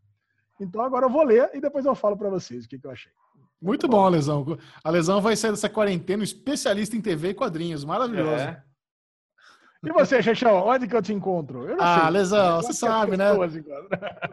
[0.59, 2.91] Então agora eu vou ler e depois eu falo para vocês o que, que, eu
[2.91, 3.11] achei.
[3.61, 4.57] Muito bom, a Lesão.
[4.83, 7.85] A Lesão vai sair dessa quarentena especialista em TV e quadrinhos.
[7.85, 8.43] Maravilhoso.
[8.43, 8.63] É.
[9.81, 11.69] E você, Xexão, onde que eu te encontro?
[11.69, 12.09] Eu ah, sei.
[12.09, 13.27] Lesão, você sabe, né?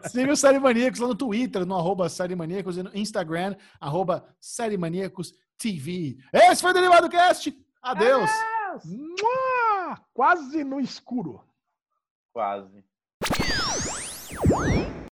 [0.09, 4.25] Siga o Série Maníacos lá no Twitter, no arroba Série Maníacos, e no Instagram, arroba
[4.41, 6.17] Série Maníacos TV.
[6.31, 7.53] Esse foi o Derivado Cast.
[7.81, 8.29] Adeus.
[10.13, 11.43] Quase no escuro.
[12.33, 12.83] Quase.